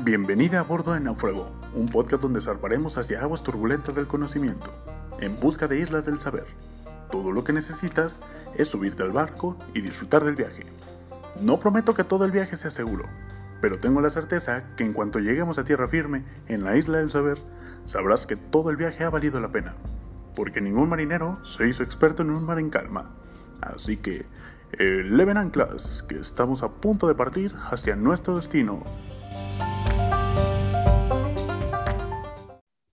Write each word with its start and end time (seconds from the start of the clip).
Bienvenida 0.00 0.60
a 0.60 0.62
bordo 0.62 0.92
de 0.92 1.00
Náufrago, 1.00 1.50
un 1.74 1.88
podcast 1.88 2.22
donde 2.22 2.40
zarparemos 2.40 2.96
hacia 2.98 3.20
aguas 3.20 3.42
turbulentas 3.42 3.96
del 3.96 4.06
conocimiento, 4.06 4.72
en 5.18 5.40
busca 5.40 5.66
de 5.66 5.80
islas 5.80 6.06
del 6.06 6.20
saber. 6.20 6.46
Todo 7.10 7.32
lo 7.32 7.42
que 7.42 7.52
necesitas 7.52 8.20
es 8.54 8.68
subirte 8.68 9.02
al 9.02 9.10
barco 9.10 9.58
y 9.74 9.80
disfrutar 9.80 10.22
del 10.22 10.36
viaje. 10.36 10.66
No 11.40 11.58
prometo 11.58 11.94
que 11.94 12.04
todo 12.04 12.24
el 12.24 12.30
viaje 12.30 12.56
sea 12.56 12.70
seguro, 12.70 13.06
pero 13.60 13.80
tengo 13.80 14.00
la 14.00 14.10
certeza 14.10 14.76
que 14.76 14.84
en 14.84 14.92
cuanto 14.92 15.18
lleguemos 15.18 15.58
a 15.58 15.64
tierra 15.64 15.88
firme 15.88 16.24
en 16.46 16.62
la 16.62 16.76
isla 16.76 16.98
del 16.98 17.10
saber, 17.10 17.38
sabrás 17.84 18.28
que 18.28 18.36
todo 18.36 18.70
el 18.70 18.76
viaje 18.76 19.02
ha 19.02 19.10
valido 19.10 19.40
la 19.40 19.48
pena, 19.48 19.74
porque 20.36 20.60
ningún 20.60 20.88
marinero 20.88 21.44
se 21.44 21.68
hizo 21.68 21.82
experto 21.82 22.22
en 22.22 22.30
un 22.30 22.46
mar 22.46 22.60
en 22.60 22.70
calma. 22.70 23.10
Así 23.60 23.96
que, 23.96 24.26
eleven 24.78 25.38
anclas, 25.38 26.04
que 26.08 26.20
estamos 26.20 26.62
a 26.62 26.68
punto 26.68 27.08
de 27.08 27.16
partir 27.16 27.56
hacia 27.68 27.96
nuestro 27.96 28.36
destino. 28.36 28.84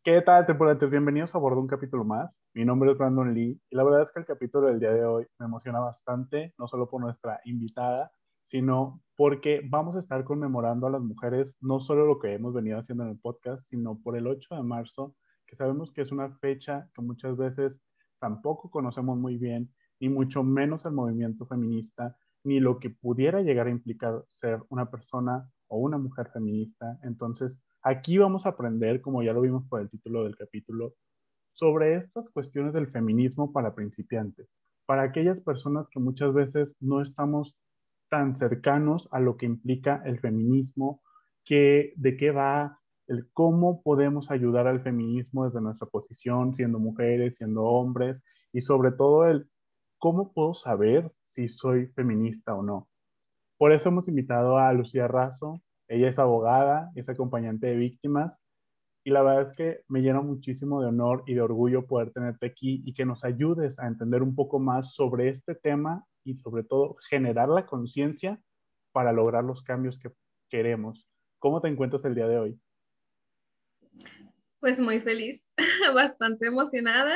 ¿Qué 0.05 0.21
tal, 0.21 0.45
tripulantes? 0.45 0.91
Bienvenidos 0.91 1.33
a 1.33 1.39
bordo 1.39 1.59
un 1.59 1.65
capítulo 1.65 2.03
más. 2.03 2.39
Mi 2.53 2.63
nombre 2.63 2.91
es 2.91 2.97
Brandon 2.99 3.33
Lee 3.33 3.59
y 3.71 3.75
la 3.75 3.83
verdad 3.83 4.03
es 4.03 4.11
que 4.11 4.19
el 4.19 4.25
capítulo 4.27 4.67
del 4.67 4.79
día 4.79 4.93
de 4.93 5.03
hoy 5.03 5.25
me 5.39 5.47
emociona 5.47 5.79
bastante, 5.79 6.53
no 6.59 6.67
solo 6.67 6.87
por 6.87 7.01
nuestra 7.01 7.41
invitada, 7.43 8.11
sino 8.43 9.01
porque 9.17 9.61
vamos 9.67 9.95
a 9.95 9.99
estar 9.99 10.23
conmemorando 10.23 10.85
a 10.85 10.91
las 10.91 11.01
mujeres, 11.01 11.57
no 11.59 11.79
solo 11.79 12.05
lo 12.05 12.19
que 12.19 12.35
hemos 12.35 12.53
venido 12.53 12.77
haciendo 12.77 13.03
en 13.03 13.09
el 13.09 13.19
podcast, 13.19 13.65
sino 13.65 13.99
por 13.99 14.15
el 14.15 14.27
8 14.27 14.53
de 14.53 14.61
marzo, 14.61 15.15
que 15.47 15.55
sabemos 15.55 15.91
que 15.91 16.03
es 16.03 16.11
una 16.11 16.29
fecha 16.37 16.87
que 16.93 17.01
muchas 17.01 17.35
veces 17.35 17.81
tampoco 18.19 18.69
conocemos 18.69 19.17
muy 19.17 19.39
bien, 19.39 19.73
ni 19.99 20.09
mucho 20.09 20.43
menos 20.43 20.85
el 20.85 20.91
movimiento 20.91 21.47
feminista, 21.47 22.15
ni 22.43 22.59
lo 22.59 22.77
que 22.77 22.91
pudiera 22.91 23.41
llegar 23.41 23.65
a 23.65 23.71
implicar 23.71 24.23
ser 24.29 24.61
una 24.69 24.87
persona 24.91 25.49
o 25.67 25.79
una 25.79 25.97
mujer 25.97 26.29
feminista. 26.31 26.99
Entonces, 27.01 27.63
aquí 27.85 28.17
vamos 28.17 28.45
a 28.45 28.49
aprender, 28.49 28.99
como 28.99 29.21
ya 29.21 29.31
lo 29.31 29.41
vimos 29.41 29.63
por 29.69 29.79
el 29.79 29.89
título 29.89 30.23
del 30.23 30.35
capítulo, 30.35 30.95
sobre 31.53 31.95
estas 31.95 32.29
cuestiones 32.29 32.73
del 32.73 32.87
feminismo 32.87 33.53
para 33.53 33.75
principiantes, 33.75 34.49
para 34.87 35.03
aquellas 35.03 35.39
personas 35.39 35.87
que 35.89 35.99
muchas 35.99 36.33
veces 36.33 36.75
no 36.79 36.99
estamos 36.99 37.55
tan 38.09 38.33
cercanos 38.33 39.07
a 39.11 39.19
lo 39.19 39.37
que 39.37 39.45
implica 39.45 40.01
el 40.03 40.19
feminismo, 40.19 41.01
que, 41.43 41.93
de 41.95 42.17
qué 42.17 42.31
va, 42.31 42.79
el 43.07 43.29
cómo 43.33 43.83
podemos 43.83 44.31
ayudar 44.31 44.67
al 44.67 44.81
feminismo 44.81 45.45
desde 45.45 45.61
nuestra 45.61 45.87
posición, 45.87 46.55
siendo 46.55 46.79
mujeres, 46.79 47.37
siendo 47.37 47.65
hombres, 47.65 48.23
y 48.51 48.61
sobre 48.61 48.91
todo 48.91 49.27
el 49.27 49.47
cómo 49.99 50.33
puedo 50.33 50.55
saber 50.55 51.11
si 51.23 51.47
soy 51.49 51.85
feminista 51.87 52.55
o 52.55 52.63
no. 52.63 52.89
Por 53.57 53.73
eso 53.73 53.89
hemos 53.89 54.07
invitado 54.07 54.57
a 54.57 54.73
Lucía 54.73 55.07
Razo. 55.07 55.53
Ella 55.87 56.07
es 56.07 56.19
abogada, 56.19 56.91
es 56.95 57.09
acompañante 57.09 57.67
de 57.67 57.75
víctimas 57.75 58.43
y 59.03 59.11
la 59.11 59.21
verdad 59.21 59.43
es 59.43 59.51
que 59.55 59.81
me 59.87 60.01
llena 60.01 60.21
muchísimo 60.21 60.81
de 60.81 60.87
honor 60.87 61.23
y 61.27 61.35
de 61.35 61.41
orgullo 61.41 61.85
poder 61.85 62.11
tenerte 62.11 62.47
aquí 62.47 62.81
y 62.85 62.93
que 62.95 63.05
nos 63.05 63.23
ayudes 63.23 63.77
a 63.77 63.87
entender 63.87 64.23
un 64.23 64.33
poco 64.33 64.59
más 64.59 64.95
sobre 64.95 65.29
este 65.29 65.53
tema 65.53 66.03
y 66.23 66.35
sobre 66.37 66.63
todo 66.63 66.95
generar 67.09 67.49
la 67.49 67.67
conciencia 67.67 68.41
para 68.91 69.13
lograr 69.13 69.43
los 69.43 69.61
cambios 69.61 69.99
que 69.99 70.11
queremos. 70.49 71.07
¿Cómo 71.37 71.61
te 71.61 71.67
encuentras 71.67 72.03
el 72.05 72.15
día 72.15 72.27
de 72.27 72.39
hoy? 72.39 72.59
Pues 74.59 74.79
muy 74.79 74.99
feliz, 74.99 75.51
bastante 75.93 76.47
emocionada, 76.47 77.15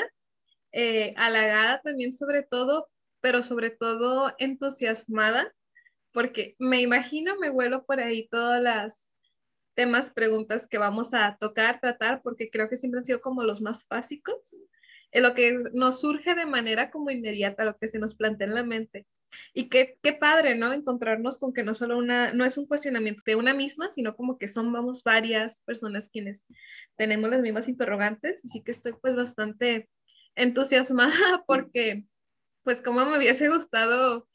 eh, 0.72 1.14
halagada 1.18 1.82
también 1.82 2.14
sobre 2.14 2.44
todo, 2.44 2.88
pero 3.20 3.42
sobre 3.42 3.72
todo 3.72 4.32
entusiasmada, 4.38 5.52
porque 6.12 6.56
me 6.60 6.82
imagino, 6.82 7.38
me 7.40 7.50
vuelo 7.50 7.86
por 7.86 8.00
ahí 8.00 8.28
todas 8.28 8.62
las 8.62 9.14
temas, 9.76 10.12
preguntas 10.12 10.68
que 10.68 10.78
vamos 10.78 11.14
a 11.14 11.38
tocar, 11.40 11.80
tratar, 11.80 12.22
porque 12.22 12.50
creo 12.50 12.70
que 12.70 12.78
siempre 12.78 13.00
han 13.00 13.06
sido 13.06 13.22
como 13.22 13.44
los 13.44 13.62
más 13.62 13.88
básicos, 13.88 14.68
en 15.12 15.24
lo 15.24 15.34
que 15.34 15.58
nos 15.74 16.02
surge 16.02 16.36
de 16.36 16.46
manera 16.46 16.92
como 16.92 17.10
inmediata, 17.10 17.64
lo 17.66 17.78
que 17.78 17.88
se 17.88 18.00
nos 18.00 18.14
plantea 18.14 18.48
en 18.48 18.56
la 18.56 18.64
mente. 18.64 19.08
Y 19.54 19.70
qué, 19.70 19.98
qué 20.02 20.14
padre, 20.14 20.56
¿no? 20.56 20.74
Encontrarnos 20.74 21.38
con 21.38 21.54
que 21.54 21.64
no 21.64 21.76
solo 21.76 21.98
una, 21.98 22.34
no 22.34 22.46
es 22.46 22.58
un 22.58 22.66
cuestionamiento 22.66 23.24
de 23.26 23.36
una 23.36 23.54
misma, 23.54 23.92
sino 23.92 24.16
como 24.16 24.38
que 24.38 24.48
son, 24.48 24.72
vamos, 24.74 25.04
varias 25.04 25.62
personas 25.62 26.10
quienes 26.10 26.48
tenemos 26.96 27.30
las 27.30 27.42
mismas 27.42 27.68
interrogantes. 27.68 28.44
Así 28.46 28.62
que 28.62 28.72
estoy 28.72 28.94
pues 29.02 29.16
bastante 29.16 29.90
entusiasmada 30.36 31.14
porque, 31.48 32.06
pues 32.64 32.82
como 32.82 33.06
me 33.06 33.18
hubiese 33.18 33.50
gustado 33.50 34.28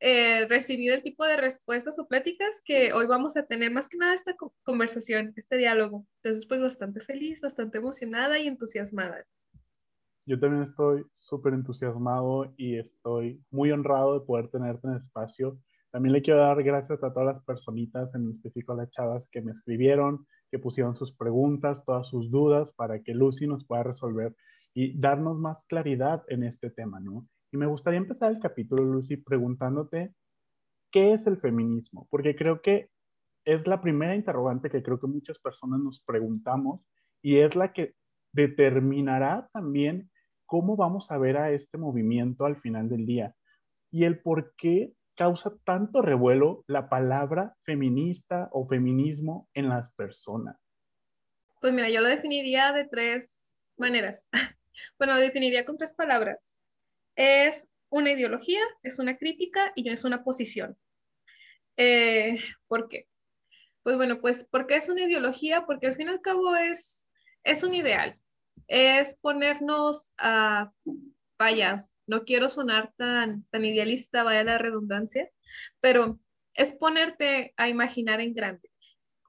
eh, 0.00 0.46
recibir 0.46 0.92
el 0.92 1.02
tipo 1.02 1.24
de 1.24 1.36
respuestas 1.36 1.98
o 1.98 2.06
pláticas 2.06 2.60
que 2.64 2.92
hoy 2.92 3.06
vamos 3.06 3.36
a 3.36 3.46
tener, 3.46 3.70
más 3.70 3.88
que 3.88 3.96
nada 3.96 4.14
esta 4.14 4.36
conversación, 4.62 5.32
este 5.36 5.56
diálogo. 5.56 6.06
Entonces, 6.22 6.46
pues 6.46 6.60
bastante 6.60 7.00
feliz, 7.00 7.40
bastante 7.40 7.78
emocionada 7.78 8.38
y 8.38 8.46
entusiasmada. 8.46 9.24
Yo 10.26 10.38
también 10.38 10.64
estoy 10.64 11.04
súper 11.12 11.54
entusiasmado 11.54 12.52
y 12.56 12.78
estoy 12.78 13.40
muy 13.50 13.70
honrado 13.70 14.18
de 14.18 14.26
poder 14.26 14.48
tenerte 14.48 14.86
en 14.86 14.94
el 14.94 14.98
espacio. 14.98 15.58
También 15.92 16.12
le 16.12 16.20
quiero 16.20 16.40
dar 16.40 16.62
gracias 16.62 17.02
a 17.02 17.12
todas 17.12 17.26
las 17.26 17.42
personitas, 17.44 18.14
en 18.14 18.30
específico 18.32 18.72
a 18.72 18.76
las 18.76 18.90
chavas 18.90 19.28
que 19.30 19.40
me 19.40 19.52
escribieron, 19.52 20.26
que 20.50 20.58
pusieron 20.58 20.96
sus 20.96 21.16
preguntas, 21.16 21.84
todas 21.84 22.08
sus 22.08 22.30
dudas 22.30 22.72
para 22.72 23.02
que 23.02 23.14
Lucy 23.14 23.46
nos 23.46 23.64
pueda 23.64 23.84
resolver 23.84 24.34
y 24.74 24.98
darnos 24.98 25.38
más 25.38 25.64
claridad 25.64 26.22
en 26.28 26.42
este 26.42 26.70
tema, 26.70 27.00
¿no? 27.00 27.26
Y 27.52 27.56
me 27.56 27.66
gustaría 27.66 27.98
empezar 27.98 28.30
el 28.32 28.38
capítulo, 28.38 28.84
Lucy, 28.84 29.16
preguntándote 29.16 30.14
qué 30.90 31.12
es 31.12 31.26
el 31.26 31.38
feminismo, 31.38 32.06
porque 32.10 32.34
creo 32.34 32.60
que 32.60 32.90
es 33.44 33.66
la 33.66 33.80
primera 33.80 34.14
interrogante 34.14 34.70
que 34.70 34.82
creo 34.82 34.98
que 34.98 35.06
muchas 35.06 35.38
personas 35.38 35.80
nos 35.80 36.00
preguntamos 36.00 36.86
y 37.22 37.38
es 37.38 37.54
la 37.54 37.72
que 37.72 37.94
determinará 38.32 39.48
también 39.52 40.10
cómo 40.46 40.76
vamos 40.76 41.10
a 41.10 41.18
ver 41.18 41.36
a 41.36 41.50
este 41.50 41.78
movimiento 41.78 42.44
al 42.44 42.56
final 42.56 42.88
del 42.88 43.06
día 43.06 43.34
y 43.90 44.04
el 44.04 44.20
por 44.20 44.54
qué 44.56 44.92
causa 45.14 45.56
tanto 45.64 46.02
revuelo 46.02 46.64
la 46.66 46.88
palabra 46.88 47.54
feminista 47.60 48.48
o 48.52 48.64
feminismo 48.64 49.48
en 49.54 49.68
las 49.68 49.92
personas. 49.92 50.56
Pues 51.60 51.72
mira, 51.72 51.88
yo 51.88 52.00
lo 52.00 52.08
definiría 52.08 52.72
de 52.72 52.84
tres 52.84 53.66
maneras. 53.76 54.28
Bueno, 54.98 55.14
lo 55.14 55.20
definiría 55.20 55.64
con 55.64 55.78
tres 55.78 55.94
palabras 55.94 56.58
es 57.16 57.68
una 57.88 58.12
ideología, 58.12 58.60
es 58.82 58.98
una 58.98 59.16
crítica 59.16 59.72
y 59.74 59.88
es 59.90 60.04
una 60.04 60.22
posición. 60.22 60.76
Eh, 61.76 62.38
¿Por 62.68 62.88
qué? 62.88 63.08
Pues 63.82 63.96
bueno, 63.96 64.20
pues 64.20 64.46
porque 64.50 64.76
es 64.76 64.88
una 64.88 65.04
ideología, 65.04 65.66
porque 65.66 65.88
al 65.88 65.96
fin 65.96 66.08
y 66.08 66.10
al 66.10 66.20
cabo 66.20 66.56
es, 66.56 67.08
es 67.44 67.62
un 67.62 67.74
ideal, 67.74 68.18
es 68.68 69.16
ponernos 69.16 70.12
a, 70.18 70.72
vaya, 71.38 71.76
no 72.06 72.24
quiero 72.24 72.48
sonar 72.48 72.92
tan, 72.96 73.44
tan 73.50 73.64
idealista, 73.64 74.22
vaya 74.22 74.44
la 74.44 74.58
redundancia, 74.58 75.30
pero 75.80 76.18
es 76.54 76.72
ponerte 76.72 77.54
a 77.56 77.68
imaginar 77.68 78.20
en 78.20 78.34
grande. 78.34 78.68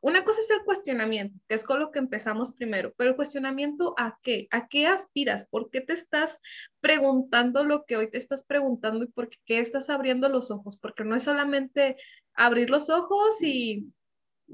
Una 0.08 0.24
cosa 0.24 0.40
es 0.40 0.50
el 0.52 0.64
cuestionamiento, 0.64 1.38
que 1.50 1.56
es 1.56 1.66
con 1.66 1.82
lo 1.82 1.92
que 1.92 2.00
empezamos 2.00 2.54
primero, 2.54 2.94
pero 2.96 3.10
el 3.10 3.18
cuestionamiento 3.18 3.94
a 3.98 4.18
qué, 4.24 4.48
a 4.52 4.70
qué 4.70 4.88
aspiras, 4.88 5.46
por 5.50 5.70
qué 5.70 5.82
te 5.82 5.92
estás 5.92 6.40
preguntando 6.80 7.66
lo 7.66 7.84
que 7.84 7.98
hoy 7.98 8.10
te 8.10 8.18
estás 8.18 8.46
preguntando 8.46 9.04
y 9.04 9.08
por 9.10 9.28
qué 9.44 9.60
estás 9.60 9.90
abriendo 9.90 10.30
los 10.30 10.50
ojos, 10.50 10.78
porque 10.78 11.04
no 11.04 11.14
es 11.14 11.24
solamente 11.24 11.98
abrir 12.36 12.70
los 12.70 12.90
ojos 12.90 13.44
y, 13.44 13.92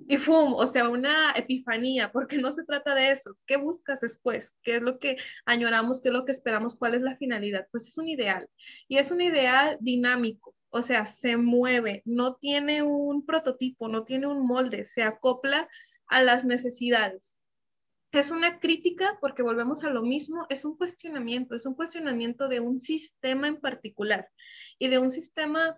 y 0.07 0.17
¡fum! 0.17 0.55
O 0.55 0.65
sea, 0.65 0.89
una 0.89 1.33
epifanía, 1.35 2.11
porque 2.11 2.37
no 2.37 2.49
se 2.49 2.63
trata 2.63 2.95
de 2.95 3.11
eso. 3.11 3.37
¿Qué 3.45 3.57
buscas 3.57 4.01
después? 4.01 4.55
¿Qué 4.63 4.77
es 4.77 4.81
lo 4.81 4.97
que 4.97 5.17
añoramos? 5.45 6.01
¿Qué 6.01 6.09
es 6.09 6.13
lo 6.15 6.25
que 6.25 6.31
esperamos? 6.31 6.75
¿Cuál 6.75 6.95
es 6.95 7.03
la 7.03 7.15
finalidad? 7.15 7.67
Pues 7.69 7.85
es 7.85 7.99
un 7.99 8.07
ideal 8.07 8.49
y 8.87 8.97
es 8.97 9.11
un 9.11 9.21
ideal 9.21 9.77
dinámico 9.81 10.55
o 10.75 10.81
sea, 10.81 11.05
se 11.05 11.37
mueve, 11.37 12.01
no 12.03 12.33
tiene 12.35 12.81
un 12.81 13.27
prototipo, 13.27 13.87
no 13.87 14.05
tiene 14.05 14.25
un 14.25 14.47
molde, 14.47 14.85
se 14.85 15.03
acopla 15.03 15.69
a 16.07 16.23
las 16.23 16.45
necesidades. 16.45 17.37
Es 18.11 18.31
una 18.31 18.59
crítica 18.59 19.19
porque 19.21 19.43
volvemos 19.43 19.83
a 19.83 19.91
lo 19.91 20.01
mismo, 20.01 20.47
es 20.49 20.65
un 20.65 20.75
cuestionamiento, 20.75 21.53
es 21.53 21.67
un 21.67 21.75
cuestionamiento 21.75 22.47
de 22.47 22.59
un 22.59 22.79
sistema 22.79 23.47
en 23.47 23.61
particular 23.61 24.27
y 24.79 24.87
de 24.87 24.97
un 24.97 25.11
sistema 25.11 25.77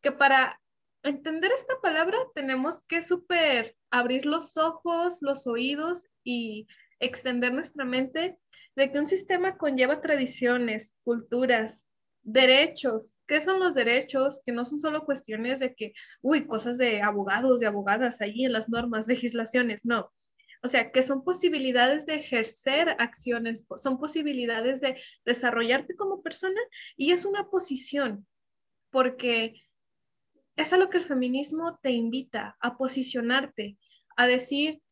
que 0.00 0.10
para 0.10 0.58
entender 1.02 1.52
esta 1.52 1.78
palabra 1.82 2.16
tenemos 2.34 2.82
que 2.84 3.02
super 3.02 3.76
abrir 3.90 4.24
los 4.24 4.56
ojos, 4.56 5.18
los 5.20 5.46
oídos 5.46 6.08
y 6.24 6.66
extender 6.98 7.52
nuestra 7.52 7.84
mente 7.84 8.38
de 8.74 8.90
que 8.90 9.00
un 9.00 9.06
sistema 9.06 9.58
conlleva 9.58 10.00
tradiciones, 10.00 10.96
culturas, 11.04 11.84
derechos. 12.22 13.14
¿Qué 13.26 13.40
son 13.40 13.60
los 13.60 13.74
derechos? 13.74 14.40
Que 14.44 14.52
no 14.52 14.64
son 14.64 14.78
solo 14.78 15.04
cuestiones 15.04 15.60
de 15.60 15.74
que, 15.74 15.92
uy, 16.22 16.46
cosas 16.46 16.78
de 16.78 17.02
abogados, 17.02 17.60
de 17.60 17.66
abogadas 17.66 18.20
ahí 18.20 18.44
en 18.44 18.52
las 18.52 18.68
normas, 18.68 19.06
legislaciones, 19.08 19.84
no. 19.84 20.10
O 20.62 20.68
sea, 20.68 20.92
que 20.92 21.02
son 21.02 21.24
posibilidades 21.24 22.04
de 22.04 22.16
ejercer 22.16 22.94
acciones, 22.98 23.66
son 23.76 23.98
posibilidades 23.98 24.82
de 24.82 25.00
desarrollarte 25.24 25.96
como 25.96 26.22
persona 26.22 26.60
y 26.96 27.12
es 27.12 27.24
una 27.24 27.48
posición, 27.48 28.26
porque 28.90 29.54
es 30.56 30.72
a 30.74 30.76
lo 30.76 30.90
que 30.90 30.98
el 30.98 31.04
feminismo 31.04 31.78
te 31.82 31.92
invita, 31.92 32.58
a 32.60 32.76
posicionarte, 32.76 33.78
a 34.16 34.26
decir, 34.26 34.82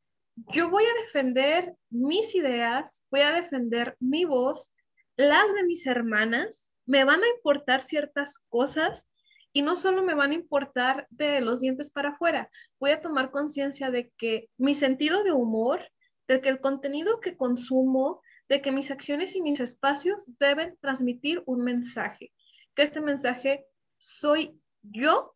yo 0.53 0.71
voy 0.71 0.85
a 0.85 1.01
defender 1.03 1.75
mis 1.91 2.35
ideas, 2.35 3.05
voy 3.11 3.21
a 3.21 3.33
defender 3.33 3.95
mi 4.01 4.25
voz, 4.25 4.73
las 5.17 5.53
de 5.53 5.65
mis 5.65 5.87
hermanas, 5.87 6.71
me 6.89 7.05
van 7.05 7.23
a 7.23 7.29
importar 7.29 7.83
ciertas 7.83 8.39
cosas 8.49 9.09
y 9.53 9.63
no 9.63 9.77
solo 9.77 10.03
me 10.03 10.15
van 10.15 10.31
a 10.31 10.35
importar 10.35 11.07
de 11.11 11.41
los 11.41 11.61
dientes 11.61 11.91
para 11.91 12.11
afuera, 12.11 12.51
voy 12.81 12.91
a 12.91 13.01
tomar 13.01 13.31
conciencia 13.31 13.91
de 13.91 14.11
que 14.17 14.49
mi 14.57 14.75
sentido 14.75 15.23
de 15.23 15.33
humor, 15.33 15.81
de 16.27 16.41
que 16.41 16.49
el 16.49 16.61
contenido 16.61 17.21
que 17.21 17.37
consumo, 17.37 18.23
de 18.49 18.63
que 18.63 18.73
mis 18.73 18.91
acciones 18.91 19.37
y 19.37 19.43
mis 19.43 19.61
espacios 19.61 20.39
deben 20.39 20.77
transmitir 20.81 21.43
un 21.45 21.63
mensaje, 21.63 22.33
que 22.75 22.83
este 22.83 23.03
mensaje 23.03 23.67
soy 23.99 24.59
yo 24.83 25.35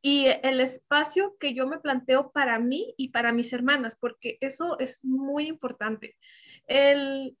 y 0.00 0.26
el 0.44 0.60
espacio 0.60 1.36
que 1.40 1.54
yo 1.54 1.66
me 1.66 1.80
planteo 1.80 2.30
para 2.30 2.60
mí 2.60 2.94
y 2.96 3.08
para 3.08 3.32
mis 3.32 3.52
hermanas, 3.52 3.96
porque 3.98 4.38
eso 4.40 4.78
es 4.78 5.04
muy 5.04 5.48
importante. 5.48 6.16
El, 6.66 7.36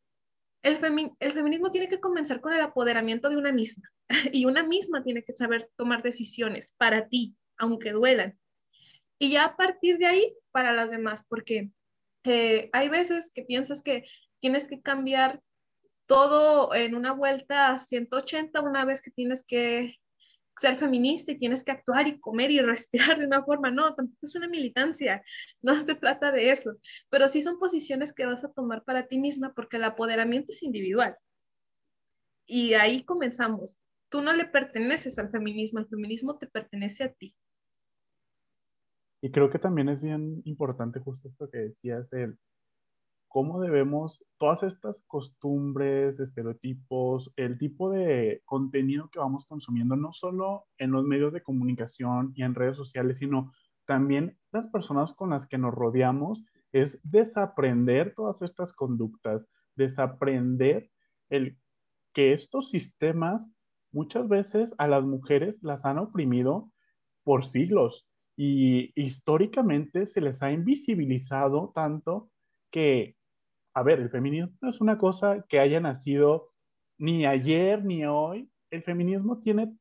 el, 0.62 0.76
feminismo 0.76 1.70
tiene 1.70 1.88
que 1.88 2.00
comenzar 2.00 2.40
con 2.40 2.52
el 2.52 2.60
apoderamiento 2.60 3.28
de 3.28 3.36
una 3.36 3.52
misma 3.52 3.90
y 4.32 4.44
una 4.44 4.62
misma 4.62 5.02
tiene 5.02 5.22
que 5.22 5.34
saber 5.34 5.68
tomar 5.76 6.02
decisiones 6.02 6.74
para 6.76 7.08
ti, 7.08 7.36
aunque 7.56 7.92
duelan. 7.92 8.38
Y 9.18 9.32
ya 9.32 9.44
a 9.44 9.56
partir 9.56 9.98
de 9.98 10.06
ahí, 10.06 10.34
para 10.52 10.72
las 10.72 10.90
demás, 10.90 11.24
porque 11.28 11.70
eh, 12.24 12.70
hay 12.72 12.88
veces 12.88 13.30
que 13.34 13.42
piensas 13.42 13.82
que 13.82 14.04
tienes 14.38 14.68
que 14.68 14.80
cambiar 14.80 15.40
todo 16.06 16.74
en 16.74 16.94
una 16.94 17.12
vuelta 17.12 17.70
a 17.70 17.78
180 17.78 18.60
una 18.60 18.84
vez 18.84 19.02
que 19.02 19.10
tienes 19.10 19.44
que 19.44 19.96
ser 20.58 20.76
feminista 20.76 21.32
y 21.32 21.36
tienes 21.36 21.64
que 21.64 21.72
actuar 21.72 22.06
y 22.08 22.18
comer 22.20 22.50
y 22.50 22.60
respirar 22.62 23.18
de 23.18 23.26
una 23.26 23.42
forma. 23.44 23.70
No, 23.70 23.94
tampoco 23.94 24.26
es 24.26 24.34
una 24.34 24.48
militancia, 24.48 25.22
no 25.62 25.74
se 25.74 25.94
trata 25.94 26.32
de 26.32 26.50
eso, 26.50 26.76
pero 27.08 27.28
sí 27.28 27.42
son 27.42 27.58
posiciones 27.58 28.12
que 28.12 28.26
vas 28.26 28.44
a 28.44 28.52
tomar 28.52 28.84
para 28.84 29.06
ti 29.06 29.18
misma 29.18 29.52
porque 29.54 29.76
el 29.76 29.84
apoderamiento 29.84 30.52
es 30.52 30.62
individual. 30.62 31.16
Y 32.46 32.74
ahí 32.74 33.04
comenzamos. 33.04 33.78
Tú 34.10 34.22
no 34.22 34.32
le 34.32 34.46
perteneces 34.46 35.18
al 35.18 35.30
feminismo, 35.30 35.80
el 35.80 35.88
feminismo 35.88 36.38
te 36.38 36.46
pertenece 36.46 37.04
a 37.04 37.12
ti. 37.12 37.36
Y 39.20 39.30
creo 39.30 39.50
que 39.50 39.58
también 39.58 39.88
es 39.88 40.02
bien 40.02 40.40
importante 40.44 41.00
justo 41.00 41.28
esto 41.28 41.50
que 41.50 41.58
decías, 41.58 42.12
el 42.12 42.38
cómo 43.28 43.60
debemos, 43.60 44.24
todas 44.38 44.62
estas 44.62 45.04
costumbres, 45.06 46.18
estereotipos, 46.18 47.32
el 47.36 47.58
tipo 47.58 47.90
de 47.90 48.42
contenido 48.44 49.10
que 49.10 49.18
vamos 49.18 49.46
consumiendo, 49.46 49.96
no 49.96 50.12
solo 50.12 50.66
en 50.78 50.90
los 50.90 51.04
medios 51.04 51.32
de 51.32 51.42
comunicación 51.42 52.32
y 52.34 52.42
en 52.42 52.54
redes 52.54 52.76
sociales, 52.76 53.18
sino 53.18 53.52
también 53.84 54.38
las 54.50 54.66
personas 54.68 55.12
con 55.12 55.30
las 55.30 55.46
que 55.46 55.58
nos 55.58 55.74
rodeamos, 55.74 56.44
es 56.72 57.00
desaprender 57.02 58.14
todas 58.14 58.42
estas 58.42 58.72
conductas, 58.72 59.46
desaprender 59.76 60.90
el 61.30 61.58
que 62.12 62.32
estos 62.32 62.70
sistemas 62.70 63.52
muchas 63.92 64.28
veces 64.28 64.74
a 64.78 64.88
las 64.88 65.04
mujeres 65.04 65.62
las 65.62 65.84
han 65.84 65.98
oprimido 65.98 66.72
por 67.24 67.44
siglos 67.44 68.08
y 68.36 68.92
históricamente 68.94 70.06
se 70.06 70.20
les 70.20 70.42
ha 70.42 70.52
invisibilizado 70.52 71.72
tanto 71.74 72.30
que 72.70 73.17
a 73.78 73.82
ver, 73.84 74.00
el 74.00 74.10
feminismo 74.10 74.52
no 74.60 74.70
es 74.70 74.80
una 74.80 74.98
cosa 74.98 75.44
que 75.48 75.60
haya 75.60 75.78
nacido 75.78 76.50
ni 76.98 77.26
ayer 77.26 77.84
ni 77.84 78.04
hoy. 78.04 78.50
El 78.70 78.82
feminismo 78.82 79.38
tiene 79.38 79.72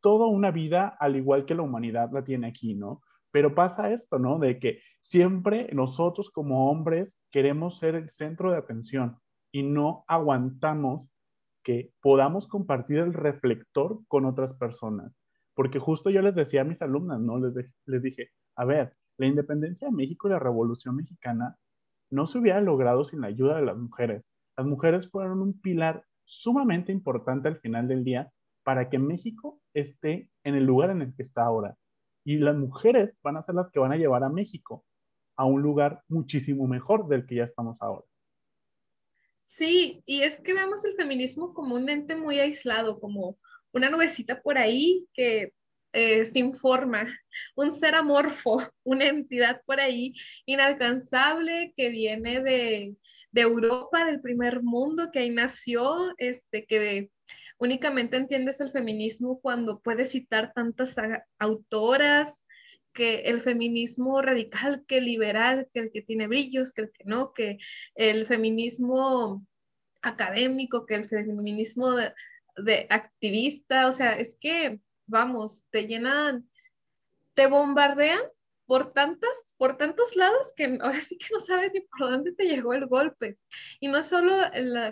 toda 0.00 0.26
una 0.28 0.52
vida 0.52 0.96
al 1.00 1.16
igual 1.16 1.44
que 1.44 1.56
la 1.56 1.62
humanidad 1.62 2.10
la 2.12 2.22
tiene 2.22 2.46
aquí, 2.46 2.76
¿no? 2.76 3.02
Pero 3.32 3.52
pasa 3.52 3.90
esto, 3.90 4.20
¿no? 4.20 4.38
De 4.38 4.60
que 4.60 4.78
siempre 5.02 5.68
nosotros 5.72 6.30
como 6.30 6.70
hombres 6.70 7.18
queremos 7.32 7.78
ser 7.78 7.96
el 7.96 8.08
centro 8.08 8.52
de 8.52 8.58
atención 8.58 9.18
y 9.50 9.64
no 9.64 10.04
aguantamos 10.06 11.10
que 11.64 11.90
podamos 12.00 12.46
compartir 12.46 12.98
el 12.98 13.14
reflector 13.14 13.98
con 14.06 14.26
otras 14.26 14.52
personas. 14.52 15.12
Porque 15.54 15.80
justo 15.80 16.08
yo 16.08 16.22
les 16.22 16.36
decía 16.36 16.60
a 16.60 16.64
mis 16.64 16.80
alumnas, 16.82 17.18
¿no? 17.18 17.40
Les, 17.40 17.68
les 17.86 18.00
dije, 18.00 18.30
a 18.54 18.64
ver, 18.64 18.94
la 19.16 19.26
independencia 19.26 19.88
de 19.88 19.94
México 19.94 20.28
y 20.28 20.30
la 20.30 20.38
Revolución 20.38 20.94
Mexicana 20.94 21.56
no 22.14 22.28
se 22.28 22.38
hubiera 22.38 22.60
logrado 22.60 23.04
sin 23.04 23.20
la 23.20 23.26
ayuda 23.26 23.56
de 23.56 23.66
las 23.66 23.76
mujeres. 23.76 24.32
Las 24.56 24.66
mujeres 24.66 25.10
fueron 25.10 25.42
un 25.42 25.60
pilar 25.60 26.04
sumamente 26.24 26.92
importante 26.92 27.48
al 27.48 27.56
final 27.56 27.88
del 27.88 28.04
día 28.04 28.30
para 28.62 28.88
que 28.88 28.98
México 28.98 29.60
esté 29.74 30.30
en 30.44 30.54
el 30.54 30.64
lugar 30.64 30.90
en 30.90 31.02
el 31.02 31.14
que 31.14 31.22
está 31.22 31.42
ahora. 31.42 31.76
Y 32.24 32.38
las 32.38 32.56
mujeres 32.56 33.16
van 33.22 33.36
a 33.36 33.42
ser 33.42 33.56
las 33.56 33.68
que 33.70 33.80
van 33.80 33.90
a 33.90 33.96
llevar 33.96 34.22
a 34.22 34.28
México 34.28 34.84
a 35.36 35.44
un 35.44 35.60
lugar 35.60 36.02
muchísimo 36.06 36.68
mejor 36.68 37.08
del 37.08 37.26
que 37.26 37.34
ya 37.34 37.44
estamos 37.44 37.76
ahora. 37.82 38.06
Sí, 39.46 40.02
y 40.06 40.22
es 40.22 40.38
que 40.38 40.54
vemos 40.54 40.84
el 40.84 40.94
feminismo 40.94 41.52
como 41.52 41.74
un 41.74 41.88
ente 41.88 42.14
muy 42.14 42.38
aislado, 42.38 43.00
como 43.00 43.38
una 43.72 43.90
nubecita 43.90 44.40
por 44.40 44.56
ahí 44.56 45.08
que 45.12 45.52
eh, 45.94 46.24
sin 46.24 46.54
forma, 46.54 47.06
un 47.54 47.70
ser 47.70 47.94
amorfo, 47.94 48.60
una 48.84 49.06
entidad 49.06 49.62
por 49.64 49.78
ahí 49.80 50.12
inalcanzable 50.44 51.72
que 51.76 51.88
viene 51.88 52.42
de, 52.42 52.96
Europa, 53.32 54.04
del 54.04 54.20
primer 54.20 54.62
mundo, 54.62 55.10
que 55.12 55.20
ahí 55.20 55.30
nació, 55.30 56.14
este, 56.18 56.66
que 56.66 57.10
únicamente 57.58 58.16
entiendes 58.16 58.60
el 58.60 58.70
feminismo 58.70 59.40
cuando 59.40 59.80
puedes 59.80 60.10
citar 60.12 60.52
tantas 60.52 60.96
autoras, 61.38 62.44
que 62.92 63.22
el 63.22 63.40
feminismo 63.40 64.20
radical, 64.20 64.84
que 64.86 65.00
liberal, 65.00 65.68
que 65.72 65.80
el 65.80 65.90
que 65.90 66.02
tiene 66.02 66.28
brillos, 66.28 66.72
que 66.72 66.82
el 66.82 66.90
que 66.92 67.04
no, 67.04 67.32
que 67.32 67.58
el 67.96 68.26
feminismo 68.26 69.44
académico, 70.02 70.86
que 70.86 70.94
el 70.94 71.04
feminismo 71.04 71.96
de 71.96 72.86
activista, 72.90 73.88
o 73.88 73.92
sea, 73.92 74.12
es 74.12 74.36
que 74.40 74.80
vamos, 75.06 75.64
te 75.70 75.86
llenan, 75.86 76.48
te 77.34 77.46
bombardean 77.46 78.20
por 78.66 78.90
tantas, 78.90 79.54
por 79.56 79.76
tantos 79.76 80.16
lados 80.16 80.52
que 80.56 80.64
ahora 80.80 81.00
sí 81.00 81.18
que 81.18 81.26
no 81.32 81.40
sabes 81.40 81.72
ni 81.72 81.80
por 81.80 82.10
dónde 82.10 82.32
te 82.32 82.44
llegó 82.44 82.74
el 82.74 82.86
golpe. 82.86 83.38
Y 83.80 83.88
no 83.88 84.02
solo 84.02 84.36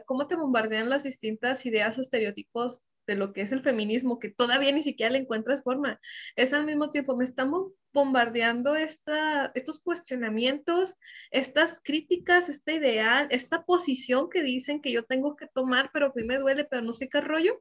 cómo 0.06 0.26
te 0.26 0.36
bombardean 0.36 0.90
las 0.90 1.04
distintas 1.04 1.64
ideas 1.66 1.98
o 1.98 2.00
estereotipos 2.00 2.82
de 3.06 3.16
lo 3.16 3.32
que 3.32 3.40
es 3.40 3.52
el 3.52 3.62
feminismo, 3.62 4.18
que 4.18 4.28
todavía 4.28 4.72
ni 4.72 4.82
siquiera 4.82 5.10
le 5.10 5.18
encuentras 5.18 5.62
forma, 5.62 6.00
es 6.36 6.52
al 6.52 6.64
mismo 6.64 6.90
tiempo, 6.92 7.16
me 7.16 7.24
estamos 7.24 7.72
bombardeando 7.92 8.76
esta, 8.76 9.50
estos 9.54 9.80
cuestionamientos, 9.80 10.98
estas 11.30 11.80
críticas, 11.82 12.48
este 12.48 12.74
ideal, 12.74 13.26
esta 13.30 13.64
posición 13.64 14.30
que 14.30 14.42
dicen 14.42 14.80
que 14.80 14.92
yo 14.92 15.04
tengo 15.04 15.36
que 15.36 15.48
tomar, 15.48 15.90
pero 15.92 16.06
a 16.06 16.12
mí 16.14 16.24
me 16.24 16.38
duele, 16.38 16.64
pero 16.64 16.82
no 16.82 16.92
sé 16.92 17.08
qué 17.08 17.20
rollo. 17.20 17.60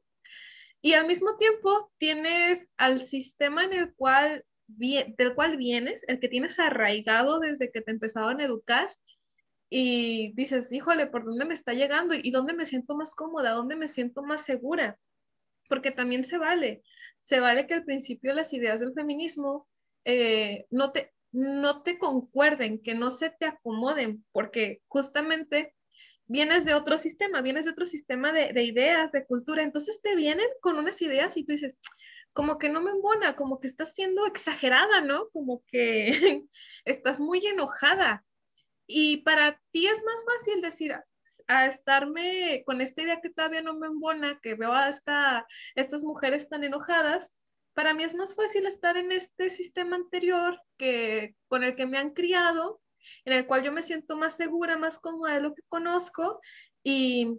Y 0.82 0.94
al 0.94 1.06
mismo 1.06 1.36
tiempo 1.36 1.92
tienes 1.96 2.70
al 2.76 2.98
sistema 2.98 3.64
en 3.64 3.72
el 3.72 3.94
cual, 3.94 4.44
del 4.66 5.34
cual 5.36 5.56
vienes, 5.56 6.04
el 6.08 6.18
que 6.18 6.28
tienes 6.28 6.58
arraigado 6.58 7.38
desde 7.38 7.70
que 7.70 7.80
te 7.80 7.92
empezaban 7.92 8.40
a 8.40 8.44
educar 8.44 8.90
y 9.70 10.32
dices, 10.34 10.70
híjole, 10.72 11.06
¿por 11.06 11.24
dónde 11.24 11.44
me 11.44 11.54
está 11.54 11.72
llegando? 11.72 12.14
¿Y 12.14 12.30
dónde 12.30 12.52
me 12.52 12.66
siento 12.66 12.94
más 12.96 13.14
cómoda? 13.14 13.52
¿Dónde 13.52 13.76
me 13.76 13.88
siento 13.88 14.22
más 14.22 14.44
segura? 14.44 14.98
Porque 15.68 15.92
también 15.92 16.24
se 16.24 16.36
vale. 16.36 16.82
Se 17.20 17.40
vale 17.40 17.66
que 17.66 17.74
al 17.74 17.84
principio 17.84 18.34
las 18.34 18.52
ideas 18.52 18.80
del 18.80 18.92
feminismo 18.92 19.68
eh, 20.04 20.66
no, 20.68 20.92
te, 20.92 21.14
no 21.30 21.82
te 21.82 21.96
concuerden, 21.96 22.82
que 22.82 22.94
no 22.94 23.10
se 23.10 23.30
te 23.30 23.46
acomoden, 23.46 24.26
porque 24.32 24.82
justamente 24.88 25.74
vienes 26.26 26.64
de 26.64 26.74
otro 26.74 26.98
sistema, 26.98 27.42
vienes 27.42 27.64
de 27.64 27.72
otro 27.72 27.86
sistema 27.86 28.32
de, 28.32 28.62
ideas, 28.62 29.12
de 29.12 29.26
cultura, 29.26 29.62
entonces 29.62 30.00
te 30.02 30.16
vienen 30.16 30.46
con 30.60 30.78
unas 30.78 31.00
ideas 31.02 31.36
y 31.36 31.44
tú 31.44 31.52
dices, 31.52 31.78
como 32.32 32.58
que 32.58 32.68
no 32.68 32.80
me 32.80 32.90
embona, 32.90 33.36
como 33.36 33.60
que 33.60 33.66
estás 33.66 33.94
siendo 33.94 34.26
exagerada, 34.26 35.00
¿no? 35.00 35.28
Como 35.30 35.62
que 35.66 36.44
estás 36.84 37.20
muy 37.20 37.46
enojada. 37.46 38.24
Y 38.86 39.18
para 39.18 39.60
ti 39.70 39.86
es 39.86 40.02
más 40.04 40.24
fácil 40.24 40.62
decir, 40.62 40.94
a 41.46 41.66
estarme 41.66 42.62
con 42.66 42.80
esta 42.80 43.02
idea 43.02 43.20
que 43.20 43.30
todavía 43.30 43.62
no 43.62 43.74
me 43.74 43.86
embona, 43.86 44.38
que 44.40 44.54
veo 44.54 44.72
a 44.72 44.88
esta, 44.88 45.46
estas 45.74 46.04
mujeres 46.04 46.48
tan 46.48 46.64
enojadas, 46.64 47.32
para 47.74 47.94
mí 47.94 48.02
es 48.02 48.14
más 48.14 48.34
fácil 48.34 48.66
estar 48.66 48.96
en 48.96 49.12
este 49.12 49.48
sistema 49.50 49.96
anterior 49.96 50.60
que 50.76 51.34
con 51.48 51.64
el 51.64 51.74
que 51.74 51.86
me 51.86 51.98
han 51.98 52.10
criado 52.10 52.81
en 53.24 53.32
el 53.32 53.46
cual 53.46 53.62
yo 53.62 53.72
me 53.72 53.82
siento 53.82 54.16
más 54.16 54.36
segura, 54.36 54.78
más 54.78 54.98
cómoda 54.98 55.34
de 55.34 55.40
lo 55.40 55.54
que 55.54 55.62
conozco 55.68 56.40
y 56.82 57.38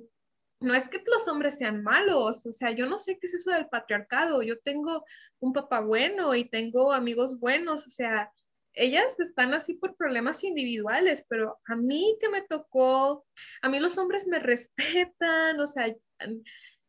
no 0.60 0.74
es 0.74 0.88
que 0.88 1.04
los 1.06 1.28
hombres 1.28 1.58
sean 1.58 1.84
malos, 1.84 2.46
o 2.46 2.52
sea, 2.52 2.72
yo 2.72 2.86
no 2.86 2.98
sé 2.98 3.20
qué 3.20 3.28
es 3.28 3.34
eso 3.34 3.52
del 3.52 3.68
patriarcado, 3.68 4.42
yo 4.44 4.58
tengo 4.60 5.04
un 5.40 5.52
papá 5.52 5.82
bueno 5.82 6.34
y 6.36 6.50
tengo 6.50 6.94
amigos 6.94 7.38
buenos, 7.38 7.86
o 7.86 7.90
sea, 7.90 8.32
ellas 8.74 9.20
están 9.20 9.54
así 9.54 9.76
por 9.76 9.96
problemas 9.96 10.44
individuales, 10.44 11.26
pero 11.28 11.60
a 11.66 11.76
mí 11.76 12.18
que 12.20 12.30
me 12.30 12.42
tocó, 12.42 13.26
a 13.62 13.70
mí 13.70 13.80
los 13.80 13.98
hombres 13.98 14.26
me 14.28 14.40
respetan, 14.40 15.60
o 15.60 15.68
sea, 15.68 15.94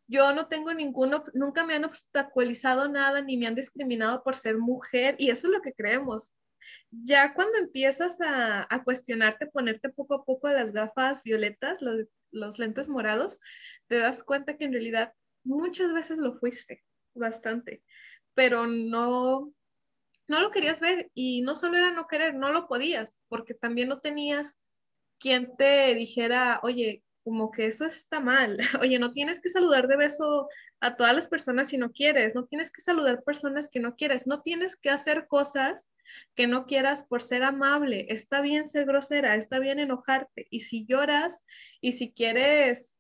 yo 0.06 0.32
no 0.34 0.48
tengo 0.48 0.72
ninguno, 0.72 1.22
nunca 1.34 1.64
me 1.64 1.74
han 1.74 1.84
obstaculizado 1.84 2.88
nada 2.88 3.22
ni 3.22 3.36
me 3.36 3.46
han 3.46 3.54
discriminado 3.54 4.22
por 4.22 4.34
ser 4.34 4.58
mujer 4.58 5.16
y 5.18 5.30
eso 5.30 5.48
es 5.48 5.52
lo 5.52 5.62
que 5.62 5.72
creemos 5.72 6.34
Ya 6.90 7.34
cuando 7.34 7.58
empiezas 7.58 8.20
a, 8.20 8.66
a 8.68 8.84
cuestionarte, 8.84 9.46
ponerte 9.46 9.88
poco 9.88 10.14
a 10.14 10.24
poco 10.24 10.48
las 10.48 10.72
gafas 10.72 11.22
violetas, 11.22 11.82
los, 11.82 12.06
los 12.30 12.58
lentes 12.58 12.88
morados, 12.88 13.40
te 13.86 13.98
das 13.98 14.22
cuenta 14.22 14.56
que 14.56 14.64
en 14.64 14.72
realidad 14.72 15.12
muchas 15.44 15.92
veces 15.92 16.18
lo 16.18 16.34
fuiste, 16.34 16.84
bastante, 17.14 17.82
pero 18.34 18.66
no, 18.66 19.52
no 20.26 20.40
lo 20.40 20.50
querías 20.50 20.80
ver 20.80 21.10
y 21.14 21.42
no 21.42 21.54
solo 21.56 21.76
era 21.76 21.90
no 21.90 22.06
querer, 22.06 22.34
no 22.34 22.52
lo 22.52 22.66
podías, 22.66 23.18
porque 23.28 23.54
también 23.54 23.88
no 23.88 24.00
tenías 24.00 24.58
quien 25.18 25.56
te 25.56 25.94
dijera, 25.94 26.60
oye, 26.62 27.02
como 27.24 27.50
que 27.50 27.66
eso 27.66 27.86
está 27.86 28.20
mal. 28.20 28.58
Oye, 28.82 28.98
no 28.98 29.12
tienes 29.12 29.40
que 29.40 29.48
saludar 29.48 29.88
de 29.88 29.96
beso 29.96 30.48
a 30.84 30.96
todas 30.96 31.14
las 31.14 31.28
personas 31.28 31.68
si 31.68 31.78
no 31.78 31.92
quieres, 31.92 32.34
no 32.34 32.44
tienes 32.44 32.70
que 32.70 32.82
saludar 32.82 33.22
personas 33.22 33.70
que 33.70 33.80
no 33.80 33.96
quieres, 33.96 34.26
no 34.26 34.42
tienes 34.42 34.76
que 34.76 34.90
hacer 34.90 35.26
cosas 35.26 35.88
que 36.34 36.46
no 36.46 36.66
quieras 36.66 37.04
por 37.04 37.22
ser 37.22 37.42
amable. 37.42 38.04
Está 38.10 38.42
bien 38.42 38.68
ser 38.68 38.84
grosera, 38.84 39.34
está 39.36 39.58
bien 39.60 39.78
enojarte. 39.78 40.46
Y 40.50 40.60
si 40.60 40.84
lloras 40.84 41.42
y 41.80 41.92
si 41.92 42.12
quieres 42.12 42.96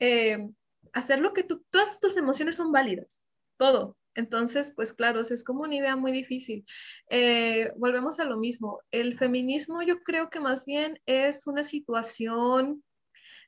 eh, 0.00 0.50
hacer 0.92 1.20
lo 1.20 1.32
que 1.32 1.44
tú, 1.44 1.64
todas 1.70 1.98
tus 1.98 2.18
emociones 2.18 2.56
son 2.56 2.72
válidas, 2.72 3.26
todo. 3.56 3.96
Entonces, 4.14 4.74
pues 4.76 4.92
claro, 4.92 5.22
es 5.22 5.42
como 5.44 5.62
una 5.62 5.76
idea 5.76 5.96
muy 5.96 6.12
difícil. 6.12 6.66
Eh, 7.08 7.72
volvemos 7.78 8.20
a 8.20 8.26
lo 8.26 8.36
mismo. 8.36 8.80
El 8.90 9.16
feminismo 9.16 9.80
yo 9.80 10.02
creo 10.02 10.28
que 10.28 10.40
más 10.40 10.66
bien 10.66 11.00
es 11.06 11.46
una 11.46 11.64
situación 11.64 12.84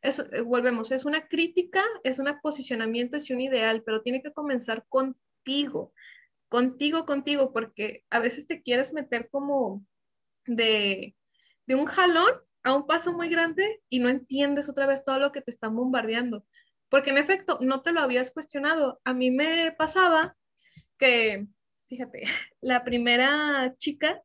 eh, 0.03 0.41
volvemos, 0.43 0.93
es 0.93 1.05
una 1.05 1.27
crítica, 1.29 1.83
es 2.05 2.19
un 2.19 2.29
posicionamiento, 2.43 3.17
es 3.17 3.31
un 3.31 3.41
ideal, 3.41 3.83
pero 3.85 4.03
tiene 4.03 4.23
que 4.23 4.33
comenzar 4.33 4.87
contigo, 4.89 5.93
contigo, 6.49 7.05
contigo, 7.07 7.53
porque 7.53 8.05
a 8.11 8.19
veces 8.19 8.47
te 8.47 8.63
quieres 8.63 8.93
meter 8.93 9.29
como 9.31 9.85
de, 10.47 11.17
de 11.67 11.75
un 11.75 11.87
jalón 11.87 12.31
a 12.63 12.75
un 12.75 12.87
paso 12.87 13.13
muy 13.13 13.29
grande 13.29 13.81
y 13.89 14.01
no 14.01 14.09
entiendes 14.09 14.69
otra 14.69 14.87
vez 14.87 15.05
todo 15.05 15.19
lo 15.19 15.33
que 15.33 15.41
te 15.41 15.51
están 15.51 15.77
bombardeando. 15.77 16.45
Porque 16.89 17.11
en 17.11 17.19
efecto, 17.19 17.59
no 17.61 17.83
te 17.83 17.93
lo 17.93 18.01
habías 18.01 18.31
cuestionado. 18.31 19.01
A 19.05 19.13
mí 19.13 19.31
me 19.31 19.73
pasaba 19.73 20.37
que, 20.99 21.47
fíjate, 21.89 22.23
la 22.61 22.85
primera 22.85 23.75
chica 23.77 24.23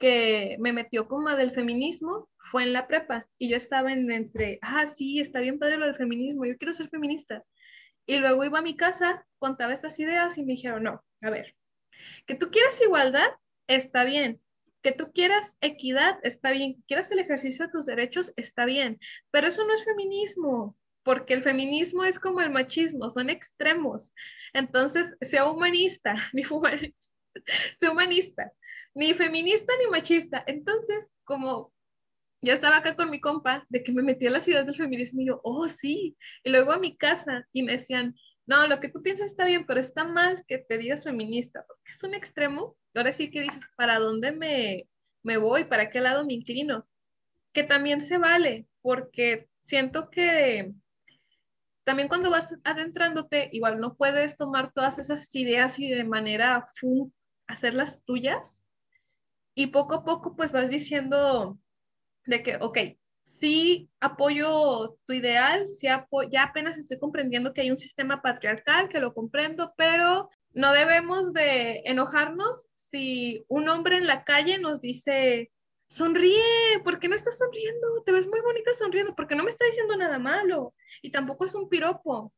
que 0.00 0.56
me 0.58 0.72
metió 0.72 1.06
como 1.06 1.28
del 1.36 1.50
feminismo 1.50 2.28
fue 2.38 2.62
en 2.62 2.72
la 2.72 2.88
prepa 2.88 3.26
y 3.38 3.50
yo 3.50 3.56
estaba 3.56 3.92
en 3.92 4.10
entre, 4.10 4.58
ah, 4.62 4.86
sí, 4.86 5.20
está 5.20 5.40
bien 5.40 5.58
padre 5.58 5.76
lo 5.76 5.84
del 5.84 5.94
feminismo, 5.94 6.46
yo 6.46 6.56
quiero 6.56 6.72
ser 6.72 6.88
feminista. 6.88 7.44
Y 8.06 8.16
luego 8.16 8.44
iba 8.44 8.58
a 8.58 8.62
mi 8.62 8.76
casa, 8.76 9.26
contaba 9.38 9.74
estas 9.74 10.00
ideas 10.00 10.38
y 10.38 10.42
me 10.42 10.54
dijeron, 10.54 10.84
no, 10.84 11.04
a 11.20 11.30
ver, 11.30 11.54
que 12.26 12.34
tú 12.34 12.50
quieras 12.50 12.80
igualdad, 12.80 13.28
está 13.68 14.04
bien. 14.04 14.40
Que 14.82 14.92
tú 14.92 15.12
quieras 15.12 15.58
equidad, 15.60 16.18
está 16.22 16.50
bien. 16.50 16.76
Que 16.76 16.82
quieras 16.88 17.10
el 17.10 17.18
ejercicio 17.18 17.66
de 17.66 17.72
tus 17.72 17.84
derechos, 17.84 18.32
está 18.36 18.64
bien. 18.64 18.98
Pero 19.30 19.48
eso 19.48 19.66
no 19.66 19.74
es 19.74 19.84
feminismo, 19.84 20.78
porque 21.02 21.34
el 21.34 21.42
feminismo 21.42 22.04
es 22.04 22.18
como 22.18 22.40
el 22.40 22.48
machismo, 22.48 23.10
son 23.10 23.28
extremos. 23.28 24.14
Entonces, 24.54 25.14
sea 25.20 25.44
humanista, 25.44 26.14
ni 26.32 26.42
sea 27.76 27.90
humanista 27.92 28.50
ni 28.94 29.14
feminista 29.14 29.72
ni 29.78 29.90
machista. 29.90 30.42
Entonces, 30.46 31.14
como 31.24 31.72
ya 32.42 32.54
estaba 32.54 32.78
acá 32.78 32.96
con 32.96 33.10
mi 33.10 33.20
compa, 33.20 33.66
de 33.68 33.82
que 33.82 33.92
me 33.92 34.02
metí 34.02 34.26
a 34.26 34.30
la 34.30 34.40
ciudad 34.40 34.64
del 34.64 34.76
feminismo 34.76 35.20
y 35.20 35.26
yo, 35.26 35.40
oh, 35.44 35.68
sí. 35.68 36.16
Y 36.42 36.50
luego 36.50 36.72
a 36.72 36.78
mi 36.78 36.96
casa 36.96 37.46
y 37.52 37.62
me 37.62 37.72
decían, 37.72 38.14
no, 38.46 38.66
lo 38.66 38.80
que 38.80 38.88
tú 38.88 39.02
piensas 39.02 39.28
está 39.28 39.44
bien, 39.44 39.66
pero 39.66 39.80
está 39.80 40.04
mal 40.04 40.44
que 40.46 40.58
te 40.58 40.78
digas 40.78 41.04
feminista, 41.04 41.64
porque 41.66 41.92
es 41.92 42.02
un 42.02 42.14
extremo. 42.14 42.76
Ahora 42.94 43.12
sí 43.12 43.30
que 43.30 43.42
dices, 43.42 43.62
¿para 43.76 43.98
dónde 43.98 44.32
me, 44.32 44.88
me 45.22 45.36
voy? 45.36 45.64
¿Para 45.64 45.90
qué 45.90 46.00
lado 46.00 46.24
me 46.24 46.34
inclino? 46.34 46.88
Que 47.52 47.62
también 47.62 48.00
se 48.00 48.18
vale, 48.18 48.66
porque 48.82 49.48
siento 49.60 50.10
que 50.10 50.72
también 51.84 52.08
cuando 52.08 52.30
vas 52.30 52.54
adentrándote, 52.64 53.48
igual 53.52 53.78
no 53.78 53.96
puedes 53.96 54.36
tomar 54.36 54.72
todas 54.72 54.98
esas 54.98 55.34
ideas 55.34 55.78
y 55.78 55.90
de 55.90 56.04
manera 56.04 56.64
hacerlas 57.46 58.02
tuyas, 58.04 58.64
y 59.54 59.68
poco 59.68 59.94
a 59.94 60.04
poco 60.04 60.36
pues 60.36 60.52
vas 60.52 60.70
diciendo 60.70 61.58
de 62.26 62.42
que, 62.42 62.56
ok, 62.56 62.78
sí 63.22 63.90
apoyo 64.00 64.98
tu 65.06 65.12
ideal, 65.12 65.66
sí 65.66 65.86
ya 66.30 66.42
apenas 66.42 66.78
estoy 66.78 66.98
comprendiendo 66.98 67.52
que 67.52 67.62
hay 67.62 67.70
un 67.70 67.78
sistema 67.78 68.22
patriarcal, 68.22 68.88
que 68.88 69.00
lo 69.00 69.14
comprendo, 69.14 69.74
pero 69.76 70.28
no 70.52 70.72
debemos 70.72 71.32
de 71.32 71.82
enojarnos 71.84 72.68
si 72.74 73.44
un 73.48 73.68
hombre 73.68 73.96
en 73.96 74.06
la 74.06 74.24
calle 74.24 74.58
nos 74.58 74.80
dice, 74.80 75.52
sonríe, 75.86 76.80
¿por 76.84 76.98
qué 76.98 77.08
no 77.08 77.14
estás 77.14 77.38
sonriendo? 77.38 78.02
Te 78.04 78.12
ves 78.12 78.28
muy 78.28 78.40
bonita 78.40 78.72
sonriendo, 78.74 79.14
porque 79.14 79.34
no 79.34 79.44
me 79.44 79.50
está 79.50 79.64
diciendo 79.64 79.96
nada 79.96 80.18
malo 80.18 80.74
y 81.02 81.10
tampoco 81.10 81.44
es 81.44 81.54
un 81.54 81.68
piropo. 81.68 82.32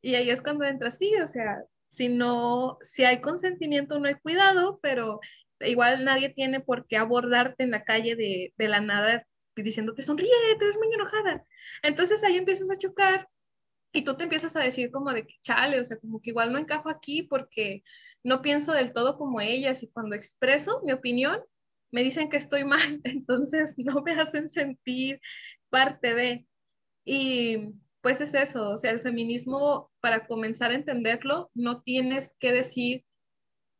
Y 0.00 0.16
ahí 0.16 0.30
es 0.30 0.42
cuando 0.42 0.64
entra 0.64 0.88
así, 0.88 1.14
o 1.16 1.28
sea, 1.28 1.62
si 1.88 2.08
no, 2.08 2.78
si 2.80 3.04
hay 3.04 3.20
consentimiento 3.20 3.98
no 3.98 4.08
hay 4.08 4.14
cuidado, 4.14 4.80
pero 4.82 5.20
igual 5.66 6.04
nadie 6.04 6.28
tiene 6.28 6.60
por 6.60 6.86
qué 6.86 6.96
abordarte 6.96 7.64
en 7.64 7.70
la 7.72 7.84
calle 7.84 8.16
de, 8.16 8.52
de 8.56 8.68
la 8.68 8.80
nada 8.80 9.26
diciéndote 9.54 10.02
sonríe, 10.02 10.30
te 10.58 10.64
ves 10.64 10.78
muy 10.78 10.92
enojada. 10.94 11.44
Entonces 11.82 12.24
ahí 12.24 12.36
empiezas 12.36 12.70
a 12.70 12.78
chocar 12.78 13.28
y 13.92 14.02
tú 14.02 14.16
te 14.16 14.24
empiezas 14.24 14.56
a 14.56 14.60
decir 14.60 14.90
como 14.90 15.12
de 15.12 15.26
que 15.26 15.34
chale, 15.42 15.80
o 15.80 15.84
sea, 15.84 15.98
como 15.98 16.20
que 16.20 16.30
igual 16.30 16.52
no 16.52 16.58
encajo 16.58 16.88
aquí 16.88 17.22
porque 17.22 17.82
no 18.24 18.40
pienso 18.40 18.72
del 18.72 18.92
todo 18.92 19.18
como 19.18 19.40
ellas 19.40 19.82
y 19.82 19.90
cuando 19.90 20.16
expreso 20.16 20.80
mi 20.84 20.92
opinión 20.92 21.40
me 21.90 22.02
dicen 22.02 22.30
que 22.30 22.38
estoy 22.38 22.64
mal, 22.64 23.00
entonces 23.04 23.74
no 23.78 24.02
me 24.02 24.12
hacen 24.12 24.48
sentir 24.48 25.20
parte 25.68 26.14
de. 26.14 26.46
Y 27.04 27.74
pues 28.00 28.20
es 28.20 28.34
eso, 28.34 28.70
o 28.70 28.76
sea, 28.76 28.90
el 28.90 29.00
feminismo, 29.00 29.92
para 30.00 30.26
comenzar 30.26 30.70
a 30.70 30.74
entenderlo, 30.74 31.50
no 31.54 31.82
tienes 31.82 32.36
que 32.38 32.52
decir 32.52 33.04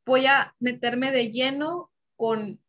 voy 0.05 0.27
a 0.27 0.55
meterme 0.59 1.11
de 1.11 1.31
lleno 1.31 1.91
con 2.17 2.61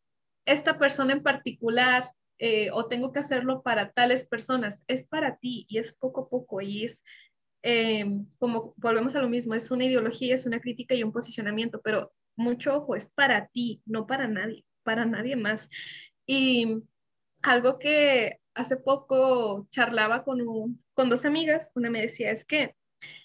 esta 0.46 0.78
persona 0.78 1.12
en 1.12 1.22
particular 1.22 2.12
eh, 2.38 2.70
o 2.72 2.86
tengo 2.86 3.12
que 3.12 3.20
hacerlo 3.20 3.62
para 3.62 3.92
tales 3.92 4.26
personas. 4.26 4.84
Es 4.86 5.04
para 5.04 5.36
ti 5.36 5.66
y 5.68 5.78
es 5.78 5.94
poco 5.94 6.22
a 6.22 6.28
poco 6.28 6.60
y 6.60 6.84
es 6.84 7.02
em, 7.62 8.26
como 8.38 8.74
volvemos 8.76 9.14
a 9.16 9.22
lo 9.22 9.28
mismo, 9.28 9.54
es 9.54 9.70
una 9.70 9.84
ideología, 9.84 10.34
es 10.34 10.46
una 10.46 10.60
crítica 10.60 10.94
y 10.94 11.02
un 11.02 11.12
posicionamiento, 11.12 11.80
pero 11.82 12.12
mucho 12.36 12.76
ojo, 12.76 12.96
es 12.96 13.08
para 13.08 13.46
ti, 13.48 13.82
no 13.86 14.06
para 14.06 14.28
nadie, 14.28 14.64
para 14.82 15.06
nadie 15.06 15.36
más. 15.36 15.70
Y 16.26 16.82
algo 17.42 17.78
que 17.78 18.40
hace 18.54 18.76
poco 18.76 19.66
charlaba 19.70 20.24
con, 20.24 20.78
con 20.94 21.10
dos 21.10 21.24
amigas, 21.24 21.70
una 21.74 21.90
me 21.90 22.02
decía 22.02 22.30
es 22.30 22.44
que 22.44 22.76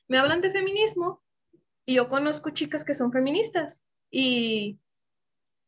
me 0.07 0.17
hablan 0.17 0.41
de 0.41 0.51
feminismo 0.51 1.23
y 1.85 1.95
yo 1.95 2.07
conozco 2.09 2.49
chicas 2.51 2.83
que 2.83 2.93
son 2.93 3.11
feministas 3.11 3.83
y 4.11 4.79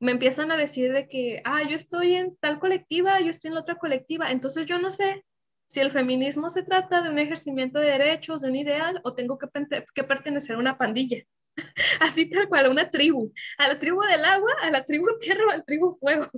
me 0.02 0.12
empiezan 0.12 0.52
a 0.52 0.58
decir 0.58 0.92
de 0.92 1.08
que, 1.08 1.42
ah, 1.46 1.62
yo 1.64 1.76
estoy 1.76 2.16
en 2.16 2.36
tal 2.38 2.60
colectiva, 2.60 3.20
yo 3.22 3.30
estoy 3.30 3.50
en 3.50 3.56
la 3.56 3.62
otra 3.62 3.76
colectiva, 3.76 4.32
entonces 4.32 4.66
yo 4.66 4.80
no 4.80 4.90
sé 4.90 5.24
si 5.68 5.80
el 5.80 5.92
feminismo 5.92 6.50
se 6.50 6.64
trata 6.64 7.02
de 7.02 7.10
un 7.10 7.20
ejercimiento 7.20 7.80
de 7.80 7.92
derechos, 7.92 8.42
de 8.42 8.50
un 8.50 8.56
ideal, 8.56 9.00
o 9.04 9.14
tengo 9.14 9.38
que, 9.38 9.48
que 9.94 10.04
pertenecer 10.04 10.56
a 10.56 10.60
una 10.60 10.78
pandilla, 10.78 11.24
así 12.02 12.30
tal 12.30 12.50
cual, 12.50 12.66
a 12.66 12.72
una 12.72 12.90
tribu, 12.90 13.32
a 13.60 13.68
la 13.68 13.78
tribu 13.78 14.02
del 14.02 14.26
agua, 14.26 14.52
a 14.62 14.72
la 14.72 14.84
tribu 14.84 15.06
tierra 15.20 15.46
o 15.48 15.52
a 15.52 15.58
la 15.58 15.64
tribu 15.64 15.92
fuego, 15.92 16.30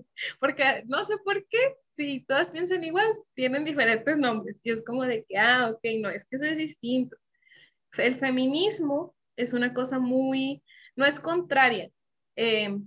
porque 0.42 0.84
no 0.88 1.06
sé 1.06 1.16
por 1.24 1.48
qué, 1.48 1.78
si 1.82 2.20
todas 2.26 2.50
piensan 2.50 2.84
igual, 2.84 3.08
tienen 3.34 3.64
diferentes 3.64 4.18
nombres, 4.18 4.60
y 4.64 4.72
es 4.72 4.84
como 4.84 5.04
de 5.04 5.24
que, 5.24 5.38
ah, 5.38 5.70
ok, 5.70 5.82
no, 6.02 6.10
es 6.10 6.26
que 6.26 6.36
eso 6.36 6.46
es 6.46 6.58
distinto. 6.58 7.16
El 7.98 8.16
feminismo 8.16 9.16
es 9.38 9.54
una 9.54 9.74
cosa 9.74 10.00
muy 10.00 10.62
no 10.96 11.06
es 11.06 11.20
contraria. 11.20 11.90
Eh, 12.36 12.78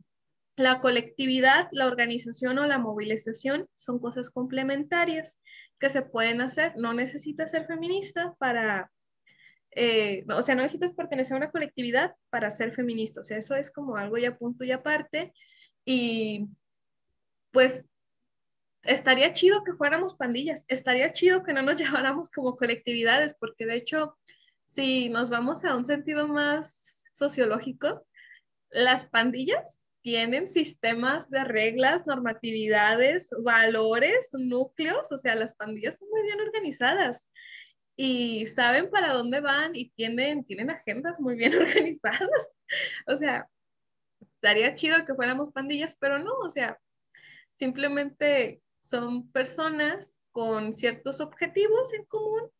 la 0.57 0.81
colectividad, 0.81 1.69
la 1.71 1.87
organización 1.87 2.59
o 2.59 2.67
la 2.67 2.79
movilización 2.79 3.69
son 3.75 3.99
cosas 3.99 4.31
complementarias 4.31 5.39
que 5.79 5.91
se 5.91 6.03
pueden 6.03 6.41
hacer. 6.41 6.73
No 6.77 6.95
necesitas 6.95 7.51
ser 7.51 7.67
feminista 7.67 8.35
para, 8.39 8.91
eh, 9.73 10.25
o 10.29 10.41
sea, 10.41 10.55
no 10.55 10.63
necesitas 10.63 10.93
pertenecer 10.93 11.35
a 11.35 11.37
una 11.37 11.51
colectividad 11.51 12.15
para 12.31 12.51
ser 12.51 12.73
feminista. 12.73 13.21
O 13.21 13.23
sea, 13.23 13.37
eso 13.37 13.55
es 13.55 13.71
como 13.71 13.97
algo 13.97 14.17
ya 14.17 14.37
punto 14.37 14.65
y 14.65 14.73
aparte. 14.73 15.35
Y 15.85 16.47
pues 17.51 17.85
estaría 18.83 19.33
chido 19.33 19.63
que 19.65 19.73
fuéramos 19.73 20.15
pandillas, 20.15 20.65
estaría 20.69 21.13
chido 21.13 21.43
que 21.43 21.53
no 21.53 21.63
nos 21.63 21.77
lleváramos 21.77 22.31
como 22.31 22.57
colectividades, 22.57 23.35
porque 23.39 23.67
de 23.67 23.77
hecho, 23.77 24.17
si 24.65 25.09
nos 25.11 25.29
vamos 25.29 25.65
a 25.65 25.77
un 25.77 25.85
sentido 25.85 26.27
más 26.29 26.96
sociológico, 27.17 28.07
las 28.71 29.07
pandillas 29.07 29.81
tienen 30.03 30.47
sistemas 30.47 31.31
de 31.31 31.43
reglas, 31.45 32.07
normatividades, 32.07 33.31
valores, 33.43 34.31
núcleos, 34.33 35.11
o 35.11 35.19
sea, 35.19 35.35
las 35.35 35.55
pandillas 35.55 35.95
están 35.95 36.09
muy 36.11 36.23
bien 36.23 36.41
organizadas 36.41 37.29
y 37.97 38.47
saben 38.47 38.91
para 38.91 39.13
dónde 39.13 39.41
van 39.41 39.75
y 39.75 39.89
tienen, 39.89 40.45
tienen 40.45 40.71
agendas 40.71 41.19
muy 41.19 41.35
bien 41.35 41.55
organizadas. 41.61 42.53
O 43.07 43.17
sea, 43.17 43.49
estaría 44.21 44.75
chido 44.75 45.05
que 45.05 45.15
fuéramos 45.15 45.53
pandillas, 45.53 45.97
pero 45.99 46.19
no, 46.19 46.35
o 46.35 46.51
sea, 46.51 46.79
simplemente 47.55 48.63
son 48.81 49.31
personas 49.33 50.23
con 50.31 50.75
ciertos 50.75 51.21
objetivos 51.21 51.93
en 51.95 52.05
común, 52.05 52.51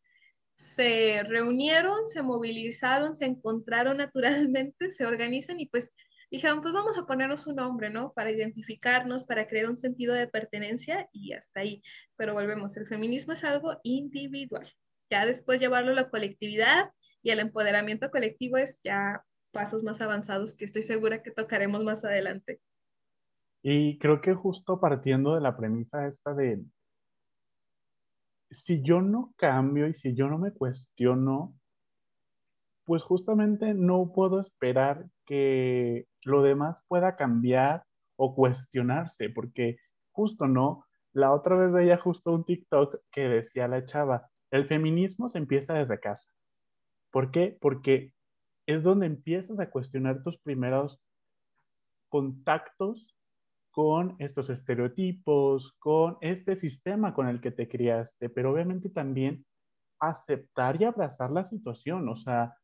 se 0.57 1.23
reunieron, 1.23 2.07
se 2.07 2.23
movilizaron, 2.23 3.15
se 3.15 3.25
encontraron 3.25 3.97
naturalmente, 3.97 4.91
se 4.91 5.05
organizan 5.05 5.59
y 5.59 5.67
pues 5.67 5.93
dijeron, 6.31 6.61
pues 6.61 6.73
vamos 6.73 6.97
a 6.97 7.05
ponernos 7.05 7.47
un 7.47 7.55
nombre, 7.55 7.89
¿no? 7.89 8.11
Para 8.13 8.31
identificarnos, 8.31 9.23
para 9.23 9.47
crear 9.47 9.69
un 9.69 9.77
sentido 9.77 10.13
de 10.13 10.27
pertenencia 10.27 11.07
y 11.13 11.33
hasta 11.33 11.61
ahí. 11.61 11.81
Pero 12.17 12.33
volvemos, 12.33 12.75
el 12.75 12.87
feminismo 12.87 13.33
es 13.33 13.43
algo 13.43 13.77
individual. 13.83 14.67
Ya 15.09 15.25
después 15.25 15.61
llevarlo 15.61 15.91
a 15.91 15.95
la 15.95 16.09
colectividad 16.09 16.91
y 17.21 17.29
el 17.29 17.39
empoderamiento 17.39 18.09
colectivo 18.09 18.57
es 18.57 18.81
ya 18.83 19.23
pasos 19.51 19.83
más 19.83 20.01
avanzados 20.01 20.53
que 20.53 20.65
estoy 20.65 20.83
segura 20.83 21.23
que 21.23 21.31
tocaremos 21.31 21.83
más 21.83 22.03
adelante. 22.03 22.59
Y 23.63 23.97
creo 23.99 24.21
que 24.21 24.33
justo 24.33 24.79
partiendo 24.79 25.35
de 25.35 25.41
la 25.41 25.55
premisa 25.55 26.07
esta 26.07 26.33
de, 26.33 26.61
si 28.49 28.81
yo 28.81 29.01
no 29.01 29.33
cambio 29.37 29.87
y 29.87 29.93
si 29.93 30.15
yo 30.15 30.27
no 30.27 30.37
me 30.37 30.51
cuestiono, 30.51 31.53
pues 32.85 33.03
justamente 33.03 33.73
no 33.73 34.11
puedo 34.13 34.39
esperar 34.39 35.07
que 35.25 36.07
lo 36.23 36.41
demás 36.41 36.83
pueda 36.87 37.15
cambiar 37.15 37.83
o 38.15 38.33
cuestionarse, 38.33 39.29
porque 39.29 39.77
justo 40.11 40.47
no, 40.47 40.85
la 41.11 41.33
otra 41.33 41.55
vez 41.57 41.71
veía 41.71 41.97
justo 41.97 42.31
un 42.31 42.45
TikTok 42.45 42.95
que 43.11 43.27
decía 43.27 43.67
la 43.67 43.85
chava, 43.85 44.29
el 44.51 44.67
feminismo 44.67 45.27
se 45.29 45.37
empieza 45.37 45.73
desde 45.73 45.99
casa. 45.99 46.31
¿Por 47.11 47.31
qué? 47.31 47.57
Porque 47.59 48.13
es 48.65 48.83
donde 48.83 49.05
empiezas 49.05 49.59
a 49.59 49.69
cuestionar 49.69 50.23
tus 50.23 50.37
primeros 50.37 50.99
contactos 52.09 53.16
con 53.77 54.15
estos 54.17 54.49
estereotipos, 54.49 55.73
con 55.77 56.17
este 56.21 56.55
sistema 56.55 57.13
con 57.13 57.27
el 57.27 57.39
que 57.39 57.51
te 57.51 57.69
criaste, 57.69 58.27
pero 58.27 58.51
obviamente 58.51 58.89
también 58.89 59.45
aceptar 59.99 60.81
y 60.81 60.85
abrazar 60.85 61.29
la 61.29 61.43
situación, 61.43 62.09
o 62.09 62.15
sea, 62.15 62.55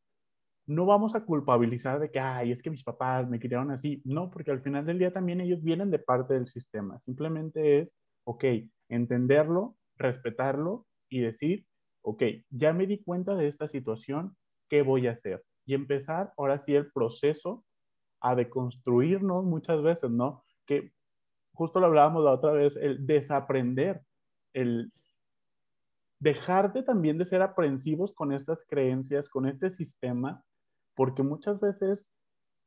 no 0.66 0.86
vamos 0.86 1.14
a 1.14 1.24
culpabilizar 1.24 2.00
de 2.00 2.10
que, 2.10 2.18
ay, 2.18 2.50
es 2.50 2.60
que 2.60 2.70
mis 2.70 2.82
papás 2.82 3.28
me 3.28 3.38
criaron 3.38 3.70
así, 3.70 4.02
no, 4.04 4.28
porque 4.28 4.50
al 4.50 4.60
final 4.60 4.86
del 4.86 4.98
día 4.98 5.12
también 5.12 5.40
ellos 5.40 5.62
vienen 5.62 5.92
de 5.92 6.00
parte 6.00 6.34
del 6.34 6.48
sistema, 6.48 6.98
simplemente 6.98 7.78
es, 7.78 7.92
ok, 8.24 8.44
entenderlo, 8.88 9.76
respetarlo 9.96 10.84
y 11.08 11.20
decir, 11.20 11.64
ok, 12.02 12.24
ya 12.50 12.72
me 12.72 12.88
di 12.88 12.98
cuenta 13.04 13.36
de 13.36 13.46
esta 13.46 13.68
situación, 13.68 14.36
¿qué 14.68 14.82
voy 14.82 15.06
a 15.06 15.12
hacer? 15.12 15.44
Y 15.64 15.74
empezar 15.74 16.32
ahora 16.36 16.58
sí 16.58 16.74
el 16.74 16.90
proceso 16.90 17.64
a 18.20 18.34
deconstruirnos 18.34 19.44
muchas 19.44 19.80
veces, 19.80 20.10
¿no? 20.10 20.42
Que 20.66 20.93
justo 21.54 21.80
lo 21.80 21.86
hablábamos 21.86 22.24
la 22.24 22.32
otra 22.32 22.52
vez, 22.52 22.76
el 22.76 23.06
desaprender, 23.06 24.02
el 24.52 24.90
dejarte 26.20 26.82
también 26.82 27.18
de 27.18 27.24
ser 27.24 27.42
aprensivos 27.42 28.12
con 28.12 28.32
estas 28.32 28.64
creencias, 28.66 29.28
con 29.28 29.46
este 29.46 29.70
sistema, 29.70 30.44
porque 30.94 31.22
muchas 31.22 31.60
veces 31.60 32.12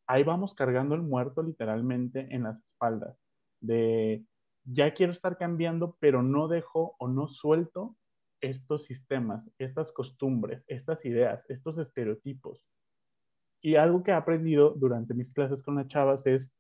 ahí 0.08 0.24
vamos 0.24 0.54
cargando 0.54 0.96
el 0.96 1.02
muerto 1.02 1.44
literalmente 1.44 2.28
en 2.34 2.44
las 2.44 2.64
espaldas, 2.64 3.18
de 3.60 4.26
ya 4.64 4.94
quiero 4.94 5.12
estar 5.12 5.38
cambiando, 5.38 5.98
pero 6.00 6.24
no 6.24 6.48
dejo 6.48 6.96
o 7.00 7.08
no 7.08 7.28
suelto 7.28 7.96
estos 8.42 8.84
sistemas, 8.84 9.50
estas 9.58 9.92
costumbres, 9.92 10.64
estas 10.68 11.04
ideas, 11.06 11.44
estos 11.50 11.78
estereotipos. 11.78 12.66
Y 13.62 13.76
algo 13.76 14.04
que 14.04 14.12
he 14.12 14.14
aprendido 14.14 14.72
durante 14.72 15.14
mis 15.14 15.34
clases 15.34 15.64
con 15.64 15.76
las 15.76 15.88
chavas 15.88 16.28
es 16.28 16.54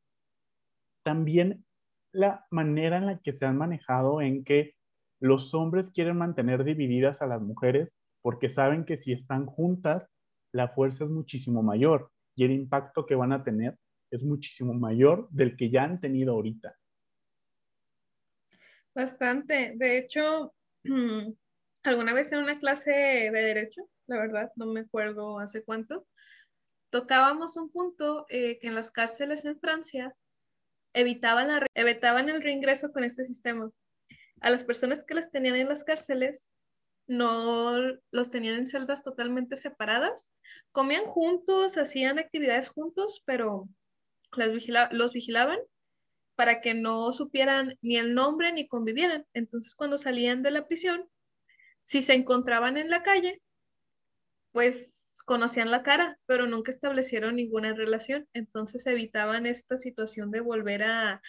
también 1.03 1.65
la 2.17 2.47
manera 2.49 2.97
en 2.97 3.05
la 3.05 3.19
que 3.19 3.31
se 3.31 3.45
han 3.45 3.57
manejado 3.57 4.21
en 4.21 4.43
que 4.43 4.75
los 5.19 5.53
hombres 5.53 5.91
quieren 5.91 6.17
mantener 6.17 6.63
divididas 6.63 7.21
a 7.21 7.27
las 7.27 7.41
mujeres 7.41 7.93
porque 8.23 8.49
saben 8.49 8.85
que 8.85 8.97
si 8.97 9.13
están 9.13 9.45
juntas, 9.45 10.09
la 10.51 10.67
fuerza 10.67 11.03
es 11.03 11.11
muchísimo 11.11 11.61
mayor 11.61 12.11
y 12.35 12.45
el 12.45 12.51
impacto 12.51 13.05
que 13.05 13.13
van 13.13 13.33
a 13.33 13.43
tener 13.43 13.77
es 14.09 14.23
muchísimo 14.23 14.73
mayor 14.73 15.29
del 15.29 15.55
que 15.55 15.69
ya 15.69 15.83
han 15.83 15.99
tenido 15.99 16.33
ahorita. 16.33 16.75
Bastante. 18.95 19.73
De 19.75 19.99
hecho, 19.99 20.55
alguna 21.83 22.13
vez 22.13 22.31
en 22.31 22.39
una 22.39 22.55
clase 22.55 22.91
de 22.91 23.29
derecho, 23.31 23.87
la 24.07 24.17
verdad, 24.17 24.51
no 24.55 24.65
me 24.65 24.79
acuerdo 24.79 25.37
hace 25.37 25.63
cuánto, 25.63 26.07
tocábamos 26.89 27.57
un 27.57 27.69
punto 27.69 28.25
eh, 28.29 28.57
que 28.57 28.69
en 28.69 28.75
las 28.75 28.89
cárceles 28.89 29.45
en 29.45 29.59
Francia 29.59 30.15
evitaban, 30.93 31.47
la, 31.47 31.65
evitaban 31.73 32.29
el 32.29 32.41
reingreso 32.41 32.91
con 32.91 33.03
este 33.03 33.25
sistema. 33.25 33.69
A 34.41 34.49
las 34.49 34.63
personas 34.63 35.03
que 35.03 35.13
las 35.13 35.31
tenían 35.31 35.55
en 35.55 35.69
las 35.69 35.83
cárceles 35.83 36.49
no 37.07 37.77
los 38.11 38.29
tenían 38.29 38.55
en 38.55 38.67
celdas 38.67 39.01
totalmente 39.03 39.55
separadas, 39.55 40.31
comían 40.71 41.05
juntos, 41.05 41.77
hacían 41.77 42.19
actividades 42.19 42.67
juntos, 42.69 43.23
pero 43.25 43.67
las 44.33 44.51
los 44.91 45.13
vigilaban 45.13 45.59
para 46.35 46.61
que 46.61 46.73
no 46.73 47.11
supieran 47.13 47.77
ni 47.81 47.97
el 47.97 48.13
nombre 48.13 48.51
ni 48.51 48.67
convivieran. 48.67 49.25
Entonces, 49.33 49.73
cuando 49.73 49.97
salían 49.97 50.43
de 50.43 50.51
la 50.51 50.67
prisión, 50.67 51.09
si 51.81 52.01
se 52.01 52.13
encontraban 52.13 52.77
en 52.77 52.89
la 52.89 53.01
calle, 53.01 53.41
pues 54.51 55.06
conocían 55.27 55.71
la 55.71 55.83
cara, 55.83 56.17
pero 56.25 56.47
nunca 56.47 56.71
establecieron 56.71 57.35
ninguna 57.35 57.73
relación. 57.73 58.29
Entonces 58.33 58.87
evitaban 58.87 59.45
esta 59.45 59.75
situación 59.75 60.31
de 60.31 60.39
volver 60.39 60.83
a, 60.83 61.21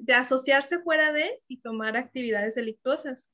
de 0.00 0.14
asociarse 0.14 0.78
fuera 0.78 1.12
de 1.12 1.38
y 1.46 1.58
tomar 1.60 1.98
actividades 1.98 2.54
delictuosas. 2.54 3.28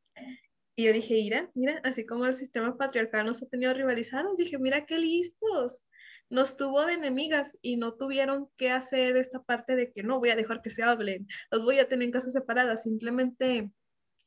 Y 0.75 0.87
yo 0.87 0.93
dije, 0.93 1.15
mira, 1.15 1.51
mira, 1.55 1.81
así 1.85 2.05
como 2.05 2.27
el 2.27 2.35
sistema 2.35 2.77
patriarcal 2.77 3.27
nos 3.27 3.45
ha 3.45 3.47
tenido 3.47 3.73
rivalizados, 3.75 4.37
dije, 4.37 4.59
mira 4.59 4.87
qué 4.87 4.99
listos. 4.99 5.87
Nos 6.31 6.57
tuvo 6.57 6.85
de 6.85 6.95
enemigas 6.95 7.57
y 7.63 7.77
no 7.77 7.95
tuvieron 7.95 8.51
que 8.57 8.73
hacer 8.73 9.17
esta 9.17 9.45
parte 9.45 9.77
de 9.77 9.93
que 9.93 10.03
no 10.03 10.19
voy 10.19 10.31
a 10.31 10.37
dejar 10.37 10.63
que 10.63 10.71
se 10.71 10.83
hablen, 10.83 11.29
los 11.53 11.63
voy 11.65 11.79
a 11.79 11.89
tener 11.89 12.07
en 12.07 12.13
casas 12.13 12.33
separadas, 12.33 12.83
simplemente 12.83 13.71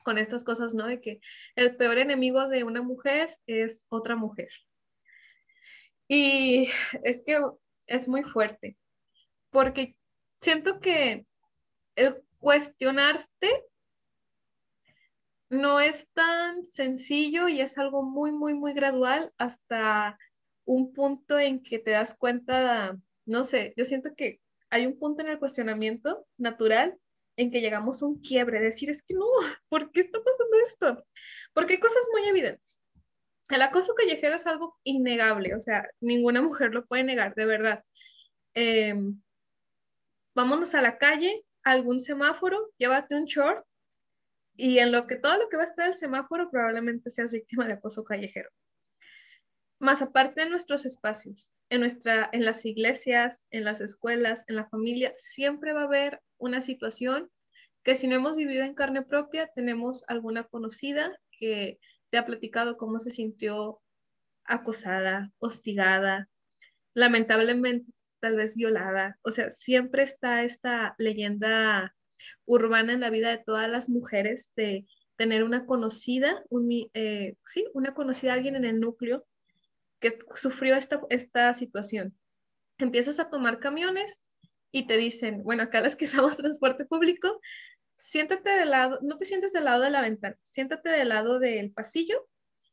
con 0.06 0.18
estas 0.18 0.46
cosas, 0.46 0.74
¿no? 0.74 0.88
De 0.88 1.02
que 1.02 1.20
el 1.58 1.76
peor 1.76 1.98
enemigo 1.98 2.48
de 2.48 2.64
una 2.64 2.82
mujer 2.82 3.38
es 3.46 3.86
otra 3.90 4.16
mujer. 4.16 4.48
Y 6.10 6.68
es 7.04 7.24
que 7.24 7.40
es 7.86 8.08
muy 8.08 8.24
fuerte, 8.24 8.76
porque 9.52 9.96
siento 10.42 10.80
que 10.80 11.26
el 11.96 12.24
cuestionarte 12.40 13.64
no 15.50 15.80
es 15.80 16.08
tan 16.14 16.66
sencillo 16.66 17.48
y 17.48 17.62
es 17.62 17.78
algo 17.78 18.04
muy, 18.04 18.32
muy, 18.32 18.56
muy 18.56 18.74
gradual 18.74 19.32
hasta 19.38 20.18
un 20.66 20.94
punto 20.94 21.38
en 21.38 21.62
que 21.62 21.78
te 21.78 21.92
das 21.92 22.16
cuenta, 22.16 22.98
no 23.26 23.44
sé, 23.44 23.74
yo 23.78 23.86
siento 23.86 24.16
que 24.16 24.42
hay 24.72 24.88
un 24.88 24.98
punto 24.98 25.22
en 25.22 25.30
el 25.30 25.40
cuestionamiento 25.40 26.26
natural 26.38 26.98
en 27.36 27.52
que 27.52 27.62
llegamos 27.62 28.02
a 28.02 28.08
un 28.08 28.20
quiebre, 28.20 28.60
decir, 28.60 28.90
es 28.90 29.04
que 29.04 29.14
no, 29.14 29.26
¿por 29.68 29.92
qué 29.92 30.02
está 30.02 30.20
pasando 30.24 30.58
esto? 30.68 31.06
Porque 31.54 31.74
hay 31.74 31.80
cosas 31.80 32.04
muy 32.12 32.28
evidentes. 32.28 32.82
El 33.50 33.64
acoso 33.64 33.96
callejero 33.96 34.36
es 34.36 34.46
algo 34.46 34.78
innegable, 34.84 35.56
o 35.56 35.60
sea, 35.60 35.90
ninguna 36.00 36.42
mujer 36.42 36.72
lo 36.72 36.86
puede 36.86 37.04
negar, 37.04 37.34
de 37.34 37.46
verdad. 37.46 37.84
Em, 38.54 39.20
vámonos 40.36 40.76
a 40.76 40.82
la 40.82 41.00
calle, 41.00 41.44
algún 41.64 42.00
semáforo, 42.00 42.72
llévate 42.78 43.16
un 43.16 43.26
short 43.26 43.66
y 44.56 44.80
en 44.80 44.92
lo 44.92 45.08
que 45.08 45.16
todo 45.16 45.38
lo 45.38 45.50
que 45.50 45.58
va 45.58 45.64
a 45.64 45.66
estar 45.66 45.88
el 45.88 45.96
semáforo 45.96 46.52
probablemente 46.52 47.10
seas 47.10 47.32
víctima 47.32 47.66
de 47.66 47.74
acoso 47.74 48.04
callejero. 48.04 48.50
Más 49.80 50.02
aparte 50.02 50.42
de 50.42 50.50
nuestros 50.50 50.86
espacios, 50.86 51.54
en, 51.70 51.80
nuestra, 51.80 52.30
en 52.34 52.46
las 52.46 52.66
iglesias, 52.66 53.46
en 53.50 53.64
las 53.64 53.82
escuelas, 53.82 54.44
en 54.48 54.58
la 54.58 54.68
familia, 54.68 55.14
siempre 55.18 55.74
va 55.74 55.82
a 55.82 55.86
haber 55.86 56.22
una 56.38 56.62
situación 56.62 57.32
que 57.84 57.96
si 57.96 58.08
no 58.08 58.16
hemos 58.16 58.36
vivido 58.36 58.64
en 58.64 58.76
carne 58.76 59.02
propia, 59.02 59.48
tenemos 59.56 60.04
alguna 60.08 60.44
conocida 60.44 61.18
que 61.32 61.80
te 62.10 62.18
ha 62.18 62.26
platicado 62.26 62.78
cómo 62.78 63.00
se 63.00 63.12
sintió 63.12 63.82
acosada, 64.44 65.32
hostigada, 65.40 66.30
lamentablemente 66.94 67.92
tal 68.20 68.36
vez 68.36 68.56
violada. 68.56 69.18
O 69.22 69.32
sea, 69.32 69.50
siempre 69.50 70.04
está 70.04 70.44
esta 70.44 70.96
leyenda 70.98 71.96
urbana 72.46 72.94
en 72.94 73.00
la 73.00 73.10
vida 73.10 73.30
de 73.30 73.38
todas 73.38 73.70
las 73.70 73.90
mujeres 73.90 74.52
de 74.56 74.86
tener 75.16 75.44
una 75.44 75.66
conocida, 75.66 76.44
eh, 76.94 77.36
sí, 77.46 77.66
una 77.74 77.94
conocida 77.94 78.34
alguien 78.34 78.56
en 78.56 78.66
el 78.66 78.80
núcleo 78.80 79.26
que 80.00 80.18
sufrió 80.36 80.76
esta, 80.76 81.02
esta 81.10 81.54
situación. 81.54 82.18
Empiezas 82.78 83.20
a 83.20 83.30
tomar 83.30 83.60
camiones 83.60 84.24
y 84.72 84.88
te 84.88 84.98
dicen, 84.98 85.44
bueno, 85.44 85.64
acá 85.64 85.82
las 85.82 85.96
que 85.96 86.06
usamos 86.06 86.38
transporte 86.38 86.86
público, 86.86 87.42
siéntate 88.00 88.50
del 88.50 88.70
lado, 88.70 88.98
no 89.02 89.18
te 89.18 89.26
sientes 89.26 89.52
del 89.52 89.66
lado 89.66 89.84
de 89.84 89.90
la 89.90 90.02
ventana, 90.02 90.38
siéntate 90.42 90.90
del 90.90 91.10
lado 91.10 91.38
del 91.38 91.72
pasillo, 91.72 92.28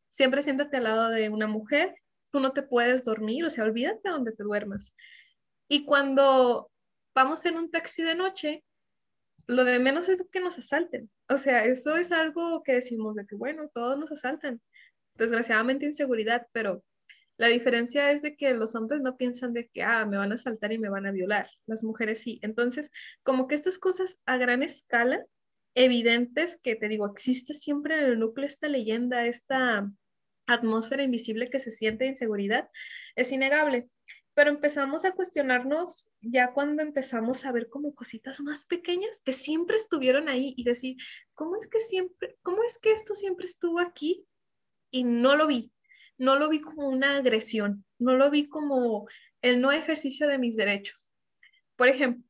siempre 0.09 0.41
siéntate 0.41 0.77
al 0.77 0.85
lado 0.85 1.11
de 1.11 1.29
una 1.29 1.49
mujer, 1.49 1.97
tú 2.31 2.39
no 2.39 2.53
te 2.53 2.62
puedes 2.62 3.03
dormir, 3.03 3.45
o 3.45 3.51
sea, 3.51 3.65
olvídate 3.65 4.09
donde 4.09 4.33
te 4.33 4.45
duermas. 4.45 4.95
Y 5.69 5.85
cuando 5.85 6.71
vamos 7.12 7.45
en 7.45 7.57
un 7.57 7.73
taxi 7.73 8.05
de 8.05 8.15
noche, 8.15 8.65
lo 9.49 9.65
de 9.65 9.81
menos 9.81 10.09
es 10.09 10.25
que 10.31 10.41
nos 10.41 10.59
asalten. 10.59 11.11
O 11.29 11.39
sea, 11.39 11.65
eso 11.65 11.97
es 11.97 12.12
algo 12.12 12.62
que 12.62 12.75
decimos 12.75 13.17
de 13.17 13.27
que, 13.27 13.35
bueno, 13.35 13.69
todos 13.75 13.99
nos 13.99 14.12
asaltan. 14.12 14.61
Desgraciadamente 15.15 15.87
inseguridad, 15.87 16.47
pero 16.53 16.85
la 17.38 17.49
diferencia 17.49 18.11
es 18.11 18.22
de 18.22 18.37
que 18.37 18.55
los 18.55 18.75
hombres 18.75 19.01
no 19.03 19.16
piensan 19.16 19.53
de 19.53 19.68
que, 19.68 19.83
ah, 19.83 20.07
me 20.07 20.16
van 20.16 20.33
a 20.33 20.37
asaltar 20.37 20.72
y 20.72 20.79
me 20.79 20.88
van 20.88 21.07
a 21.07 21.12
violar. 21.12 21.49
Las 21.66 21.85
mujeres 21.85 22.20
sí. 22.20 22.38
Entonces, 22.42 22.90
como 23.22 23.46
que 23.46 23.55
estas 23.55 23.79
cosas 23.79 24.20
a 24.27 24.37
gran 24.38 24.62
escala, 24.62 25.25
evidentes, 25.75 26.59
que 26.62 26.77
te 26.77 26.88
digo, 26.88 27.07
existe 27.07 27.55
siempre 27.55 27.99
en 27.99 28.05
el 28.05 28.18
núcleo 28.18 28.46
esta 28.46 28.68
leyenda, 28.68 29.27
esta 29.27 29.90
atmósfera 30.46 31.03
invisible 31.03 31.51
que 31.51 31.61
se 31.61 31.70
siente 31.70 32.07
inseguridad, 32.07 32.68
es 33.16 33.33
innegable 33.33 33.88
pero 34.37 34.51
empezamos 34.51 35.07
a 35.07 35.12
cuestionarnos 35.12 36.11
ya 36.20 36.53
cuando 36.53 36.83
empezamos 36.83 37.46
a 37.46 37.53
ver 37.53 37.70
como 37.70 37.94
cositas 37.94 38.38
más 38.40 38.66
pequeñas 38.66 39.22
que 39.25 39.33
siempre 39.33 39.77
estuvieron 39.77 40.29
ahí 40.29 40.53
y 40.59 40.64
decir, 40.64 40.99
¿cómo 41.33 41.57
es 41.57 41.66
que 41.68 41.81
siempre, 41.81 42.37
cómo 42.42 42.62
es 42.62 42.79
que 42.79 42.92
esto 42.92 43.14
siempre 43.14 43.46
estuvo 43.46 43.81
aquí 43.81 44.27
y 44.90 45.05
no 45.05 45.37
lo 45.37 45.46
vi? 45.46 45.72
No 46.19 46.39
lo 46.39 46.49
vi 46.49 46.61
como 46.61 46.89
una 46.89 47.17
agresión, 47.17 47.85
no 47.99 48.17
lo 48.17 48.31
vi 48.31 48.49
como 48.49 49.07
el 49.43 49.61
no 49.61 49.73
ejercicio 49.73 50.29
de 50.29 50.39
mis 50.39 50.57
derechos. 50.57 51.15
Por 51.77 51.89
ejemplo, 51.89 52.25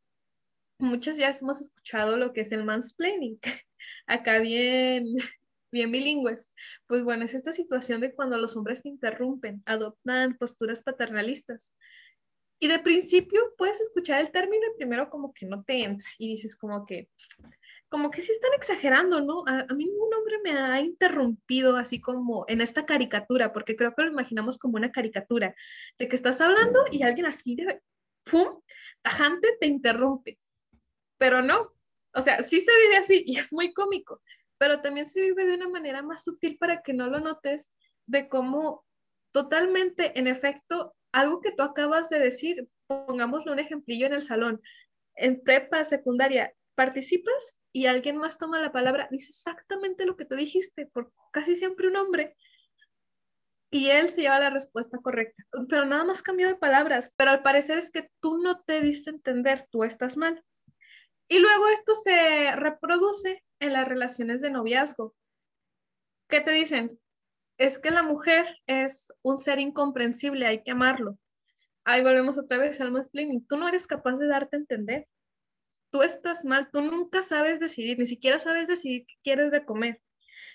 muchos 0.78 1.16
ya 1.16 1.30
hemos 1.30 1.60
escuchado 1.60 2.16
lo 2.16 2.32
que 2.32 2.42
es 2.42 2.52
el 2.52 2.64
mansplaining, 2.64 3.38
acá 4.06 4.40
bien, 4.40 5.04
bien 5.72 5.90
bilingües. 5.90 6.52
Pues 6.86 7.02
bueno, 7.04 7.24
es 7.24 7.34
esta 7.34 7.52
situación 7.52 8.00
de 8.00 8.14
cuando 8.14 8.36
los 8.38 8.56
hombres 8.56 8.82
se 8.82 8.88
interrumpen, 8.88 9.62
adoptan 9.66 10.36
posturas 10.36 10.82
paternalistas. 10.82 11.74
Y 12.58 12.68
de 12.68 12.78
principio 12.78 13.40
puedes 13.58 13.80
escuchar 13.80 14.20
el 14.20 14.30
término 14.30 14.64
y 14.66 14.78
primero 14.78 15.10
como 15.10 15.34
que 15.34 15.44
no 15.44 15.62
te 15.62 15.84
entra 15.84 16.08
y 16.18 16.28
dices 16.28 16.56
como 16.56 16.86
que, 16.86 17.10
como 17.88 18.10
que 18.10 18.22
sí 18.22 18.32
están 18.32 18.52
exagerando, 18.56 19.20
¿no? 19.20 19.44
A, 19.46 19.64
mí 19.74 19.84
ningún 19.84 20.12
hombre 20.12 20.38
me 20.42 20.52
ha 20.52 20.80
interrumpido 20.80 21.76
así 21.76 22.00
como 22.00 22.44
en 22.48 22.60
esta 22.60 22.84
caricatura, 22.84 23.52
porque 23.52 23.76
creo 23.76 23.94
que 23.94 24.02
lo 24.02 24.10
imaginamos 24.10 24.58
como 24.58 24.76
una 24.76 24.90
caricatura, 24.92 25.54
de 25.98 26.08
que 26.08 26.16
estás 26.16 26.40
hablando 26.40 26.80
y 26.90 27.02
alguien 27.02 27.26
así 27.26 27.54
de, 27.54 27.80
¡pum!, 28.24 28.60
tajante 29.02 29.56
te 29.60 29.66
interrumpe. 29.66 30.38
Pero 31.18 31.42
no, 31.42 31.72
o 32.12 32.22
sea, 32.22 32.42
sí 32.42 32.60
se 32.60 32.72
vive 32.84 32.96
así 32.96 33.22
y 33.26 33.38
es 33.38 33.52
muy 33.52 33.72
cómico, 33.72 34.20
pero 34.58 34.80
también 34.80 35.08
se 35.08 35.20
vive 35.20 35.46
de 35.46 35.54
una 35.54 35.68
manera 35.68 36.02
más 36.02 36.24
sutil 36.24 36.58
para 36.58 36.82
que 36.82 36.92
no 36.92 37.08
lo 37.08 37.20
notes 37.20 37.72
de 38.06 38.28
cómo 38.28 38.84
totalmente, 39.32 40.18
en 40.18 40.26
efecto, 40.26 40.94
algo 41.12 41.40
que 41.40 41.52
tú 41.52 41.62
acabas 41.62 42.08
de 42.08 42.18
decir, 42.18 42.68
pongámosle 42.86 43.52
un 43.52 43.58
ejemplillo 43.58 44.06
en 44.06 44.14
el 44.14 44.22
salón, 44.22 44.60
en 45.14 45.42
prepa, 45.42 45.84
secundaria, 45.84 46.52
participas 46.76 47.58
y 47.72 47.86
alguien 47.86 48.18
más 48.18 48.38
toma 48.38 48.60
la 48.60 48.70
palabra, 48.70 49.08
dice 49.10 49.30
exactamente 49.30 50.06
lo 50.06 50.16
que 50.16 50.24
tú 50.24 50.36
dijiste, 50.36 50.86
por 50.86 51.12
casi 51.32 51.56
siempre 51.56 51.88
un 51.88 51.96
hombre, 51.96 52.36
y 53.70 53.90
él 53.90 54.08
se 54.08 54.22
lleva 54.22 54.38
la 54.38 54.50
respuesta 54.50 54.98
correcta, 54.98 55.44
pero 55.68 55.84
nada 55.84 56.04
más 56.04 56.22
cambió 56.22 56.48
de 56.48 56.56
palabras, 56.56 57.12
pero 57.16 57.30
al 57.32 57.42
parecer 57.42 57.78
es 57.78 57.90
que 57.90 58.10
tú 58.20 58.38
no 58.38 58.60
te 58.62 58.80
diste 58.80 59.10
entender, 59.10 59.66
tú 59.70 59.84
estás 59.84 60.16
mal. 60.16 60.42
Y 61.28 61.40
luego 61.40 61.68
esto 61.68 61.94
se 61.96 62.54
reproduce 62.54 63.44
en 63.58 63.72
las 63.72 63.88
relaciones 63.88 64.40
de 64.40 64.50
noviazgo. 64.50 65.14
¿Qué 66.28 66.40
te 66.40 66.52
dicen? 66.52 67.00
Es 67.58 67.78
que 67.78 67.90
la 67.90 68.04
mujer 68.04 68.46
es 68.66 69.12
un 69.22 69.40
ser 69.40 69.58
incomprensible, 69.58 70.46
hay 70.46 70.62
que 70.62 70.70
amarlo. 70.70 71.18
Ahí 71.84 72.02
volvemos 72.02 72.38
otra 72.38 72.58
vez 72.58 72.80
al 72.80 72.92
mansplaining. 72.92 73.46
Tú 73.46 73.56
no 73.56 73.68
eres 73.68 73.86
capaz 73.86 74.16
de 74.18 74.28
darte 74.28 74.56
a 74.56 74.60
entender. 74.60 75.08
Tú 75.90 76.02
estás 76.02 76.44
mal, 76.44 76.70
tú 76.70 76.80
nunca 76.80 77.22
sabes 77.22 77.60
decidir, 77.60 77.98
ni 77.98 78.06
siquiera 78.06 78.38
sabes 78.38 78.68
decidir 78.68 79.06
qué 79.06 79.14
quieres 79.22 79.50
de 79.50 79.64
comer. 79.64 80.00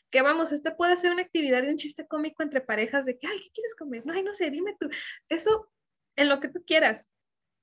Que 0.09 0.21
vamos, 0.21 0.51
este 0.51 0.71
puede 0.71 0.97
ser 0.97 1.11
una 1.11 1.21
actividad 1.21 1.63
y 1.63 1.69
un 1.69 1.77
chiste 1.77 2.05
cómico 2.07 2.43
entre 2.43 2.61
parejas 2.61 3.05
de 3.05 3.17
que, 3.17 3.27
ay, 3.27 3.39
¿qué 3.39 3.49
quieres 3.53 3.75
comer? 3.75 4.05
No, 4.05 4.13
ay, 4.13 4.23
no 4.23 4.33
sé, 4.33 4.51
dime 4.51 4.75
tú. 4.79 4.89
Eso 5.29 5.71
en 6.15 6.29
lo 6.29 6.39
que 6.39 6.49
tú 6.49 6.63
quieras 6.65 7.11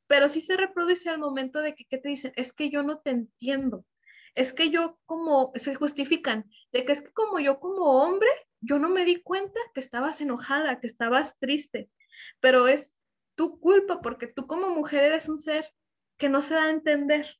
pero 0.08 0.28
sí 0.28 0.40
se 0.40 0.56
reproduce 0.56 1.08
al 1.08 1.18
momento 1.18 1.60
de 1.60 1.74
que, 1.74 1.84
¿qué 1.84 1.98
te 1.98 2.08
dicen? 2.08 2.32
Es 2.34 2.52
que 2.52 2.70
yo 2.70 2.82
no 2.82 2.98
te 2.98 3.10
entiendo. 3.10 3.84
Es 4.34 4.52
que 4.52 4.70
yo 4.70 4.98
como, 5.04 5.52
se 5.54 5.74
justifican, 5.74 6.50
de 6.72 6.84
que 6.84 6.92
es 6.92 7.02
que 7.02 7.12
como 7.12 7.38
yo 7.38 7.60
como 7.60 8.02
hombre, 8.02 8.28
yo 8.60 8.78
no 8.78 8.88
me 8.88 9.04
di 9.04 9.22
cuenta 9.22 9.60
que 9.74 9.80
estabas 9.80 10.20
enojada, 10.20 10.80
que 10.80 10.86
estabas 10.86 11.38
triste, 11.38 11.90
pero 12.40 12.66
es 12.66 12.96
tu 13.36 13.60
culpa 13.60 14.00
porque 14.00 14.26
tú 14.26 14.46
como 14.46 14.70
mujer 14.70 15.04
eres 15.04 15.28
un 15.28 15.38
ser 15.38 15.66
que 16.16 16.28
no 16.28 16.42
se 16.42 16.54
da 16.54 16.64
a 16.64 16.70
entender. 16.70 17.36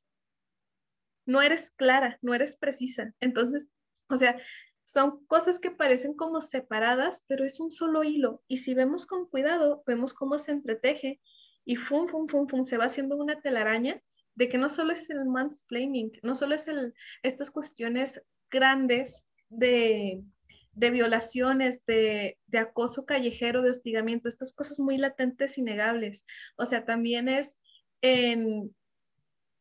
No 1.29 1.43
eres 1.43 1.69
clara, 1.69 2.17
no 2.23 2.33
eres 2.33 2.55
precisa. 2.55 3.13
Entonces, 3.19 3.67
o 4.09 4.17
sea, 4.17 4.35
son 4.83 5.23
cosas 5.27 5.59
que 5.59 5.69
parecen 5.69 6.15
como 6.15 6.41
separadas, 6.41 7.23
pero 7.27 7.45
es 7.45 7.59
un 7.59 7.71
solo 7.71 8.03
hilo. 8.03 8.41
Y 8.47 8.57
si 8.57 8.73
vemos 8.73 9.05
con 9.05 9.27
cuidado, 9.27 9.83
vemos 9.85 10.13
cómo 10.13 10.39
se 10.39 10.53
entreteje 10.53 11.21
y 11.63 11.75
fum, 11.75 12.07
fum, 12.07 12.27
fum, 12.27 12.47
fum, 12.47 12.65
se 12.65 12.77
va 12.77 12.85
haciendo 12.85 13.15
una 13.15 13.39
telaraña 13.41 14.01
de 14.33 14.49
que 14.49 14.57
no 14.57 14.69
solo 14.69 14.91
es 14.91 15.07
el 15.11 15.23
mansplaining, 15.25 16.13
no 16.23 16.33
solo 16.33 16.55
es 16.55 16.67
el, 16.67 16.95
estas 17.21 17.51
cuestiones 17.51 18.23
grandes 18.49 19.23
de, 19.49 20.23
de 20.71 20.89
violaciones, 20.89 21.85
de, 21.85 22.39
de, 22.47 22.57
acoso 22.57 23.05
callejero, 23.05 23.61
de 23.61 23.69
hostigamiento, 23.69 24.29
estas 24.29 24.53
cosas 24.53 24.79
muy 24.79 24.97
latentes 24.97 25.59
y 25.59 25.61
negables. 25.61 26.25
O 26.57 26.65
sea, 26.65 26.85
también 26.85 27.29
es 27.29 27.59
en 28.01 28.73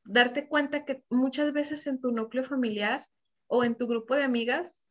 darte 0.09 0.49
cuenta 0.49 0.87
que 0.87 1.05
muchas 1.11 1.53
veces 1.53 1.87
en 1.87 2.01
tu 2.01 2.11
núcleo 2.13 2.43
familiar 2.43 3.05
o 3.47 3.63
en 3.63 3.77
tu 3.77 3.87
grupo 3.87 4.15
de 4.15 4.25
amigas 4.25 4.85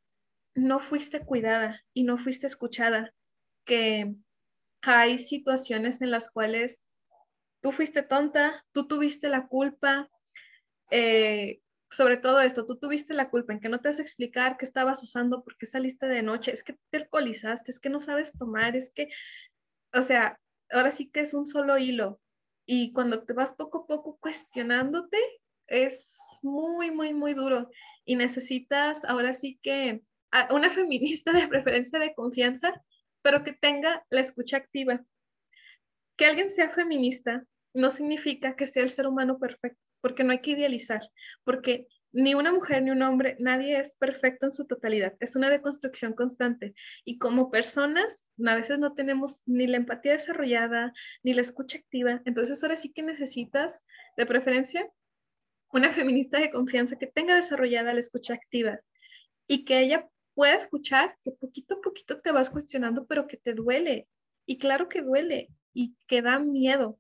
no 0.54 0.80
fuiste 0.80 1.26
cuidada 1.26 1.84
y 1.94 2.04
no 2.04 2.20
fuiste 2.20 2.46
escuchada, 2.46 3.14
que 3.66 4.16
hay 4.82 5.18
situaciones 5.18 6.02
en 6.02 6.12
las 6.12 6.30
cuales 6.30 6.84
tú 7.62 7.72
fuiste 7.72 8.04
tonta, 8.04 8.64
tú 8.72 8.88
tuviste 8.88 9.28
la 9.28 9.48
culpa, 9.48 10.08
eh, 10.92 11.62
sobre 11.90 12.18
todo 12.18 12.40
esto, 12.40 12.68
tú 12.68 12.78
tuviste 12.78 13.16
la 13.16 13.32
culpa 13.32 13.54
en 13.54 13.60
que 13.60 13.70
no 13.70 13.82
te 13.82 13.90
has 13.90 14.00
explicar 14.00 14.58
qué 14.58 14.66
estabas 14.66 15.02
usando, 15.02 15.44
por 15.44 15.58
qué 15.58 15.66
saliste 15.66 16.06
de 16.06 16.22
noche, 16.22 16.52
es 16.52 16.64
que 16.64 16.78
te 16.92 16.98
alcoholizaste, 16.98 17.72
es 17.72 17.80
que 17.80 17.90
no 17.90 18.00
sabes 18.00 18.34
tomar, 18.34 18.76
es 18.76 18.92
que, 18.92 19.10
o 19.94 20.04
sea, 20.04 20.40
ahora 20.70 20.92
sí 20.92 21.10
que 21.10 21.22
es 21.22 21.34
un 21.34 21.48
solo 21.48 21.78
hilo. 21.80 22.20
Y 22.70 22.92
cuando 22.92 23.24
te 23.24 23.34
vas 23.34 23.54
poco 23.54 23.80
a 23.80 23.88
poco 23.88 24.18
cuestionándote, 24.20 25.18
es 25.68 26.20
muy, 26.44 26.92
muy, 26.92 27.14
muy 27.14 27.34
duro. 27.34 27.70
Y 28.06 28.16
necesitas 28.16 29.06
ahora 29.06 29.34
sí 29.34 29.58
que 29.64 30.04
una 30.52 30.70
feminista 30.70 31.32
de 31.32 31.48
preferencia 31.48 31.98
de 31.98 32.14
confianza, 32.14 32.84
pero 33.22 33.44
que 33.44 33.54
tenga 33.54 34.06
la 34.10 34.20
escucha 34.20 34.58
activa, 34.58 35.04
que 36.18 36.26
alguien 36.26 36.52
sea 36.52 36.70
feminista 36.70 37.46
no 37.74 37.90
significa 37.90 38.56
que 38.56 38.68
sea 38.68 38.84
el 38.84 38.90
ser 38.90 39.08
humano 39.08 39.40
perfecto, 39.40 39.82
porque 40.02 40.24
no 40.24 40.32
hay 40.32 40.42
que 40.42 40.52
idealizar, 40.52 41.02
porque 41.44 41.88
ni 42.12 42.34
una 42.34 42.52
mujer 42.52 42.84
ni 42.84 42.92
un 42.92 43.02
hombre, 43.02 43.36
nadie 43.40 43.80
es 43.80 43.96
perfecto 43.96 44.46
en 44.46 44.54
su 44.54 44.66
totalidad. 44.66 45.16
Es 45.20 45.36
una 45.36 45.50
deconstrucción 45.50 46.14
constante. 46.14 46.74
Y 47.06 47.18
como 47.18 47.52
personas, 47.52 48.28
a 48.46 48.56
veces 48.56 48.80
no 48.80 48.94
tenemos 48.94 49.40
ni 49.46 49.68
la 49.68 49.78
empatía 49.78 50.14
desarrollada, 50.14 50.94
ni 51.24 51.34
la 51.34 51.42
escucha 51.42 51.78
activa. 51.78 52.22
Entonces 52.26 52.64
ahora 52.64 52.76
sí 52.76 52.92
que 52.92 53.04
necesitas, 53.04 53.84
de 54.16 54.26
preferencia, 54.26 54.90
una 55.72 55.90
feminista 55.90 56.40
de 56.40 56.50
confianza 56.50 56.98
que 56.98 57.08
tenga 57.08 57.36
desarrollada 57.36 57.94
la 57.94 58.00
escucha 58.00 58.34
activa 58.34 58.80
y 59.48 59.66
que 59.66 59.80
ella 59.80 60.10
pueda 60.34 60.56
escuchar, 60.56 61.18
que 61.24 61.32
poquito 61.32 61.76
a 61.76 61.82
poquito 61.82 62.20
te 62.20 62.32
vas 62.32 62.50
cuestionando, 62.50 63.06
pero 63.06 63.28
que 63.28 63.38
te 63.38 63.54
duele. 63.54 64.08
Y 64.46 64.58
claro 64.58 64.88
que 64.88 65.02
duele 65.02 65.50
y 65.74 65.96
que 66.08 66.22
da 66.22 66.40
miedo. 66.40 67.00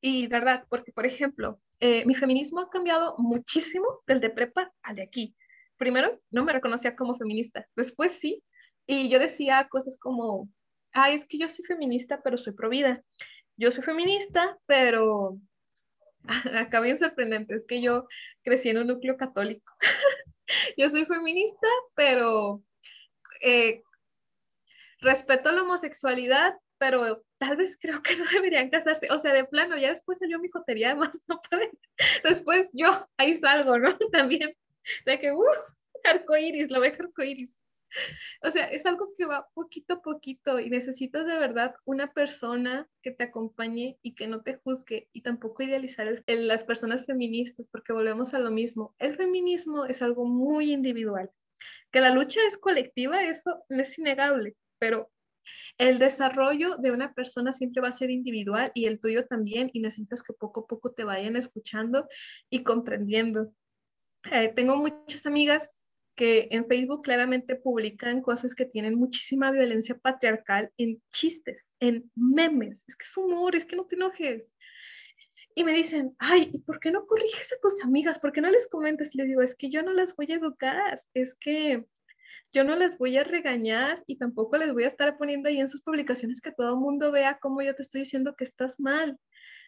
Y 0.00 0.26
verdad, 0.26 0.66
porque 0.68 0.92
por 0.92 1.06
ejemplo, 1.06 1.60
eh, 1.80 2.04
mi 2.06 2.14
feminismo 2.14 2.60
ha 2.60 2.70
cambiado 2.70 3.14
muchísimo 3.18 4.02
del 4.06 4.20
de 4.20 4.30
prepa 4.30 4.72
al 4.82 4.96
de 4.96 5.02
aquí. 5.02 5.36
Primero, 5.76 6.20
no 6.30 6.44
me 6.44 6.52
reconocía 6.52 6.96
como 6.96 7.16
feminista, 7.16 7.66
después 7.76 8.12
sí, 8.12 8.42
y 8.86 9.08
yo 9.08 9.18
decía 9.18 9.66
cosas 9.68 9.98
como, 9.98 10.48
ay, 10.92 11.14
es 11.14 11.26
que 11.26 11.38
yo 11.38 11.48
soy 11.48 11.64
feminista, 11.64 12.22
pero 12.22 12.38
soy 12.38 12.52
pro 12.52 12.68
vida. 12.68 13.02
Yo 13.56 13.70
soy 13.70 13.82
feminista, 13.82 14.58
pero 14.66 15.38
acá 16.54 16.80
bien 16.80 16.98
sorprendente, 16.98 17.54
es 17.54 17.66
que 17.66 17.82
yo 17.82 18.06
crecí 18.42 18.68
en 18.68 18.78
un 18.78 18.88
núcleo 18.88 19.16
católico. 19.16 19.72
yo 20.76 20.88
soy 20.88 21.04
feminista, 21.04 21.68
pero 21.94 22.62
eh, 23.40 23.82
respeto 25.00 25.52
la 25.52 25.62
homosexualidad, 25.62 26.54
pero 26.84 27.24
tal 27.38 27.56
vez 27.56 27.78
creo 27.80 28.02
que 28.02 28.14
no 28.14 28.26
deberían 28.30 28.68
casarse. 28.68 29.08
O 29.10 29.18
sea, 29.18 29.32
de 29.32 29.46
plano, 29.46 29.78
ya 29.78 29.88
después 29.88 30.18
salió 30.18 30.38
mi 30.38 30.48
jotería, 30.48 30.90
además 30.90 31.22
no 31.26 31.40
pueden. 31.48 31.70
Después 32.22 32.70
yo 32.74 32.88
ahí 33.16 33.32
salgo, 33.34 33.78
¿no? 33.78 33.88
También, 34.12 34.54
de 35.06 35.18
que, 35.18 35.32
uff, 35.32 35.74
arcoiris, 36.04 36.70
lo 36.70 36.80
veo 36.80 36.92
arcoiris. 36.92 37.58
o 38.42 38.50
sea, 38.50 38.66
es 38.66 38.84
algo 38.84 39.14
que 39.16 39.24
va 39.24 39.48
poquito 39.54 39.94
a 39.94 40.02
poquito 40.02 40.60
y 40.60 40.68
necesitas 40.68 41.24
de 41.26 41.38
verdad 41.38 41.74
una 41.86 42.12
persona 42.12 42.86
que 43.00 43.12
te 43.12 43.24
acompañe 43.24 43.98
y 44.02 44.14
que 44.14 44.26
no 44.26 44.42
te 44.42 44.56
juzgue 44.56 45.08
y 45.14 45.22
tampoco 45.22 45.62
idealizar 45.62 46.22
las 46.26 46.64
personas 46.64 47.06
feministas 47.06 47.70
porque 47.70 47.94
volvemos 47.94 48.34
a 48.34 48.40
lo 48.40 48.50
mismo. 48.50 48.94
El 48.98 49.14
feminismo 49.14 49.86
es 49.86 50.02
algo 50.02 50.26
muy 50.26 50.70
individual. 50.70 51.30
Que 51.90 52.02
la 52.02 52.10
lucha 52.10 52.40
es 52.46 52.58
colectiva, 52.58 53.24
eso 53.24 53.64
no 53.70 53.80
es 53.80 53.98
innegable, 53.98 54.54
pero 54.78 55.10
el 55.78 55.98
desarrollo 55.98 56.76
de 56.76 56.92
una 56.92 57.12
persona 57.14 57.52
siempre 57.52 57.82
va 57.82 57.88
a 57.88 57.92
ser 57.92 58.10
individual 58.10 58.70
y 58.74 58.86
el 58.86 59.00
tuyo 59.00 59.26
también 59.26 59.70
y 59.72 59.80
necesitas 59.80 60.22
que 60.22 60.32
poco 60.32 60.60
a 60.60 60.66
poco 60.66 60.92
te 60.92 61.04
vayan 61.04 61.36
escuchando 61.36 62.08
y 62.50 62.62
comprendiendo. 62.62 63.52
Eh, 64.30 64.52
tengo 64.54 64.76
muchas 64.76 65.26
amigas 65.26 65.72
que 66.14 66.48
en 66.50 66.66
Facebook 66.66 67.02
claramente 67.02 67.56
publican 67.56 68.22
cosas 68.22 68.54
que 68.54 68.64
tienen 68.64 68.94
muchísima 68.94 69.50
violencia 69.50 69.98
patriarcal 69.98 70.70
en 70.76 71.02
chistes, 71.12 71.74
en 71.80 72.10
memes. 72.14 72.84
Es 72.86 72.96
que 72.96 73.04
es 73.04 73.16
humor, 73.16 73.56
es 73.56 73.64
que 73.64 73.76
no 73.76 73.86
te 73.86 73.96
enojes. 73.96 74.52
Y 75.56 75.64
me 75.64 75.72
dicen, 75.72 76.14
ay, 76.18 76.50
¿y 76.52 76.58
por 76.58 76.80
qué 76.80 76.90
no 76.90 77.06
corriges 77.06 77.52
a 77.52 77.60
tus 77.60 77.82
amigas? 77.84 78.18
¿Por 78.18 78.32
qué 78.32 78.40
no 78.40 78.50
les 78.50 78.68
comentas? 78.68 79.14
Y 79.14 79.18
le 79.18 79.24
digo, 79.24 79.42
es 79.42 79.54
que 79.54 79.70
yo 79.70 79.82
no 79.82 79.92
las 79.92 80.14
voy 80.16 80.30
a 80.30 80.36
educar, 80.36 81.00
es 81.14 81.34
que 81.34 81.86
yo 82.52 82.64
no 82.64 82.76
les 82.76 82.98
voy 82.98 83.16
a 83.16 83.24
regañar 83.24 84.02
y 84.06 84.16
tampoco 84.16 84.56
les 84.56 84.72
voy 84.72 84.84
a 84.84 84.88
estar 84.88 85.16
poniendo 85.18 85.48
ahí 85.48 85.60
en 85.60 85.68
sus 85.68 85.82
publicaciones 85.82 86.40
que 86.40 86.52
todo 86.52 86.70
el 86.70 86.80
mundo 86.80 87.10
vea 87.12 87.38
cómo 87.40 87.62
yo 87.62 87.74
te 87.74 87.82
estoy 87.82 88.02
diciendo 88.02 88.34
que 88.36 88.44
estás 88.44 88.80
mal. 88.80 89.18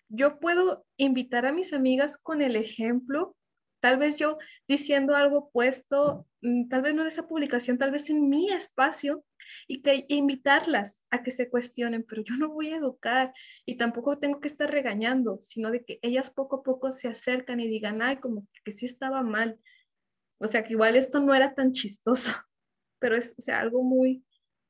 Yo 0.09 0.39
puedo 0.39 0.87
invitar 0.97 1.47
a 1.47 1.53
mis 1.53 1.73
amigas 1.73 2.19
con 2.19 2.43
el 2.43 2.57
ejemplo 2.57 3.37
Tal 3.81 3.99
vez 3.99 4.17
yo 4.17 4.39
diciendo 4.67 5.15
algo 5.15 5.51
puesto, 5.51 6.27
mm, 6.41 6.69
tal 6.69 6.83
vez 6.83 6.95
no 6.95 7.03
en 7.03 7.09
esa 7.09 7.29
publicación, 7.29 7.79
tal 7.79 7.93
vez 7.93 8.11
en 8.11 8.29
mi 8.29 8.51
espacio, 8.51 9.25
y 9.69 9.81
que 9.83 10.07
invitarlas 10.09 11.03
a 11.11 11.23
que 11.23 11.31
se 11.31 11.49
cuestionen, 11.49 12.03
pero 12.03 12.23
yo 12.25 12.35
no 12.37 12.49
voy 12.49 12.73
a 12.73 12.79
educar 12.79 13.33
y 13.65 13.77
tampoco 13.77 14.19
tengo 14.19 14.41
que 14.41 14.49
estar 14.49 14.69
regañando, 14.69 15.39
sino 15.41 15.71
de 15.71 15.85
que 15.85 16.01
ellas 16.03 16.31
poco 16.31 16.57
a 16.57 16.63
poco 16.65 16.91
se 16.91 17.07
acercan 17.07 17.61
y 17.61 17.69
digan, 17.69 18.03
ay, 18.03 18.17
como 18.17 18.49
que 18.65 18.73
sí 18.73 18.87
estaba 18.87 19.23
mal. 19.23 19.61
O 20.39 20.49
sea, 20.49 20.65
que 20.65 20.73
igual 20.73 20.97
esto 20.97 21.21
no 21.21 21.33
era 21.33 21.55
tan 21.55 21.71
chistoso, 21.71 22.33
pero 23.07 23.19
es 23.19 23.37
o 23.39 23.43
sea, 23.43 23.61
algo 23.61 23.85
muy 23.85 24.25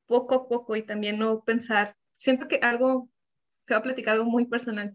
poco 0.05 0.35
a 0.35 0.47
poco 0.47 0.77
y 0.77 0.83
también 0.85 1.19
no 1.19 1.43
pensar, 1.43 1.97
siento 2.13 2.49
que 2.49 2.57
algo, 2.57 3.09
te 3.65 3.73
voy 3.73 3.79
a 3.79 3.83
platicar 3.83 4.13
algo 4.17 4.27
muy 4.27 4.45
personal. 4.45 4.93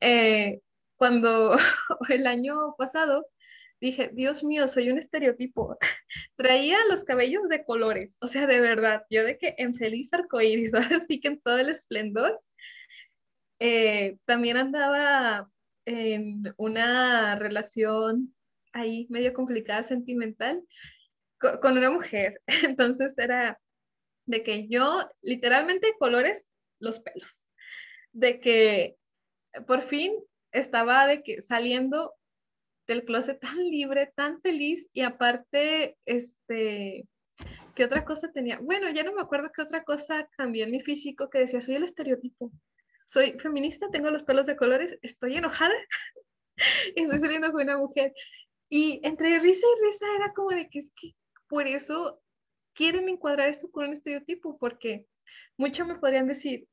Eh, 0.00 0.60
cuando 0.96 1.56
el 2.10 2.26
año 2.26 2.74
pasado 2.76 3.26
dije, 3.80 4.10
Dios 4.12 4.44
mío, 4.44 4.68
soy 4.68 4.90
un 4.90 4.98
estereotipo. 4.98 5.78
Traía 6.36 6.76
los 6.90 7.04
cabellos 7.04 7.48
de 7.48 7.64
colores, 7.64 8.18
o 8.20 8.26
sea, 8.26 8.46
de 8.46 8.60
verdad, 8.60 9.04
yo 9.08 9.24
de 9.24 9.38
que 9.38 9.54
en 9.56 9.74
feliz 9.74 10.12
arcoíris, 10.12 10.74
ahora 10.74 11.00
sí 11.08 11.20
que 11.20 11.28
en 11.28 11.40
todo 11.40 11.58
el 11.58 11.70
esplendor. 11.70 12.38
Eh, 13.60 14.18
también 14.26 14.58
andaba 14.58 15.50
en 15.86 16.42
una 16.58 17.34
relación 17.36 18.34
ahí 18.74 19.06
medio 19.08 19.32
complicada 19.32 19.82
sentimental 19.84 20.62
con, 21.38 21.76
una 21.76 21.90
mujer. 21.90 22.40
Entonces 22.64 23.16
era 23.18 23.60
de 24.26 24.42
que 24.42 24.68
yo 24.68 25.06
literalmente 25.22 25.94
colores 25.98 26.48
los 26.80 27.00
pelos, 27.00 27.48
de 28.12 28.40
que 28.40 28.96
por 29.66 29.80
fin 29.80 30.12
estaba 30.52 31.06
de 31.06 31.22
que 31.22 31.40
saliendo 31.40 32.14
del 32.86 33.04
closet 33.04 33.40
tan 33.40 33.58
libre, 33.58 34.12
tan 34.14 34.40
feliz 34.40 34.88
y 34.92 35.02
aparte, 35.02 35.96
este, 36.06 37.06
¿qué 37.74 37.84
otra 37.84 38.04
cosa 38.04 38.32
tenía? 38.32 38.58
Bueno, 38.60 38.90
ya 38.90 39.02
no 39.02 39.12
me 39.12 39.22
acuerdo 39.22 39.50
qué 39.54 39.62
otra 39.62 39.84
cosa 39.84 40.28
cambió 40.36 40.64
en 40.64 40.70
mi 40.70 40.80
físico 40.80 41.28
que 41.28 41.40
decía, 41.40 41.60
soy 41.60 41.76
el 41.76 41.84
estereotipo, 41.84 42.50
soy 43.06 43.38
feminista, 43.38 43.88
tengo 43.90 44.10
los 44.10 44.22
pelos 44.22 44.46
de 44.46 44.56
colores, 44.56 44.98
estoy 45.02 45.36
enojada 45.36 45.74
y 46.96 47.02
estoy 47.02 47.18
saliendo 47.18 47.52
con 47.52 47.62
una 47.62 47.78
mujer. 47.78 48.12
Y 48.70 49.00
entre 49.02 49.38
risa 49.38 49.66
y 49.66 49.86
risa 49.86 50.06
era 50.16 50.28
como 50.34 50.50
de 50.50 50.68
que 50.68 50.78
es 50.78 50.92
que 50.94 51.12
por 51.48 51.66
eso 51.66 52.20
quieren 52.74 53.08
encuadrar 53.08 53.48
esto 53.48 53.70
con 53.70 53.86
un 53.86 53.92
estereotipo, 53.92 54.58
porque 54.58 55.06
muchos 55.56 55.86
me 55.86 55.98
podrían 55.98 56.28
decir, 56.28 56.68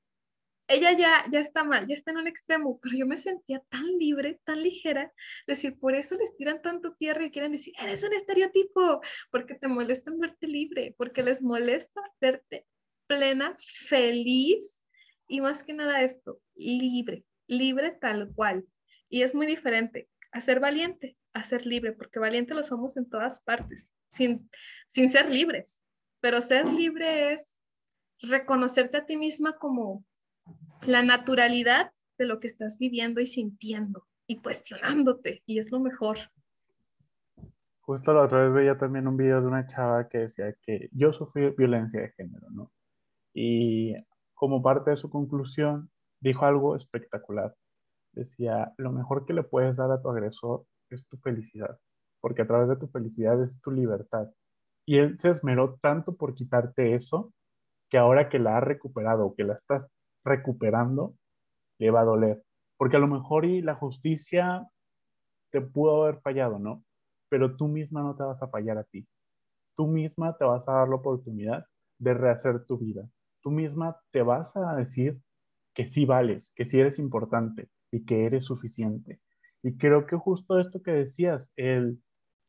ella 0.67 0.91
ya, 0.93 1.23
ya 1.31 1.39
está 1.39 1.63
mal, 1.63 1.85
ya 1.87 1.93
está 1.93 2.11
en 2.11 2.17
un 2.17 2.27
extremo, 2.27 2.79
pero 2.81 2.97
yo 2.97 3.05
me 3.05 3.17
sentía 3.17 3.59
tan 3.69 3.85
libre, 3.97 4.39
tan 4.43 4.63
ligera, 4.63 5.11
decir, 5.47 5.77
por 5.77 5.93
eso 5.93 6.15
les 6.15 6.33
tiran 6.35 6.61
tanto 6.61 6.95
tierra 6.95 7.23
y 7.25 7.31
quieren 7.31 7.51
decir, 7.51 7.73
eres 7.79 8.03
un 8.03 8.13
estereotipo, 8.13 9.01
porque 9.31 9.55
te 9.55 9.67
molestan 9.67 10.19
verte 10.19 10.47
libre, 10.47 10.95
porque 10.97 11.21
les 11.23 11.41
molesta 11.41 12.01
verte 12.19 12.65
plena, 13.07 13.55
feliz 13.87 14.83
y 15.27 15.41
más 15.41 15.63
que 15.63 15.73
nada 15.73 16.01
esto, 16.01 16.39
libre, 16.55 17.23
libre 17.47 17.91
tal 17.91 18.31
cual. 18.33 18.65
Y 19.07 19.21
es 19.21 19.35
muy 19.35 19.45
diferente 19.45 20.09
a 20.35 20.41
ser 20.41 20.59
valiente, 20.59 21.15
a 21.33 21.43
ser 21.43 21.65
libre, 21.65 21.93
porque 21.93 22.19
valiente 22.19 22.53
lo 22.53 22.61
somos 22.61 22.97
en 22.97 23.09
todas 23.09 23.39
partes, 23.39 23.87
sin, 24.09 24.49
sin 24.89 25.07
ser 25.07 25.29
libres, 25.29 25.81
pero 26.19 26.41
ser 26.41 26.67
libre 26.67 27.31
es 27.31 27.57
reconocerte 28.19 28.97
a 28.97 29.05
ti 29.05 29.15
misma 29.15 29.53
como 29.53 30.03
la 30.81 31.03
naturalidad 31.03 31.89
de 32.17 32.25
lo 32.25 32.41
que 32.41 32.47
estás 32.47 32.79
viviendo 32.79 33.21
y 33.21 33.27
sintiendo 33.27 34.05
y 34.27 34.41
cuestionándote, 34.41 35.41
y 35.45 35.59
es 35.59 35.71
lo 35.71 35.79
mejor. 35.79 36.17
Justo 37.79 38.13
la 38.13 38.23
otra 38.23 38.43
vez 38.43 38.53
veía 38.53 38.77
también 38.77 39.07
un 39.07 39.15
video 39.15 39.39
de 39.39 39.47
una 39.47 39.67
chava 39.67 40.09
que 40.09 40.17
decía 40.17 40.53
que 40.63 40.89
yo 40.91 41.13
sufrí 41.13 41.51
violencia 41.51 42.01
de 42.01 42.11
género, 42.11 42.49
¿no? 42.49 42.73
Y 43.33 43.95
como 44.33 44.61
parte 44.61 44.89
de 44.89 44.97
su 44.97 45.09
conclusión, 45.09 45.89
dijo 46.19 46.45
algo 46.45 46.75
espectacular. 46.75 47.55
Decía, 48.15 48.73
lo 48.77 48.93
mejor 48.93 49.25
que 49.25 49.33
le 49.33 49.43
puedes 49.43 49.75
dar 49.75 49.91
a 49.91 50.01
tu 50.01 50.09
agresor 50.09 50.65
es 50.89 51.05
tu 51.05 51.17
felicidad, 51.17 51.77
porque 52.21 52.43
a 52.43 52.47
través 52.47 52.69
de 52.69 52.77
tu 52.77 52.87
felicidad 52.87 53.43
es 53.43 53.59
tu 53.59 53.71
libertad. 53.71 54.29
Y 54.87 54.99
él 54.99 55.19
se 55.19 55.31
esmeró 55.31 55.77
tanto 55.81 56.15
por 56.15 56.33
quitarte 56.33 56.95
eso, 56.95 57.33
que 57.89 57.97
ahora 57.97 58.29
que 58.29 58.39
la 58.39 58.57
ha 58.57 58.61
recuperado, 58.61 59.35
que 59.35 59.43
la 59.43 59.55
estás 59.55 59.85
recuperando, 60.23 61.15
le 61.77 61.91
va 61.91 62.01
a 62.01 62.05
doler. 62.05 62.41
Porque 62.77 62.95
a 62.95 62.99
lo 62.99 63.07
mejor 63.07 63.43
y 63.43 63.61
la 63.61 63.75
justicia 63.75 64.65
te 65.51 65.59
pudo 65.59 66.03
haber 66.03 66.21
fallado, 66.21 66.57
¿no? 66.57 66.85
Pero 67.29 67.57
tú 67.57 67.67
misma 67.67 68.01
no 68.01 68.15
te 68.15 68.23
vas 68.23 68.41
a 68.41 68.47
fallar 68.47 68.77
a 68.77 68.85
ti. 68.85 69.05
Tú 69.75 69.87
misma 69.87 70.37
te 70.37 70.45
vas 70.45 70.65
a 70.69 70.71
dar 70.71 70.87
la 70.87 70.95
oportunidad 70.95 71.65
de 71.99 72.13
rehacer 72.13 72.65
tu 72.65 72.77
vida. 72.77 73.09
Tú 73.41 73.51
misma 73.51 73.99
te 74.11 74.21
vas 74.21 74.55
a 74.55 74.73
decir 74.75 75.19
que 75.73 75.83
sí 75.83 76.05
vales, 76.05 76.53
que 76.55 76.63
sí 76.63 76.79
eres 76.79 76.97
importante 76.97 77.69
y 77.95 78.03
que 78.03 78.25
eres 78.25 78.43
suficiente. 78.43 79.21
Y 79.63 79.77
creo 79.77 80.05
que 80.05 80.17
justo 80.17 80.59
esto 80.59 80.81
que 80.81 80.91
decías, 80.91 81.53
el 81.55 81.99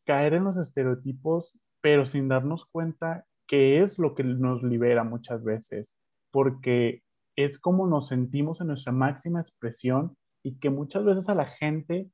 caer 0.04 0.34
en 0.34 0.44
los 0.44 0.56
estereotipos, 0.56 1.56
pero 1.80 2.04
sin 2.04 2.26
darnos 2.26 2.66
cuenta 2.66 3.24
que 3.46 3.80
es 3.82 3.96
lo 3.96 4.16
que 4.16 4.24
nos 4.24 4.64
libera 4.64 5.04
muchas 5.04 5.44
veces, 5.44 6.00
porque 6.32 7.04
es 7.36 7.60
como 7.60 7.86
nos 7.86 8.08
sentimos 8.08 8.60
en 8.60 8.68
nuestra 8.68 8.92
máxima 8.92 9.40
expresión 9.40 10.16
y 10.42 10.58
que 10.58 10.68
muchas 10.68 11.04
veces 11.04 11.28
a 11.28 11.36
la 11.36 11.46
gente 11.46 12.10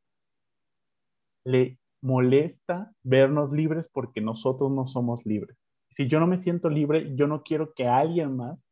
le 1.45 1.79
molesta 2.03 2.93
vernos 3.03 3.51
libres 3.51 3.89
porque 3.91 4.21
nosotros 4.21 4.71
no 4.71 4.87
somos 4.87 5.25
libres. 5.25 5.57
Si 5.91 6.07
yo 6.07 6.21
no 6.21 6.27
me 6.27 6.37
siento 6.37 6.69
libre, 6.69 7.15
yo 7.15 7.27
no 7.27 7.43
quiero 7.43 7.73
que 7.73 7.87
alguien 7.87 8.37
más 8.37 8.69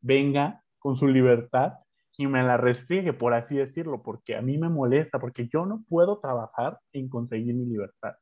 venga 0.00 0.64
con 0.78 0.96
su 0.96 1.08
libertad 1.08 1.74
y 2.18 2.26
me 2.26 2.42
la 2.42 2.56
restringe, 2.56 3.12
por 3.12 3.32
así 3.32 3.56
decirlo, 3.56 4.02
porque 4.02 4.34
a 4.34 4.42
mí 4.42 4.58
me 4.58 4.68
molesta, 4.68 5.20
porque 5.20 5.46
yo 5.46 5.64
no 5.66 5.84
puedo 5.88 6.18
trabajar 6.18 6.80
en 6.92 7.08
conseguir 7.08 7.54
mi 7.54 7.64
libertad. 7.64 8.16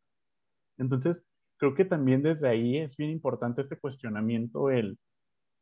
Entonces, 0.77 1.25
creo 1.57 1.75
que 1.75 1.87
también 1.87 2.23
desde 2.23 2.47
ahí 2.47 2.77
es 2.77 2.95
bien 2.99 3.11
importante 3.11 3.63
este 3.63 3.79
cuestionamiento, 3.79 4.71
el, 4.71 4.99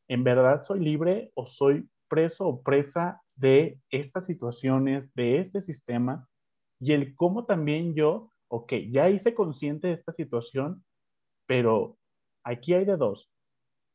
¿en 0.09 0.25
verdad 0.25 0.63
soy 0.63 0.81
libre 0.81 1.31
o 1.35 1.47
soy 1.47 1.89
preso 2.09 2.49
o 2.49 2.63
presa 2.63 3.23
de 3.37 3.79
estas 3.91 4.27
situaciones, 4.27 5.15
de 5.15 5.39
este 5.39 5.61
sistema, 5.61 6.29
y 6.81 6.93
el 6.93 7.15
cómo 7.15 7.45
también 7.47 7.95
yo, 7.95 8.31
ok, 8.49 8.73
ya 8.91 9.11
hice 9.11 9.33
consciente 9.35 9.87
de 9.89 9.95
esta 9.95 10.13
situación, 10.13 10.85
pero 11.47 11.99
aquí 12.43 12.75
hay 12.75 12.85
de 12.85 12.97
dos. 12.97 13.31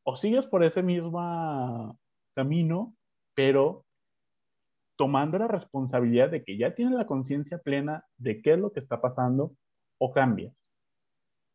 O 0.02 0.16
sigues 0.16 0.46
por 0.46 0.64
ese 0.64 0.82
mismo 0.82 1.98
camino, 2.34 2.94
pero 3.34 3.84
tomando 5.00 5.38
la 5.38 5.48
responsabilidad 5.48 6.28
de 6.28 6.44
que 6.44 6.58
ya 6.58 6.74
tienes 6.74 6.94
la 6.94 7.06
conciencia 7.06 7.56
plena 7.56 8.04
de 8.18 8.42
qué 8.42 8.52
es 8.52 8.58
lo 8.58 8.70
que 8.70 8.80
está 8.80 9.00
pasando, 9.00 9.56
o 9.96 10.12
cambias, 10.12 10.54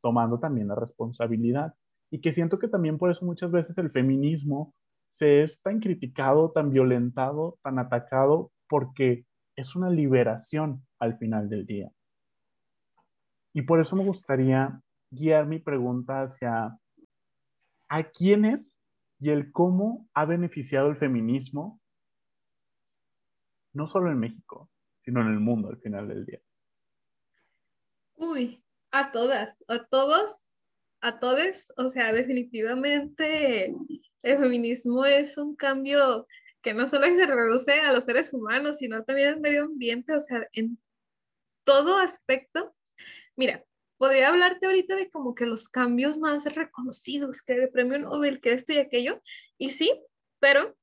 tomando 0.02 0.40
también 0.40 0.68
la 0.68 0.74
responsabilidad. 0.74 1.76
Y 2.10 2.22
que 2.22 2.34
siento 2.34 2.58
que 2.58 2.68
también 2.68 2.98
por 2.98 3.12
eso 3.12 3.24
muchas 3.24 3.52
veces 3.52 3.78
el 3.78 3.92
feminismo 3.92 4.74
se 5.10 5.44
es 5.44 5.62
tan 5.62 5.80
criticado, 5.80 6.54
tan 6.54 6.72
violentado, 6.72 7.60
tan 7.62 7.78
atacado, 7.78 8.52
porque 8.68 9.28
es 9.56 9.76
una 9.76 9.92
liberación 9.92 10.84
al 10.98 11.16
final 11.20 11.48
del 11.48 11.68
día. 11.68 11.92
Y 13.54 13.62
por 13.62 13.80
eso 13.80 13.96
me 13.96 14.06
gustaría 14.06 14.82
guiar 15.12 15.46
mi 15.46 15.60
pregunta 15.60 16.24
hacia 16.24 16.80
a 17.90 18.04
quiénes 18.06 18.82
y 19.20 19.30
el 19.30 19.52
cómo 19.52 20.08
ha 20.16 20.26
beneficiado 20.26 20.90
el 20.90 20.96
feminismo, 20.96 21.80
no 23.76 23.86
solo 23.86 24.10
en 24.10 24.20
México, 24.20 24.72
sino 24.98 25.22
en 25.22 25.28
el 25.28 25.40
mundo 25.40 25.70
al 25.70 25.78
final 25.78 26.08
del 26.08 26.26
día. 26.26 26.42
Uy, 28.16 28.64
a 28.92 29.12
todas, 29.12 29.64
a 29.68 29.84
todos, 29.86 30.54
a 31.02 31.20
todos, 31.20 31.74
o 31.78 31.90
sea, 31.90 32.14
definitivamente 32.14 33.76
el 34.24 34.38
feminismo 34.38 35.06
es 35.06 35.38
un 35.38 35.56
cambio 35.56 36.26
que 36.62 36.74
no 36.74 36.88
solo 36.88 37.06
se 37.08 37.28
reduce 37.28 37.74
a 37.74 37.92
los 37.92 38.06
seres 38.06 38.34
humanos, 38.34 38.80
sino 38.80 39.04
también 39.04 39.36
al 39.36 39.42
medio 39.42 39.66
ambiente, 39.66 40.16
o 40.16 40.20
sea, 40.20 40.48
en 40.54 40.80
todo 41.64 41.98
aspecto. 41.98 42.74
Mira, 43.36 43.64
podría 43.98 44.30
hablarte 44.30 44.66
ahorita 44.66 44.96
de 44.96 45.10
como 45.10 45.36
que 45.36 45.46
los 45.46 45.68
cambios 45.68 46.18
más 46.18 46.46
reconocidos, 46.56 47.42
que 47.42 47.54
el 47.54 47.70
premio 47.70 48.00
Nobel, 48.00 48.40
que 48.40 48.54
esto 48.54 48.74
y 48.74 48.78
aquello, 48.78 49.22
y 49.58 49.72
sí, 49.72 49.92
pero 50.40 50.76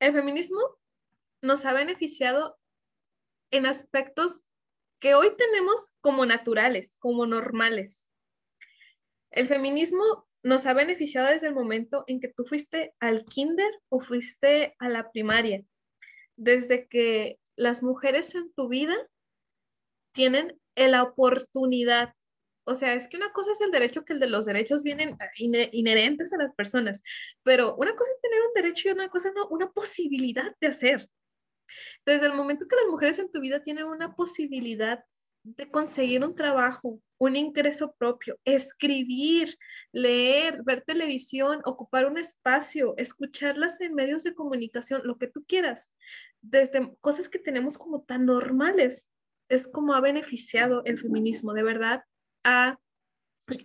el 0.00 0.12
feminismo 0.12 0.77
nos 1.42 1.64
ha 1.64 1.72
beneficiado 1.72 2.58
en 3.50 3.66
aspectos 3.66 4.44
que 5.00 5.14
hoy 5.14 5.28
tenemos 5.36 5.94
como 6.00 6.26
naturales, 6.26 6.96
como 6.98 7.26
normales. 7.26 8.08
El 9.30 9.46
feminismo 9.46 10.26
nos 10.42 10.66
ha 10.66 10.74
beneficiado 10.74 11.28
desde 11.28 11.48
el 11.48 11.54
momento 11.54 12.04
en 12.06 12.20
que 12.20 12.28
tú 12.28 12.44
fuiste 12.44 12.94
al 13.00 13.24
kinder 13.24 13.70
o 13.88 14.00
fuiste 14.00 14.74
a 14.78 14.88
la 14.88 15.10
primaria, 15.10 15.64
desde 16.36 16.88
que 16.88 17.38
las 17.56 17.82
mujeres 17.82 18.34
en 18.34 18.52
tu 18.52 18.68
vida 18.68 18.96
tienen 20.12 20.58
la 20.76 21.02
oportunidad. 21.02 22.14
O 22.64 22.74
sea, 22.74 22.94
es 22.94 23.08
que 23.08 23.16
una 23.16 23.32
cosa 23.32 23.52
es 23.52 23.60
el 23.60 23.70
derecho, 23.70 24.04
que 24.04 24.12
el 24.12 24.20
de 24.20 24.28
los 24.28 24.44
derechos 24.44 24.82
vienen 24.82 25.16
inherentes 25.36 26.32
a 26.32 26.38
las 26.38 26.52
personas, 26.52 27.02
pero 27.42 27.74
una 27.76 27.96
cosa 27.96 28.10
es 28.10 28.20
tener 28.20 28.40
un 28.42 28.54
derecho 28.54 28.88
y 28.88 28.92
una 28.92 29.08
cosa 29.08 29.32
no, 29.34 29.48
una 29.48 29.70
posibilidad 29.70 30.54
de 30.60 30.66
hacer. 30.66 31.08
Desde 32.04 32.26
el 32.26 32.34
momento 32.34 32.66
que 32.66 32.76
las 32.76 32.86
mujeres 32.86 33.18
en 33.18 33.30
tu 33.30 33.40
vida 33.40 33.62
tienen 33.62 33.84
una 33.84 34.14
posibilidad 34.14 35.04
de 35.56 35.70
conseguir 35.70 36.24
un 36.24 36.34
trabajo, 36.34 37.00
un 37.18 37.36
ingreso 37.36 37.94
propio, 37.98 38.38
escribir, 38.44 39.56
leer, 39.92 40.62
ver 40.62 40.82
televisión, 40.82 41.60
ocupar 41.64 42.06
un 42.06 42.18
espacio, 42.18 42.94
escucharlas 42.96 43.80
en 43.80 43.94
medios 43.94 44.24
de 44.24 44.34
comunicación, 44.34 45.02
lo 45.04 45.16
que 45.16 45.28
tú 45.28 45.44
quieras, 45.46 45.92
desde 46.40 46.94
cosas 47.00 47.28
que 47.28 47.38
tenemos 47.38 47.78
como 47.78 48.02
tan 48.02 48.26
normales, 48.26 49.08
es 49.48 49.66
como 49.66 49.94
ha 49.94 50.00
beneficiado 50.00 50.82
el 50.84 50.98
feminismo, 50.98 51.54
de 51.54 51.62
verdad. 51.62 52.04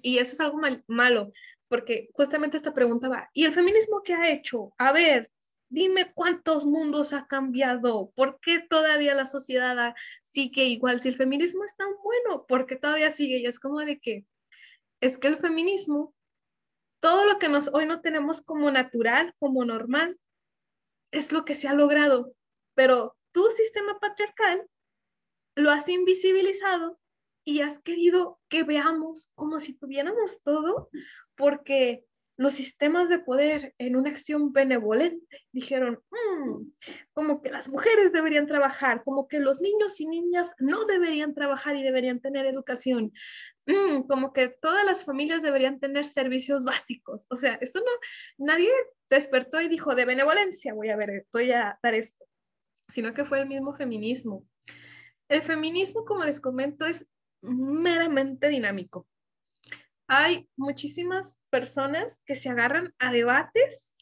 y 0.02 0.18
eso 0.18 0.34
es 0.34 0.40
algo 0.40 0.60
malo, 0.88 1.32
porque 1.68 2.10
justamente 2.14 2.58
esta 2.58 2.74
pregunta 2.74 3.10
va, 3.10 3.30
¿y 3.34 3.44
el 3.46 3.52
feminismo 3.52 4.02
qué 4.04 4.14
ha 4.14 4.32
hecho? 4.32 4.74
A 4.78 4.94
ver, 4.94 5.30
dime 5.74 6.14
cuántos 6.14 6.68
mundos 6.68 7.14
ha 7.14 7.26
cambiado, 7.26 8.12
¿por 8.16 8.40
qué 8.40 8.60
todavía 8.60 9.16
la 9.16 9.26
sociedad 9.26 9.96
sigue 10.22 10.66
igual? 10.66 11.02
Si 11.02 11.10
el 11.10 11.16
feminismo 11.16 11.64
es 11.64 11.76
tan 11.76 11.90
bueno, 12.04 12.46
¿por 12.46 12.68
qué 12.68 12.76
todavía 12.76 13.10
sigue? 13.10 13.40
Y 13.40 13.48
es 13.48 13.60
como 13.60 13.80
de 13.80 14.00
que, 14.00 14.24
es 15.02 15.18
que 15.18 15.30
el 15.30 15.38
feminismo, 15.38 16.14
todo 17.02 17.26
lo 17.26 17.40
que 17.40 17.50
nos, 17.50 17.72
hoy 17.74 17.88
no 17.88 18.02
tenemos 18.02 18.44
como 18.44 18.70
natural, 18.70 19.34
como 19.40 19.66
normal, 19.66 20.20
es 21.12 21.32
lo 21.32 21.44
que 21.44 21.56
se 21.56 21.68
ha 21.68 21.74
logrado, 21.74 22.36
pero 22.76 23.18
tu 23.32 23.50
sistema 23.50 24.00
patriarcal 24.00 24.70
lo 25.56 25.72
has 25.72 25.90
invisibilizado 25.90 27.00
y 27.44 27.62
has 27.62 27.80
querido 27.80 28.40
que 28.48 28.64
veamos 28.64 29.32
como 29.34 29.60
si 29.60 29.74
tuviéramos 29.74 30.40
todo, 30.44 30.92
porque 31.36 32.06
los 32.38 32.54
sistemas 32.54 33.10
de 33.10 33.20
poder 33.20 33.76
en 33.78 33.96
una 33.96 34.10
acción 34.10 34.52
benevolente 34.52 35.46
dijeron, 35.52 36.02
mm, 36.10 36.72
como 37.14 37.42
que 37.42 37.52
las 37.52 37.70
mujeres 37.70 38.12
deberían 38.12 38.48
trabajar, 38.48 39.04
como 39.04 39.28
que 39.28 39.40
los 39.40 39.62
niños 39.62 40.00
y 40.00 40.08
niñas 40.08 40.54
no 40.60 40.86
deberían 40.86 41.34
trabajar 41.36 41.76
y 41.76 41.84
deberían 41.84 42.20
tener 42.22 42.46
educación, 42.46 43.14
mm, 43.68 44.04
como 44.08 44.34
que 44.34 44.50
todas 44.50 44.84
las 44.84 45.06
familias 45.06 45.42
deberían 45.42 45.80
tener 45.80 46.06
servicios 46.06 46.66
básicos. 46.66 47.28
O 47.30 47.36
sea, 47.36 47.56
eso 47.62 47.80
no, 47.80 48.46
nadie 48.46 48.72
despertó 49.10 49.62
y 49.62 49.68
dijo, 49.68 49.94
de 49.94 50.06
benevolencia 50.06 50.74
voy 50.74 50.90
a 50.90 50.96
ver, 50.96 51.28
voy 51.32 51.52
a 51.52 51.78
dar 51.84 51.94
esto, 51.94 52.26
sino 52.90 53.14
que 53.14 53.26
fue 53.26 53.40
el 53.42 53.48
mismo 53.48 53.74
feminismo. 53.74 54.46
El 55.30 55.42
feminismo, 55.42 56.04
como 56.04 56.24
les 56.24 56.40
comento, 56.40 56.86
es 56.86 57.08
meramente 57.42 58.50
dinámico 58.50 59.08
hay 60.08 60.50
muchísimas 60.56 61.40
personas 61.50 62.22
que 62.26 62.36
se 62.36 62.50
agarran 62.50 62.94
a 63.00 63.12
debates 63.12 63.96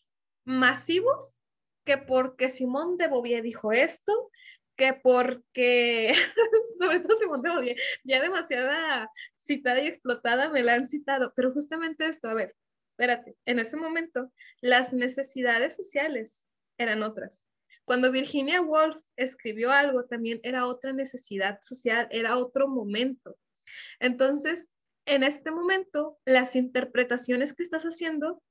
masivos 0.45 1.37
que 1.85 1.97
porque 1.97 2.49
Simón 2.49 2.97
de 2.97 3.07
Beauvoir 3.07 3.41
dijo 3.41 3.71
esto, 3.71 4.31
que 4.75 4.93
porque, 4.93 6.13
sobre 6.79 6.99
todo 6.99 7.17
Simón 7.17 7.41
de 7.41 7.49
Beauvoir, 7.49 7.75
ya 8.03 8.21
demasiada 8.21 9.09
citada 9.37 9.81
y 9.81 9.87
explotada 9.87 10.49
me 10.49 10.63
la 10.63 10.75
han 10.75 10.87
citado, 10.87 11.33
pero 11.35 11.51
justamente 11.51 12.07
esto, 12.07 12.29
a 12.29 12.33
ver, 12.33 12.55
espérate, 12.91 13.35
en 13.45 13.59
ese 13.59 13.77
momento 13.77 14.31
las 14.61 14.93
necesidades 14.93 15.75
sociales 15.75 16.45
eran 16.77 17.03
otras. 17.03 17.47
Cuando 17.85 18.11
Virginia 18.11 18.61
Woolf 18.61 19.01
escribió 19.15 19.71
algo, 19.71 20.05
también 20.05 20.39
era 20.43 20.67
otra 20.67 20.93
necesidad 20.93 21.59
social, 21.61 22.07
era 22.11 22.37
otro 22.37 22.67
momento. 22.67 23.37
Entonces, 23.99 24.69
en 25.05 25.23
este 25.23 25.51
momento 25.51 26.19
las 26.25 26.55
interpretaciones 26.55 27.53
que 27.53 27.63
estás 27.63 27.83
haciendo 27.83 28.41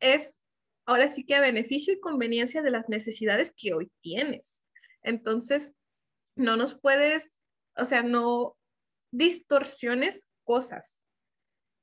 es 0.00 0.44
ahora 0.86 1.08
sí 1.08 1.24
que 1.24 1.34
a 1.34 1.40
beneficio 1.40 1.92
y 1.92 2.00
conveniencia 2.00 2.62
de 2.62 2.70
las 2.70 2.88
necesidades 2.88 3.52
que 3.56 3.74
hoy 3.74 3.90
tienes. 4.00 4.64
Entonces, 5.02 5.72
no 6.36 6.56
nos 6.56 6.78
puedes, 6.78 7.38
o 7.76 7.84
sea, 7.84 8.02
no 8.02 8.56
distorsiones 9.10 10.28
cosas. 10.44 10.99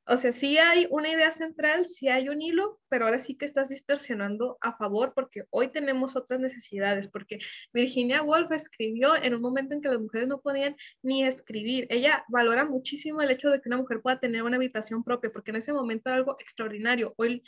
O 0.09 0.15
sea, 0.15 0.31
sí 0.31 0.57
hay 0.57 0.87
una 0.89 1.09
idea 1.09 1.33
central, 1.33 1.85
sí 1.85 2.07
hay 2.07 2.29
un 2.29 2.41
hilo, 2.41 2.79
pero 2.87 3.05
ahora 3.05 3.19
sí 3.19 3.35
que 3.35 3.45
estás 3.45 3.67
distorsionando 3.67 4.57
a 4.61 4.77
favor 4.77 5.13
porque 5.13 5.43
hoy 5.49 5.69
tenemos 5.69 6.15
otras 6.15 6.39
necesidades, 6.39 7.09
porque 7.09 7.39
Virginia 7.73 8.23
Woolf 8.23 8.51
escribió 8.53 9.15
en 9.15 9.35
un 9.35 9.41
momento 9.41 9.73
en 9.73 9.81
que 9.81 9.89
las 9.89 9.99
mujeres 9.99 10.29
no 10.29 10.39
podían 10.39 10.77
ni 11.01 11.25
escribir. 11.25 11.87
Ella 11.89 12.23
valora 12.29 12.63
muchísimo 12.63 13.21
el 13.21 13.31
hecho 13.31 13.49
de 13.49 13.59
que 13.59 13.67
una 13.67 13.77
mujer 13.77 14.01
pueda 14.01 14.17
tener 14.19 14.43
una 14.43 14.55
habitación 14.55 15.03
propia, 15.03 15.29
porque 15.29 15.51
en 15.51 15.57
ese 15.57 15.73
momento 15.73 16.09
era 16.09 16.17
algo 16.17 16.37
extraordinario. 16.39 17.13
Hoy, 17.17 17.43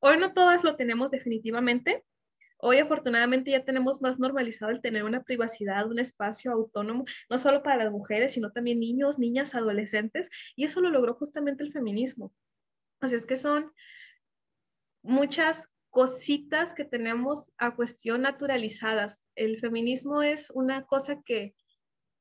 hoy 0.00 0.18
no 0.18 0.32
todas 0.32 0.62
lo 0.62 0.76
tenemos 0.76 1.10
definitivamente, 1.10 2.04
Hoy 2.64 2.78
afortunadamente 2.78 3.50
ya 3.50 3.64
tenemos 3.64 4.00
más 4.00 4.20
normalizado 4.20 4.70
el 4.70 4.80
tener 4.80 5.02
una 5.02 5.24
privacidad, 5.24 5.90
un 5.90 5.98
espacio 5.98 6.52
autónomo, 6.52 7.04
no 7.28 7.36
solo 7.36 7.60
para 7.64 7.82
las 7.82 7.90
mujeres, 7.90 8.34
sino 8.34 8.52
también 8.52 8.78
niños, 8.78 9.18
niñas, 9.18 9.56
adolescentes, 9.56 10.30
y 10.54 10.64
eso 10.64 10.80
lo 10.80 10.88
logró 10.88 11.14
justamente 11.14 11.64
el 11.64 11.72
feminismo. 11.72 12.32
Así 13.00 13.16
es 13.16 13.26
que 13.26 13.34
son 13.34 13.72
muchas 15.02 15.70
cositas 15.90 16.72
que 16.72 16.84
tenemos 16.84 17.50
a 17.58 17.74
cuestión 17.74 18.22
naturalizadas. 18.22 19.24
El 19.34 19.58
feminismo 19.58 20.22
es 20.22 20.52
una 20.54 20.84
cosa 20.84 21.20
que 21.20 21.56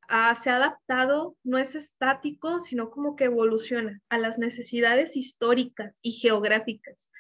ah, 0.07 0.33
se 0.33 0.49
ha 0.49 0.55
adaptado, 0.55 1.37
no 1.43 1.59
es 1.59 1.75
estático, 1.75 2.61
sino 2.61 2.89
como 2.89 3.15
que 3.15 3.25
evoluciona 3.25 4.01
a 4.09 4.17
las 4.17 4.39
necesidades 4.39 5.15
históricas 5.15 5.99
y 6.01 6.13
geográficas, 6.13 7.11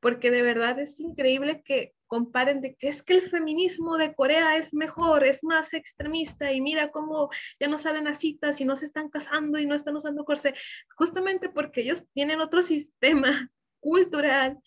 porque 0.00 0.30
de 0.30 0.40
verdad 0.40 0.78
es 0.78 0.98
increíble 0.98 1.62
que 1.62 1.92
comparen 2.10 2.60
de 2.60 2.74
que 2.74 2.88
es 2.88 3.02
que 3.04 3.14
el 3.14 3.22
feminismo 3.22 3.96
de 3.96 4.14
Corea 4.14 4.56
es 4.56 4.74
mejor, 4.74 5.24
es 5.24 5.44
más 5.44 5.72
extremista 5.74 6.52
y 6.52 6.60
mira 6.60 6.90
cómo 6.90 7.30
ya 7.60 7.68
no 7.68 7.78
salen 7.78 8.08
a 8.08 8.14
citas 8.14 8.60
y 8.60 8.64
no 8.64 8.74
se 8.74 8.86
están 8.86 9.08
casando 9.08 9.60
y 9.60 9.66
no 9.66 9.76
están 9.76 9.94
usando 9.94 10.24
corsé, 10.24 10.54
justamente 10.96 11.48
porque 11.48 11.82
ellos 11.82 12.06
tienen 12.12 12.40
otro 12.40 12.64
sistema 12.64 13.30
cultural, 13.80 14.58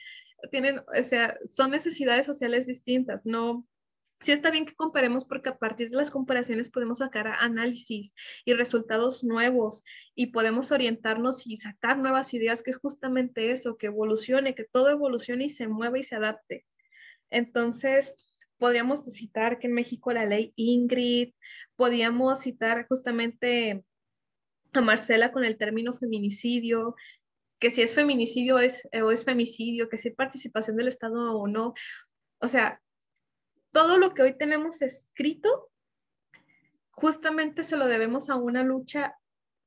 tienen, 0.51 0.79
o 0.79 1.03
sea, 1.03 1.37
son 1.49 1.71
necesidades 1.71 2.25
sociales 2.25 2.65
distintas, 2.65 3.25
no 3.25 3.67
Sí 4.21 4.31
está 4.31 4.51
bien 4.51 4.65
que 4.65 4.73
comparemos 4.73 5.25
porque 5.25 5.49
a 5.49 5.57
partir 5.57 5.89
de 5.89 5.97
las 5.97 6.09
comparaciones 6.09 6.69
podemos 6.69 6.99
sacar 6.99 7.27
análisis 7.27 8.13
y 8.45 8.53
resultados 8.53 9.21
nuevos 9.25 9.83
y 10.15 10.27
podemos 10.27 10.71
orientarnos 10.71 11.45
y 11.45 11.57
sacar 11.57 11.97
nuevas 11.99 12.33
ideas, 12.33 12.63
que 12.63 12.71
es 12.71 12.77
justamente 12.77 13.51
eso, 13.51 13.75
que 13.75 13.87
evolucione, 13.87 14.55
que 14.55 14.63
todo 14.63 14.89
evolucione 14.89 15.43
y 15.45 15.49
se 15.49 15.67
mueva 15.67 15.99
y 15.99 16.03
se 16.03 16.15
adapte. 16.15 16.65
Entonces, 17.29 18.15
podríamos 18.57 19.03
citar 19.13 19.59
que 19.59 19.67
en 19.67 19.73
México 19.73 20.11
la 20.13 20.25
ley 20.25 20.53
Ingrid, 20.55 21.33
podríamos 21.75 22.41
citar 22.41 22.87
justamente 22.87 23.83
a 24.73 24.81
Marcela 24.81 25.31
con 25.31 25.43
el 25.43 25.57
término 25.57 25.93
feminicidio, 25.93 26.95
que 27.59 27.69
si 27.69 27.81
es 27.81 27.93
feminicidio 27.93 28.59
es, 28.59 28.87
o 29.01 29.11
es 29.11 29.23
femicidio, 29.23 29.89
que 29.89 29.97
si 29.97 30.09
hay 30.09 30.15
participación 30.15 30.77
del 30.77 30.87
Estado 30.87 31.37
o 31.37 31.47
no. 31.47 31.73
O 32.39 32.47
sea, 32.47 32.81
todo 33.71 33.97
lo 33.97 34.13
que 34.13 34.21
hoy 34.21 34.37
tenemos 34.37 34.81
escrito, 34.81 35.69
justamente 36.91 37.63
se 37.63 37.77
lo 37.77 37.87
debemos 37.87 38.29
a 38.29 38.35
una 38.35 38.63
lucha 38.63 39.15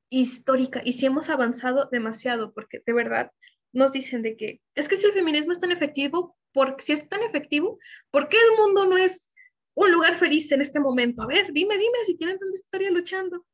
histórica 0.09 0.81
y 0.83 0.93
si 0.93 1.05
hemos 1.05 1.29
avanzado 1.29 1.89
demasiado, 1.91 2.53
porque 2.53 2.81
de 2.85 2.93
verdad 2.93 3.31
nos 3.77 3.91
dicen 3.91 4.23
de 4.23 4.35
que 4.35 4.61
es 4.75 4.89
que 4.89 4.97
si 4.97 5.05
el 5.05 5.13
feminismo 5.13 5.51
es 5.51 5.59
tan 5.59 5.71
efectivo, 5.71 6.35
si 6.79 6.93
es 6.93 7.07
tan 7.07 7.21
efectivo, 7.21 7.77
¿por 8.09 8.27
qué 8.27 8.37
el 8.37 8.57
mundo 8.57 8.85
no 8.85 8.97
es 8.97 9.31
un 9.75 9.91
lugar 9.91 10.15
feliz 10.15 10.51
en 10.51 10.61
este 10.61 10.79
momento? 10.79 11.21
A 11.21 11.27
ver, 11.27 11.53
dime, 11.53 11.77
dime 11.77 11.97
si 12.05 12.17
tienen 12.17 12.39
tanta 12.39 12.55
historia 12.55 12.89
luchando. 12.89 13.45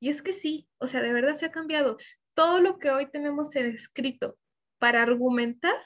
Y 0.00 0.08
es 0.08 0.20
que 0.20 0.32
sí, 0.32 0.68
o 0.78 0.88
sea, 0.88 1.00
de 1.00 1.12
verdad 1.12 1.34
se 1.34 1.46
ha 1.46 1.52
cambiado. 1.52 1.96
Todo 2.34 2.60
lo 2.60 2.78
que 2.78 2.90
hoy 2.90 3.10
tenemos 3.10 3.54
en 3.56 3.66
escrito 3.66 4.36
para 4.78 5.02
argumentar, 5.02 5.76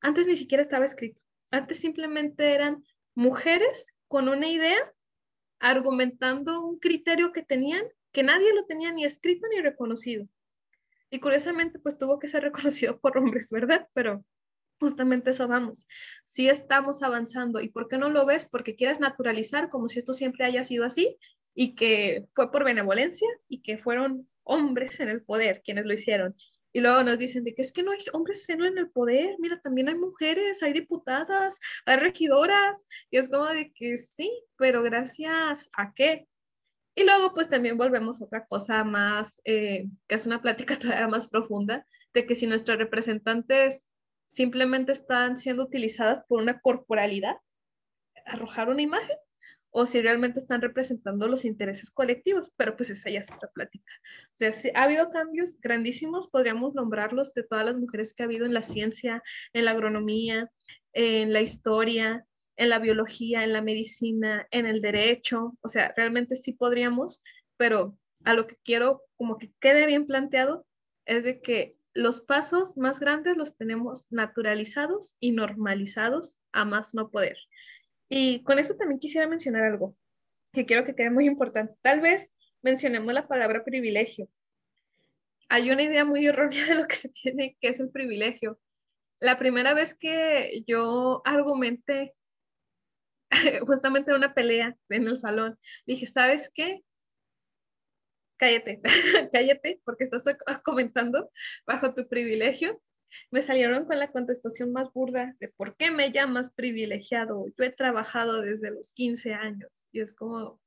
antes 0.00 0.28
ni 0.28 0.36
siquiera 0.36 0.62
estaba 0.62 0.84
escrito. 0.84 1.20
Antes 1.50 1.80
simplemente 1.80 2.54
eran 2.54 2.84
mujeres 3.14 3.88
con 4.06 4.28
una 4.28 4.48
idea 4.48 4.92
argumentando 5.58 6.64
un 6.64 6.78
criterio 6.78 7.32
que 7.32 7.42
tenían 7.42 7.84
que 8.12 8.22
nadie 8.22 8.52
lo 8.54 8.64
tenía 8.64 8.92
ni 8.92 9.04
escrito 9.04 9.46
ni 9.48 9.60
reconocido. 9.60 10.26
Y 11.10 11.20
curiosamente, 11.20 11.78
pues 11.78 11.98
tuvo 11.98 12.18
que 12.18 12.28
ser 12.28 12.42
reconocido 12.44 12.98
por 13.00 13.18
hombres, 13.18 13.50
¿verdad? 13.50 13.88
Pero 13.92 14.24
justamente 14.80 15.30
eso 15.30 15.46
vamos. 15.46 15.86
Si 16.24 16.48
estamos 16.48 17.02
avanzando, 17.02 17.60
¿y 17.60 17.68
por 17.68 17.88
qué 17.88 17.98
no 17.98 18.08
lo 18.08 18.24
ves? 18.24 18.46
Porque 18.46 18.76
quieres 18.76 19.00
naturalizar 19.00 19.68
como 19.68 19.88
si 19.88 19.98
esto 19.98 20.14
siempre 20.14 20.46
haya 20.46 20.64
sido 20.64 20.84
así 20.84 21.18
y 21.54 21.74
que 21.74 22.26
fue 22.34 22.50
por 22.50 22.64
benevolencia 22.64 23.28
y 23.48 23.60
que 23.62 23.76
fueron 23.76 24.28
hombres 24.44 25.00
en 25.00 25.08
el 25.08 25.22
poder 25.22 25.62
quienes 25.62 25.84
lo 25.84 25.92
hicieron. 25.92 26.34
Y 26.72 26.80
luego 26.80 27.02
nos 27.02 27.18
dicen 27.18 27.42
de 27.44 27.54
que 27.54 27.62
es 27.62 27.72
que 27.72 27.82
no 27.82 27.90
hay 27.90 27.98
hombres 28.12 28.48
en 28.48 28.62
el 28.62 28.90
poder, 28.90 29.36
mira, 29.40 29.60
también 29.60 29.88
hay 29.88 29.96
mujeres, 29.96 30.62
hay 30.62 30.72
diputadas, 30.72 31.58
hay 31.84 31.96
regidoras, 31.96 32.86
y 33.10 33.18
es 33.18 33.28
como 33.28 33.46
de 33.46 33.72
que 33.72 33.98
sí, 33.98 34.30
pero 34.56 34.82
gracias 34.82 35.68
a 35.76 35.92
qué. 35.92 36.28
Y 36.94 37.04
luego 37.04 37.32
pues 37.34 37.48
también 37.48 37.78
volvemos 37.78 38.20
a 38.20 38.24
otra 38.24 38.46
cosa 38.46 38.84
más, 38.84 39.40
eh, 39.44 39.86
que 40.06 40.14
es 40.14 40.26
una 40.26 40.42
plática 40.42 40.76
todavía 40.78 41.08
más 41.08 41.28
profunda, 41.28 41.86
de 42.12 42.26
que 42.26 42.34
si 42.34 42.46
nuestros 42.46 42.78
representantes 42.78 43.88
simplemente 44.28 44.92
están 44.92 45.38
siendo 45.38 45.64
utilizadas 45.64 46.22
por 46.28 46.40
una 46.40 46.60
corporalidad, 46.60 47.36
arrojar 48.26 48.68
una 48.68 48.82
imagen, 48.82 49.16
o 49.70 49.86
si 49.86 50.00
realmente 50.00 50.40
están 50.40 50.60
representando 50.60 51.28
los 51.28 51.44
intereses 51.44 51.90
colectivos, 51.90 52.52
pero 52.56 52.76
pues 52.76 52.90
esa 52.90 53.10
ya 53.10 53.20
es 53.20 53.30
otra 53.30 53.50
plática. 53.50 53.92
O 54.28 54.32
sea, 54.34 54.52
si 54.52 54.70
ha 54.74 54.82
habido 54.82 55.10
cambios 55.10 55.60
grandísimos, 55.60 56.28
podríamos 56.28 56.74
nombrarlos 56.74 57.32
de 57.34 57.44
todas 57.44 57.64
las 57.64 57.76
mujeres 57.76 58.12
que 58.12 58.22
ha 58.22 58.26
habido 58.26 58.46
en 58.46 58.54
la 58.54 58.62
ciencia, 58.62 59.22
en 59.52 59.64
la 59.64 59.70
agronomía, 59.70 60.50
en 60.92 61.32
la 61.32 61.40
historia, 61.40 62.26
en 62.60 62.68
la 62.68 62.78
biología, 62.78 63.42
en 63.42 63.54
la 63.54 63.62
medicina, 63.62 64.46
en 64.50 64.66
el 64.66 64.82
derecho, 64.82 65.56
o 65.62 65.68
sea, 65.68 65.94
realmente 65.96 66.36
sí 66.36 66.52
podríamos, 66.52 67.22
pero 67.56 67.96
a 68.24 68.34
lo 68.34 68.46
que 68.46 68.56
quiero 68.62 69.02
como 69.16 69.38
que 69.38 69.50
quede 69.60 69.86
bien 69.86 70.04
planteado 70.04 70.66
es 71.06 71.24
de 71.24 71.40
que 71.40 71.74
los 71.94 72.20
pasos 72.20 72.76
más 72.76 73.00
grandes 73.00 73.38
los 73.38 73.56
tenemos 73.56 74.06
naturalizados 74.10 75.16
y 75.20 75.32
normalizados 75.32 76.38
a 76.52 76.66
más 76.66 76.94
no 76.94 77.10
poder. 77.10 77.38
Y 78.10 78.42
con 78.42 78.58
eso 78.58 78.76
también 78.76 79.00
quisiera 79.00 79.26
mencionar 79.26 79.64
algo 79.64 79.96
que 80.52 80.66
quiero 80.66 80.84
que 80.84 80.94
quede 80.94 81.08
muy 81.08 81.24
importante. 81.24 81.72
Tal 81.80 82.02
vez 82.02 82.30
mencionemos 82.60 83.14
la 83.14 83.26
palabra 83.26 83.64
privilegio. 83.64 84.28
Hay 85.48 85.70
una 85.70 85.82
idea 85.82 86.04
muy 86.04 86.26
errónea 86.26 86.66
de 86.66 86.74
lo 86.74 86.86
que 86.86 86.96
se 86.96 87.08
tiene, 87.08 87.56
que 87.58 87.68
es 87.68 87.80
el 87.80 87.88
privilegio. 87.88 88.60
La 89.18 89.38
primera 89.38 89.72
vez 89.72 89.94
que 89.94 90.62
yo 90.66 91.22
argumenté 91.24 92.14
justamente 93.66 94.10
en 94.10 94.18
una 94.18 94.34
pelea 94.34 94.76
en 94.88 95.08
el 95.08 95.18
salón, 95.18 95.58
dije, 95.86 96.06
¿sabes 96.06 96.50
qué? 96.52 96.82
Cállate, 98.38 98.80
cállate, 99.32 99.80
porque 99.84 100.04
estás 100.04 100.24
comentando 100.64 101.30
bajo 101.66 101.94
tu 101.94 102.08
privilegio 102.08 102.80
me 103.30 103.42
salieron 103.42 103.84
con 103.86 103.98
la 103.98 104.10
contestación 104.10 104.72
más 104.72 104.92
burda 104.92 105.34
de 105.40 105.48
¿por 105.48 105.76
qué 105.76 105.90
me 105.90 106.10
llamas 106.12 106.52
privilegiado? 106.52 107.46
Yo 107.56 107.64
he 107.64 107.70
trabajado 107.70 108.40
desde 108.40 108.70
los 108.70 108.92
15 108.92 109.34
años 109.34 109.88
y 109.92 110.00
es 110.00 110.14
como, 110.14 110.60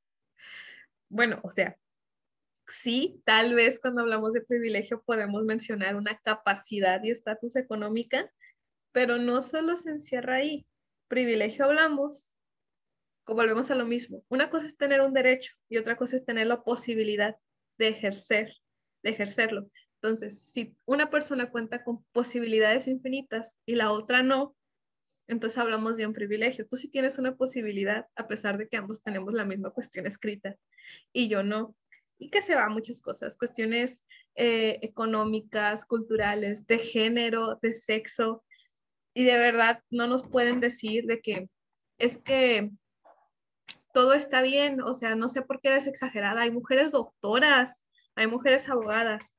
bueno, 1.10 1.40
o 1.44 1.52
sea, 1.52 1.78
sí, 2.68 3.22
tal 3.26 3.54
vez 3.54 3.80
cuando 3.80 4.02
hablamos 4.02 4.34
de 4.34 4.42
privilegio 4.42 5.02
podemos 5.04 5.44
mencionar 5.44 5.96
una 5.96 6.18
capacidad 6.20 7.02
y 7.04 7.12
estatus 7.12 7.56
económica, 7.56 8.32
pero 8.92 9.18
no 9.18 9.42
solo 9.42 9.78
se 9.78 9.92
encierra 9.92 10.38
ahí. 10.38 10.66
Privilegio 11.08 11.66
hablamos, 11.66 12.33
volvemos 13.28 13.72
a 13.72 13.76
lo 13.76 13.86
mismo. 13.86 14.24
Una 14.30 14.50
cosa 14.50 14.68
es 14.68 14.78
tener 14.78 15.02
un 15.02 15.14
derecho 15.14 15.54
y 15.70 15.78
otra 15.78 15.96
cosa 15.96 16.16
es 16.16 16.26
tener 16.26 16.48
la 16.48 16.64
posibilidad 16.64 17.36
de 17.78 17.88
ejercer, 17.88 18.54
de 19.04 19.12
ejercerlo. 19.12 19.70
Entonces, 20.02 20.42
si 20.52 20.76
una 20.86 21.10
persona 21.10 21.50
cuenta 21.50 21.84
con 21.84 22.04
posibilidades 22.12 22.88
infinitas 22.88 23.56
y 23.66 23.76
la 23.76 23.92
otra 23.92 24.22
no, 24.22 24.56
entonces 25.28 25.58
hablamos 25.58 25.96
de 25.98 26.06
un 26.06 26.14
privilegio. 26.14 26.68
Tú 26.68 26.76
sí 26.76 26.90
tienes 26.90 27.18
una 27.18 27.36
posibilidad, 27.36 28.08
a 28.16 28.28
pesar 28.28 28.58
de 28.58 28.68
que 28.68 28.76
ambos 28.78 29.02
tenemos 29.02 29.34
la 29.34 29.46
misma 29.46 29.70
cuestión 29.70 30.06
escrita 30.06 30.56
y 31.14 31.30
yo 31.30 31.44
no. 31.44 31.76
Y 32.20 32.30
que 32.30 32.42
se 32.42 32.56
va 32.56 32.66
a 32.66 32.70
muchas 32.70 33.02
cosas, 33.02 33.38
cuestiones 33.38 34.04
eh, 34.36 34.80
económicas, 34.82 35.86
culturales, 35.86 36.68
de 36.68 36.78
género, 36.78 37.60
de 37.62 37.74
sexo. 37.74 38.44
Y 39.14 39.24
de 39.24 39.38
verdad 39.38 39.82
no 39.90 40.08
nos 40.08 40.24
pueden 40.24 40.60
decir 40.60 41.06
de 41.06 41.22
que 41.22 41.50
es 41.98 42.18
que 42.18 42.72
todo 43.94 44.14
está 44.14 44.42
bien, 44.42 44.82
o 44.82 44.94
sea, 44.94 45.16
no 45.16 45.30
sé 45.30 45.42
por 45.42 45.62
qué 45.62 45.70
eres 45.70 45.88
exagerada. 45.88 46.42
Hay 46.42 46.52
mujeres 46.52 46.92
doctoras, 46.92 47.84
hay 48.16 48.28
mujeres 48.28 48.68
abogadas, 48.68 49.36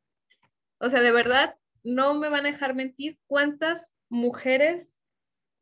o 0.79 0.89
sea, 0.89 1.01
de 1.01 1.13
verdad, 1.13 1.57
no 1.83 2.15
me 2.15 2.29
van 2.29 2.47
a 2.47 2.51
dejar 2.51 2.75
mentir 2.75 3.19
cuántas 3.27 3.91
mujeres 4.09 4.95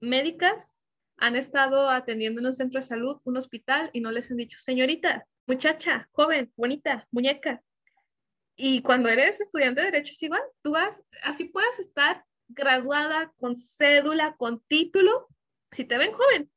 médicas 0.00 0.76
han 1.16 1.36
estado 1.36 1.90
atendiendo 1.90 2.40
en 2.40 2.46
un 2.46 2.52
centro 2.52 2.80
de 2.80 2.86
salud, 2.86 3.20
un 3.24 3.36
hospital, 3.36 3.90
y 3.92 4.00
no 4.00 4.10
les 4.10 4.30
han 4.30 4.38
dicho, 4.38 4.58
señorita, 4.58 5.26
muchacha, 5.46 6.08
joven, 6.10 6.52
bonita, 6.56 7.06
muñeca. 7.10 7.62
Y 8.56 8.82
cuando 8.82 9.08
eres 9.08 9.40
estudiante 9.40 9.80
de 9.80 9.92
Derecho 9.92 10.12
es 10.12 10.22
igual, 10.22 10.42
tú 10.62 10.72
vas, 10.72 11.04
así 11.22 11.44
puedes 11.44 11.78
estar 11.78 12.24
graduada 12.48 13.32
con 13.38 13.54
cédula, 13.54 14.34
con 14.36 14.60
título, 14.66 15.28
si 15.70 15.84
te 15.84 15.98
ven 15.98 16.12
joven, 16.12 16.50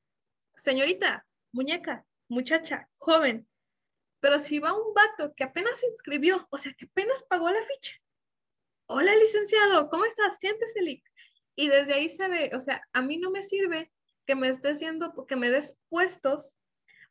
señorita, 0.56 1.26
muñeca, 1.52 2.06
muchacha, 2.28 2.90
joven. 2.98 3.48
Pero 4.20 4.40
si 4.40 4.60
va 4.60 4.74
un 4.74 4.94
vato 4.94 5.34
que 5.36 5.44
apenas 5.44 5.80
se 5.80 5.88
inscribió, 5.88 6.48
o 6.50 6.58
sea, 6.58 6.74
que 6.74 6.86
apenas 6.86 7.24
pagó 7.24 7.50
la 7.50 7.62
ficha, 7.62 7.94
hola 8.88 9.16
licenciado, 9.16 9.90
¿cómo 9.90 10.06
estás? 10.06 10.36
Siéntese, 10.40 10.82
Lick. 10.82 11.04
Y 11.56 11.68
desde 11.68 11.94
ahí 11.94 12.10
se 12.10 12.28
ve, 12.28 12.52
o 12.54 12.60
sea, 12.60 12.82
a 12.94 13.02
mí 13.02 13.18
no 13.18 13.32
me 13.32 13.42
sirve 13.42 13.92
que 14.26 14.36
me 14.36 14.50
estés 14.50 14.80
diciendo, 14.80 15.14
que 15.28 15.36
me 15.36 15.50
des 15.50 15.78
puestos, 15.90 16.58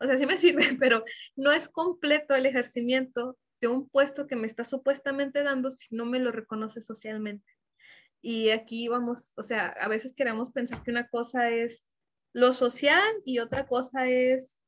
o 0.01 0.07
sea, 0.07 0.17
sí 0.17 0.27
me 0.27 0.37
sirve, 0.37 0.77
pero 0.79 1.05
no 1.37 1.53
es 1.53 1.69
completo 1.69 2.35
el 2.35 2.47
ejercimiento 2.47 3.39
de 3.61 3.69
un 3.69 3.89
puesto 3.89 4.27
que 4.27 4.37
me 4.37 4.47
está 4.47 4.65
supuestamente 4.65 5.43
dando 5.43 5.71
si 5.71 5.95
no 5.95 6.05
me 6.05 6.19
lo 6.19 6.33
reconoce 6.33 6.83
socialmente. 6.83 7.51
Y 8.21 8.51
aquí 8.51 8.89
vamos, 8.89 9.33
o 9.37 9.43
sea, 9.43 9.69
a 9.69 9.89
veces 9.89 10.15
queremos 10.15 10.51
pensar 10.51 10.83
que 10.83 10.91
una 10.91 11.09
cosa 11.09 11.51
es 11.51 11.85
lo 12.33 12.53
social 12.53 13.05
y 13.25 13.39
otra 13.39 13.67
cosa 13.67 14.09
es 14.09 14.61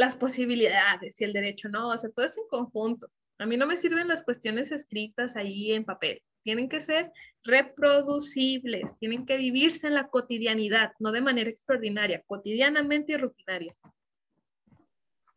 las 0.00 0.16
posibilidades 0.16 1.20
y 1.20 1.24
el 1.24 1.34
derecho, 1.34 1.68
¿no? 1.68 1.90
O 1.90 1.96
sea, 1.98 2.08
todo 2.08 2.24
es 2.24 2.38
en 2.38 2.48
conjunto. 2.48 3.10
A 3.38 3.44
mí 3.44 3.58
no 3.58 3.66
me 3.66 3.76
sirven 3.76 4.08
las 4.08 4.24
cuestiones 4.24 4.72
escritas 4.72 5.36
ahí 5.36 5.72
en 5.72 5.84
papel. 5.84 6.22
Tienen 6.40 6.70
que 6.70 6.80
ser 6.80 7.12
reproducibles, 7.44 8.96
tienen 8.96 9.26
que 9.26 9.36
vivirse 9.36 9.88
en 9.88 9.94
la 9.94 10.08
cotidianidad, 10.08 10.92
no 11.00 11.12
de 11.12 11.20
manera 11.20 11.50
extraordinaria, 11.50 12.22
cotidianamente 12.26 13.12
y 13.12 13.16
rutinaria. 13.18 13.76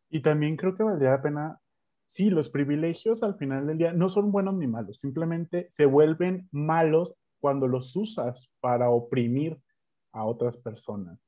Y 0.08 0.22
también 0.22 0.56
creo 0.56 0.74
que 0.74 0.82
valdría 0.82 1.10
la 1.10 1.22
pena, 1.22 1.60
sí, 2.06 2.30
los 2.30 2.48
privilegios 2.48 3.22
al 3.22 3.36
final 3.36 3.66
del 3.66 3.76
día 3.76 3.92
no 3.92 4.08
son 4.08 4.32
buenos 4.32 4.54
ni 4.54 4.66
malos, 4.66 4.96
simplemente 4.98 5.68
se 5.72 5.84
vuelven 5.84 6.48
malos 6.52 7.14
cuando 7.38 7.68
los 7.68 7.94
usas 7.96 8.50
para 8.60 8.88
oprimir 8.88 9.58
a 10.12 10.24
otras 10.24 10.56
personas. 10.56 11.26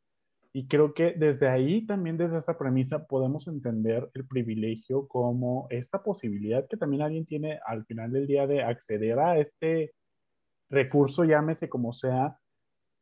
Y 0.57 0.69
creo 0.69 0.95
que 0.95 1.13
desde 1.13 1.49
ahí, 1.49 1.85
también 1.85 2.17
desde 2.17 2.39
esa 2.39 2.57
premisa, 2.57 3.07
podemos 3.07 3.47
entender 3.47 4.11
el 4.15 4.27
privilegio 4.27 5.07
como 5.07 5.67
esta 5.69 6.03
posibilidad 6.03 6.67
que 6.67 6.79
también 6.79 7.03
alguien 7.03 7.27
tiene 7.27 7.61
al 7.67 7.85
final 7.85 8.11
del 8.11 8.27
día 8.27 8.47
de 8.47 8.63
acceder 8.63 9.19
a 9.19 9.39
este 9.39 9.93
recurso, 10.71 11.25
llámese 11.25 11.69
como 11.69 11.93
sea, 11.93 12.39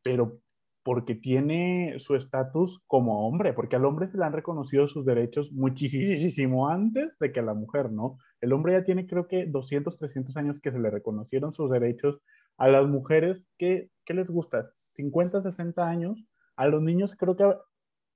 pero 0.03 0.41
porque 0.83 1.15
tiene 1.15 1.95
su 2.01 2.17
estatus 2.17 2.83
como 2.89 3.25
hombre, 3.25 3.53
porque 3.53 3.77
al 3.77 3.85
hombre 3.85 4.09
se 4.09 4.19
le 4.19 4.25
han 4.25 4.33
reconocido 4.33 4.89
sus 4.89 5.07
derechos 5.07 5.53
muchísimo 5.53 6.69
antes 6.69 7.21
de 7.21 7.31
que 7.31 7.39
a 7.39 7.45
la 7.45 7.55
mujer, 7.55 7.93
¿no? 7.93 8.19
El 8.41 8.53
hombre 8.53 8.73
ya 8.73 8.83
tiene 8.83 9.07
creo 9.07 9.29
que 9.29 9.47
200, 9.47 9.97
300 9.97 10.37
años 10.37 10.61
que 10.61 10.73
se 10.73 10.81
le 10.81 10.91
reconocieron 10.91 11.53
sus 11.53 11.71
derechos 11.71 12.21
a 12.57 12.67
las 12.67 12.89
mujeres, 12.89 13.49
¿qué, 13.59 13.91
qué 14.05 14.13
les 14.13 14.27
gusta? 14.27 14.73
¿50, 14.75 15.41
60 15.41 15.89
años? 15.89 16.19
A 16.57 16.67
los 16.69 16.83
niños 16.83 17.15
creo 17.17 17.37
que 17.37 17.53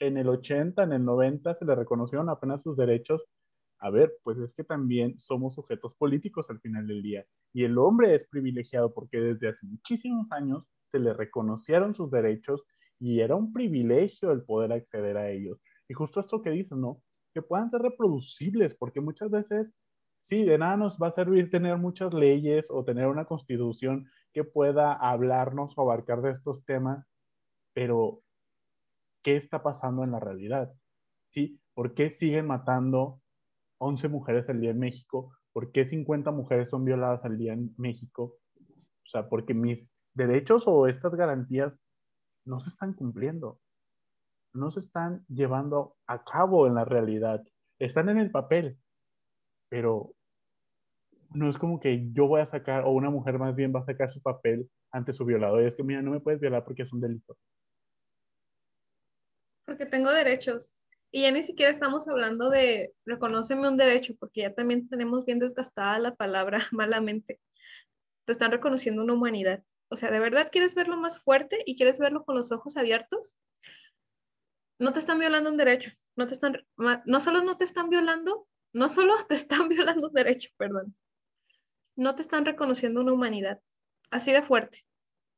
en 0.01 0.17
el 0.17 0.29
80, 0.29 0.83
en 0.83 0.93
el 0.93 1.05
90 1.05 1.55
se 1.55 1.65
les 1.65 1.77
reconocieron 1.77 2.29
apenas 2.29 2.63
sus 2.63 2.77
derechos. 2.77 3.25
A 3.81 3.91
ver, 3.91 4.13
pues 4.23 4.39
es 4.39 4.55
que 4.55 4.65
también 4.65 5.19
somos 5.19 5.55
sujetos 5.55 5.95
políticos 5.97 6.51
al 6.51 6.61
final 6.61 6.87
del 6.87 7.03
día. 7.03 7.25
Y 7.53 7.65
el 7.65 7.79
hombre 7.79 8.15
es 8.15 8.27
privilegiado 8.27 8.93
porque 8.93 9.21
desde 9.21 9.49
hace 9.49 9.67
muchísimos 9.67 10.31
años 10.33 10.65
se 10.91 10.99
les 10.99 11.17
reconocieron 11.17 11.95
sus 11.95 12.11
derechos 12.11 12.65
y 12.99 13.21
era 13.21 13.37
un 13.37 13.53
privilegio 13.53 14.33
el 14.33 14.43
poder 14.43 14.73
acceder 14.73 15.17
a 15.17 15.31
ellos. 15.31 15.61
Y 15.89 15.95
justo 15.95 16.21
esto 16.21 16.43
que 16.43 16.51
dicen, 16.51 16.81
¿no? 16.81 17.03
Que 17.35 17.43
puedan 17.43 17.71
ser 17.71 17.83
reproducibles, 17.83 18.75
porque 18.75 19.01
muchas 19.01 19.31
veces, 19.31 19.79
sí, 20.23 20.45
de 20.45 20.59
nada 20.59 20.77
nos 20.77 20.99
va 20.99 21.09
a 21.09 21.13
servir 21.13 21.51
tener 21.51 21.77
muchas 21.77 22.13
leyes 22.15 22.69
o 22.71 22.85
tener 22.85 23.07
una 23.07 23.25
constitución 23.25 24.09
que 24.33 24.45
pueda 24.45 24.93
hablarnos 24.93 25.77
o 25.77 25.83
abarcar 25.83 26.23
de 26.23 26.33
estos 26.33 26.65
temas, 26.65 27.07
pero 27.73 28.23
¿qué 29.29 29.37
está 29.37 29.63
pasando 29.63 30.05
en 30.05 30.13
la 30.13 30.21
realidad? 30.21 30.73
¿Sí? 31.29 31.61
¿Por 31.75 31.93
qué 31.93 32.11
siguen 32.11 32.47
matando 32.47 33.21
11 33.77 34.09
mujeres 34.09 34.49
al 34.49 34.59
día 34.59 34.71
en 34.71 34.79
México? 34.79 35.37
¿Por 35.53 35.71
qué 35.71 35.87
50 35.87 36.31
mujeres 36.31 36.71
son 36.71 36.87
violadas 36.87 37.23
al 37.27 37.37
día 37.37 37.53
en 37.53 37.75
México? 37.77 38.39
O 38.59 39.07
sea, 39.07 39.29
porque 39.29 39.53
mis 39.53 39.93
derechos 40.15 40.65
o 40.67 40.87
estas 40.87 41.15
garantías 41.15 41.79
no 42.47 42.59
se 42.59 42.71
están 42.71 42.95
cumpliendo, 42.95 43.61
no 44.55 44.71
se 44.71 44.81
están 44.81 45.27
llevando 45.29 45.97
a 46.07 46.25
cabo 46.25 46.67
en 46.67 46.77
la 46.77 46.87
realidad, 46.87 47.45
están 47.79 48.09
en 48.09 48.17
el 48.17 48.31
papel, 48.31 48.79
pero 49.69 50.15
no 51.35 51.51
es 51.51 51.59
como 51.59 51.81
que 51.81 52.11
yo 52.15 52.29
voy 52.29 52.41
a 52.41 52.47
sacar, 52.47 52.85
o 52.87 52.93
una 52.93 53.11
mujer 53.11 53.39
más 53.39 53.55
bien 53.55 53.75
va 53.75 53.81
a 53.81 53.85
sacar 53.85 54.11
su 54.11 54.23
papel 54.23 54.71
ante 54.91 55.13
su 55.13 55.27
violador. 55.27 55.65
Y 55.65 55.67
es 55.67 55.75
que, 55.75 55.83
mira, 55.85 56.01
no 56.01 56.13
me 56.13 56.21
puedes 56.21 56.41
violar 56.41 56.65
porque 56.65 56.85
es 56.85 56.93
un 56.95 57.03
delito. 57.03 57.37
Porque 59.79 59.93
tengo 59.93 60.11
derechos. 60.11 60.75
Y 61.13 61.23
ya 61.23 61.31
ni 61.31 61.45
siquiera 61.45 61.71
estamos 61.71 62.09
hablando 62.09 62.51
de 62.51 62.95
reconoceme 63.07 63.69
un 63.69 63.77
derecho, 63.77 64.17
porque 64.19 64.41
ya 64.41 64.53
también 64.53 64.89
tenemos 64.89 65.25
bien 65.25 65.39
desgastada 65.39 66.01
la 66.01 66.17
palabra 66.17 66.67
malamente. 66.73 67.41
Te 68.25 68.33
están 68.33 68.51
reconociendo 68.51 69.05
una 69.05 69.15
humanidad. 69.15 69.63
O 69.89 69.95
sea, 69.95 70.11
¿de 70.11 70.19
verdad 70.19 70.49
quieres 70.51 70.75
verlo 70.75 70.97
más 70.97 71.21
fuerte 71.21 71.63
y 71.65 71.77
quieres 71.77 72.01
verlo 72.01 72.25
con 72.25 72.35
los 72.35 72.51
ojos 72.51 72.77
abiertos? 72.77 73.37
No 74.81 74.93
te 74.93 74.99
están 74.99 75.21
violando 75.21 75.49
un 75.49 75.57
derecho. 75.57 75.93
No, 76.17 76.27
te 76.27 76.35
están, 76.35 76.67
no 76.77 77.21
solo 77.21 77.45
no 77.45 77.57
te 77.57 77.63
están 77.63 77.89
violando, 77.89 78.49
no 78.73 78.89
solo 78.89 79.15
te 79.29 79.37
están 79.37 79.69
violando 79.69 80.09
un 80.09 80.13
derecho, 80.13 80.51
perdón. 80.57 80.97
No 81.95 82.17
te 82.17 82.23
están 82.23 82.45
reconociendo 82.45 83.01
una 83.01 83.13
humanidad. 83.13 83.61
Así 84.11 84.33
de 84.33 84.43
fuerte. 84.43 84.85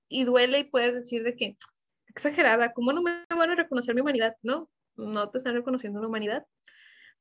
Y 0.09 0.24
duele 0.24 0.61
y 0.61 0.64
puedes 0.64 0.95
decir 0.95 1.24
de 1.24 1.36
que, 1.36 1.59
exagerada, 2.11 2.72
¿cómo 2.72 2.92
no 2.92 3.02
me 3.02 3.24
van 3.30 3.50
a 3.50 3.54
reconocer 3.54 3.94
mi 3.94 4.00
humanidad? 4.00 4.36
No, 4.42 4.70
no 4.96 5.30
te 5.30 5.38
están 5.38 5.54
reconociendo 5.54 5.98
una 5.98 6.08
humanidad. 6.08 6.44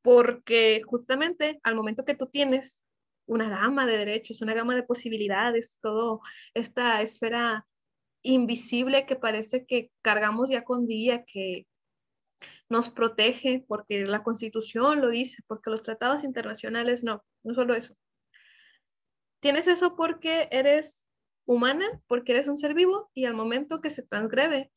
Porque 0.01 0.81
justamente 0.85 1.59
al 1.63 1.75
momento 1.75 2.05
que 2.05 2.15
tú 2.15 2.27
tienes 2.27 2.83
una 3.25 3.49
gama 3.49 3.85
de 3.85 3.97
derechos, 3.97 4.41
una 4.41 4.53
gama 4.53 4.75
de 4.75 4.83
posibilidades, 4.83 5.77
todo 5.81 6.21
esta 6.53 7.01
esfera 7.01 7.67
invisible 8.23 9.05
que 9.05 9.15
parece 9.15 9.65
que 9.65 9.91
cargamos 10.01 10.49
ya 10.49 10.63
con 10.63 10.87
día, 10.87 11.23
que 11.25 11.67
nos 12.69 12.89
protege 12.89 13.65
porque 13.67 14.05
la 14.05 14.23
constitución 14.23 15.01
lo 15.01 15.09
dice, 15.09 15.43
porque 15.47 15.69
los 15.69 15.83
tratados 15.83 16.23
internacionales 16.23 17.03
no, 17.03 17.23
no 17.43 17.53
solo 17.53 17.75
eso. 17.75 17.95
Tienes 19.41 19.67
eso 19.67 19.95
porque 19.95 20.47
eres 20.51 21.07
humana, 21.45 21.85
porque 22.07 22.33
eres 22.33 22.47
un 22.47 22.57
ser 22.57 22.73
vivo 22.73 23.09
y 23.13 23.25
al 23.25 23.33
momento 23.33 23.81
que 23.81 23.89
se 23.89 24.03
transgrede, 24.03 24.71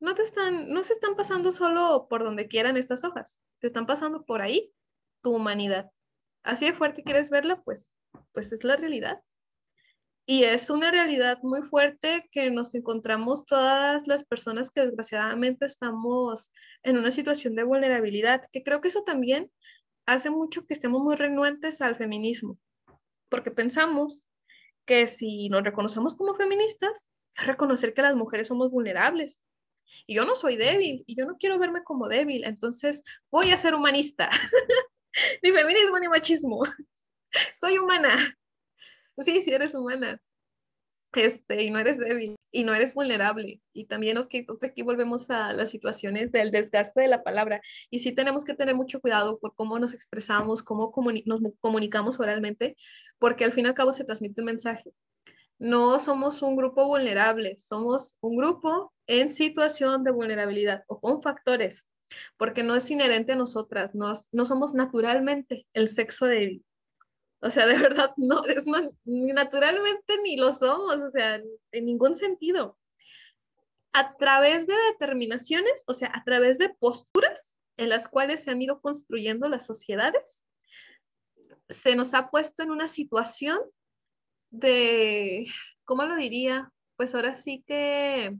no 0.00 0.14
te 0.14 0.22
están, 0.22 0.68
no 0.70 0.82
se 0.82 0.92
están 0.92 1.16
pasando 1.16 1.52
solo 1.52 2.06
por 2.08 2.22
donde 2.24 2.48
quieran 2.48 2.76
estas 2.76 3.04
hojas, 3.04 3.40
te 3.60 3.66
están 3.66 3.86
pasando 3.86 4.24
por 4.24 4.42
ahí 4.42 4.72
tu 5.22 5.34
humanidad 5.34 5.90
así 6.46 6.66
de 6.66 6.72
fuerte 6.72 7.02
quieres 7.02 7.28
verla, 7.28 7.60
pues, 7.62 7.92
pues 8.32 8.52
es 8.52 8.64
la 8.64 8.76
realidad. 8.76 9.20
Y 10.28 10.44
es 10.44 10.70
una 10.70 10.90
realidad 10.90 11.38
muy 11.42 11.62
fuerte 11.62 12.28
que 12.32 12.50
nos 12.50 12.74
encontramos 12.74 13.44
todas 13.44 14.06
las 14.08 14.24
personas 14.24 14.70
que 14.70 14.80
desgraciadamente 14.80 15.66
estamos 15.66 16.52
en 16.82 16.96
una 16.96 17.10
situación 17.10 17.54
de 17.54 17.62
vulnerabilidad, 17.62 18.42
que 18.50 18.64
creo 18.64 18.80
que 18.80 18.88
eso 18.88 19.04
también 19.04 19.52
hace 20.04 20.30
mucho 20.30 20.66
que 20.66 20.74
estemos 20.74 21.02
muy 21.02 21.14
renuentes 21.14 21.80
al 21.80 21.96
feminismo, 21.96 22.58
porque 23.28 23.52
pensamos 23.52 24.24
que 24.84 25.06
si 25.06 25.48
nos 25.48 25.62
reconocemos 25.62 26.14
como 26.14 26.34
feministas, 26.34 27.08
reconocer 27.36 27.92
que 27.92 28.02
las 28.02 28.16
mujeres 28.16 28.48
somos 28.48 28.70
vulnerables. 28.70 29.40
Y 30.06 30.14
yo 30.14 30.24
no 30.24 30.34
soy 30.36 30.56
débil, 30.56 31.04
y 31.06 31.16
yo 31.16 31.26
no 31.26 31.36
quiero 31.38 31.58
verme 31.58 31.82
como 31.84 32.08
débil, 32.08 32.44
entonces 32.44 33.04
voy 33.30 33.50
a 33.50 33.56
ser 33.56 33.74
humanista. 33.74 34.30
ni 35.42 35.50
feminismo 35.50 35.98
ni 35.98 36.08
machismo. 36.08 36.62
Soy 37.54 37.78
humana. 37.78 38.36
Sí, 39.18 39.40
sí 39.42 39.50
eres 39.52 39.74
humana. 39.74 40.20
Este, 41.12 41.62
y 41.62 41.70
no 41.70 41.78
eres 41.78 41.98
débil, 41.98 42.36
y 42.52 42.64
no 42.64 42.74
eres 42.74 42.92
vulnerable. 42.92 43.62
Y 43.72 43.86
también 43.86 44.18
aquí, 44.18 44.46
aquí 44.62 44.82
volvemos 44.82 45.30
a 45.30 45.52
las 45.54 45.70
situaciones 45.70 46.30
del 46.30 46.50
desgaste 46.50 47.00
de 47.00 47.08
la 47.08 47.22
palabra. 47.22 47.62
Y 47.90 48.00
sí 48.00 48.12
tenemos 48.12 48.44
que 48.44 48.54
tener 48.54 48.74
mucho 48.74 49.00
cuidado 49.00 49.38
por 49.38 49.54
cómo 49.54 49.78
nos 49.78 49.94
expresamos, 49.94 50.62
cómo 50.62 50.92
nos 51.24 51.40
comunicamos 51.60 52.20
oralmente, 52.20 52.76
porque 53.18 53.44
al 53.44 53.52
fin 53.52 53.64
y 53.64 53.68
al 53.68 53.74
cabo 53.74 53.92
se 53.94 54.04
transmite 54.04 54.42
un 54.42 54.46
mensaje. 54.46 54.92
No 55.58 55.98
somos 56.00 56.42
un 56.42 56.56
grupo 56.56 56.86
vulnerable, 56.86 57.56
somos 57.58 58.16
un 58.20 58.36
grupo 58.36 58.92
en 59.06 59.30
situación 59.30 60.04
de 60.04 60.10
vulnerabilidad 60.10 60.84
o 60.86 61.00
con 61.00 61.22
factores 61.22 61.86
porque 62.36 62.62
no 62.62 62.74
es 62.74 62.90
inherente 62.90 63.32
a 63.32 63.36
nosotras, 63.36 63.94
no, 63.94 64.12
no 64.32 64.46
somos 64.46 64.74
naturalmente 64.74 65.66
el 65.72 65.88
sexo 65.88 66.26
débil. 66.26 66.64
O 67.40 67.50
sea, 67.50 67.66
de 67.66 67.78
verdad, 67.78 68.12
no, 68.16 68.44
es 68.44 68.66
naturalmente 69.04 70.18
ni 70.22 70.36
lo 70.36 70.52
somos, 70.52 70.96
o 70.96 71.10
sea, 71.10 71.40
en 71.72 71.86
ningún 71.86 72.16
sentido. 72.16 72.78
A 73.92 74.16
través 74.16 74.66
de 74.66 74.74
determinaciones, 74.92 75.84
o 75.86 75.94
sea, 75.94 76.10
a 76.14 76.22
través 76.24 76.58
de 76.58 76.68
posturas 76.68 77.56
en 77.78 77.88
las 77.88 78.08
cuales 78.08 78.42
se 78.42 78.50
han 78.50 78.60
ido 78.60 78.80
construyendo 78.80 79.48
las 79.48 79.66
sociedades, 79.66 80.44
se 81.68 81.96
nos 81.96 82.14
ha 82.14 82.30
puesto 82.30 82.62
en 82.62 82.70
una 82.70 82.88
situación 82.88 83.58
de, 84.50 85.46
¿cómo 85.84 86.04
lo 86.04 86.16
diría? 86.16 86.72
Pues 86.96 87.14
ahora 87.14 87.36
sí 87.36 87.64
que 87.66 88.36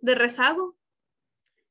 de 0.00 0.14
rezago, 0.14 0.76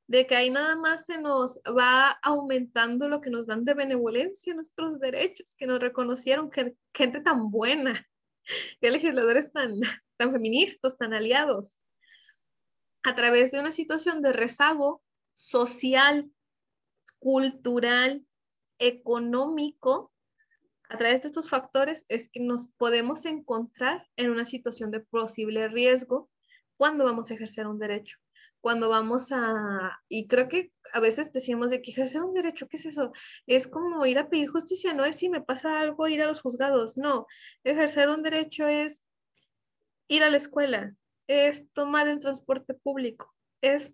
de 0.07 0.25
que 0.25 0.35
ahí 0.35 0.49
nada 0.49 0.75
más 0.75 1.05
se 1.05 1.19
nos 1.19 1.59
va 1.67 2.09
aumentando 2.23 3.07
lo 3.07 3.21
que 3.21 3.29
nos 3.29 3.45
dan 3.45 3.63
de 3.63 3.75
benevolencia, 3.75 4.55
nuestros 4.55 4.99
derechos, 4.99 5.53
que 5.55 5.67
nos 5.67 5.79
reconocieron, 5.79 6.49
que 6.49 6.75
gente 6.93 7.21
tan 7.21 7.51
buena, 7.51 8.07
que 8.81 8.91
legisladores 8.91 9.51
tan, 9.51 9.79
tan 10.17 10.31
feministas, 10.31 10.97
tan 10.97 11.13
aliados, 11.13 11.81
a 13.03 13.15
través 13.15 13.51
de 13.51 13.59
una 13.59 13.71
situación 13.71 14.21
de 14.21 14.33
rezago 14.33 15.03
social, 15.33 16.31
cultural, 17.19 18.25
económico, 18.79 20.11
a 20.89 20.97
través 20.97 21.21
de 21.21 21.27
estos 21.27 21.49
factores 21.49 22.05
es 22.09 22.29
que 22.29 22.41
nos 22.41 22.67
podemos 22.69 23.25
encontrar 23.25 24.07
en 24.17 24.31
una 24.31 24.45
situación 24.45 24.91
de 24.91 24.99
posible 24.99 25.67
riesgo 25.67 26.29
cuando 26.77 27.05
vamos 27.05 27.31
a 27.31 27.35
ejercer 27.35 27.67
un 27.67 27.79
derecho 27.79 28.17
cuando 28.61 28.89
vamos 28.89 29.31
a, 29.31 29.99
y 30.09 30.27
creo 30.27 30.47
que 30.49 30.71
a 30.93 30.99
veces 30.99 31.31
decimos 31.31 31.69
de 31.69 31.81
que 31.81 31.91
ejercer 31.91 32.21
un 32.21 32.33
derecho, 32.33 32.67
¿qué 32.67 32.77
es 32.77 32.85
eso? 32.85 33.11
Es 33.47 33.67
como 33.67 34.05
ir 34.05 34.19
a 34.19 34.29
pedir 34.29 34.49
justicia, 34.49 34.93
no 34.93 35.05
es 35.05 35.17
si 35.17 35.29
me 35.29 35.41
pasa 35.41 35.79
algo 35.79 36.07
ir 36.07 36.21
a 36.21 36.27
los 36.27 36.41
juzgados, 36.41 36.97
no, 36.97 37.25
ejercer 37.63 38.09
un 38.09 38.23
derecho 38.23 38.67
es 38.67 39.03
ir 40.07 40.23
a 40.23 40.29
la 40.29 40.37
escuela, 40.37 40.93
es 41.27 41.71
tomar 41.71 42.07
el 42.07 42.19
transporte 42.19 42.73
público, 42.73 43.33
es 43.61 43.93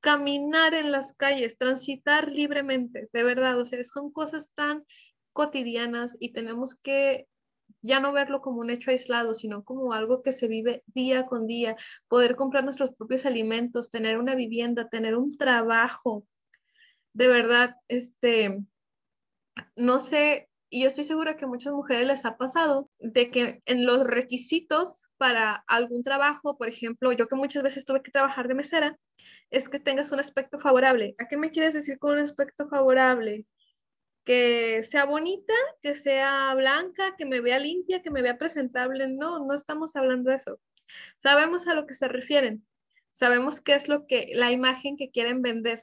caminar 0.00 0.74
en 0.74 0.92
las 0.92 1.12
calles, 1.12 1.58
transitar 1.58 2.30
libremente, 2.30 3.08
de 3.12 3.22
verdad, 3.24 3.58
o 3.58 3.64
sea, 3.64 3.82
son 3.84 4.12
cosas 4.12 4.50
tan 4.54 4.84
cotidianas 5.38 6.16
y 6.18 6.32
tenemos 6.32 6.74
que 6.74 7.28
ya 7.80 8.00
no 8.00 8.12
verlo 8.12 8.40
como 8.40 8.58
un 8.58 8.70
hecho 8.70 8.90
aislado, 8.90 9.34
sino 9.34 9.62
como 9.62 9.92
algo 9.92 10.20
que 10.20 10.32
se 10.32 10.48
vive 10.48 10.82
día 10.88 11.26
con 11.26 11.46
día, 11.46 11.76
poder 12.08 12.34
comprar 12.34 12.64
nuestros 12.64 12.90
propios 12.90 13.24
alimentos, 13.24 13.92
tener 13.92 14.18
una 14.18 14.34
vivienda, 14.34 14.88
tener 14.88 15.16
un 15.16 15.36
trabajo. 15.36 16.26
De 17.12 17.28
verdad, 17.28 17.76
este, 17.86 18.58
no 19.76 20.00
sé, 20.00 20.48
y 20.70 20.82
yo 20.82 20.88
estoy 20.88 21.04
segura 21.04 21.36
que 21.36 21.44
a 21.44 21.48
muchas 21.48 21.72
mujeres 21.72 22.08
les 22.08 22.24
ha 22.24 22.36
pasado 22.36 22.90
de 22.98 23.30
que 23.30 23.62
en 23.64 23.86
los 23.86 24.04
requisitos 24.04 25.06
para 25.18 25.62
algún 25.68 26.02
trabajo, 26.02 26.58
por 26.58 26.66
ejemplo, 26.66 27.12
yo 27.12 27.28
que 27.28 27.36
muchas 27.36 27.62
veces 27.62 27.84
tuve 27.84 28.02
que 28.02 28.10
trabajar 28.10 28.48
de 28.48 28.54
mesera, 28.54 28.98
es 29.50 29.68
que 29.68 29.78
tengas 29.78 30.10
un 30.10 30.18
aspecto 30.18 30.58
favorable. 30.58 31.14
¿A 31.18 31.28
qué 31.28 31.36
me 31.36 31.52
quieres 31.52 31.74
decir 31.74 32.00
con 32.00 32.14
un 32.14 32.18
aspecto 32.18 32.68
favorable? 32.68 33.46
Que 34.28 34.84
sea 34.84 35.06
bonita, 35.06 35.54
que 35.80 35.94
sea 35.94 36.54
blanca, 36.54 37.16
que 37.16 37.24
me 37.24 37.40
vea 37.40 37.58
limpia, 37.58 38.02
que 38.02 38.10
me 38.10 38.20
vea 38.20 38.36
presentable. 38.36 39.08
No, 39.08 39.46
no 39.46 39.54
estamos 39.54 39.96
hablando 39.96 40.28
de 40.30 40.36
eso. 40.36 40.60
Sabemos 41.16 41.66
a 41.66 41.72
lo 41.74 41.86
que 41.86 41.94
se 41.94 42.08
refieren. 42.08 42.66
Sabemos 43.12 43.62
qué 43.62 43.74
es 43.74 43.88
lo 43.88 44.06
que 44.06 44.28
la 44.34 44.52
imagen 44.52 44.98
que 44.98 45.10
quieren 45.10 45.40
vender. 45.40 45.82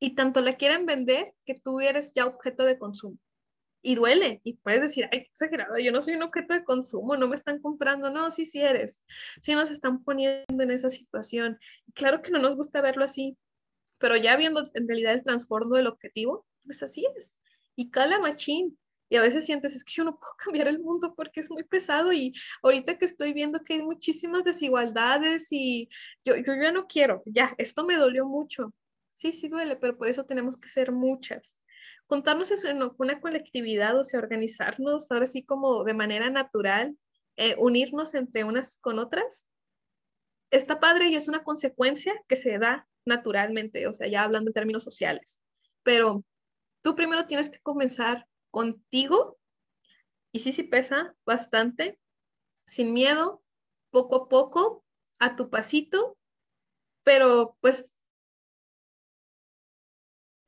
Y 0.00 0.14
tanto 0.16 0.42
la 0.42 0.56
quieren 0.58 0.84
vender 0.84 1.34
que 1.46 1.54
tú 1.54 1.80
eres 1.80 2.12
ya 2.14 2.26
objeto 2.26 2.64
de 2.64 2.78
consumo. 2.78 3.18
y 3.82 3.94
duele. 3.96 4.40
Y 4.44 4.54
puedes 4.58 4.82
decir, 4.82 5.08
ay, 5.12 5.20
exagerado, 5.20 5.78
yo 5.78 5.92
no 5.92 6.02
soy 6.02 6.14
un 6.16 6.24
objeto 6.24 6.54
de 6.54 6.64
consumo, 6.64 7.16
no 7.16 7.28
me 7.28 7.36
están 7.36 7.60
comprando. 7.60 8.10
No, 8.10 8.30
sí, 8.30 8.44
sí 8.46 8.60
eres. 8.60 9.02
Sí 9.42 9.54
nos 9.54 9.70
están 9.70 10.04
poniendo 10.04 10.62
en 10.62 10.70
esa 10.70 10.90
situación. 10.90 11.58
Claro 11.94 12.22
que 12.22 12.30
no 12.32 12.38
nos 12.38 12.56
gusta 12.56 12.82
verlo 12.82 13.04
así, 13.04 13.38
pero 14.00 14.16
ya 14.16 14.36
viendo 14.36 14.62
en 14.74 14.88
realidad 14.88 15.14
el 15.14 15.22
transformo 15.22 15.76
del 15.76 15.86
objetivo, 15.88 16.46
pues 16.64 16.82
así 16.82 17.06
es. 17.16 17.38
Y 17.76 17.90
cala 17.90 18.18
machín. 18.18 18.78
Y 19.08 19.16
a 19.16 19.20
veces 19.20 19.44
sientes, 19.44 19.74
es 19.74 19.84
que 19.84 19.92
yo 19.94 20.04
no 20.04 20.18
puedo 20.18 20.32
cambiar 20.38 20.68
el 20.68 20.80
mundo 20.80 21.14
porque 21.14 21.40
es 21.40 21.50
muy 21.50 21.64
pesado 21.64 22.12
y 22.12 22.32
ahorita 22.62 22.96
que 22.96 23.04
estoy 23.04 23.32
viendo 23.34 23.62
que 23.62 23.74
hay 23.74 23.82
muchísimas 23.82 24.44
desigualdades 24.44 25.48
y 25.50 25.88
yo, 26.24 26.36
yo 26.36 26.54
ya 26.54 26.72
no 26.72 26.86
quiero, 26.86 27.22
ya, 27.26 27.54
esto 27.58 27.84
me 27.84 27.96
dolió 27.96 28.26
mucho. 28.26 28.72
Sí, 29.14 29.32
sí 29.32 29.48
duele, 29.48 29.76
pero 29.76 29.96
por 29.98 30.08
eso 30.08 30.24
tenemos 30.24 30.56
que 30.56 30.68
ser 30.68 30.92
muchas 30.92 31.60
juntarnos 32.12 32.64
en 32.64 32.82
una 32.98 33.20
colectividad, 33.20 33.98
o 33.98 34.04
sea, 34.04 34.20
organizarnos 34.20 35.10
ahora 35.10 35.26
sí 35.26 35.42
como 35.44 35.82
de 35.82 35.94
manera 35.94 36.28
natural, 36.28 36.94
eh, 37.36 37.56
unirnos 37.58 38.14
entre 38.14 38.44
unas 38.44 38.78
con 38.80 38.98
otras, 38.98 39.46
está 40.50 40.78
padre 40.78 41.08
y 41.08 41.14
es 41.14 41.28
una 41.28 41.42
consecuencia 41.42 42.12
que 42.28 42.36
se 42.36 42.58
da 42.58 42.86
naturalmente, 43.06 43.86
o 43.86 43.94
sea, 43.94 44.08
ya 44.08 44.24
hablando 44.24 44.50
en 44.50 44.52
términos 44.52 44.84
sociales. 44.84 45.40
Pero 45.82 46.22
tú 46.82 46.94
primero 46.96 47.26
tienes 47.26 47.48
que 47.48 47.60
comenzar 47.60 48.28
contigo, 48.50 49.38
y 50.32 50.40
sí, 50.40 50.52
sí 50.52 50.62
pesa 50.62 51.14
bastante, 51.24 51.98
sin 52.66 52.92
miedo, 52.92 53.42
poco 53.90 54.16
a 54.16 54.28
poco, 54.28 54.84
a 55.18 55.36
tu 55.36 55.50
pasito, 55.50 56.18
pero 57.04 57.56
pues 57.60 58.01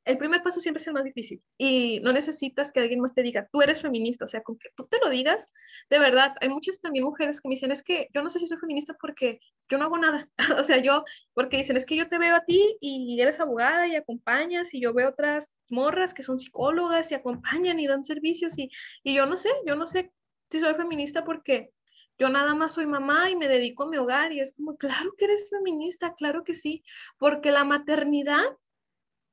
el 0.04 0.18
primer 0.18 0.42
paso 0.42 0.60
siempre 0.60 0.80
es 0.80 0.86
el 0.86 0.94
más 0.94 1.04
difícil 1.04 1.42
y 1.56 2.00
no 2.02 2.12
necesitas 2.12 2.72
que 2.72 2.80
alguien 2.80 3.00
más 3.00 3.14
te 3.14 3.22
diga, 3.22 3.48
tú 3.50 3.62
eres 3.62 3.80
feminista, 3.80 4.24
o 4.24 4.28
sea, 4.28 4.42
con 4.42 4.58
que 4.58 4.68
tú 4.76 4.86
te 4.86 4.98
lo 4.98 5.10
digas, 5.10 5.52
de 5.90 5.98
verdad, 5.98 6.34
hay 6.40 6.48
muchas 6.48 6.80
también 6.80 7.04
mujeres 7.04 7.40
que 7.40 7.48
me 7.48 7.54
dicen, 7.54 7.72
es 7.72 7.82
que 7.82 8.08
yo 8.14 8.22
no 8.22 8.30
sé 8.30 8.38
si 8.38 8.46
soy 8.46 8.58
feminista 8.58 8.94
porque 9.00 9.40
yo 9.68 9.78
no 9.78 9.84
hago 9.84 9.98
nada, 9.98 10.28
o 10.58 10.62
sea, 10.62 10.78
yo, 10.78 11.04
porque 11.32 11.56
dicen, 11.56 11.76
es 11.76 11.86
que 11.86 11.96
yo 11.96 12.08
te 12.08 12.18
veo 12.18 12.36
a 12.36 12.44
ti 12.44 12.76
y 12.80 13.20
eres 13.20 13.40
abogada 13.40 13.86
y 13.88 13.96
acompañas 13.96 14.74
y 14.74 14.80
yo 14.80 14.92
veo 14.92 15.08
otras 15.10 15.50
morras 15.70 16.14
que 16.14 16.22
son 16.22 16.38
psicólogas 16.38 17.10
y 17.10 17.14
acompañan 17.14 17.78
y 17.80 17.86
dan 17.86 18.04
servicios 18.04 18.58
y, 18.58 18.70
y 19.02 19.14
yo 19.14 19.26
no 19.26 19.36
sé, 19.36 19.50
yo 19.66 19.76
no 19.76 19.86
sé 19.86 20.12
si 20.50 20.60
soy 20.60 20.74
feminista 20.74 21.24
porque 21.24 21.70
yo 22.18 22.28
nada 22.28 22.54
más 22.54 22.72
soy 22.72 22.86
mamá 22.86 23.30
y 23.30 23.36
me 23.36 23.48
dedico 23.48 23.84
a 23.84 23.88
mi 23.88 23.96
hogar 23.96 24.32
y 24.32 24.40
es 24.40 24.52
como, 24.52 24.76
claro 24.76 25.14
que 25.16 25.24
eres 25.24 25.48
feminista, 25.50 26.14
claro 26.14 26.44
que 26.44 26.54
sí, 26.54 26.84
porque 27.18 27.50
la 27.50 27.64
maternidad 27.64 28.44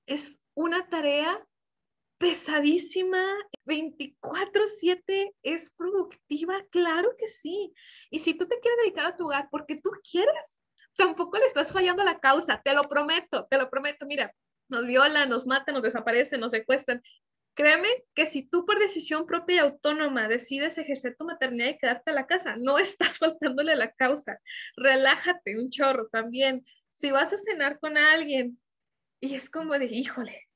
es 0.07 0.40
una 0.53 0.87
tarea 0.89 1.45
pesadísima, 2.17 3.23
24/7, 3.65 5.33
es 5.41 5.71
productiva, 5.71 6.63
claro 6.69 7.15
que 7.17 7.27
sí. 7.27 7.73
Y 8.11 8.19
si 8.19 8.35
tú 8.35 8.47
te 8.47 8.59
quieres 8.59 8.79
dedicar 8.83 9.07
a 9.07 9.17
tu 9.17 9.25
hogar 9.25 9.47
porque 9.49 9.75
tú 9.75 9.89
quieres, 10.09 10.61
tampoco 10.95 11.39
le 11.39 11.45
estás 11.45 11.73
fallando 11.73 12.03
la 12.03 12.19
causa, 12.19 12.61
te 12.63 12.75
lo 12.75 12.83
prometo, 12.83 13.47
te 13.49 13.57
lo 13.57 13.69
prometo. 13.71 14.05
Mira, 14.05 14.35
nos 14.69 14.85
violan, 14.85 15.29
nos 15.29 15.47
matan, 15.47 15.73
nos 15.73 15.83
desaparecen, 15.83 16.39
nos 16.39 16.51
secuestran. 16.51 17.01
Créeme 17.55 17.89
que 18.13 18.25
si 18.25 18.43
tú 18.43 18.65
por 18.65 18.79
decisión 18.79 19.25
propia 19.25 19.55
y 19.55 19.59
autónoma 19.59 20.27
decides 20.27 20.77
ejercer 20.77 21.15
tu 21.17 21.25
maternidad 21.25 21.69
y 21.69 21.77
quedarte 21.77 22.11
a 22.11 22.13
la 22.13 22.27
casa, 22.27 22.55
no 22.57 22.77
estás 22.77 23.17
faltándole 23.17 23.73
a 23.73 23.77
la 23.77 23.91
causa. 23.91 24.39
Relájate 24.77 25.59
un 25.59 25.71
chorro 25.71 26.07
también. 26.11 26.65
Si 26.93 27.09
vas 27.09 27.33
a 27.33 27.37
cenar 27.37 27.79
con 27.79 27.97
alguien 27.97 28.59
y 29.21 29.35
es 29.35 29.49
como 29.49 29.77
de, 29.77 29.85
híjole, 29.85 30.49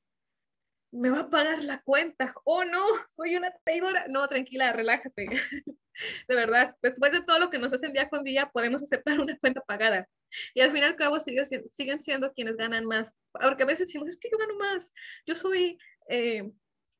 me 0.91 1.09
va 1.09 1.22
a 1.22 1.30
pagar 1.30 1.63
la 1.63 1.82
cuenta. 1.82 2.34
Oh, 2.45 2.63
no, 2.63 2.84
soy 3.16 3.36
una 3.36 3.51
traidora. 3.63 4.07
No, 4.09 4.28
tranquila, 4.28 4.74
relájate. 4.74 5.28
De 6.28 6.36
verdad, 6.36 6.76
después 6.82 7.13
de 7.13 7.22
todo 7.22 7.39
lo 7.39 7.49
que 7.49 7.57
nos 7.57 7.72
hacen 7.72 7.93
día 7.93 8.09
con 8.09 8.26
día, 8.26 8.49
podemos 8.51 8.84
aceptar 8.84 9.18
una 9.18 9.38
cuenta 9.38 9.61
pagada. 9.61 10.09
Y 10.53 10.59
al 10.59 10.72
fin 10.72 10.82
y 10.82 10.86
al 10.86 10.97
cabo 10.97 11.22
siguen, 11.22 11.45
siguen 11.45 12.03
siendo 12.03 12.34
quienes 12.34 12.57
ganan 12.57 12.86
más. 12.86 13.16
Porque 13.32 13.63
a 13.63 13.66
veces 13.66 13.88
decimos, 13.88 14.09
es 14.09 14.18
que 14.18 14.30
yo 14.30 14.38
gano 14.38 14.57
más. 14.57 14.93
Yo 15.26 15.36
soy, 15.36 15.78
eh, 16.09 16.51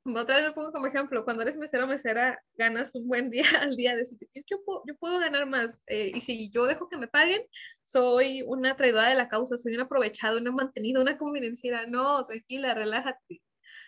otra 0.06 0.36
vez 0.36 0.46
me 0.46 0.54
pongo 0.54 0.72
como 0.72 0.88
ejemplo, 0.88 1.24
cuando 1.24 1.42
eres 1.42 1.58
mesero 1.58 1.88
mesera, 1.88 2.42
ganas 2.56 2.94
un 2.96 3.08
buen 3.08 3.30
día 3.30 3.44
al 3.62 3.76
día. 3.76 3.96
De 3.96 4.04
yo, 4.50 4.64
puedo, 4.64 4.84
yo 4.88 4.96
puedo 4.98 5.20
ganar 5.20 5.46
más. 5.48 5.84
Eh, 5.88 6.12
y 6.14 6.22
si 6.22 6.50
yo 6.52 6.66
dejo 6.66 6.90
que 6.90 6.98
me 6.98 7.08
paguen, 7.08 7.42
soy 7.84 8.44
una 8.44 8.76
traidora 8.76 9.10
de 9.10 9.16
la 9.16 9.30
causa, 9.30 9.58
soy 9.58 9.74
una 9.74 9.84
aprovechada, 9.86 10.38
una 10.38 10.52
mantenida, 10.52 11.02
una 11.02 11.18
convenenciera. 11.18 11.86
No, 11.88 12.26
tranquila, 12.26 12.74
relájate 12.74 13.42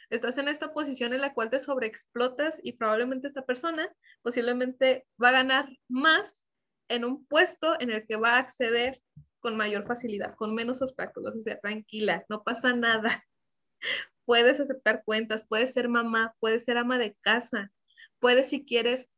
estás 0.09 0.37
en 0.37 0.47
esta 0.47 0.73
posición 0.73 1.13
en 1.13 1.21
la 1.21 1.33
cual 1.33 1.49
te 1.49 1.59
sobreexplotas 1.59 2.61
y 2.63 2.73
probablemente 2.73 3.27
esta 3.27 3.45
persona 3.45 3.89
posiblemente 4.21 5.05
va 5.21 5.29
a 5.29 5.33
ganar 5.33 5.69
más 5.87 6.45
en 6.87 7.03
un 7.05 7.25
puesto 7.25 7.79
en 7.79 7.91
el 7.91 8.05
que 8.05 8.15
va 8.15 8.35
a 8.35 8.39
acceder 8.39 9.01
con 9.39 9.57
mayor 9.57 9.85
facilidad, 9.85 10.35
con 10.35 10.55
menos 10.55 10.81
obstáculos. 10.81 11.35
O 11.35 11.41
sea, 11.41 11.59
tranquila, 11.59 12.25
no 12.29 12.43
pasa 12.43 12.73
nada. 12.73 13.23
Puedes 14.25 14.59
aceptar 14.59 15.03
cuentas, 15.05 15.45
puedes 15.47 15.73
ser 15.73 15.89
mamá, 15.89 16.35
puedes 16.39 16.65
ser 16.65 16.77
ama 16.77 16.97
de 16.97 17.15
casa, 17.21 17.71
puedes 18.19 18.49
si 18.49 18.65
quieres 18.65 19.11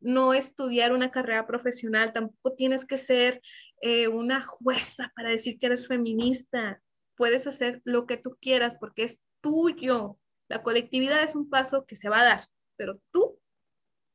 no 0.00 0.34
estudiar 0.34 0.92
una 0.92 1.10
carrera 1.10 1.46
profesional, 1.46 2.12
tampoco 2.12 2.54
tienes 2.54 2.84
que 2.84 2.96
ser 2.96 3.40
eh, 3.80 4.08
una 4.08 4.42
jueza 4.42 5.12
para 5.14 5.30
decir 5.30 5.58
que 5.58 5.66
eres 5.66 5.88
feminista. 5.88 6.80
Puedes 7.16 7.46
hacer 7.46 7.80
lo 7.84 8.06
que 8.06 8.16
tú 8.16 8.36
quieras 8.40 8.76
porque 8.78 9.04
es 9.04 9.20
tuyo. 9.40 10.18
La 10.48 10.62
colectividad 10.62 11.22
es 11.22 11.34
un 11.34 11.48
paso 11.48 11.86
que 11.86 11.96
se 11.96 12.08
va 12.08 12.20
a 12.20 12.24
dar, 12.24 12.44
pero 12.76 13.00
tú, 13.10 13.38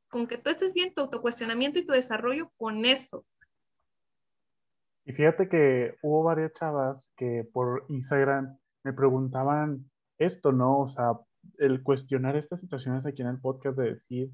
con 0.08 0.26
que 0.26 0.38
tú 0.38 0.50
estés 0.50 0.72
bien, 0.72 0.94
tu 0.94 1.02
autocuestionamiento 1.02 1.78
y 1.78 1.86
tu 1.86 1.92
desarrollo, 1.92 2.50
con 2.56 2.84
eso. 2.84 3.26
Y 5.04 5.12
fíjate 5.12 5.48
que 5.48 5.96
hubo 6.02 6.22
varias 6.22 6.52
chavas 6.52 7.12
que 7.16 7.44
por 7.52 7.84
Instagram 7.88 8.56
me 8.84 8.92
preguntaban 8.92 9.90
esto, 10.24 10.52
¿no? 10.52 10.80
O 10.80 10.86
sea, 10.86 11.18
el 11.58 11.82
cuestionar 11.82 12.36
estas 12.36 12.60
situaciones 12.60 13.06
aquí 13.06 13.22
en 13.22 13.28
el 13.28 13.40
podcast 13.40 13.78
de 13.78 13.94
decir, 13.94 14.30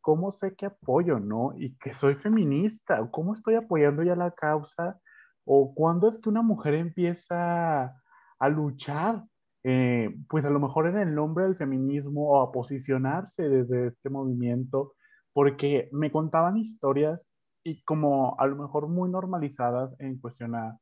¿cómo 0.00 0.30
sé 0.30 0.54
que 0.54 0.66
apoyo, 0.66 1.18
no? 1.20 1.54
Y 1.56 1.76
que 1.76 1.94
soy 1.94 2.14
feminista, 2.14 3.08
¿cómo 3.10 3.32
estoy 3.32 3.54
apoyando 3.54 4.02
ya 4.02 4.16
la 4.16 4.30
causa? 4.32 5.00
¿O 5.44 5.74
cuándo 5.74 6.08
es 6.08 6.18
que 6.18 6.28
una 6.28 6.42
mujer 6.42 6.74
empieza 6.74 7.94
a 8.38 8.48
luchar 8.48 9.24
eh, 9.66 10.14
pues 10.28 10.44
a 10.44 10.50
lo 10.50 10.60
mejor 10.60 10.88
en 10.88 10.98
el 10.98 11.14
nombre 11.14 11.44
del 11.44 11.56
feminismo 11.56 12.32
o 12.32 12.42
a 12.42 12.52
posicionarse 12.52 13.48
desde 13.48 13.86
este 13.88 14.10
movimiento, 14.10 14.94
porque 15.32 15.88
me 15.90 16.12
contaban 16.12 16.58
historias 16.58 17.26
y 17.64 17.82
como 17.82 18.38
a 18.38 18.46
lo 18.46 18.56
mejor 18.56 18.88
muy 18.88 19.10
normalizadas 19.10 19.96
en 20.00 20.18
cuestión 20.20 20.54
a, 20.54 20.78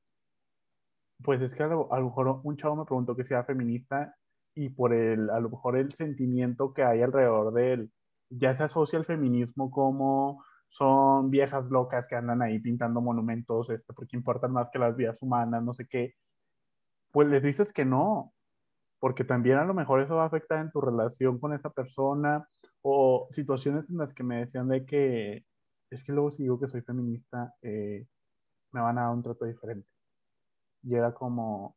pues 1.23 1.41
es 1.43 1.55
que 1.55 1.63
a 1.63 1.69
lo, 1.69 1.89
mejor 1.89 2.41
un 2.43 2.57
chavo 2.57 2.77
me 2.77 2.85
preguntó 2.85 3.17
que 3.17 3.25
sea 3.25 3.45
feminista 3.45 4.15
y 4.55 4.69
por 4.71 4.93
el, 4.93 5.31
a 5.31 5.41
lo 5.41 5.51
mejor 5.51 5.77
el 5.77 5.93
sentimiento 5.93 6.73
que 6.75 6.85
hay 6.85 7.03
alrededor 7.03 7.53
de 7.55 7.73
él, 7.73 7.93
ya 8.31 8.55
se 8.55 8.65
asocia 8.65 8.99
el 8.99 9.05
feminismo 9.05 9.71
como 9.71 10.45
son 10.67 11.31
viejas 11.31 11.67
locas 11.71 12.09
que 12.09 12.17
andan 12.17 12.43
ahí 12.43 12.59
pintando 12.59 13.01
monumentos, 13.01 13.71
este, 13.71 13.93
porque 13.93 14.17
importan 14.17 14.53
más 14.53 14.71
que 14.71 14.79
las 14.79 14.97
vidas 14.97 15.21
humanas, 15.23 15.63
no 15.63 15.75
sé 15.75 15.87
qué, 15.87 16.15
pues 17.13 17.29
les 17.29 17.43
dices 17.43 17.73
que 17.73 17.85
no, 17.85 18.33
porque 18.99 19.25
también 19.25 19.59
a 19.59 19.65
lo 19.65 19.75
mejor 19.75 20.01
eso 20.01 20.17
va 20.17 20.25
a 20.25 20.27
afectar 20.27 20.61
en 20.61 20.71
tu 20.71 20.81
relación 20.81 21.39
con 21.39 21.53
esa 21.53 21.71
persona 21.71 22.49
o 22.83 23.29
situaciones 23.31 23.91
en 23.91 23.99
las 23.99 24.15
que 24.15 24.23
me 24.23 24.39
decían 24.47 24.69
de 24.69 24.87
que 24.87 25.45
es 25.91 26.05
que 26.05 26.13
luego 26.13 26.33
si 26.33 26.45
digo 26.45 26.59
que 26.59 26.69
soy 26.69 26.83
feminista, 26.83 27.55
eh, 27.63 28.07
me 28.73 28.81
van 28.81 28.99
a 28.99 29.03
dar 29.03 29.13
un 29.13 29.23
trato 29.23 29.45
diferente. 29.45 29.92
Y 30.83 30.95
era 30.95 31.13
como, 31.13 31.77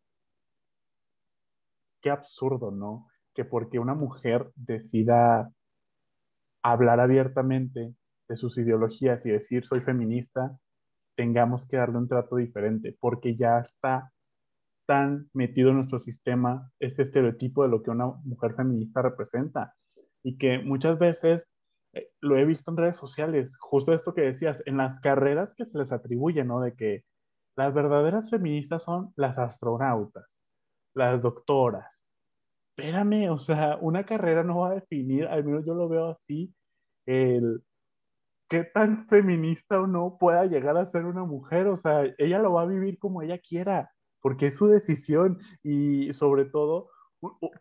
qué 2.01 2.09
absurdo, 2.09 2.71
¿no? 2.71 3.07
Que 3.33 3.45
porque 3.45 3.79
una 3.79 3.93
mujer 3.93 4.51
decida 4.55 5.51
hablar 6.63 6.99
abiertamente 6.99 7.95
de 8.27 8.37
sus 8.37 8.57
ideologías 8.57 9.25
y 9.25 9.31
decir 9.31 9.65
soy 9.65 9.81
feminista, 9.81 10.57
tengamos 11.15 11.67
que 11.67 11.77
darle 11.77 11.97
un 11.97 12.07
trato 12.07 12.35
diferente, 12.37 12.95
porque 12.99 13.35
ya 13.35 13.59
está 13.59 14.11
tan 14.85 15.29
metido 15.33 15.69
en 15.69 15.75
nuestro 15.75 15.99
sistema 15.99 16.71
este 16.79 17.03
estereotipo 17.03 17.63
de 17.63 17.69
lo 17.69 17.81
que 17.81 17.91
una 17.91 18.07
mujer 18.23 18.53
feminista 18.55 19.01
representa 19.01 19.73
y 20.23 20.37
que 20.37 20.59
muchas 20.59 20.99
veces 20.99 21.49
eh, 21.93 22.09
lo 22.19 22.37
he 22.37 22.45
visto 22.45 22.71
en 22.71 22.77
redes 22.77 22.97
sociales, 22.97 23.57
justo 23.59 23.93
esto 23.93 24.13
que 24.13 24.21
decías, 24.21 24.61
en 24.65 24.77
las 24.77 24.99
carreras 24.99 25.55
que 25.55 25.65
se 25.65 25.77
les 25.77 25.91
atribuye, 25.91 26.43
¿no? 26.43 26.61
De 26.61 26.73
que 26.73 27.03
las 27.55 27.73
verdaderas 27.73 28.29
feministas 28.29 28.83
son 28.83 29.13
las 29.15 29.37
astronautas, 29.37 30.41
las 30.93 31.21
doctoras. 31.21 32.03
Espérame, 32.75 33.29
o 33.31 33.37
sea, 33.37 33.77
una 33.81 34.05
carrera 34.05 34.43
no 34.43 34.59
va 34.59 34.71
a 34.71 34.75
definir, 34.75 35.27
al 35.27 35.43
menos 35.45 35.65
yo 35.65 35.73
lo 35.73 35.87
veo 35.87 36.09
así, 36.09 36.53
el 37.05 37.63
qué 38.49 38.63
tan 38.63 39.07
feminista 39.07 39.79
o 39.79 39.87
no 39.87 40.17
pueda 40.19 40.45
llegar 40.45 40.77
a 40.77 40.85
ser 40.85 41.05
una 41.05 41.23
mujer, 41.23 41.67
o 41.67 41.77
sea, 41.77 42.03
ella 42.17 42.39
lo 42.39 42.53
va 42.53 42.63
a 42.63 42.65
vivir 42.65 42.99
como 42.99 43.21
ella 43.21 43.39
quiera 43.39 43.91
porque 44.25 44.47
es 44.47 44.55
su 44.57 44.65
decisión 44.65 45.39
y 45.61 46.11
sobre 46.13 46.45
todo, 46.45 46.89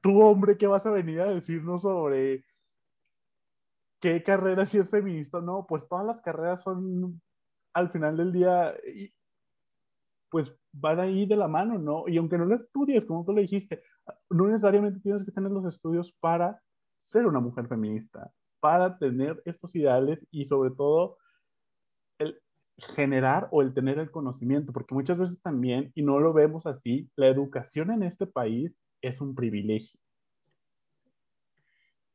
tú 0.03 0.23
hombre, 0.23 0.57
¿qué 0.57 0.67
vas 0.67 0.87
a 0.87 0.91
venir 0.91 1.21
a 1.21 1.27
decirnos 1.27 1.83
sobre 1.83 2.45
¿qué 4.01 4.23
carrera 4.23 4.65
si 4.65 4.79
es 4.79 4.91
feminista? 4.91 5.43
No, 5.43 5.67
pues 5.67 5.87
todas 5.87 6.07
las 6.07 6.23
carreras 6.23 6.63
son 6.63 7.21
al 7.75 7.91
final 7.91 8.17
del 8.17 8.33
día, 8.33 8.75
pues 10.35 10.53
van 10.73 10.99
ahí 10.99 11.27
de 11.27 11.37
la 11.37 11.47
mano, 11.47 11.79
¿no? 11.79 12.09
Y 12.09 12.17
aunque 12.17 12.37
no 12.37 12.45
lo 12.45 12.57
estudies, 12.57 13.05
como 13.05 13.25
tú 13.25 13.33
lo 13.33 13.41
dijiste, 13.41 13.85
no 14.29 14.49
necesariamente 14.49 14.99
tienes 14.99 15.25
que 15.25 15.31
tener 15.31 15.53
los 15.53 15.65
estudios 15.65 16.11
para 16.19 16.61
ser 16.99 17.29
una 17.29 17.39
mujer 17.39 17.69
feminista, 17.69 18.33
para 18.59 18.99
tener 18.99 19.41
estos 19.45 19.77
ideales 19.77 20.27
y 20.33 20.45
sobre 20.47 20.73
todo 20.73 21.19
el 22.19 22.43
generar 22.79 23.47
o 23.53 23.63
el 23.63 23.73
tener 23.75 24.01
el 24.01 24.11
conocimiento, 24.11 24.73
porque 24.73 24.93
muchas 24.93 25.19
veces 25.19 25.41
también, 25.41 25.93
y 25.95 26.03
no 26.03 26.19
lo 26.19 26.33
vemos 26.33 26.67
así, 26.67 27.09
la 27.15 27.29
educación 27.29 27.93
en 27.93 28.03
este 28.03 28.27
país 28.27 28.77
es 29.03 29.21
un 29.21 29.37
privilegio. 29.37 30.01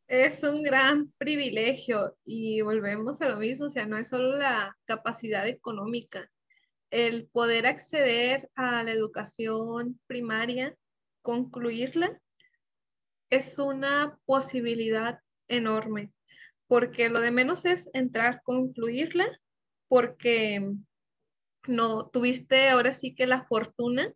Es 0.10 0.44
un 0.44 0.62
gran 0.62 1.10
privilegio 1.18 2.18
y 2.26 2.60
volvemos 2.64 3.22
a 3.22 3.30
lo 3.30 3.38
mismo, 3.38 3.68
o 3.68 3.70
sea, 3.70 3.86
no 3.86 3.96
es 3.96 4.10
solo 4.10 4.36
la 4.36 4.78
capacidad 4.84 5.48
económica, 5.48 6.30
el 6.92 7.28
poder 7.28 7.68
acceder 7.68 8.50
a 8.56 8.84
la 8.84 8.92
educación 8.92 10.00
primaria, 10.08 10.76
concluirla, 11.22 12.20
es 13.30 13.60
una 13.60 14.18
posibilidad 14.26 15.20
enorme, 15.48 16.12
porque 16.68 17.10
lo 17.10 17.22
de 17.22 17.32
menos 17.32 17.66
es 17.66 17.90
entrar, 17.94 18.42
concluirla, 18.44 19.28
porque 19.88 20.72
no 21.68 22.10
tuviste 22.10 22.70
ahora 22.70 22.94
sí 22.94 23.14
que 23.14 23.28
la 23.28 23.44
fortuna 23.44 24.12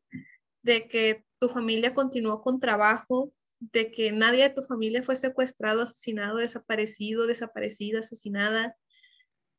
de 0.64 0.88
que 0.88 1.24
tu 1.40 1.50
familia 1.50 1.94
continuó 1.94 2.42
con 2.42 2.60
trabajo, 2.60 3.34
de 3.60 3.92
que 3.92 4.12
nadie 4.12 4.44
de 4.44 4.50
tu 4.50 4.64
familia 4.64 5.04
fue 5.04 5.16
secuestrado, 5.16 5.82
asesinado, 5.82 6.38
desaparecido, 6.38 7.28
desaparecida, 7.28 8.00
asesinada, 8.00 8.76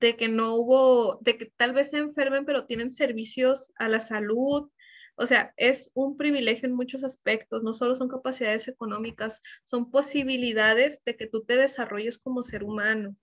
de 0.05 0.17
que 0.17 0.29
no 0.29 0.55
hubo, 0.55 1.19
de 1.23 1.39
que 1.39 1.47
tal 1.47 1.73
vez 1.73 1.89
se 1.91 1.97
enfermen, 1.97 2.45
pero 2.45 2.67
tienen 2.67 2.93
servicios 2.93 3.73
a 3.77 3.89
la 3.89 4.01
salud. 4.01 4.71
O 5.17 5.25
sea, 5.25 5.55
es 5.57 5.91
un 5.95 6.19
privilegio 6.19 6.69
en 6.69 6.75
muchos 6.75 7.05
aspectos, 7.05 7.63
no 7.63 7.73
solo 7.73 7.97
son 7.97 8.09
capacidades 8.09 8.69
económicas, 8.69 9.41
son 9.65 9.91
posibilidades 9.91 11.03
de 11.05 11.17
que 11.17 11.27
tú 11.27 11.43
te 11.45 11.57
desarrolles 11.57 12.19
como 12.19 12.43
ser 12.43 12.65
humano. 12.65 13.17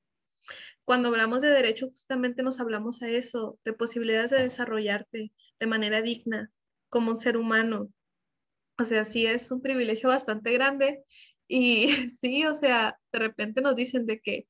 Cuando 0.83 1.09
hablamos 1.09 1.43
de 1.43 1.49
derecho, 1.49 1.87
justamente 1.87 2.41
nos 2.41 2.59
hablamos 2.59 3.03
a 3.03 3.09
eso, 3.09 3.59
de 3.63 3.73
posibilidades 3.73 4.31
de 4.31 4.41
desarrollarte 4.41 5.31
de 5.59 5.67
manera 5.67 6.01
digna 6.01 6.51
como 6.89 7.11
un 7.11 7.19
ser 7.19 7.37
humano, 7.37 7.93
o 8.79 8.85
sea, 8.85 9.03
sí 9.03 9.27
es 9.27 9.51
un 9.51 9.61
privilegio 9.61 10.09
bastante 10.09 10.51
grande 10.51 11.03
y 11.47 11.89
sí, 12.09 12.43
o 12.47 12.55
sea, 12.55 12.97
de 13.13 13.19
repente 13.19 13.61
nos 13.61 13.75
dicen 13.75 14.07
de 14.07 14.19
que 14.19 14.47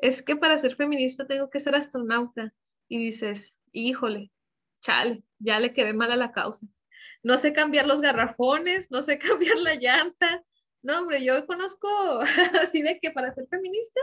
es 0.00 0.22
que 0.22 0.36
para 0.36 0.58
ser 0.58 0.76
feminista 0.76 1.26
tengo 1.26 1.50
que 1.50 1.60
ser 1.60 1.74
astronauta 1.74 2.52
y 2.88 2.98
dices, 2.98 3.58
híjole, 3.72 4.30
chale, 4.80 5.22
ya 5.38 5.60
le 5.60 5.72
quedé 5.72 5.92
mal 5.92 6.12
a 6.12 6.16
la 6.16 6.32
causa. 6.32 6.66
No 7.22 7.36
sé 7.36 7.52
cambiar 7.52 7.86
los 7.86 8.00
garrafones, 8.00 8.90
no 8.90 9.02
sé 9.02 9.18
cambiar 9.18 9.58
la 9.58 9.74
llanta. 9.74 10.42
No, 10.82 11.00
hombre, 11.00 11.24
yo 11.24 11.46
conozco 11.46 11.88
así 12.62 12.82
de 12.82 12.98
que 13.00 13.10
para 13.10 13.34
ser 13.34 13.46
feminista, 13.48 14.00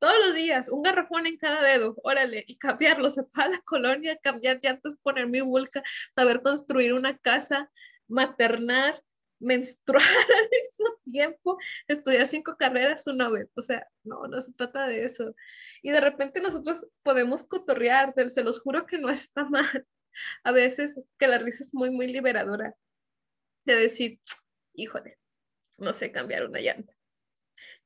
todos 0.00 0.14
los 0.26 0.34
días, 0.34 0.68
un 0.68 0.82
garrafón 0.82 1.26
en 1.26 1.36
cada 1.36 1.62
dedo, 1.62 1.96
órale, 2.04 2.44
y 2.46 2.56
cambiarlo, 2.56 3.10
se 3.10 3.24
para 3.24 3.50
la 3.50 3.60
colonia, 3.60 4.16
cambiar 4.22 4.60
llantas, 4.62 4.96
poner 5.02 5.26
mi 5.26 5.40
vulca, 5.40 5.82
saber 6.14 6.42
construir 6.42 6.92
una 6.92 7.16
casa, 7.18 7.70
maternar, 8.06 9.02
menstruar 9.40 10.02
al 10.42 10.48
mismo 10.50 10.86
tiempo, 11.04 11.58
estudiar 11.86 12.26
cinco 12.26 12.56
carreras 12.56 13.06
una 13.06 13.28
vez. 13.28 13.48
O 13.54 13.62
sea, 13.62 13.86
no, 14.04 14.26
no 14.26 14.40
se 14.40 14.52
trata 14.52 14.86
de 14.86 15.04
eso. 15.04 15.34
Y 15.82 15.90
de 15.90 16.00
repente 16.00 16.40
nosotros 16.40 16.86
podemos 17.02 17.44
cotorrear, 17.44 18.14
se 18.28 18.42
los 18.42 18.60
juro 18.60 18.86
que 18.86 18.98
no 18.98 19.08
está 19.08 19.44
mal. 19.50 19.86
A 20.42 20.52
veces 20.52 20.98
que 21.18 21.28
la 21.28 21.38
risa 21.38 21.62
es 21.62 21.74
muy, 21.74 21.90
muy 21.90 22.08
liberadora. 22.08 22.74
De 23.64 23.76
decir, 23.76 24.18
híjole, 24.74 25.18
no 25.76 25.92
sé 25.92 26.10
cambiar 26.10 26.46
una 26.46 26.60
llanta. 26.60 26.92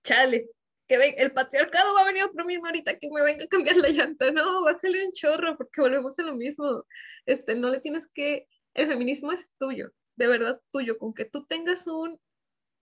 Chale, 0.05 0.49
que 0.89 0.99
ven, 0.99 1.15
el 1.19 1.33
patriarcado 1.33 1.95
va 1.95 2.03
a 2.03 2.07
venir 2.07 2.25
otro 2.25 2.45
mismo 2.45 2.67
ahorita 2.67 2.99
que 2.99 3.09
me 3.11 3.23
venga 3.23 3.45
a 3.45 3.49
cambiar 3.49 3.77
la 3.77 3.89
llanta. 3.89 4.31
No, 4.31 4.63
bájale 4.63 5.07
un 5.07 5.13
chorro 5.13 5.57
porque 5.57 5.81
volvemos 5.81 6.19
a 6.19 6.23
lo 6.23 6.35
mismo. 6.35 6.85
Este, 7.27 7.55
no 7.55 7.69
le 7.69 7.81
tienes 7.81 8.07
que, 8.15 8.47
el 8.75 8.89
feminismo 8.89 9.33
es 9.33 9.53
tuyo 9.59 9.93
de 10.17 10.27
verdad 10.27 10.61
tuyo, 10.71 10.99
con 10.99 11.15
que 11.15 11.25
tú 11.25 11.45
tengas 11.47 11.87
un, 11.87 12.21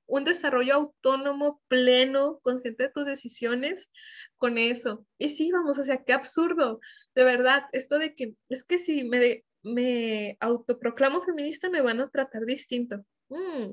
un 0.06 0.24
desarrollo 0.24 0.74
autónomo, 0.74 1.62
pleno, 1.68 2.40
consciente 2.42 2.84
de 2.84 2.90
tus 2.90 3.06
decisiones, 3.06 3.88
con 4.36 4.58
eso. 4.58 5.06
Y 5.18 5.30
sí, 5.30 5.50
vamos, 5.52 5.78
o 5.78 5.82
sea, 5.82 6.02
qué 6.04 6.12
absurdo, 6.12 6.80
de 7.14 7.24
verdad, 7.24 7.64
esto 7.72 7.98
de 7.98 8.14
que 8.14 8.34
es 8.48 8.64
que 8.64 8.78
si 8.78 9.04
me, 9.04 9.44
me 9.62 10.36
autoproclamo 10.40 11.22
feminista 11.22 11.70
me 11.70 11.80
van 11.80 12.00
a 12.00 12.10
tratar 12.10 12.44
distinto. 12.44 13.04
Mm, 13.28 13.72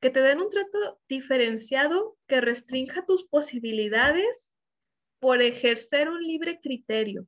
que 0.00 0.10
te 0.10 0.20
den 0.20 0.40
un 0.40 0.50
trato 0.50 1.00
diferenciado 1.08 2.16
que 2.26 2.40
restrinja 2.40 3.04
tus 3.04 3.24
posibilidades 3.24 4.50
por 5.18 5.42
ejercer 5.42 6.08
un 6.08 6.20
libre 6.20 6.60
criterio. 6.62 7.26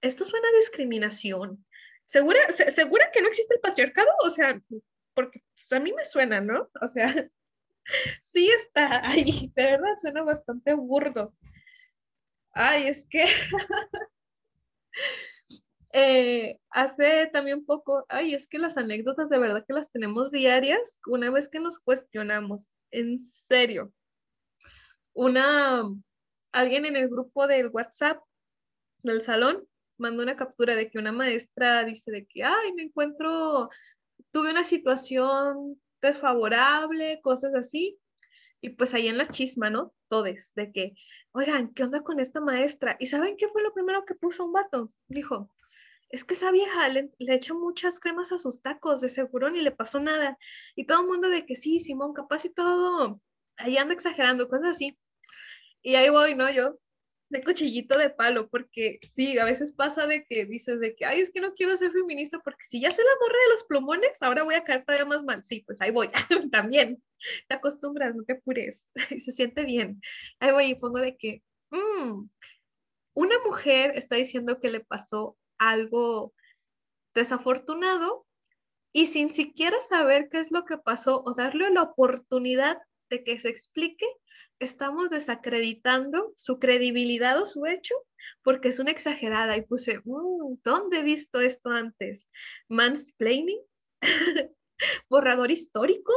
Esto 0.00 0.24
suena 0.24 0.48
a 0.48 0.56
discriminación. 0.56 1.64
¿Segura, 2.10 2.40
¿Segura 2.52 3.08
que 3.12 3.22
no 3.22 3.28
existe 3.28 3.54
el 3.54 3.60
patriarcado? 3.60 4.08
O 4.24 4.30
sea, 4.30 4.60
porque 5.14 5.44
pues, 5.54 5.72
a 5.72 5.78
mí 5.78 5.92
me 5.92 6.04
suena, 6.04 6.40
¿no? 6.40 6.68
O 6.82 6.88
sea, 6.88 7.06
sí 8.20 8.50
está 8.50 9.08
ahí, 9.08 9.52
de 9.54 9.64
verdad 9.64 9.94
suena 9.96 10.24
bastante 10.24 10.74
burdo. 10.74 11.32
Ay, 12.52 12.88
es 12.88 13.06
que 13.08 13.26
eh, 15.92 16.58
hace 16.70 17.28
también 17.28 17.64
poco, 17.64 18.04
ay, 18.08 18.34
es 18.34 18.48
que 18.48 18.58
las 18.58 18.76
anécdotas 18.76 19.28
de 19.28 19.38
verdad 19.38 19.64
que 19.64 19.74
las 19.74 19.88
tenemos 19.92 20.32
diarias 20.32 20.98
una 21.06 21.30
vez 21.30 21.48
que 21.48 21.60
nos 21.60 21.78
cuestionamos, 21.78 22.70
en 22.90 23.20
serio. 23.20 23.92
Una, 25.12 25.84
alguien 26.50 26.86
en 26.86 26.96
el 26.96 27.08
grupo 27.08 27.46
del 27.46 27.68
WhatsApp 27.68 28.20
del 29.04 29.22
salón 29.22 29.69
mandó 30.00 30.22
una 30.22 30.36
captura 30.36 30.74
de 30.74 30.90
que 30.90 30.98
una 30.98 31.12
maestra 31.12 31.84
dice 31.84 32.10
de 32.10 32.26
que, 32.26 32.42
ay, 32.42 32.72
me 32.74 32.82
encuentro, 32.82 33.70
tuve 34.32 34.50
una 34.50 34.64
situación 34.64 35.80
desfavorable, 36.02 37.20
cosas 37.22 37.54
así. 37.54 37.98
Y 38.60 38.70
pues 38.70 38.92
ahí 38.94 39.08
en 39.08 39.18
la 39.18 39.28
chisma, 39.28 39.70
¿no? 39.70 39.94
Todes, 40.08 40.52
de 40.54 40.72
que, 40.72 40.94
oigan, 41.32 41.72
¿qué 41.72 41.84
onda 41.84 42.02
con 42.02 42.20
esta 42.20 42.40
maestra? 42.40 42.96
¿Y 42.98 43.06
saben 43.06 43.36
qué 43.36 43.48
fue 43.48 43.62
lo 43.62 43.72
primero 43.72 44.04
que 44.04 44.14
puso 44.14 44.44
un 44.44 44.52
vato? 44.52 44.90
Dijo, 45.08 45.50
es 46.10 46.24
que 46.24 46.34
esa 46.34 46.50
vieja 46.50 46.88
le, 46.88 47.10
le 47.18 47.34
echa 47.34 47.54
muchas 47.54 48.00
cremas 48.00 48.32
a 48.32 48.38
sus 48.38 48.60
tacos, 48.60 49.00
de 49.00 49.08
seguro 49.08 49.48
ni 49.50 49.62
le 49.62 49.70
pasó 49.70 50.00
nada. 50.00 50.36
Y 50.76 50.84
todo 50.84 51.02
el 51.02 51.06
mundo 51.06 51.28
de 51.28 51.46
que 51.46 51.56
sí, 51.56 51.80
Simón, 51.80 52.12
capaz 52.12 52.44
y 52.44 52.50
todo, 52.50 53.20
ahí 53.56 53.76
anda 53.76 53.94
exagerando, 53.94 54.48
cosas 54.48 54.70
así. 54.70 54.98
Y 55.82 55.94
ahí 55.94 56.10
voy, 56.10 56.34
¿no? 56.34 56.50
Yo, 56.50 56.78
de 57.30 57.42
cuchillito 57.42 57.96
de 57.96 58.10
palo, 58.10 58.48
porque 58.48 58.98
sí, 59.08 59.38
a 59.38 59.44
veces 59.44 59.72
pasa 59.72 60.06
de 60.06 60.24
que 60.24 60.44
dices 60.44 60.80
de 60.80 60.94
que, 60.96 61.06
ay, 61.06 61.20
es 61.20 61.30
que 61.30 61.40
no 61.40 61.54
quiero 61.54 61.76
ser 61.76 61.92
feminista 61.92 62.40
porque 62.40 62.64
si 62.68 62.80
ya 62.80 62.90
se 62.90 63.02
la 63.02 63.10
morra 63.20 63.38
de 63.44 63.50
los 63.52 63.64
plumones, 63.64 64.22
ahora 64.22 64.42
voy 64.42 64.56
a 64.56 64.64
caer 64.64 64.84
todavía 64.84 65.06
más 65.06 65.22
mal. 65.22 65.44
Sí, 65.44 65.62
pues 65.64 65.80
ahí 65.80 65.92
voy, 65.92 66.10
también. 66.52 67.02
Te 67.48 67.54
acostumbras, 67.54 68.14
no 68.14 68.24
te 68.24 68.34
apures, 68.34 68.90
se 69.08 69.32
siente 69.32 69.64
bien. 69.64 70.02
Ahí 70.40 70.52
voy 70.52 70.66
y 70.66 70.74
pongo 70.74 70.98
de 70.98 71.16
que, 71.16 71.42
mm, 71.70 72.28
una 73.14 73.38
mujer 73.46 73.92
está 73.96 74.16
diciendo 74.16 74.60
que 74.60 74.70
le 74.70 74.80
pasó 74.80 75.38
algo 75.58 76.34
desafortunado 77.14 78.26
y 78.92 79.06
sin 79.06 79.30
siquiera 79.30 79.80
saber 79.80 80.28
qué 80.30 80.40
es 80.40 80.50
lo 80.50 80.64
que 80.64 80.78
pasó 80.78 81.22
o 81.24 81.34
darle 81.34 81.70
la 81.70 81.82
oportunidad 81.82 82.78
de 83.10 83.24
que 83.24 83.38
se 83.38 83.48
explique, 83.48 84.06
estamos 84.60 85.10
desacreditando 85.10 86.32
su 86.36 86.58
credibilidad 86.58 87.40
o 87.40 87.46
su 87.46 87.66
hecho 87.66 87.94
porque 88.42 88.68
es 88.68 88.78
una 88.78 88.90
exagerada. 88.90 89.56
Y 89.56 89.62
puse, 89.62 89.98
mm, 90.04 90.60
¿dónde 90.62 91.00
he 91.00 91.02
visto 91.02 91.40
esto 91.40 91.70
antes? 91.70 92.28
¿Mansplaining? 92.68 93.60
¿Borrador 95.10 95.50
histórico? 95.50 96.12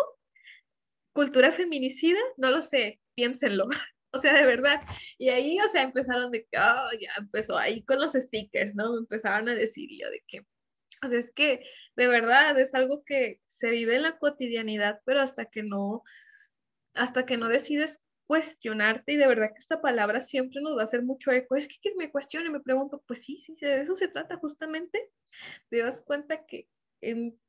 ¿Cultura 1.13 1.51
feminicida? 1.51 2.19
No 2.37 2.51
lo 2.51 2.61
sé, 2.61 3.01
piénsenlo. 3.15 3.67
O 4.15 4.19
sea, 4.21 4.35
de 4.35 4.45
verdad. 4.45 4.79
Y 5.17 5.29
ahí, 5.29 5.57
o 5.59 5.67
sea, 5.67 5.81
empezaron 5.81 6.29
de 6.29 6.43
que, 6.43 6.59
oh, 6.59 6.89
ya 7.01 7.09
empezó 7.17 7.57
ahí 7.57 7.83
con 7.83 7.99
los 7.99 8.13
stickers, 8.13 8.75
¿no? 8.75 8.91
Me 8.91 8.99
empezaron 8.99 9.49
a 9.49 9.55
decir 9.55 9.89
yo 9.89 10.07
de 10.11 10.23
que, 10.27 10.41
o 11.03 11.07
sea, 11.09 11.17
es 11.17 11.31
que 11.31 11.63
de 11.95 12.07
verdad 12.07 12.59
es 12.59 12.75
algo 12.75 13.03
que 13.03 13.41
se 13.47 13.71
vive 13.71 13.95
en 13.95 14.03
la 14.03 14.19
cotidianidad, 14.19 14.99
pero 15.03 15.19
hasta 15.19 15.45
que 15.45 15.63
no 15.63 16.03
hasta 16.95 17.25
que 17.25 17.37
no 17.37 17.47
decides 17.47 18.01
cuestionarte 18.27 19.13
y 19.13 19.17
de 19.17 19.27
verdad 19.27 19.49
que 19.49 19.59
esta 19.59 19.81
palabra 19.81 20.21
siempre 20.21 20.61
nos 20.61 20.77
va 20.77 20.81
a 20.81 20.85
hacer 20.85 21.03
mucho 21.03 21.31
eco. 21.31 21.55
Es 21.55 21.67
que 21.67 21.77
quien 21.81 21.95
me 21.97 22.11
cuestione, 22.11 22.49
me 22.49 22.61
pregunto, 22.61 23.03
pues 23.05 23.23
sí, 23.23 23.41
sí, 23.41 23.55
de 23.59 23.81
eso 23.81 23.95
se 23.95 24.07
trata 24.07 24.37
justamente. 24.37 25.11
Te 25.69 25.79
das 25.79 26.01
cuenta 26.01 26.45
que 26.45 26.67
en 27.01 27.39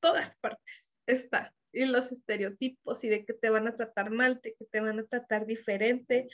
todas 0.00 0.36
partes 0.36 0.96
está 1.06 1.54
y 1.72 1.86
los 1.86 2.12
estereotipos 2.12 3.02
y 3.04 3.08
de 3.08 3.24
que 3.24 3.34
te 3.34 3.50
van 3.50 3.66
a 3.66 3.74
tratar 3.74 4.10
mal, 4.10 4.40
de 4.42 4.54
que 4.54 4.64
te 4.64 4.80
van 4.80 5.00
a 5.00 5.06
tratar 5.06 5.46
diferente. 5.46 6.28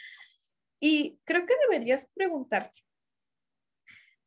Y 0.79 1.19
creo 1.25 1.47
que 1.47 1.55
deberías 1.69 2.09
preguntarte. 2.15 2.83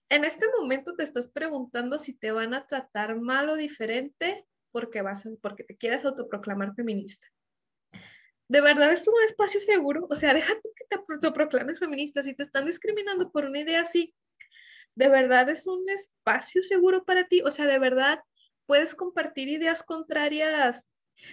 En 0.10 0.24
este 0.26 0.46
momento 0.58 0.96
te 0.96 1.04
estás 1.04 1.28
preguntando 1.28 1.98
si 1.98 2.14
te 2.14 2.32
van 2.32 2.54
a 2.54 2.68
tratar 2.68 3.20
mal 3.20 3.50
o 3.50 3.56
diferente 3.56 4.46
porque, 4.72 5.02
vas 5.02 5.28
porque 5.41 5.64
te 5.64 5.78
quieres 5.78 6.06
autoproclamar 6.06 6.74
feminista. 6.76 7.28
¿De 8.48 8.62
verdad 8.62 8.91
es 8.91 9.08
un 9.08 9.24
espacio 9.26 9.62
seguro? 9.62 10.08
O 10.10 10.16
sea, 10.16 10.34
déjate 10.34 10.62
que 10.62 10.86
te 10.89 11.14
autoproclames 11.14 11.80
feminista. 11.80 12.24
Si 12.24 12.34
te 12.34 12.44
están 12.44 12.66
discriminando 12.66 13.32
por 13.32 13.46
una 13.46 13.60
idea 13.60 13.82
así, 13.82 14.14
¿de 14.96 15.10
verdad 15.10 15.50
es 15.50 15.66
un 15.68 15.89
espacio 15.89 16.64
seguro 16.64 17.06
para 17.06 17.26
ti? 17.28 17.41
O 17.41 17.52
sea, 17.52 17.66
¿de 17.66 17.80
verdad 17.80 18.20
puedes 18.66 18.96
compartir 18.96 19.50
ideas 19.50 19.84
contrarias 19.84 20.89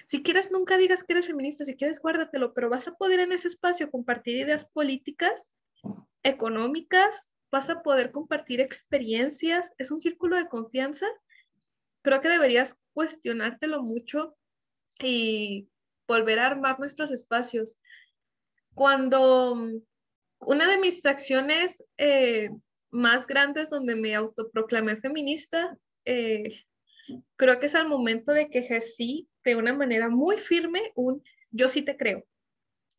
si 0.07 0.23
quieres, 0.23 0.51
nunca 0.51 0.77
digas 0.77 1.05
que 1.05 1.13
eres 1.15 1.27
feminista, 1.27 1.65
si 1.65 1.77
quieres, 1.77 2.01
guárdatelo, 2.01 2.53
pero 2.55 2.69
vas 2.69 2.89
a 2.89 2.95
poder 2.95 3.21
en 3.21 3.33
ese 3.33 3.49
espacio 3.49 3.91
compartir 3.91 4.37
ideas 4.37 4.65
políticas, 4.65 5.53
económicas, 6.23 7.33
vas 7.51 7.71
a 7.71 7.83
poder 7.83 8.13
compartir 8.13 8.61
experiencias, 8.61 9.73
es 9.79 9.91
un 9.91 10.01
círculo 10.01 10.37
de 10.37 10.49
confianza. 10.49 11.07
Creo 12.03 12.21
que 12.21 12.29
deberías 12.29 12.77
cuestionártelo 12.93 13.83
mucho 13.83 14.37
y 15.01 15.69
volver 16.11 16.41
a 16.41 16.47
armar 16.47 16.81
nuestros 16.81 17.13
espacios. 17.13 17.79
Cuando 18.75 19.55
mm, 19.55 19.83
una 20.41 20.69
de 20.69 20.79
mis 20.79 21.07
acciones 21.07 21.85
eh, 21.99 22.51
más 22.91 23.27
grandes 23.27 23.71
donde 23.71 23.95
me 23.95 24.17
autoproclamé 24.17 24.97
feminista, 24.97 25.79
eh, 26.05 26.65
creo 27.37 27.61
que 27.61 27.67
es 27.67 27.77
al 27.77 27.89
momento 27.89 28.33
de 28.33 28.51
que 28.51 28.59
ejercí 28.59 29.29
de 29.45 29.55
una 29.55 29.73
manera 29.73 30.09
muy 30.09 30.37
firme 30.37 30.93
un 30.97 31.23
yo 31.53 31.69
sí 31.69 31.83
te 31.83 31.97
creo. 31.97 32.25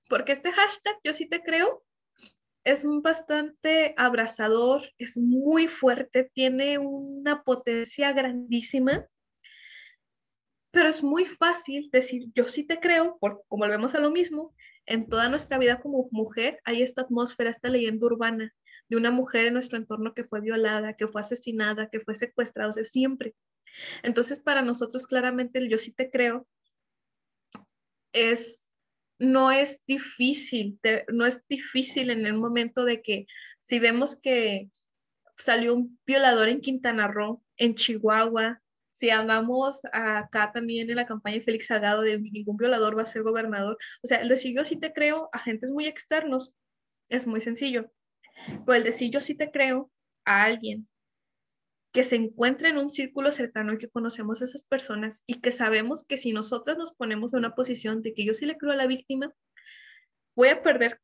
Porque 0.10 0.32
este 0.32 0.52
hashtag 0.52 0.96
yo 1.04 1.14
sí 1.14 1.28
te 1.28 1.42
creo 1.42 1.84
es 2.64 2.86
bastante 3.02 3.94
abrazador, 3.98 4.82
es 5.00 5.18
muy 5.18 5.68
fuerte, 5.68 6.30
tiene 6.32 6.78
una 6.78 7.44
potencia 7.44 8.14
grandísima, 8.14 9.08
pero 10.72 10.90
es 10.90 11.04
muy 11.04 11.26
fácil 11.26 11.90
decir 11.92 12.28
yo 12.34 12.46
sí 12.46 12.64
te 12.64 12.80
creo, 12.80 13.18
porque 13.20 13.42
como 13.48 13.66
volvemos 13.66 13.94
a 13.96 14.00
lo 14.00 14.10
mismo, 14.10 14.56
en 14.86 15.08
toda 15.08 15.30
nuestra 15.30 15.58
vida 15.58 15.80
como 15.80 16.08
mujer 16.12 16.60
hay 16.64 16.82
esta 16.82 17.04
atmósfera, 17.04 17.50
esta 17.50 17.70
leyenda 17.70 18.06
urbana 18.08 18.54
de 18.90 18.98
una 18.98 19.12
mujer 19.12 19.46
en 19.46 19.54
nuestro 19.54 19.78
entorno 19.78 20.14
que 20.14 20.24
fue 20.24 20.42
violada, 20.42 20.96
que 20.96 21.08
fue 21.08 21.22
asesinada, 21.22 21.90
que 21.90 22.00
fue 22.00 22.16
secuestrada, 22.16 22.70
o 22.70 22.74
sea, 22.74 22.84
siempre. 22.84 23.36
Entonces, 24.04 24.42
para 24.42 24.62
nosotros 24.62 25.08
claramente 25.08 25.60
el 25.60 25.70
yo 25.70 25.78
sí 25.78 25.92
te 25.92 26.10
creo 26.10 26.48
es, 28.12 28.72
no 29.20 29.52
es 29.52 29.82
difícil, 29.88 30.80
no 31.12 31.26
es 31.26 31.42
difícil 31.48 32.10
en 32.10 32.26
el 32.26 32.34
momento 32.34 32.84
de 32.84 33.02
que 33.02 33.28
si 33.62 33.80
vemos 33.80 34.20
que 34.20 34.70
salió 35.38 35.74
un 35.74 36.00
violador 36.06 36.50
en 36.50 36.62
Quintana 36.62 37.08
Roo, 37.08 37.44
en 37.58 37.76
Chihuahua, 37.76 38.62
si 38.92 39.10
andamos 39.10 39.82
acá 39.94 40.52
también 40.52 40.90
en 40.90 40.96
la 40.96 41.06
campaña 41.06 41.38
de 41.38 41.44
Félix 41.44 41.68
Salgado 41.68 42.02
de 42.02 42.20
ningún 42.20 42.58
violador 42.58 42.98
va 42.98 43.04
a 43.04 43.06
ser 43.06 43.24
gobernador, 43.24 43.78
o 44.04 44.08
sea, 44.08 44.20
el 44.20 44.30
decir 44.30 44.56
yo 44.56 44.66
sí 44.66 44.76
te 44.78 44.94
creo 44.94 45.30
a 45.34 45.38
agentes 45.38 45.72
muy 45.72 45.88
externos 45.88 46.54
es 47.10 47.28
muy 47.28 47.42
sencillo, 47.42 47.92
pero 48.66 48.76
el 48.76 48.84
decir 48.84 49.12
yo 49.12 49.20
sí 49.20 49.36
te 49.36 49.52
creo 49.52 49.92
a 50.26 50.44
alguien 50.44 50.88
que 51.92 52.04
se 52.04 52.16
encuentre 52.16 52.70
en 52.70 52.78
un 52.78 52.90
círculo 52.90 53.32
cercano 53.32 53.74
y 53.74 53.78
que 53.78 53.90
conocemos 53.90 54.42
a 54.42 54.46
esas 54.46 54.64
personas 54.64 55.24
y 55.26 55.42
que 55.42 55.52
sabemos 55.52 56.06
que 56.06 56.18
si 56.18 56.32
nosotras 56.32 56.78
nos 56.78 56.94
ponemos 56.94 57.34
en 57.34 57.40
una 57.40 57.56
posición 57.56 58.02
de 58.02 58.14
que 58.14 58.26
yo 58.26 58.34
sí 58.34 58.46
le 58.46 58.58
creo 58.58 58.72
a 58.72 58.78
la 58.78 58.88
víctima, 58.88 59.34
voy 60.36 60.50
a 60.50 60.62
perder, 60.62 61.02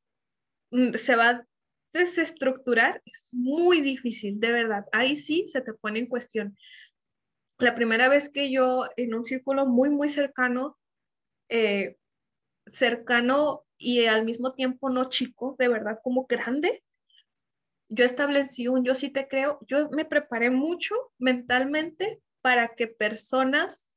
mm, 0.71 0.93
se 0.93 1.15
va 1.15 1.29
a 1.29 1.47
desestructurar, 1.93 3.01
es 3.05 3.29
muy 3.33 3.81
difícil, 3.81 4.39
de 4.39 4.51
verdad. 4.51 4.85
Ahí 4.91 5.17
sí 5.17 5.47
se 5.47 5.61
te 5.61 5.73
pone 5.73 5.99
en 5.99 6.07
cuestión. 6.07 6.57
La 7.59 7.73
primera 7.73 8.07
vez 8.09 8.29
que 8.29 8.51
yo 8.51 8.85
en 8.97 9.15
un 9.15 9.23
círculo 9.23 9.65
muy, 9.65 9.89
muy 9.89 10.09
cercano, 10.09 10.77
eh, 11.49 11.97
cercano 12.71 13.65
y 13.77 14.05
al 14.05 14.25
mismo 14.25 14.51
tiempo 14.51 14.89
no 14.89 15.05
chico, 15.05 15.55
de 15.57 15.67
verdad 15.67 15.99
como 16.03 16.25
grande, 16.27 16.83
yo 17.89 18.05
establecí 18.05 18.67
un 18.67 18.83
yo 18.83 18.95
sí 18.95 19.09
te 19.09 19.27
creo, 19.27 19.59
yo 19.67 19.89
me 19.89 20.05
preparé 20.05 20.51
mucho 20.51 20.95
mentalmente 21.17 22.21
para 22.41 22.75
que 22.75 22.87
personas 22.87 23.89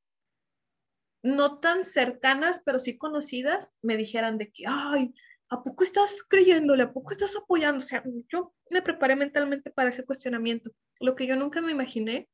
no 1.22 1.61
tan 1.61 1.84
cercanas, 1.84 2.62
pero 2.64 2.78
sí 2.78 2.96
conocidas, 2.96 3.76
me 3.82 3.96
dijeran 3.96 4.38
de 4.38 4.50
que, 4.50 4.64
ay, 4.66 5.12
¿a 5.50 5.62
poco 5.62 5.84
estás 5.84 6.22
creyéndole? 6.22 6.84
¿A 6.84 6.92
poco 6.92 7.12
estás 7.12 7.36
apoyando? 7.36 7.84
O 7.84 7.86
sea, 7.86 8.02
yo 8.32 8.54
me 8.70 8.80
preparé 8.80 9.16
mentalmente 9.16 9.70
para 9.70 9.90
ese 9.90 10.04
cuestionamiento. 10.04 10.70
Lo 10.98 11.16
que 11.16 11.26
yo 11.26 11.36
nunca 11.36 11.61
me 11.61 11.72
imaginé 11.72 12.28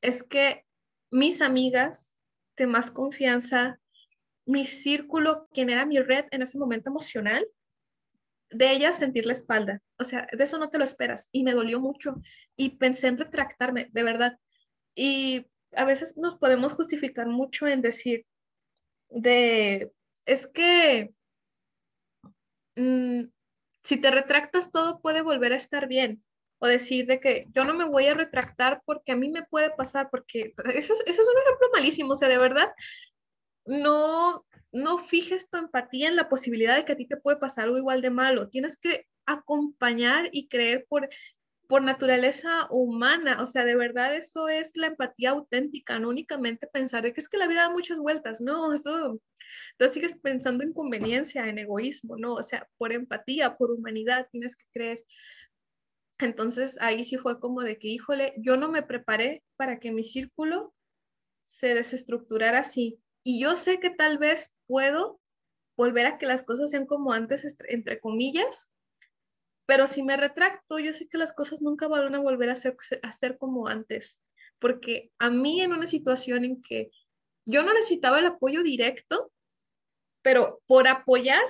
es 0.00 0.22
que 0.22 0.64
mis 1.10 1.40
amigas 1.42 2.12
de 2.56 2.66
más 2.66 2.90
confianza, 2.90 3.80
mi 4.46 4.64
círculo, 4.64 5.48
quien 5.52 5.70
era 5.70 5.86
mi 5.86 5.98
red 6.00 6.26
en 6.30 6.42
ese 6.42 6.58
momento 6.58 6.90
emocional, 6.90 7.46
de 8.50 8.72
ella 8.72 8.92
sentir 8.92 9.26
la 9.26 9.32
espalda. 9.32 9.82
O 9.98 10.04
sea, 10.04 10.26
de 10.32 10.42
eso 10.42 10.58
no 10.58 10.70
te 10.70 10.78
lo 10.78 10.84
esperas. 10.84 11.28
Y 11.32 11.44
me 11.44 11.52
dolió 11.52 11.80
mucho. 11.80 12.20
Y 12.56 12.70
pensé 12.70 13.08
en 13.08 13.18
retractarme, 13.18 13.88
de 13.92 14.02
verdad. 14.02 14.38
Y 14.94 15.46
a 15.74 15.84
veces 15.84 16.16
nos 16.16 16.38
podemos 16.38 16.72
justificar 16.72 17.26
mucho 17.28 17.66
en 17.66 17.80
decir 17.80 18.26
de, 19.08 19.92
es 20.26 20.46
que 20.46 21.14
mm, 22.76 23.24
si 23.82 24.00
te 24.00 24.10
retractas 24.10 24.70
todo 24.70 25.00
puede 25.00 25.22
volver 25.22 25.52
a 25.52 25.56
estar 25.56 25.86
bien. 25.86 26.24
O 26.60 26.66
decir 26.66 27.06
de 27.06 27.20
que 27.20 27.46
yo 27.54 27.64
no 27.64 27.74
me 27.74 27.86
voy 27.86 28.06
a 28.06 28.14
retractar 28.14 28.82
porque 28.86 29.12
a 29.12 29.16
mí 29.16 29.28
me 29.28 29.42
puede 29.42 29.70
pasar, 29.70 30.08
porque 30.10 30.54
eso, 30.74 30.94
es 31.06 31.18
un 31.18 31.38
ejemplo 31.42 31.68
malísimo. 31.72 32.12
O 32.12 32.16
sea, 32.16 32.28
de 32.28 32.38
verdad, 32.38 32.72
no, 33.66 34.46
no 34.72 34.98
fijes 34.98 35.48
tu 35.48 35.58
empatía 35.58 36.08
en 36.08 36.16
la 36.16 36.28
posibilidad 36.28 36.76
de 36.76 36.84
que 36.84 36.92
a 36.92 36.96
ti 36.96 37.06
te 37.06 37.16
puede 37.16 37.38
pasar 37.38 37.64
algo 37.64 37.78
igual 37.78 38.02
de 38.02 38.10
malo. 38.10 38.48
Tienes 38.48 38.76
que 38.76 39.06
acompañar 39.26 40.28
y 40.32 40.48
creer 40.48 40.86
por, 40.88 41.08
por 41.68 41.82
naturaleza 41.82 42.66
humana. 42.70 43.42
O 43.42 43.46
sea, 43.46 43.64
de 43.64 43.76
verdad 43.76 44.14
eso 44.14 44.48
es 44.48 44.76
la 44.76 44.88
empatía 44.88 45.30
auténtica, 45.30 45.98
no 45.98 46.08
únicamente 46.08 46.66
pensar 46.66 47.02
de 47.04 47.12
que 47.12 47.20
es 47.20 47.28
que 47.28 47.38
la 47.38 47.46
vida 47.46 47.62
da 47.62 47.70
muchas 47.70 47.98
vueltas, 47.98 48.40
no, 48.40 48.72
eso, 48.72 49.20
entonces 49.72 49.94
sigues 49.94 50.18
pensando 50.18 50.64
en 50.64 50.72
conveniencia, 50.72 51.46
en 51.46 51.58
egoísmo, 51.58 52.16
no, 52.16 52.34
o 52.34 52.42
sea, 52.42 52.68
por 52.76 52.92
empatía, 52.92 53.56
por 53.56 53.70
humanidad, 53.70 54.26
tienes 54.30 54.56
que 54.56 54.64
creer. 54.72 55.04
Entonces 56.20 56.78
ahí 56.80 57.04
sí 57.04 57.16
fue 57.16 57.40
como 57.40 57.62
de 57.62 57.78
que, 57.78 57.88
híjole, 57.88 58.34
yo 58.38 58.56
no 58.56 58.70
me 58.70 58.82
preparé 58.82 59.42
para 59.56 59.78
que 59.78 59.92
mi 59.92 60.04
círculo 60.04 60.74
se 61.42 61.74
desestructurara 61.74 62.60
así. 62.60 63.00
Y 63.22 63.40
yo 63.40 63.56
sé 63.56 63.80
que 63.80 63.90
tal 63.90 64.18
vez 64.18 64.54
puedo 64.66 65.20
volver 65.76 66.06
a 66.06 66.18
que 66.18 66.26
las 66.26 66.42
cosas 66.42 66.70
sean 66.70 66.86
como 66.86 67.12
antes, 67.12 67.56
entre 67.68 68.00
comillas, 68.00 68.70
pero 69.66 69.86
si 69.86 70.02
me 70.02 70.16
retracto, 70.16 70.78
yo 70.78 70.92
sé 70.92 71.08
que 71.08 71.16
las 71.16 71.32
cosas 71.32 71.62
nunca 71.62 71.86
van 71.88 72.14
a 72.14 72.18
volver 72.18 72.50
a 72.50 72.56
ser, 72.56 72.76
a 73.02 73.12
ser 73.12 73.38
como 73.38 73.68
antes, 73.68 74.20
porque 74.58 75.12
a 75.18 75.30
mí 75.30 75.60
en 75.60 75.72
una 75.72 75.86
situación 75.86 76.44
en 76.44 76.60
que 76.60 76.90
yo 77.46 77.62
no 77.62 77.72
necesitaba 77.72 78.18
el 78.18 78.26
apoyo 78.26 78.62
directo, 78.62 79.32
pero 80.22 80.60
por 80.66 80.88
apoyar, 80.88 81.42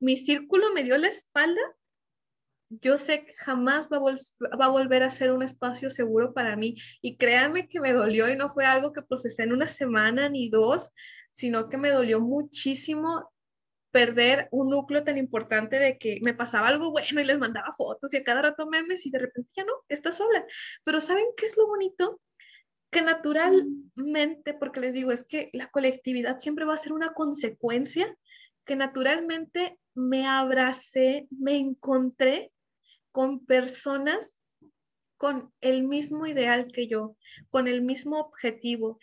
mi 0.00 0.16
círculo 0.16 0.72
me 0.72 0.82
dio 0.82 0.96
la 0.98 1.08
espalda 1.08 1.60
yo 2.70 2.98
sé 2.98 3.24
que 3.24 3.32
jamás 3.34 3.88
va 3.88 3.96
a, 3.96 4.68
volver 4.68 5.02
a 5.02 5.10
ser 5.10 5.32
un 5.32 5.42
espacio 5.42 5.90
seguro 5.90 6.34
para 6.34 6.56
mí. 6.56 6.76
Y 7.00 7.16
créanme 7.16 7.68
que 7.68 7.80
me 7.80 7.92
dolió 7.92 8.28
y 8.28 8.36
no 8.36 8.50
fue 8.50 8.66
algo 8.66 8.92
que 8.92 9.02
procesé 9.02 9.44
en 9.44 9.52
una 9.52 9.68
semana 9.68 10.28
ni 10.28 10.50
dos, 10.50 10.92
sino 11.32 11.68
que 11.68 11.78
me 11.78 11.90
dolió 11.90 12.20
muchísimo 12.20 13.30
perder 13.90 14.48
un 14.50 14.68
núcleo 14.70 15.02
tan 15.02 15.16
importante 15.16 15.78
de 15.78 15.96
que 15.96 16.18
me 16.22 16.34
pasaba 16.34 16.68
algo 16.68 16.90
bueno 16.90 17.20
y 17.20 17.24
les 17.24 17.38
mandaba 17.38 17.72
fotos 17.72 18.12
y 18.12 18.18
a 18.18 18.24
cada 18.24 18.42
rato 18.42 18.66
memes 18.66 19.06
y 19.06 19.10
de 19.10 19.18
repente 19.18 19.50
ya 19.56 19.64
no, 19.64 19.72
está 19.88 20.12
sola. 20.12 20.44
Pero 20.84 21.00
¿saben 21.00 21.24
qué 21.36 21.46
es 21.46 21.56
lo 21.56 21.66
bonito? 21.66 22.20
Que 22.90 23.00
naturalmente, 23.02 24.54
porque 24.54 24.80
les 24.80 24.92
digo, 24.92 25.10
es 25.10 25.24
que 25.24 25.48
la 25.52 25.70
colectividad 25.70 26.38
siempre 26.38 26.66
va 26.66 26.74
a 26.74 26.78
ser 26.78 26.92
una 26.92 27.12
consecuencia, 27.12 28.14
que 28.64 28.76
naturalmente 28.76 29.78
me 29.94 30.26
abracé, 30.26 31.26
me 31.30 31.56
encontré 31.56 32.52
con 33.12 33.44
personas 33.44 34.38
con 35.18 35.52
el 35.60 35.82
mismo 35.82 36.26
ideal 36.26 36.70
que 36.72 36.86
yo, 36.86 37.16
con 37.50 37.68
el 37.68 37.82
mismo 37.82 38.18
objetivo 38.20 38.98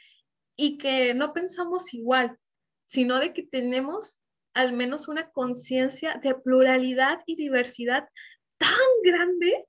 y 0.56 0.78
que 0.78 1.14
no 1.14 1.34
pensamos 1.34 1.94
igual, 1.94 2.40
sino 2.86 3.20
de 3.20 3.34
que 3.34 3.44
tenemos 3.44 4.20
al 4.54 4.72
menos 4.72 5.10
una 5.10 5.30
conciencia 5.32 6.20
de 6.24 6.34
pluralidad 6.34 7.20
y 7.26 7.36
diversidad 7.36 8.08
tan 8.58 8.70
grande 9.04 9.66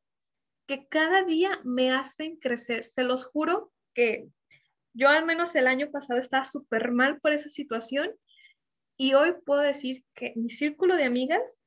que 0.66 0.86
cada 0.86 1.24
día 1.24 1.60
me 1.64 1.90
hacen 1.90 2.36
crecer. 2.36 2.84
Se 2.84 3.02
los 3.02 3.24
juro 3.24 3.72
que 3.94 4.28
yo 4.94 5.08
al 5.08 5.26
menos 5.26 5.54
el 5.56 5.66
año 5.66 5.90
pasado 5.90 6.20
estaba 6.20 6.44
súper 6.44 6.92
mal 6.92 7.20
por 7.20 7.32
esa 7.32 7.48
situación 7.48 8.14
y 8.96 9.14
hoy 9.14 9.34
puedo 9.44 9.60
decir 9.60 10.04
que 10.14 10.32
mi 10.36 10.48
círculo 10.48 10.96
de 10.96 11.04
amigas 11.04 11.58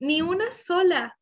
ni 0.00 0.22
una 0.22 0.50
sola 0.52 1.17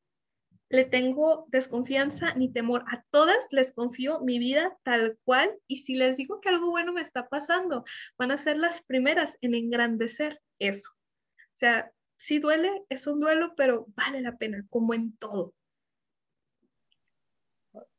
le 0.68 0.84
tengo 0.84 1.46
desconfianza 1.48 2.34
ni 2.34 2.52
temor. 2.52 2.84
A 2.88 3.02
todas 3.10 3.46
les 3.50 3.72
confío 3.72 4.20
mi 4.20 4.38
vida 4.38 4.76
tal 4.82 5.18
cual 5.24 5.58
y 5.66 5.78
si 5.78 5.94
les 5.94 6.16
digo 6.16 6.40
que 6.40 6.48
algo 6.48 6.70
bueno 6.70 6.92
me 6.92 7.00
está 7.00 7.28
pasando, 7.28 7.84
van 8.18 8.30
a 8.30 8.38
ser 8.38 8.56
las 8.56 8.82
primeras 8.82 9.38
en 9.40 9.54
engrandecer 9.54 10.40
eso. 10.58 10.90
O 10.92 11.58
sea, 11.58 11.90
sí 12.16 12.38
duele, 12.38 12.84
es 12.88 13.06
un 13.06 13.20
duelo, 13.20 13.54
pero 13.56 13.86
vale 13.94 14.20
la 14.20 14.36
pena, 14.36 14.64
como 14.70 14.94
en 14.94 15.16
todo. 15.16 15.54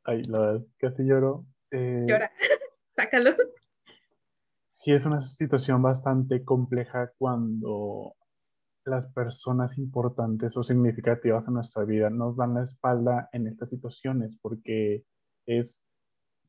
Ay, 0.04 0.22
la 0.30 0.40
verdad, 0.40 0.66
casi 0.78 1.04
lloro. 1.06 1.46
Eh, 1.72 2.06
Llora, 2.08 2.32
sácalo. 2.92 3.32
Sí, 4.70 4.92
es 4.92 5.06
una 5.06 5.22
situación 5.26 5.82
bastante 5.82 6.44
compleja 6.46 7.12
cuando 7.18 8.16
las 8.88 9.08
personas 9.08 9.78
importantes 9.78 10.56
o 10.56 10.64
significativas 10.64 11.48
en 11.48 11.56
nuestra 11.56 11.84
vida 11.84 12.10
nos 12.10 12.38
dan 12.38 12.54
la 12.54 12.64
espalda 12.64 13.30
en 13.34 13.48
estas 13.48 13.70
situaciones, 13.70 14.38
porque 14.42 15.04
es 15.46 15.84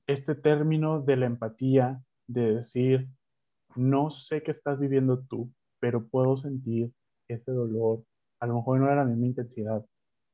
este 0.06 0.34
término 0.34 1.00
de 1.00 1.16
la 1.16 1.26
empatía, 1.26 2.00
de 2.26 2.54
decir, 2.54 3.08
no 3.74 4.10
sé 4.10 4.42
qué 4.42 4.52
estás 4.52 4.78
viviendo 4.78 5.20
tú, 5.20 5.50
pero 5.80 6.06
puedo 6.06 6.36
sentir 6.36 6.92
ese 7.26 7.50
dolor, 7.52 8.04
a 8.40 8.46
lo 8.46 8.54
mejor 8.54 8.80
no 8.80 8.86
era 8.86 8.96
la 8.96 9.04
misma 9.04 9.26
intensidad, 9.26 9.84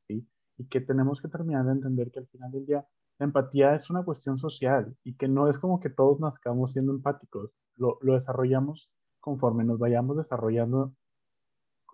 ¿sí? 0.07 0.27
Y 0.59 0.67
que 0.67 0.81
tenemos 0.81 1.21
que 1.21 1.29
terminar 1.29 1.65
de 1.65 1.73
entender 1.73 2.11
que 2.11 2.21
al 2.21 2.29
final 2.29 2.53
del 2.53 2.67
día 2.67 2.87
la 3.19 3.27
empatía 3.27 3.75
es 3.75 3.91
una 3.91 4.05
cuestión 4.05 4.39
social 4.39 4.95
y 5.05 5.15
que 5.15 5.29
no 5.29 5.49
es 5.49 5.59
como 5.59 5.81
que 5.81 5.91
todos 5.91 6.21
nazcamos 6.21 6.73
siendo 6.73 6.93
empáticos, 6.93 7.51
lo, 7.77 7.99
lo 8.03 8.15
desarrollamos 8.15 8.91
conforme 9.21 9.65
nos 9.65 9.79
vayamos 9.79 10.17
desarrollando 10.17 10.93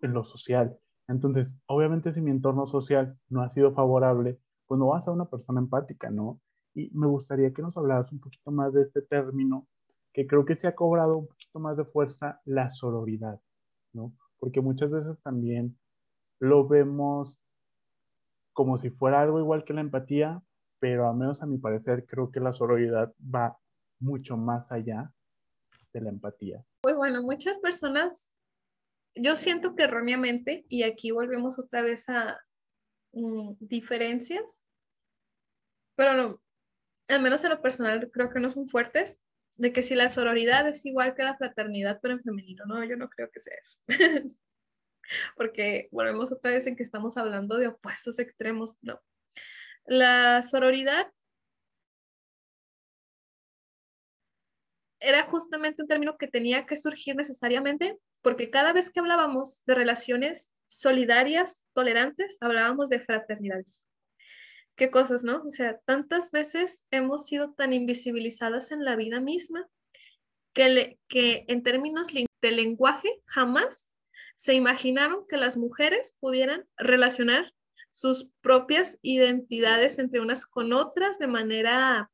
en 0.02 0.12
lo 0.12 0.24
social. 0.24 0.78
Entonces, 1.08 1.56
obviamente 1.66 2.12
si 2.12 2.20
mi 2.20 2.30
entorno 2.30 2.66
social 2.66 3.18
no 3.28 3.42
ha 3.42 3.50
sido 3.50 3.72
favorable, 3.72 4.38
pues 4.66 4.78
no 4.78 4.88
vas 4.88 5.08
a 5.08 5.12
una 5.12 5.24
persona 5.24 5.60
empática, 5.60 6.10
¿no? 6.10 6.40
Y 6.74 6.90
me 6.92 7.08
gustaría 7.08 7.52
que 7.52 7.62
nos 7.62 7.76
hablaras 7.76 8.12
un 8.12 8.20
poquito 8.20 8.50
más 8.52 8.72
de 8.72 8.82
este 8.82 9.02
término, 9.02 9.66
que 10.12 10.26
creo 10.26 10.44
que 10.44 10.54
se 10.54 10.68
ha 10.68 10.74
cobrado 10.76 11.18
un 11.18 11.26
poquito 11.26 11.58
más 11.58 11.76
de 11.76 11.84
fuerza, 11.84 12.40
la 12.44 12.70
sororidad, 12.70 13.40
¿no? 13.92 14.12
Porque 14.38 14.60
muchas 14.60 14.90
veces 14.90 15.20
también 15.22 15.76
lo 16.38 16.68
vemos 16.68 17.40
como 18.52 18.78
si 18.78 18.90
fuera 18.90 19.20
algo 19.20 19.40
igual 19.40 19.64
que 19.64 19.72
la 19.72 19.80
empatía, 19.80 20.42
pero 20.78 21.08
a 21.08 21.12
menos 21.12 21.42
a 21.42 21.46
mi 21.46 21.58
parecer 21.58 22.06
creo 22.06 22.30
que 22.30 22.40
la 22.40 22.52
sororidad 22.52 23.12
va 23.22 23.58
mucho 23.98 24.36
más 24.36 24.70
allá 24.70 25.12
de 25.92 26.00
la 26.00 26.10
empatía. 26.10 26.64
Pues 26.82 26.96
bueno, 26.96 27.22
muchas 27.22 27.58
personas 27.58 28.32
yo 29.14 29.36
siento 29.36 29.74
que 29.74 29.84
erróneamente, 29.84 30.64
y 30.68 30.82
aquí 30.82 31.10
volvemos 31.10 31.58
otra 31.58 31.82
vez 31.82 32.08
a 32.08 32.40
mm, 33.12 33.54
diferencias, 33.60 34.66
pero 35.96 36.14
no, 36.14 36.42
al 37.08 37.22
menos 37.22 37.42
en 37.44 37.50
lo 37.50 37.62
personal 37.62 38.10
creo 38.12 38.30
que 38.30 38.40
no 38.40 38.50
son 38.50 38.68
fuertes, 38.68 39.20
de 39.56 39.72
que 39.72 39.82
si 39.82 39.94
la 39.94 40.08
sororidad 40.08 40.66
es 40.68 40.86
igual 40.86 41.14
que 41.14 41.22
la 41.22 41.36
fraternidad, 41.36 41.98
pero 42.00 42.14
en 42.14 42.22
femenino, 42.22 42.64
no, 42.66 42.82
yo 42.84 42.96
no 42.96 43.10
creo 43.10 43.30
que 43.30 43.40
sea 43.40 43.54
eso. 43.60 43.78
Porque 45.36 45.88
volvemos 45.90 46.32
otra 46.32 46.52
vez 46.52 46.66
en 46.66 46.76
que 46.76 46.82
estamos 46.82 47.16
hablando 47.16 47.56
de 47.58 47.68
opuestos 47.68 48.18
extremos, 48.18 48.76
no. 48.80 49.00
La 49.84 50.42
sororidad 50.42 51.12
era 55.00 55.24
justamente 55.24 55.82
un 55.82 55.88
término 55.88 56.16
que 56.16 56.28
tenía 56.28 56.66
que 56.66 56.76
surgir 56.76 57.16
necesariamente 57.16 57.98
porque 58.22 58.50
cada 58.50 58.72
vez 58.72 58.90
que 58.90 59.00
hablábamos 59.00 59.62
de 59.66 59.74
relaciones 59.74 60.52
solidarias, 60.66 61.64
tolerantes, 61.72 62.36
hablábamos 62.40 62.90
de 62.90 63.00
fraternidades. 63.00 63.84
Qué 64.76 64.90
cosas, 64.90 65.24
¿no? 65.24 65.42
O 65.42 65.50
sea, 65.50 65.78
tantas 65.84 66.30
veces 66.30 66.86
hemos 66.90 67.26
sido 67.26 67.52
tan 67.54 67.72
invisibilizadas 67.72 68.70
en 68.72 68.84
la 68.84 68.96
vida 68.96 69.20
misma 69.20 69.66
que, 70.52 70.98
que 71.08 71.44
en 71.48 71.62
términos 71.62 72.08
de 72.08 72.50
lenguaje 72.50 73.08
jamás 73.26 73.90
se 74.36 74.54
imaginaron 74.54 75.26
que 75.28 75.36
las 75.36 75.56
mujeres 75.56 76.16
pudieran 76.20 76.66
relacionar 76.76 77.52
sus 77.90 78.28
propias 78.40 78.98
identidades 79.02 79.98
entre 79.98 80.20
unas 80.20 80.46
con 80.46 80.72
otras 80.72 81.18
de 81.18 81.26
manera 81.26 82.10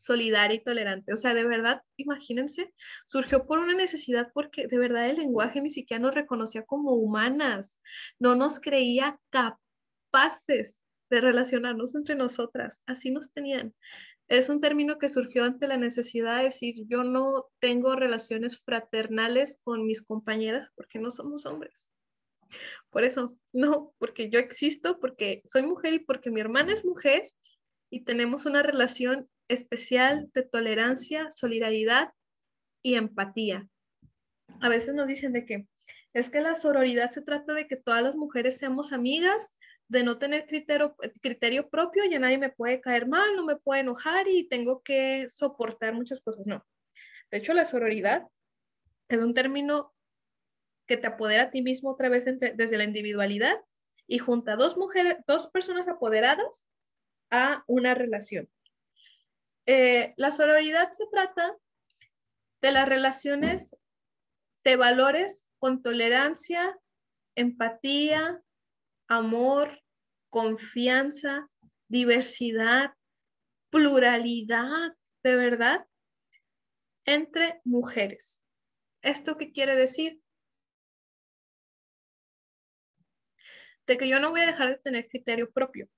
solidaria 0.00 0.56
y 0.56 0.62
tolerante. 0.62 1.12
O 1.12 1.16
sea, 1.18 1.34
de 1.34 1.46
verdad, 1.46 1.82
imagínense, 1.96 2.72
surgió 3.06 3.46
por 3.46 3.58
una 3.58 3.74
necesidad 3.74 4.30
porque 4.32 4.66
de 4.66 4.78
verdad 4.78 5.08
el 5.10 5.16
lenguaje 5.16 5.60
ni 5.60 5.70
siquiera 5.70 6.02
nos 6.02 6.14
reconocía 6.14 6.64
como 6.64 6.94
humanas, 6.94 7.78
no 8.18 8.34
nos 8.34 8.60
creía 8.60 9.20
capaces 9.28 10.82
de 11.10 11.20
relacionarnos 11.20 11.94
entre 11.94 12.14
nosotras, 12.14 12.82
así 12.86 13.10
nos 13.10 13.32
tenían. 13.32 13.74
Es 14.28 14.48
un 14.48 14.60
término 14.60 14.98
que 14.98 15.10
surgió 15.10 15.44
ante 15.44 15.68
la 15.68 15.76
necesidad 15.76 16.38
de 16.38 16.44
decir, 16.44 16.76
yo 16.88 17.04
no 17.04 17.46
tengo 17.58 17.94
relaciones 17.94 18.58
fraternales 18.58 19.58
con 19.62 19.84
mis 19.84 20.02
compañeras 20.02 20.70
porque 20.76 20.98
no 20.98 21.10
somos 21.10 21.44
hombres. 21.44 21.90
Por 22.88 23.04
eso, 23.04 23.36
no, 23.52 23.92
porque 23.98 24.30
yo 24.30 24.38
existo, 24.38 24.98
porque 24.98 25.42
soy 25.44 25.62
mujer 25.62 25.92
y 25.92 25.98
porque 25.98 26.30
mi 26.30 26.40
hermana 26.40 26.72
es 26.72 26.86
mujer 26.86 27.30
y 27.90 28.04
tenemos 28.04 28.46
una 28.46 28.62
relación 28.62 29.28
especial 29.50 30.30
de 30.32 30.42
tolerancia, 30.42 31.30
solidaridad 31.30 32.12
y 32.82 32.94
empatía. 32.94 33.68
A 34.60 34.68
veces 34.68 34.94
nos 34.94 35.08
dicen 35.08 35.32
de 35.32 35.44
que 35.44 35.66
es 36.12 36.30
que 36.30 36.40
la 36.40 36.54
sororidad 36.54 37.10
se 37.10 37.22
trata 37.22 37.54
de 37.54 37.66
que 37.66 37.76
todas 37.76 38.02
las 38.02 38.16
mujeres 38.16 38.58
seamos 38.58 38.92
amigas, 38.92 39.56
de 39.88 40.04
no 40.04 40.18
tener 40.18 40.46
criterio, 40.46 40.96
criterio 41.20 41.68
propio, 41.68 42.04
ya 42.04 42.18
nadie 42.18 42.38
me 42.38 42.50
puede 42.50 42.80
caer 42.80 43.08
mal, 43.08 43.34
no 43.36 43.44
me 43.44 43.56
puede 43.56 43.80
enojar 43.80 44.28
y 44.28 44.48
tengo 44.48 44.82
que 44.82 45.28
soportar 45.28 45.94
muchas 45.94 46.20
cosas. 46.20 46.46
No. 46.46 46.64
De 47.30 47.38
hecho, 47.38 47.54
la 47.54 47.64
sororidad 47.64 48.26
es 49.08 49.18
un 49.18 49.34
término 49.34 49.92
que 50.86 50.96
te 50.96 51.06
apodera 51.06 51.44
a 51.44 51.50
ti 51.50 51.62
mismo 51.62 51.90
otra 51.90 52.08
vez 52.08 52.24
desde 52.24 52.78
la 52.78 52.84
individualidad 52.84 53.60
y 54.06 54.18
junta 54.18 54.56
dos 54.56 54.76
mujeres, 54.76 55.18
dos 55.26 55.48
personas 55.48 55.86
apoderadas 55.88 56.66
a 57.30 57.64
una 57.68 57.94
relación. 57.94 58.48
Eh, 59.72 60.14
la 60.16 60.32
sororidad 60.32 60.90
se 60.90 61.06
trata 61.12 61.56
de 62.60 62.72
las 62.72 62.88
relaciones 62.88 63.76
de 64.64 64.74
valores 64.74 65.46
con 65.60 65.80
tolerancia, 65.80 66.76
empatía, 67.36 68.42
amor, 69.06 69.80
confianza, 70.28 71.48
diversidad, 71.86 72.94
pluralidad, 73.70 74.96
de 75.22 75.36
verdad, 75.36 75.86
entre 77.04 77.60
mujeres. 77.62 78.42
¿Esto 79.02 79.36
qué 79.36 79.52
quiere 79.52 79.76
decir? 79.76 80.20
De 83.86 83.96
que 83.96 84.08
yo 84.08 84.18
no 84.18 84.30
voy 84.30 84.40
a 84.40 84.46
dejar 84.46 84.70
de 84.70 84.78
tener 84.78 85.06
criterio 85.06 85.48
propio 85.48 85.88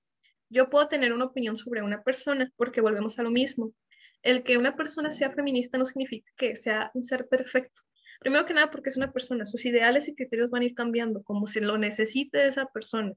yo 0.53 0.69
puedo 0.69 0.87
tener 0.87 1.13
una 1.13 1.25
opinión 1.25 1.57
sobre 1.57 1.81
una 1.81 2.03
persona 2.03 2.51
porque 2.55 2.81
volvemos 2.81 3.17
a 3.19 3.23
lo 3.23 3.31
mismo. 3.31 3.73
El 4.21 4.43
que 4.43 4.57
una 4.57 4.75
persona 4.75 5.11
sea 5.11 5.31
feminista 5.31 5.77
no 5.77 5.85
significa 5.85 6.31
que 6.37 6.55
sea 6.55 6.91
un 6.93 7.03
ser 7.03 7.27
perfecto. 7.27 7.81
Primero 8.19 8.45
que 8.45 8.53
nada 8.53 8.71
porque 8.71 8.89
es 8.89 8.97
una 8.97 9.11
persona, 9.11 9.45
sus 9.45 9.65
ideales 9.65 10.07
y 10.07 10.15
criterios 10.15 10.49
van 10.49 10.61
a 10.61 10.65
ir 10.65 10.75
cambiando 10.75 11.23
como 11.23 11.47
se 11.47 11.59
lo 11.59 11.77
necesite 11.77 12.45
esa 12.47 12.67
persona. 12.67 13.13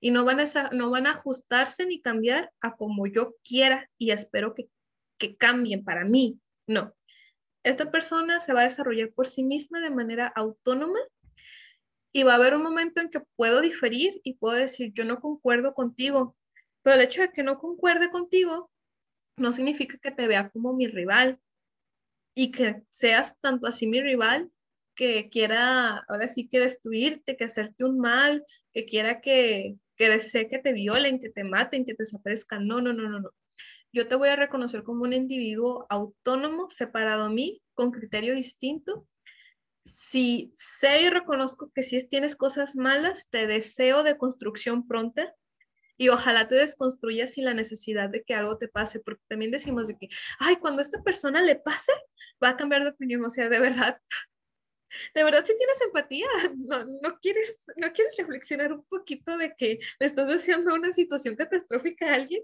Y 0.00 0.10
no 0.10 0.24
van, 0.24 0.40
a, 0.40 0.44
no 0.72 0.90
van 0.90 1.06
a 1.06 1.12
ajustarse 1.12 1.86
ni 1.86 2.00
cambiar 2.00 2.50
a 2.60 2.74
como 2.74 3.06
yo 3.06 3.36
quiera 3.42 3.88
y 3.96 4.10
espero 4.10 4.54
que, 4.54 4.68
que 5.16 5.36
cambien 5.36 5.84
para 5.84 6.04
mí. 6.04 6.38
No. 6.66 6.94
Esta 7.62 7.90
persona 7.90 8.40
se 8.40 8.52
va 8.52 8.60
a 8.60 8.64
desarrollar 8.64 9.12
por 9.12 9.26
sí 9.26 9.42
misma 9.42 9.80
de 9.80 9.90
manera 9.90 10.26
autónoma 10.26 10.98
y 12.12 12.22
va 12.22 12.32
a 12.32 12.36
haber 12.36 12.54
un 12.54 12.62
momento 12.62 13.00
en 13.00 13.10
que 13.10 13.20
puedo 13.36 13.60
diferir 13.60 14.20
y 14.24 14.34
puedo 14.34 14.56
decir, 14.56 14.92
yo 14.94 15.04
no 15.04 15.20
concuerdo 15.20 15.74
contigo, 15.74 16.36
pero 16.88 17.02
el 17.02 17.06
hecho 17.06 17.20
de 17.20 17.32
que 17.32 17.42
no 17.42 17.58
concuerde 17.58 18.10
contigo 18.10 18.70
no 19.36 19.52
significa 19.52 19.98
que 19.98 20.10
te 20.10 20.26
vea 20.26 20.48
como 20.48 20.72
mi 20.72 20.86
rival 20.86 21.38
y 22.34 22.50
que 22.50 22.82
seas 22.88 23.38
tanto 23.42 23.66
así 23.66 23.86
mi 23.86 24.00
rival 24.00 24.50
que 24.94 25.28
quiera 25.28 26.02
ahora 26.08 26.28
sí 26.28 26.48
que 26.48 26.60
destruirte, 26.60 27.36
que 27.36 27.44
hacerte 27.44 27.84
un 27.84 27.98
mal, 28.00 28.42
que 28.72 28.86
quiera 28.86 29.20
que, 29.20 29.76
que 29.96 30.08
desee 30.08 30.48
que 30.48 30.60
te 30.60 30.72
violen, 30.72 31.20
que 31.20 31.28
te 31.28 31.44
maten, 31.44 31.84
que 31.84 31.92
te 31.92 32.04
desaparezcan. 32.04 32.66
No, 32.66 32.80
no, 32.80 32.94
no, 32.94 33.10
no, 33.10 33.20
no. 33.20 33.32
Yo 33.92 34.08
te 34.08 34.14
voy 34.14 34.30
a 34.30 34.36
reconocer 34.36 34.82
como 34.82 35.02
un 35.02 35.12
individuo 35.12 35.84
autónomo, 35.90 36.70
separado 36.70 37.24
a 37.24 37.28
mí, 37.28 37.60
con 37.74 37.90
criterio 37.90 38.34
distinto. 38.34 39.06
Si 39.84 40.50
sé 40.54 41.02
y 41.02 41.10
reconozco 41.10 41.70
que 41.74 41.82
si 41.82 42.02
tienes 42.08 42.34
cosas 42.34 42.76
malas, 42.76 43.28
te 43.28 43.46
deseo 43.46 44.04
de 44.04 44.16
construcción 44.16 44.86
pronta, 44.88 45.34
y 45.98 46.08
ojalá 46.08 46.48
te 46.48 46.54
desconstruyas 46.54 47.32
sin 47.32 47.44
la 47.44 47.54
necesidad 47.54 48.08
de 48.08 48.22
que 48.22 48.34
algo 48.34 48.56
te 48.56 48.68
pase, 48.68 49.00
porque 49.00 49.22
también 49.28 49.50
decimos 49.50 49.88
de 49.88 49.98
que, 49.98 50.08
ay, 50.38 50.56
cuando 50.56 50.80
esta 50.80 51.02
persona 51.02 51.42
le 51.42 51.56
pase, 51.56 51.92
va 52.42 52.50
a 52.50 52.56
cambiar 52.56 52.84
de 52.84 52.90
opinión, 52.90 53.24
o 53.24 53.30
sea, 53.30 53.48
de 53.48 53.60
verdad, 53.60 54.00
de 55.14 55.24
verdad 55.24 55.44
si 55.44 55.56
tienes 55.56 55.80
empatía, 55.82 56.28
no, 56.56 56.84
no, 57.02 57.18
quieres, 57.20 57.66
no 57.76 57.92
quieres 57.92 58.14
reflexionar 58.16 58.72
un 58.72 58.84
poquito 58.84 59.36
de 59.36 59.54
que 59.56 59.80
le 59.98 60.06
estás 60.06 60.28
deseando 60.28 60.74
una 60.74 60.92
situación 60.92 61.36
catastrófica 61.36 62.10
a 62.10 62.14
alguien. 62.14 62.42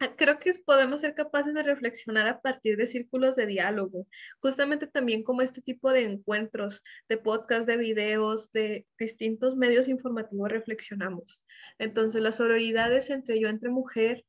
Ah, 0.00 0.14
creo 0.16 0.38
que 0.40 0.50
podemos 0.66 1.00
ser 1.02 1.14
capaces 1.14 1.54
de 1.54 1.62
reflexionar 1.62 2.26
a 2.28 2.40
partir 2.40 2.76
de 2.76 2.86
círculos 2.86 3.36
de 3.36 3.46
diálogo, 3.46 4.06
justamente 4.40 4.86
también 4.88 5.22
como 5.22 5.40
este 5.42 5.62
tipo 5.62 5.92
de 5.92 6.04
encuentros, 6.04 6.82
de 7.08 7.16
podcast, 7.16 7.66
de 7.66 7.76
videos, 7.76 8.50
de 8.52 8.86
distintos 8.98 9.56
medios 9.56 9.88
informativos 9.88 10.50
reflexionamos. 10.50 11.40
Entonces, 11.78 12.22
las 12.22 12.36
sororidades 12.36 13.08
entre 13.10 13.40
yo, 13.40 13.48
entre 13.48 13.70
mujer, 13.70 14.24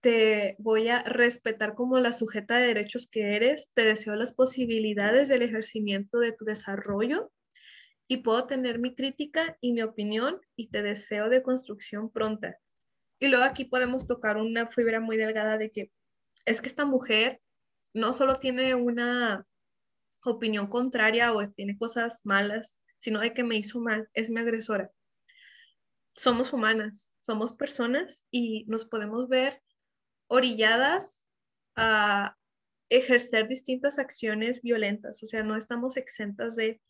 te 0.00 0.56
voy 0.58 0.88
a 0.88 1.02
respetar 1.04 1.74
como 1.74 1.98
la 2.00 2.12
sujeta 2.12 2.58
de 2.58 2.66
derechos 2.66 3.08
que 3.08 3.36
eres, 3.36 3.70
te 3.74 3.82
deseo 3.84 4.16
las 4.16 4.34
posibilidades 4.34 5.28
del 5.28 5.42
ejercimiento 5.42 6.18
de 6.18 6.32
tu 6.32 6.44
desarrollo 6.44 7.30
y 8.08 8.18
puedo 8.18 8.46
tener 8.46 8.80
mi 8.80 8.94
crítica 8.94 9.56
y 9.60 9.72
mi 9.72 9.82
opinión 9.82 10.40
y 10.56 10.70
te 10.70 10.82
deseo 10.82 11.28
de 11.28 11.42
construcción 11.42 12.10
pronta. 12.10 12.61
Y 13.22 13.28
luego 13.28 13.44
aquí 13.44 13.64
podemos 13.64 14.08
tocar 14.08 14.36
una 14.36 14.66
fibra 14.66 14.98
muy 14.98 15.16
delgada 15.16 15.56
de 15.56 15.70
que 15.70 15.92
es 16.44 16.60
que 16.60 16.66
esta 16.66 16.84
mujer 16.84 17.40
no 17.94 18.14
solo 18.14 18.34
tiene 18.34 18.74
una 18.74 19.46
opinión 20.24 20.66
contraria 20.66 21.32
o 21.32 21.48
tiene 21.48 21.78
cosas 21.78 22.22
malas, 22.24 22.82
sino 22.98 23.20
de 23.20 23.32
que 23.32 23.44
me 23.44 23.54
hizo 23.54 23.78
mal, 23.78 24.08
es 24.12 24.32
mi 24.32 24.40
agresora. 24.40 24.90
Somos 26.16 26.52
humanas, 26.52 27.14
somos 27.20 27.54
personas 27.54 28.26
y 28.32 28.64
nos 28.64 28.86
podemos 28.86 29.28
ver 29.28 29.62
orilladas 30.26 31.24
a 31.76 32.36
ejercer 32.88 33.46
distintas 33.46 34.00
acciones 34.00 34.62
violentas, 34.62 35.22
o 35.22 35.26
sea, 35.26 35.44
no 35.44 35.54
estamos 35.54 35.96
exentas 35.96 36.56
de... 36.56 36.80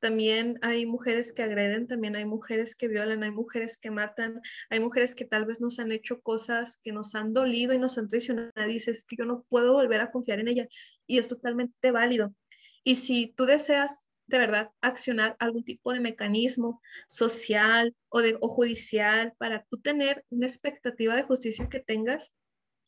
También 0.00 0.58
hay 0.62 0.86
mujeres 0.86 1.32
que 1.32 1.42
agreden, 1.42 1.86
también 1.86 2.16
hay 2.16 2.24
mujeres 2.24 2.74
que 2.74 2.88
violan, 2.88 3.22
hay 3.22 3.30
mujeres 3.30 3.76
que 3.76 3.90
matan, 3.90 4.40
hay 4.70 4.80
mujeres 4.80 5.14
que 5.14 5.26
tal 5.26 5.44
vez 5.44 5.60
nos 5.60 5.78
han 5.78 5.92
hecho 5.92 6.20
cosas 6.22 6.78
que 6.82 6.92
nos 6.92 7.14
han 7.14 7.34
dolido 7.34 7.74
y 7.74 7.78
nos 7.78 7.98
han 7.98 8.08
traicionado 8.08 8.50
y 8.56 8.72
dices 8.72 9.04
que 9.04 9.16
yo 9.16 9.26
no 9.26 9.44
puedo 9.48 9.74
volver 9.74 10.00
a 10.00 10.10
confiar 10.10 10.40
en 10.40 10.48
ella 10.48 10.66
y 11.06 11.18
es 11.18 11.28
totalmente 11.28 11.90
válido. 11.90 12.34
Y 12.82 12.96
si 12.96 13.34
tú 13.36 13.44
deseas 13.44 14.08
de 14.26 14.38
verdad 14.38 14.70
accionar 14.80 15.36
algún 15.38 15.64
tipo 15.64 15.92
de 15.92 16.00
mecanismo 16.00 16.80
social 17.08 17.94
o, 18.08 18.22
de, 18.22 18.38
o 18.40 18.48
judicial 18.48 19.34
para 19.38 19.64
tú 19.64 19.78
tener 19.80 20.24
una 20.30 20.46
expectativa 20.46 21.14
de 21.16 21.24
justicia 21.24 21.68
que 21.68 21.80
tengas, 21.80 22.32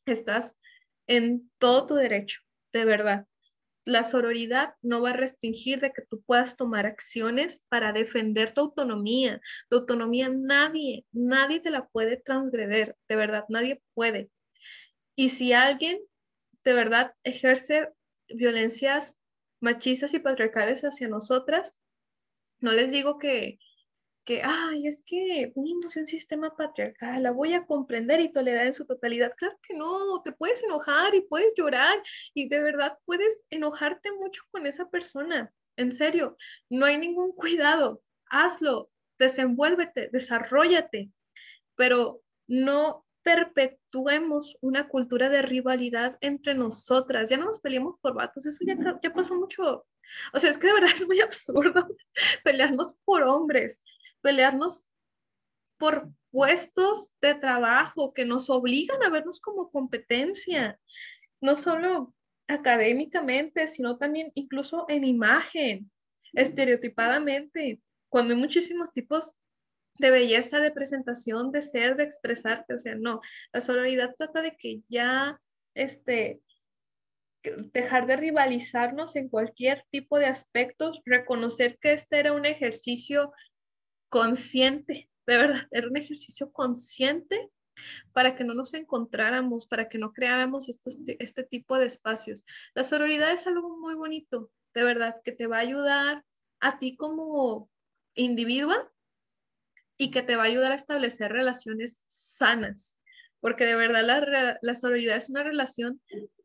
estás 0.06 0.56
en 1.08 1.50
todo 1.58 1.86
tu 1.86 1.94
derecho, 1.96 2.40
de 2.72 2.84
verdad. 2.84 3.26
La 3.85 4.05
sororidad 4.05 4.74
no 4.80 5.03
va 5.03 5.11
a 5.11 5.14
restringir 5.14 5.80
de 5.80 5.93
que 5.93 6.03
tú 6.03 6.22
puedas 6.22 6.57
tomar 6.57 6.87
acciones 6.87 7.64
para 7.68 7.93
defender 7.93 8.53
tu 8.53 8.61
autonomía. 8.61 9.41
Tu 9.68 9.78
autonomía 9.78 10.28
nadie, 10.30 11.05
nadie 11.12 11.61
te 11.61 11.70
la 11.70 11.89
puede 11.89 12.16
transgreder, 12.16 12.97
de 13.09 13.16
verdad, 13.16 13.45
nadie 13.49 13.83
puede. 13.95 14.30
Y 15.16 15.30
si 15.30 15.53
alguien 15.53 15.99
de 16.64 16.74
verdad 16.74 17.14
ejerce 17.24 17.89
violencias 18.28 19.16
machistas 19.61 20.14
y 20.14 20.20
patriarcales 20.20 20.83
hacia 20.83 21.09
nosotras, 21.09 21.80
no 22.61 22.72
les 22.72 22.91
digo 22.91 23.18
que, 23.18 23.59
que, 24.24 24.42
ay, 24.44 24.86
es 24.86 25.02
que 25.04 25.42
en 25.42 25.52
un 25.56 26.06
sistema 26.06 26.54
patriarcal, 26.56 27.22
la 27.22 27.32
voy 27.32 27.54
a 27.54 27.66
comprender 27.66 28.20
y 28.20 28.32
tolerar 28.32 28.66
en 28.66 28.74
su 28.74 28.86
totalidad. 28.86 29.32
Claro 29.36 29.58
que 29.62 29.74
no, 29.76 30.22
te 30.22 30.32
puedes 30.32 30.62
enojar 30.62 31.14
y 31.14 31.22
puedes 31.22 31.52
llorar 31.56 32.00
y 32.34 32.48
de 32.48 32.60
verdad 32.62 32.98
puedes 33.04 33.46
enojarte 33.50 34.12
mucho 34.12 34.42
con 34.50 34.66
esa 34.66 34.88
persona. 34.90 35.52
En 35.76 35.92
serio, 35.92 36.36
no 36.70 36.86
hay 36.86 36.98
ningún 36.98 37.32
cuidado. 37.32 38.02
Hazlo, 38.26 38.90
desenvuélvete, 39.18 40.08
desarrollate, 40.12 41.10
pero 41.74 42.22
no 42.46 43.04
perpetuemos 43.22 44.56
una 44.60 44.88
cultura 44.88 45.28
de 45.28 45.42
rivalidad 45.42 46.18
entre 46.20 46.54
nosotras. 46.54 47.30
Ya 47.30 47.36
no 47.36 47.46
nos 47.46 47.60
peleamos 47.60 47.96
por 48.00 48.14
vatos, 48.14 48.46
eso 48.46 48.64
ya, 48.66 48.76
ya 49.02 49.12
pasó 49.12 49.34
mucho. 49.34 49.86
O 50.32 50.38
sea, 50.38 50.50
es 50.50 50.58
que 50.58 50.66
de 50.66 50.74
verdad 50.74 50.90
es 50.94 51.06
muy 51.06 51.20
absurdo 51.20 51.86
pelearnos 52.44 52.94
por 53.04 53.22
hombres 53.22 53.82
pelearnos 54.22 54.86
por 55.78 56.10
puestos 56.30 57.12
de 57.20 57.34
trabajo 57.34 58.14
que 58.14 58.24
nos 58.24 58.48
obligan 58.48 59.02
a 59.02 59.10
vernos 59.10 59.40
como 59.40 59.70
competencia, 59.70 60.80
no 61.40 61.56
solo 61.56 62.14
académicamente, 62.48 63.68
sino 63.68 63.98
también 63.98 64.32
incluso 64.34 64.86
en 64.88 65.04
imagen, 65.04 65.90
estereotipadamente, 66.32 67.82
cuando 68.08 68.32
hay 68.34 68.40
muchísimos 68.40 68.92
tipos 68.92 69.32
de 69.98 70.10
belleza, 70.10 70.58
de 70.58 70.70
presentación, 70.70 71.52
de 71.52 71.62
ser, 71.62 71.96
de 71.96 72.04
expresarte, 72.04 72.74
o 72.74 72.78
sea, 72.78 72.94
no, 72.94 73.20
la 73.52 73.60
sororidad 73.60 74.14
trata 74.16 74.40
de 74.40 74.56
que 74.56 74.82
ya, 74.88 75.40
este, 75.74 76.40
dejar 77.72 78.06
de 78.06 78.16
rivalizarnos 78.16 79.16
en 79.16 79.28
cualquier 79.28 79.84
tipo 79.90 80.18
de 80.18 80.26
aspectos, 80.26 81.02
reconocer 81.04 81.78
que 81.78 81.92
este 81.92 82.18
era 82.18 82.32
un 82.32 82.46
ejercicio 82.46 83.32
consciente, 84.12 85.08
de 85.26 85.38
verdad, 85.38 85.66
era 85.70 85.88
un 85.88 85.96
ejercicio 85.96 86.52
consciente 86.52 87.50
para 88.12 88.36
que 88.36 88.44
no 88.44 88.52
nos 88.52 88.74
encontráramos, 88.74 89.66
para 89.66 89.88
que 89.88 89.96
no 89.96 90.12
creáramos 90.12 90.68
este 90.68 91.44
tipo 91.44 91.78
de 91.78 91.86
espacios. 91.86 92.44
La 92.74 92.84
sororidad 92.84 93.32
es 93.32 93.46
algo 93.46 93.78
muy 93.78 93.94
bonito, 93.94 94.50
de 94.74 94.84
verdad, 94.84 95.14
que 95.24 95.32
te 95.32 95.46
va 95.46 95.56
a 95.56 95.60
ayudar 95.60 96.26
a 96.60 96.78
ti 96.78 96.94
como 96.94 97.70
individua 98.14 98.92
y 99.96 100.10
que 100.10 100.20
te 100.20 100.36
va 100.36 100.42
a 100.42 100.46
ayudar 100.46 100.72
a 100.72 100.76
establecer 100.76 101.32
relaciones 101.32 102.02
sanas, 102.06 102.98
porque 103.40 103.64
de 103.64 103.76
verdad 103.76 104.04
la, 104.04 104.58
la 104.60 104.74
sororidad 104.74 105.16
es 105.16 105.30
una 105.30 105.42
relación 105.42 106.02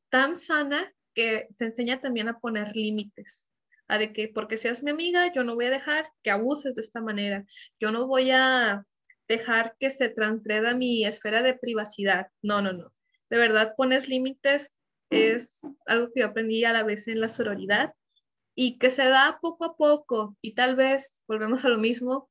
tan 0.08 0.38
sana 0.38 0.94
que 1.14 1.50
te 1.58 1.66
enseña 1.66 2.00
también 2.00 2.30
a 2.30 2.40
poner 2.40 2.78
límites 2.78 3.50
a 3.88 3.98
de 3.98 4.14
que 4.14 4.28
porque 4.28 4.58
seas 4.58 4.84
mi 4.84 4.92
amiga, 4.92 5.32
yo 5.34 5.44
no 5.44 5.56
voy 5.56 5.66
a 5.66 5.72
dejar 5.72 6.10
que 6.24 6.32
abuses 6.32 6.76
de 6.76 6.82
esta 6.82 7.02
manera, 7.02 7.46
yo 7.80 7.92
no 7.92 8.08
voy 8.08 8.32
a 8.32 8.86
dejar 9.28 9.76
que 9.80 9.92
se 9.92 10.10
transgreda 10.10 10.74
mi 10.74 11.06
esfera 11.06 11.42
de 11.42 11.54
privacidad. 11.54 12.28
No, 12.42 12.62
no, 12.62 12.74
no. 12.74 12.94
De 13.30 13.38
verdad, 13.38 13.74
poner 13.76 14.08
límites 14.08 14.76
es 15.10 15.62
algo 15.86 16.12
que 16.14 16.22
yo 16.22 16.28
aprendí 16.28 16.64
a 16.64 16.74
la 16.74 16.84
vez 16.84 17.08
en 17.08 17.22
la 17.22 17.28
sororidad 17.28 17.94
y 18.56 18.78
que 18.78 18.90
se 18.90 19.06
da 19.06 19.40
poco 19.42 19.66
a 19.66 19.78
poco 19.78 20.36
y 20.42 20.56
tal 20.56 20.76
vez 20.76 21.22
volvemos 21.28 21.64
a 21.66 21.70
lo 21.70 21.78
mismo. 21.78 22.30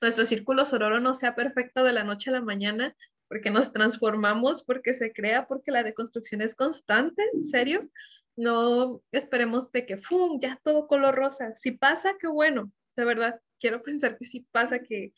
Nuestro 0.00 0.24
círculo 0.24 0.64
sororo 0.64 1.00
no 1.00 1.14
sea 1.14 1.34
perfecto 1.34 1.84
de 1.84 1.92
la 1.92 2.04
noche 2.04 2.30
a 2.30 2.34
la 2.34 2.40
mañana 2.40 2.96
porque 3.28 3.50
nos 3.50 3.72
transformamos, 3.72 4.62
porque 4.62 4.94
se 4.94 5.12
crea, 5.12 5.46
porque 5.46 5.72
la 5.72 5.82
deconstrucción 5.82 6.42
es 6.42 6.54
constante, 6.54 7.22
en 7.34 7.42
serio 7.42 7.90
no 8.36 9.02
esperemos 9.12 9.72
de 9.72 9.86
que, 9.86 9.96
¡fum!, 9.96 10.38
ya 10.40 10.60
todo 10.62 10.86
color 10.86 11.14
rosa. 11.14 11.54
Si 11.56 11.72
pasa, 11.72 12.16
qué 12.20 12.28
bueno, 12.28 12.70
de 12.96 13.04
verdad, 13.04 13.40
quiero 13.58 13.82
pensar 13.82 14.18
que 14.18 14.24
sí 14.24 14.46
pasa, 14.52 14.80
que 14.80 15.12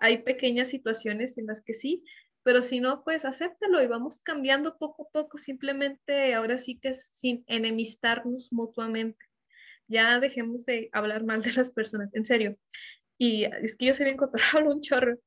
hay 0.00 0.22
pequeñas 0.22 0.68
situaciones 0.68 1.38
en 1.38 1.46
las 1.46 1.62
que 1.62 1.74
sí, 1.74 2.04
pero 2.44 2.62
si 2.62 2.80
no, 2.80 3.04
pues 3.04 3.24
acéptalo 3.24 3.82
y 3.82 3.86
vamos 3.86 4.20
cambiando 4.20 4.76
poco 4.76 5.04
a 5.04 5.10
poco, 5.12 5.38
simplemente 5.38 6.34
ahora 6.34 6.58
sí 6.58 6.78
que 6.78 6.88
es 6.88 7.08
sin 7.12 7.44
enemistarnos 7.46 8.52
mutuamente. 8.52 9.24
Ya 9.86 10.18
dejemos 10.18 10.64
de 10.64 10.88
hablar 10.92 11.24
mal 11.24 11.42
de 11.42 11.52
las 11.52 11.70
personas, 11.70 12.12
en 12.14 12.24
serio. 12.24 12.56
Y 13.18 13.44
es 13.44 13.76
que 13.76 13.86
yo 13.86 13.94
se 13.94 14.02
había 14.02 14.14
encontrado 14.14 14.68
un 14.74 14.80
chorro. 14.80 15.18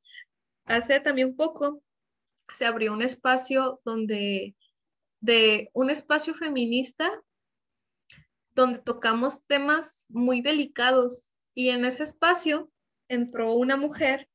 Hace 0.65 0.99
también 0.99 1.35
poco 1.35 1.81
se 2.53 2.65
abrió 2.65 2.93
un 2.93 3.01
espacio 3.01 3.81
donde 3.85 4.55
de 5.25 5.71
un 5.73 5.89
espacio 5.89 6.35
feminista 6.35 7.09
donde 8.53 8.77
tocamos 8.77 9.43
temas 9.47 10.05
muy 10.07 10.41
delicados 10.41 11.31
y 11.55 11.69
en 11.69 11.83
ese 11.83 12.03
espacio 12.03 12.71
entró 13.09 13.53
una 13.53 13.75
mujer 13.75 14.29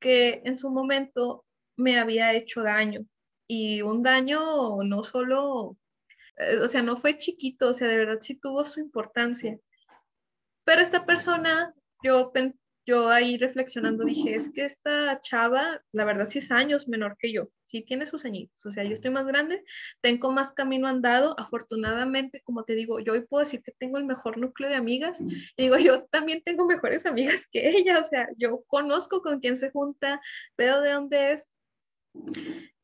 que 0.00 0.40
en 0.44 0.56
su 0.56 0.70
momento 0.70 1.44
me 1.76 1.98
había 1.98 2.32
hecho 2.32 2.62
daño 2.62 3.04
y 3.48 3.82
un 3.82 4.02
daño 4.04 4.84
no 4.84 5.02
solo, 5.02 5.76
eh, 6.36 6.58
o 6.58 6.68
sea, 6.68 6.82
no 6.82 6.96
fue 6.96 7.18
chiquito, 7.18 7.70
o 7.70 7.74
sea, 7.74 7.88
de 7.88 7.98
verdad 7.98 8.18
sí 8.20 8.36
tuvo 8.36 8.64
su 8.64 8.78
importancia. 8.78 9.58
Pero 10.64 10.80
esta 10.80 11.04
persona, 11.04 11.74
yo 12.04 12.30
yo 12.86 13.08
ahí 13.08 13.38
reflexionando 13.38 14.04
dije, 14.04 14.34
es 14.34 14.50
que 14.50 14.64
esta 14.64 15.20
chava, 15.20 15.82
la 15.92 16.04
verdad 16.04 16.26
sí 16.26 16.38
es 16.38 16.50
años 16.50 16.86
menor 16.86 17.16
que 17.18 17.32
yo, 17.32 17.48
sí 17.64 17.82
tiene 17.82 18.06
sus 18.06 18.24
añitos, 18.24 18.64
o 18.66 18.70
sea, 18.70 18.84
yo 18.84 18.92
estoy 18.92 19.10
más 19.10 19.26
grande, 19.26 19.64
tengo 20.00 20.32
más 20.32 20.52
camino 20.52 20.86
andado, 20.86 21.38
afortunadamente, 21.38 22.42
como 22.42 22.64
te 22.64 22.74
digo, 22.74 23.00
yo 23.00 23.14
hoy 23.14 23.22
puedo 23.22 23.44
decir 23.44 23.62
que 23.62 23.72
tengo 23.72 23.96
el 23.96 24.04
mejor 24.04 24.36
núcleo 24.38 24.68
de 24.68 24.76
amigas, 24.76 25.20
y 25.20 25.62
digo, 25.62 25.78
yo 25.78 26.04
también 26.04 26.42
tengo 26.42 26.66
mejores 26.66 27.06
amigas 27.06 27.46
que 27.50 27.70
ella, 27.70 27.98
o 27.98 28.04
sea, 28.04 28.28
yo 28.36 28.62
conozco 28.66 29.22
con 29.22 29.40
quién 29.40 29.56
se 29.56 29.70
junta, 29.70 30.20
veo 30.58 30.80
de 30.80 30.92
dónde 30.92 31.32
es, 31.32 31.50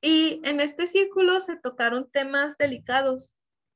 y 0.00 0.40
en 0.44 0.60
este 0.60 0.86
círculo 0.86 1.40
se 1.40 1.56
tocaron 1.56 2.10
temas 2.10 2.56
delicados, 2.56 3.34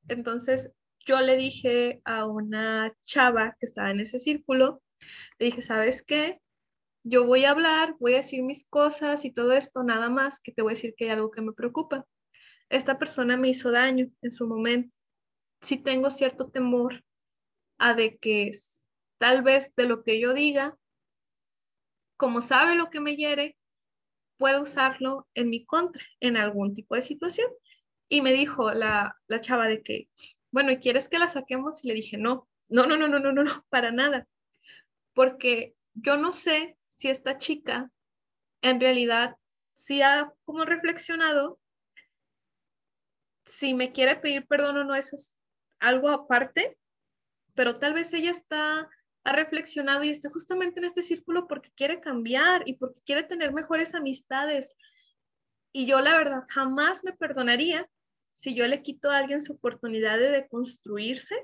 entonces 0.08 0.72
yo 1.06 1.20
le 1.20 1.36
dije 1.36 2.00
a 2.04 2.26
una 2.26 2.94
chava 3.02 3.56
que 3.60 3.66
estaba 3.66 3.90
en 3.90 4.00
ese 4.00 4.18
círculo, 4.18 4.82
le 5.38 5.46
dije, 5.46 5.62
¿sabes 5.62 6.02
qué? 6.02 6.40
Yo 7.02 7.24
voy 7.24 7.44
a 7.44 7.50
hablar, 7.50 7.96
voy 8.00 8.14
a 8.14 8.18
decir 8.18 8.42
mis 8.42 8.66
cosas 8.66 9.24
y 9.24 9.32
todo 9.32 9.52
esto, 9.52 9.82
nada 9.82 10.08
más 10.08 10.40
que 10.40 10.52
te 10.52 10.62
voy 10.62 10.72
a 10.72 10.76
decir 10.76 10.94
que 10.96 11.04
hay 11.04 11.10
algo 11.10 11.30
que 11.30 11.42
me 11.42 11.52
preocupa. 11.52 12.06
Esta 12.70 12.98
persona 12.98 13.36
me 13.36 13.48
hizo 13.48 13.70
daño 13.70 14.10
en 14.22 14.32
su 14.32 14.46
momento. 14.46 14.96
Sí 15.60 15.76
tengo 15.76 16.10
cierto 16.10 16.50
temor 16.50 17.04
a 17.78 17.94
de 17.94 18.16
que 18.18 18.50
tal 19.18 19.42
vez 19.42 19.74
de 19.76 19.86
lo 19.86 20.02
que 20.02 20.18
yo 20.20 20.32
diga, 20.32 20.78
como 22.16 22.40
sabe 22.40 22.74
lo 22.74 22.90
que 22.90 23.00
me 23.00 23.16
hiere, 23.16 23.56
pueda 24.38 24.60
usarlo 24.60 25.28
en 25.34 25.50
mi 25.50 25.64
contra, 25.64 26.02
en 26.20 26.36
algún 26.36 26.74
tipo 26.74 26.94
de 26.94 27.02
situación. 27.02 27.48
Y 28.08 28.22
me 28.22 28.32
dijo 28.32 28.72
la, 28.72 29.16
la 29.26 29.40
chava 29.40 29.68
de 29.68 29.82
que, 29.82 30.08
bueno, 30.50 30.72
¿quieres 30.80 31.08
que 31.08 31.18
la 31.18 31.28
saquemos? 31.28 31.84
Y 31.84 31.88
le 31.88 31.94
dije, 31.94 32.16
no, 32.16 32.48
no, 32.68 32.86
no, 32.86 32.96
no, 32.96 33.08
no, 33.08 33.18
no, 33.18 33.32
no, 33.32 33.66
para 33.68 33.90
nada. 33.90 34.26
Porque 35.14 35.74
yo 35.94 36.16
no 36.16 36.32
sé 36.32 36.76
si 36.88 37.08
esta 37.08 37.38
chica 37.38 37.90
en 38.62 38.80
realidad 38.80 39.36
si 39.74 40.02
ha 40.02 40.32
como 40.44 40.64
reflexionado 40.64 41.58
si 43.44 43.74
me 43.74 43.92
quiere 43.92 44.16
pedir 44.16 44.46
perdón 44.46 44.78
o 44.78 44.84
no, 44.84 44.94
eso 44.94 45.16
es 45.16 45.36
algo 45.78 46.08
aparte, 46.08 46.78
pero 47.54 47.74
tal 47.74 47.94
vez 47.94 48.12
ella 48.12 48.30
está 48.30 48.88
ha 49.24 49.32
reflexionado 49.32 50.04
y 50.04 50.10
esté 50.10 50.28
justamente 50.28 50.80
en 50.80 50.84
este 50.84 51.02
círculo 51.02 51.48
porque 51.48 51.70
quiere 51.74 51.98
cambiar 51.98 52.62
y 52.66 52.76
porque 52.76 53.00
quiere 53.06 53.22
tener 53.22 53.52
mejores 53.52 53.94
amistades. 53.94 54.74
Y 55.72 55.86
yo 55.86 56.00
la 56.00 56.16
verdad 56.16 56.42
jamás 56.50 57.02
me 57.04 57.14
perdonaría 57.14 57.88
si 58.32 58.54
yo 58.54 58.66
le 58.66 58.82
quito 58.82 59.10
a 59.10 59.16
alguien 59.16 59.40
su 59.40 59.54
oportunidad 59.54 60.18
de 60.18 60.46
construirse 60.48 61.34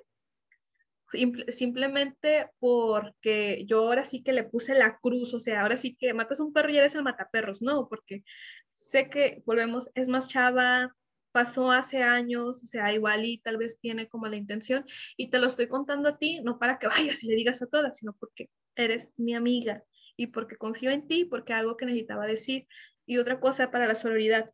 simplemente 1.49 2.51
porque 2.59 3.65
yo 3.67 3.81
ahora 3.81 4.05
sí 4.05 4.23
que 4.23 4.33
le 4.33 4.45
puse 4.45 4.75
la 4.75 4.99
cruz, 4.99 5.35
o 5.35 5.41
sea, 5.41 5.63
ahora 5.63 5.77
sí 5.77 5.97
que 5.97 6.15
matas 6.15 6.41
un 6.41 6.53
perro 6.53 6.71
y 6.71 6.79
eres 6.79 6.95
el 6.95 7.03
mataperros, 7.03 7.63
no, 7.63 7.89
porque 7.89 8.25
sé 8.73 9.11
que 9.11 9.43
volvemos, 9.47 9.91
es 9.95 10.09
más 10.09 10.29
chava, 10.29 10.95
pasó 11.33 11.71
hace 11.71 12.03
años, 12.03 12.63
o 12.63 12.67
sea, 12.67 12.93
igual 12.93 13.25
y 13.25 13.39
tal 13.39 13.57
vez 13.57 13.79
tiene 13.79 14.09
como 14.09 14.27
la 14.27 14.37
intención, 14.37 14.85
y 15.17 15.31
te 15.31 15.39
lo 15.39 15.47
estoy 15.47 15.69
contando 15.69 16.09
a 16.09 16.19
ti, 16.19 16.41
no 16.43 16.59
para 16.59 16.79
que 16.79 16.89
vayas 16.89 17.23
y 17.23 17.29
le 17.29 17.35
digas 17.35 17.63
a 17.63 17.67
todas, 17.67 17.99
sino 17.99 18.15
porque 18.15 18.51
eres 18.77 19.13
mi 19.17 19.35
amiga 19.35 19.85
y 20.17 20.29
porque 20.29 20.57
confío 20.57 20.91
en 20.91 21.07
ti, 21.09 21.25
porque 21.25 21.53
algo 21.55 21.77
que 21.77 21.87
necesitaba 21.87 22.27
decir. 22.27 22.67
Y 23.07 23.19
otra 23.19 23.41
cosa 23.41 23.71
para 23.71 23.87
la 23.87 23.95
sororidad, 23.95 24.51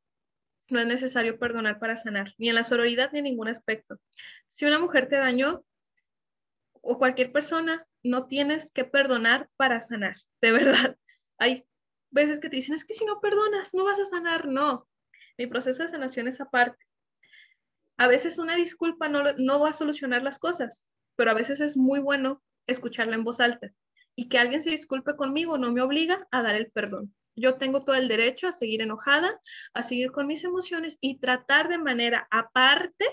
no 0.68 0.78
es 0.80 0.86
necesario 0.86 1.38
perdonar 1.38 1.78
para 1.78 1.96
sanar, 1.96 2.34
ni 2.38 2.48
en 2.48 2.54
la 2.54 2.64
sororidad 2.64 3.10
ni 3.12 3.18
en 3.18 3.24
ningún 3.24 3.48
aspecto. 3.48 3.98
Si 4.48 4.64
una 4.64 4.78
mujer 4.78 5.08
te 5.08 5.16
dañó, 5.16 5.64
o 6.86 6.98
cualquier 6.98 7.32
persona, 7.32 7.86
no 8.02 8.26
tienes 8.26 8.70
que 8.70 8.84
perdonar 8.84 9.48
para 9.56 9.80
sanar, 9.80 10.16
de 10.40 10.52
verdad. 10.52 10.96
Hay 11.38 11.66
veces 12.10 12.40
que 12.40 12.48
te 12.48 12.56
dicen, 12.56 12.74
es 12.74 12.84
que 12.84 12.94
si 12.94 13.04
no 13.04 13.20
perdonas, 13.20 13.74
no 13.74 13.84
vas 13.84 14.00
a 14.00 14.06
sanar. 14.06 14.46
No, 14.46 14.88
mi 15.36 15.46
proceso 15.46 15.82
de 15.82 15.88
sanación 15.88 16.28
es 16.28 16.40
aparte. 16.40 16.84
A 17.98 18.06
veces 18.06 18.38
una 18.38 18.56
disculpa 18.56 19.08
no, 19.08 19.22
no 19.38 19.60
va 19.60 19.70
a 19.70 19.74
solucionar 19.74 20.22
las 20.22 20.38
cosas, 20.38 20.86
pero 21.16 21.30
a 21.30 21.34
veces 21.34 21.60
es 21.60 21.76
muy 21.76 22.00
bueno 22.00 22.42
escucharla 22.66 23.16
en 23.16 23.24
voz 23.24 23.40
alta. 23.40 23.72
Y 24.14 24.28
que 24.28 24.38
alguien 24.38 24.62
se 24.62 24.70
disculpe 24.70 25.16
conmigo 25.16 25.58
no 25.58 25.72
me 25.72 25.82
obliga 25.82 26.26
a 26.30 26.42
dar 26.42 26.54
el 26.54 26.70
perdón. 26.70 27.14
Yo 27.34 27.56
tengo 27.58 27.80
todo 27.80 27.96
el 27.96 28.08
derecho 28.08 28.48
a 28.48 28.52
seguir 28.52 28.80
enojada, 28.80 29.40
a 29.74 29.82
seguir 29.82 30.10
con 30.10 30.26
mis 30.26 30.42
emociones 30.42 30.96
y 31.02 31.18
tratar 31.18 31.68
de 31.68 31.78
manera 31.78 32.26
aparte 32.30 33.04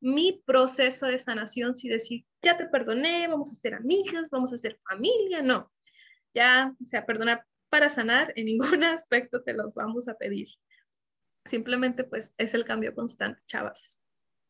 mi 0.00 0.42
proceso 0.46 1.06
de 1.06 1.18
sanación 1.18 1.74
sin 1.74 1.92
decir, 1.92 2.24
ya 2.42 2.56
te 2.56 2.66
perdoné, 2.66 3.28
vamos 3.28 3.52
a 3.52 3.54
ser 3.54 3.74
amigas, 3.74 4.30
vamos 4.30 4.52
a 4.52 4.56
ser 4.56 4.78
familia, 4.88 5.42
no. 5.42 5.70
Ya, 6.34 6.74
o 6.80 6.84
sea, 6.84 7.04
perdonar 7.04 7.44
para 7.68 7.90
sanar 7.90 8.32
en 8.36 8.46
ningún 8.46 8.84
aspecto 8.84 9.42
te 9.42 9.52
los 9.52 9.74
vamos 9.74 10.08
a 10.08 10.14
pedir. 10.14 10.48
Simplemente 11.44 12.04
pues 12.04 12.34
es 12.38 12.54
el 12.54 12.64
cambio 12.64 12.94
constante, 12.94 13.40
chavas, 13.46 13.98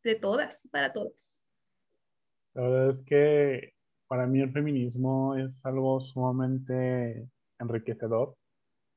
de 0.02 0.14
todas, 0.16 0.68
para 0.70 0.92
todas. 0.92 1.44
La 2.54 2.62
verdad 2.62 2.90
es 2.90 3.02
que 3.02 3.74
para 4.08 4.26
mí 4.26 4.40
el 4.40 4.52
feminismo 4.52 5.36
es 5.36 5.64
algo 5.64 6.00
sumamente 6.00 7.28
enriquecedor, 7.60 8.36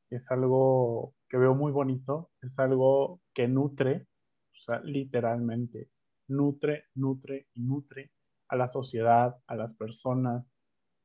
es 0.10 0.30
algo 0.32 1.14
que 1.30 1.38
veo 1.38 1.54
muy 1.54 1.72
bonito, 1.72 2.32
es 2.42 2.58
algo 2.58 3.22
que 3.34 3.48
nutre, 3.48 4.08
o 4.52 4.56
sea, 4.66 4.80
literalmente, 4.82 5.90
nutre, 6.28 6.86
nutre 6.96 7.48
y 7.54 7.62
nutre 7.62 8.12
a 8.48 8.56
la 8.56 8.68
sociedad, 8.68 9.36
a 9.48 9.56
las 9.56 9.74
personas, 9.76 10.46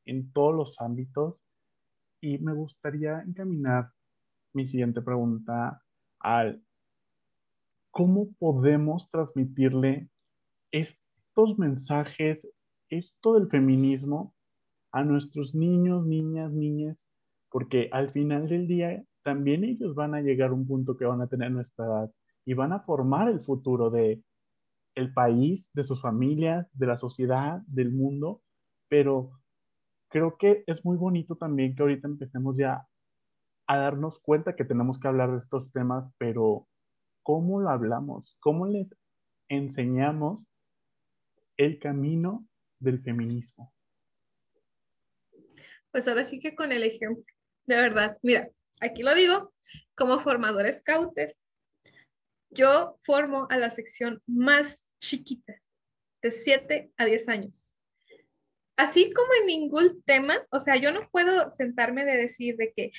en 0.05 0.33
todos 0.33 0.55
los 0.55 0.81
ámbitos. 0.81 1.37
Y 2.21 2.39
me 2.39 2.53
gustaría 2.53 3.21
encaminar 3.21 3.93
mi 4.53 4.67
siguiente 4.67 5.03
pregunta 5.03 5.83
al 6.19 6.63
cómo 7.91 8.33
podemos 8.39 9.11
transmitirle 9.11 10.09
estos 10.71 11.59
mensajes, 11.59 12.49
esto 12.89 13.35
del 13.35 13.49
feminismo 13.49 14.35
a 14.93 15.05
nuestros 15.05 15.55
niños, 15.55 16.07
niñas, 16.07 16.53
niñas, 16.53 17.09
porque 17.51 17.89
al 17.93 18.11
final 18.11 18.49
del 18.49 18.67
día 18.67 19.05
también 19.23 19.65
ellos 19.65 19.95
van 19.95 20.15
a 20.15 20.21
llegar 20.21 20.51
a 20.51 20.55
un 20.55 20.67
punto 20.67 20.97
que 20.97 21.05
van 21.05 21.21
a 21.21 21.27
tener 21.27 21.51
nuestra 21.51 21.87
edad 21.87 22.11
y 22.45 22.55
van 22.55 22.73
a 22.73 22.81
formar 22.81 23.29
el 23.29 23.41
futuro 23.41 23.91
de 23.91 24.23
el 24.99 25.13
país, 25.13 25.71
de 25.75 25.85
sus 25.85 26.03
familias, 26.03 26.67
de 26.73 26.87
la 26.87 26.97
sociedad, 26.97 27.61
del 27.69 27.93
mundo, 27.93 28.43
pero 28.89 29.31
creo 30.09 30.37
que 30.37 30.65
es 30.67 30.85
muy 30.85 30.97
bonito 30.97 31.37
también 31.37 31.77
que 31.77 31.83
ahorita 31.83 32.09
empecemos 32.09 32.57
ya 32.57 32.85
a 33.69 33.79
darnos 33.79 34.19
cuenta 34.19 34.57
que 34.57 34.65
tenemos 34.65 34.99
que 34.99 35.07
hablar 35.07 35.31
de 35.31 35.39
estos 35.39 35.71
temas, 35.71 36.11
pero 36.19 36.67
¿cómo 37.23 37.61
lo 37.61 37.71
hablamos? 37.71 38.37
¿Cómo 38.41 38.67
les 38.67 38.97
enseñamos 39.49 40.45
el 41.57 41.79
camino 41.79 42.45
del 42.81 43.01
feminismo? 43.01 43.73
Pues 45.93 46.09
ahora 46.09 46.25
sí 46.25 46.41
que 46.41 46.57
con 46.57 46.73
el 46.73 46.83
ejemplo, 46.83 47.25
de 47.67 47.77
verdad, 47.77 48.19
mira, 48.23 48.51
aquí 48.81 49.03
lo 49.03 49.15
digo, 49.15 49.53
como 49.95 50.19
formador 50.19 50.73
scouter, 50.73 51.37
yo 52.51 52.97
formo 53.03 53.47
a 53.51 53.59
la 53.59 53.71
sección 53.71 54.21
más 54.27 54.88
chiquita, 54.99 55.55
de 56.23 56.31
7 56.31 56.93
a 56.97 57.05
10 57.05 57.29
años. 57.29 57.75
Así 58.77 59.13
como 59.13 59.29
en 59.41 59.47
ningún 59.47 60.03
tema, 60.03 60.37
o 60.51 60.61
sea, 60.61 60.77
yo 60.77 60.93
no 60.93 61.01
puedo 61.11 61.51
sentarme 61.51 62.05
de 62.05 62.17
decir 62.17 62.57
de 62.57 62.73
que, 62.73 62.93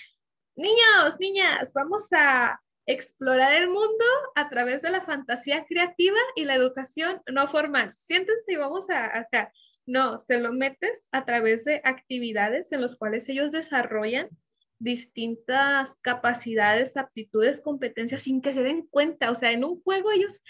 niños, 0.56 1.18
niñas, 1.20 1.72
vamos 1.74 2.10
a 2.12 2.62
explorar 2.86 3.54
el 3.54 3.70
mundo 3.70 4.06
a 4.36 4.50
través 4.50 4.82
de 4.82 4.90
la 4.90 5.00
fantasía 5.00 5.66
creativa 5.66 6.18
y 6.36 6.44
la 6.46 6.56
educación 6.56 7.22
no 7.32 7.48
formal. 7.48 7.94
Siéntense 7.96 8.54
y 8.54 8.56
vamos 8.56 8.90
a 8.90 9.18
acá. 9.18 9.54
No, 9.86 10.20
se 10.20 10.40
lo 10.40 10.52
metes 10.52 11.08
a 11.12 11.24
través 11.24 11.66
de 11.66 11.82
actividades 11.84 12.72
en 12.72 12.82
las 12.82 12.96
cuales 12.96 13.30
ellos 13.30 13.52
desarrollan 13.52 14.30
distintas 14.80 15.98
capacidades, 16.02 16.98
aptitudes, 16.98 17.62
competencias 17.62 18.24
sin 18.24 18.42
que 18.42 18.54
se 18.54 18.64
den 18.64 18.88
cuenta. 18.88 19.30
O 19.30 19.36
sea, 19.36 19.52
en 19.52 19.64
un 19.64 19.82
juego 19.82 20.12
ellos 20.12 20.42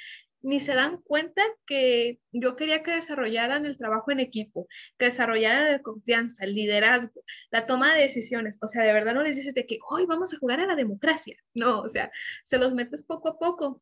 ni 0.41 0.60
se 0.60 0.74
dan 0.74 1.02
cuenta 1.02 1.44
que 1.66 2.20
yo 2.32 2.56
quería 2.56 2.84
que 2.84 2.91
desarrollaran 2.91 3.66
el 3.66 3.78
trabajo 3.78 4.11
en 4.11 4.20
equipo, 4.20 4.68
que 4.98 5.06
desarrollaran 5.06 5.72
la 5.72 5.82
confianza, 5.82 6.45
el 6.45 6.53
liderazgo, 6.53 7.24
la 7.52 7.66
toma 7.66 7.94
de 7.94 8.02
decisiones. 8.02 8.57
O 8.61 8.68
sea, 8.68 8.84
de 8.84 8.94
verdad 8.94 9.14
no 9.14 9.24
les 9.24 9.36
dices 9.38 9.53
de 9.53 9.66
que 9.66 9.80
hoy 9.90 10.06
vamos 10.06 10.34
a 10.34 10.38
jugar 10.38 10.60
a 10.60 10.68
la 10.68 10.76
democracia. 10.76 11.38
No, 11.53 11.82
o 11.82 11.90
sea, 11.90 12.11
se 12.44 12.57
los 12.57 12.74
metes 12.74 13.03
poco 13.03 13.30
a 13.30 13.40
poco. 13.40 13.82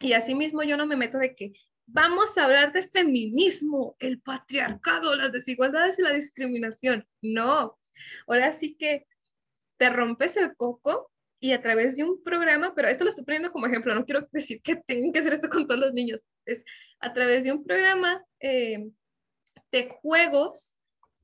Y 0.00 0.14
asimismo 0.14 0.62
yo 0.62 0.76
no 0.76 0.86
me 0.86 0.96
meto 0.96 1.18
de 1.18 1.34
que 1.34 1.52
vamos 1.86 2.36
a 2.38 2.44
hablar 2.44 2.72
de 2.72 2.82
feminismo, 2.82 3.96
el 3.98 4.20
patriarcado, 4.20 5.14
las 5.14 5.32
desigualdades 5.32 5.98
y 5.98 6.02
la 6.02 6.12
discriminación. 6.12 7.06
No, 7.20 7.78
ahora 8.26 8.52
sí 8.52 8.76
que 8.76 9.06
te 9.76 9.90
rompes 9.90 10.36
el 10.36 10.54
coco 10.56 11.10
y 11.40 11.52
a 11.52 11.62
través 11.62 11.96
de 11.96 12.04
un 12.04 12.22
programa, 12.22 12.74
pero 12.74 12.88
esto 12.88 13.04
lo 13.04 13.10
estoy 13.10 13.24
poniendo 13.24 13.50
como 13.50 13.66
ejemplo, 13.66 13.94
no 13.94 14.04
quiero 14.04 14.28
decir 14.30 14.60
que 14.62 14.76
tengan 14.76 15.12
que 15.12 15.20
hacer 15.20 15.32
esto 15.32 15.48
con 15.48 15.66
todos 15.66 15.80
los 15.80 15.92
niños, 15.94 16.22
es 16.44 16.64
a 17.00 17.12
través 17.12 17.42
de 17.44 17.52
un 17.52 17.64
programa 17.64 18.22
eh, 18.40 18.90
de 19.72 19.88
juegos, 19.88 20.76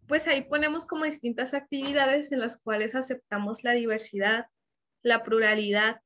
pues 0.08 0.26
ahí 0.26 0.42
ponemos 0.42 0.86
como 0.86 1.04
distintas 1.04 1.52
actividades 1.52 2.32
en 2.32 2.40
las 2.40 2.56
cuales 2.56 2.94
aceptamos 2.94 3.62
la 3.62 3.72
diversidad, 3.72 4.46
la 5.02 5.22
pluralidad, 5.22 6.00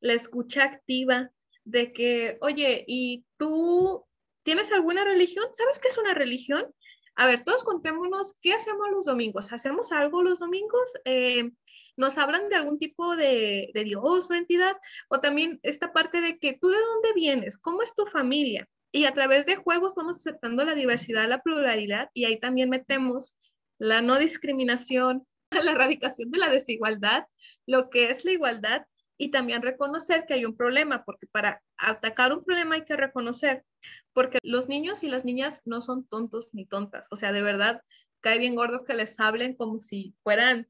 la 0.00 0.14
escucha 0.14 0.64
activa, 0.64 1.30
de 1.64 1.92
que, 1.92 2.38
oye, 2.40 2.84
¿y 2.88 3.24
tú 3.36 4.04
tienes 4.42 4.72
alguna 4.72 5.04
religión? 5.04 5.46
¿Sabes 5.52 5.78
qué 5.78 5.88
es 5.88 5.98
una 5.98 6.14
religión? 6.14 6.66
A 7.14 7.26
ver, 7.26 7.44
todos 7.44 7.62
contémonos, 7.62 8.34
¿qué 8.40 8.54
hacemos 8.54 8.88
los 8.90 9.04
domingos? 9.04 9.52
¿Hacemos 9.52 9.92
algo 9.92 10.22
los 10.22 10.40
domingos? 10.40 10.92
Eh, 11.04 11.52
nos 11.96 12.18
hablan 12.18 12.48
de 12.48 12.56
algún 12.56 12.78
tipo 12.78 13.16
de, 13.16 13.70
de 13.74 13.84
Dios 13.84 14.30
o 14.30 14.34
entidad, 14.34 14.76
o 15.08 15.20
también 15.20 15.60
esta 15.62 15.92
parte 15.92 16.20
de 16.20 16.38
que 16.38 16.54
tú 16.54 16.68
de 16.68 16.78
dónde 16.78 17.12
vienes, 17.14 17.58
cómo 17.58 17.82
es 17.82 17.94
tu 17.94 18.06
familia, 18.06 18.68
Y 18.92 19.06
a 19.06 19.14
través 19.14 19.46
de 19.46 19.56
juegos 19.56 19.94
vamos 19.94 20.16
aceptando 20.16 20.64
la 20.64 20.74
diversidad, 20.74 21.28
la 21.28 21.42
pluralidad 21.42 22.10
y 22.14 22.24
ahí 22.24 22.38
también 22.38 22.68
metemos 22.70 23.34
la 23.78 24.02
no 24.02 24.18
discriminación, 24.18 25.26
la 25.50 25.72
erradicación 25.72 26.30
de 26.30 26.38
la 26.38 26.50
desigualdad, 26.50 27.24
lo 27.66 27.90
que 27.90 28.10
es 28.10 28.24
la 28.24 28.32
igualdad 28.32 28.86
y 29.18 29.30
también 29.30 29.62
reconocer 29.62 30.24
que 30.26 30.34
hay 30.34 30.44
un 30.44 30.56
problema, 30.56 31.04
porque 31.04 31.26
para 31.26 31.62
atacar 31.78 32.32
un 32.32 32.44
problema 32.44 32.74
hay 32.74 32.84
que 32.84 32.96
reconocer, 32.96 33.64
porque 34.12 34.38
los 34.42 34.68
niños 34.68 35.02
y 35.02 35.08
las 35.08 35.24
niñas 35.24 35.62
no 35.64 35.80
son 35.80 36.06
tontos 36.06 36.48
ni 36.52 36.66
tontas, 36.66 37.06
o 37.10 37.16
sea, 37.16 37.32
de 37.32 37.42
verdad 37.42 37.82
cae 38.20 38.38
bien 38.38 38.54
gordo 38.54 38.84
que 38.84 38.94
les 38.94 39.18
hablen 39.20 39.54
como 39.54 39.78
si 39.78 40.14
fueran 40.22 40.66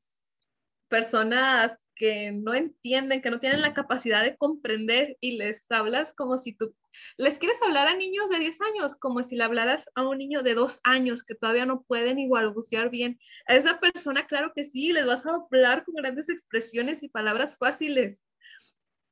personas 0.93 1.87
que 1.95 2.33
no 2.33 2.53
entienden, 2.53 3.23
que 3.23 3.31
no 3.31 3.41
tienen 3.41 3.63
la 3.63 3.73
capacidad 3.73 4.23
de 4.23 4.37
comprender 4.37 5.17
y 5.21 5.39
les 5.39 5.71
hablas 5.71 6.13
como 6.13 6.37
si 6.37 6.53
tú 6.53 6.75
les 7.17 7.39
quieres 7.39 7.63
hablar 7.63 7.89
a 7.89 7.97
niños 7.97 8.29
de 8.29 8.39
10 8.39 8.61
años, 8.61 8.95
como 8.95 9.23
si 9.23 9.35
le 9.35 9.45
hablaras 9.45 9.89
a 9.95 10.07
un 10.07 10.19
niño 10.19 10.43
de 10.43 10.55
2 10.55 10.81
años 10.85 11.25
que 11.25 11.35
todavía 11.35 11.65
no 11.65 11.83
pueden 11.85 12.17
ni 12.17 12.29
balbucear 12.29 12.91
bien. 12.91 13.19
A 13.47 13.55
esa 13.55 13.81
persona, 13.81 14.27
claro 14.27 14.53
que 14.55 14.65
sí, 14.65 14.93
les 14.93 15.07
vas 15.07 15.25
a 15.25 15.31
hablar 15.31 15.87
con 15.87 15.95
grandes 15.95 16.29
expresiones 16.29 17.03
y 17.03 17.09
palabras 17.09 17.57
fáciles, 17.57 18.27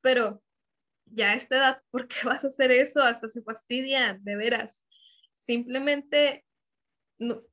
pero 0.02 0.42
ya 1.06 1.30
a 1.30 1.34
esta 1.34 1.56
edad, 1.56 1.82
¿por 1.90 2.08
qué 2.08 2.16
vas 2.26 2.44
a 2.44 2.48
hacer 2.48 2.72
eso? 2.72 3.02
Hasta 3.02 3.26
se 3.26 3.40
fastidian, 3.40 4.22
de 4.22 4.36
veras. 4.36 4.84
Simplemente 5.38 6.44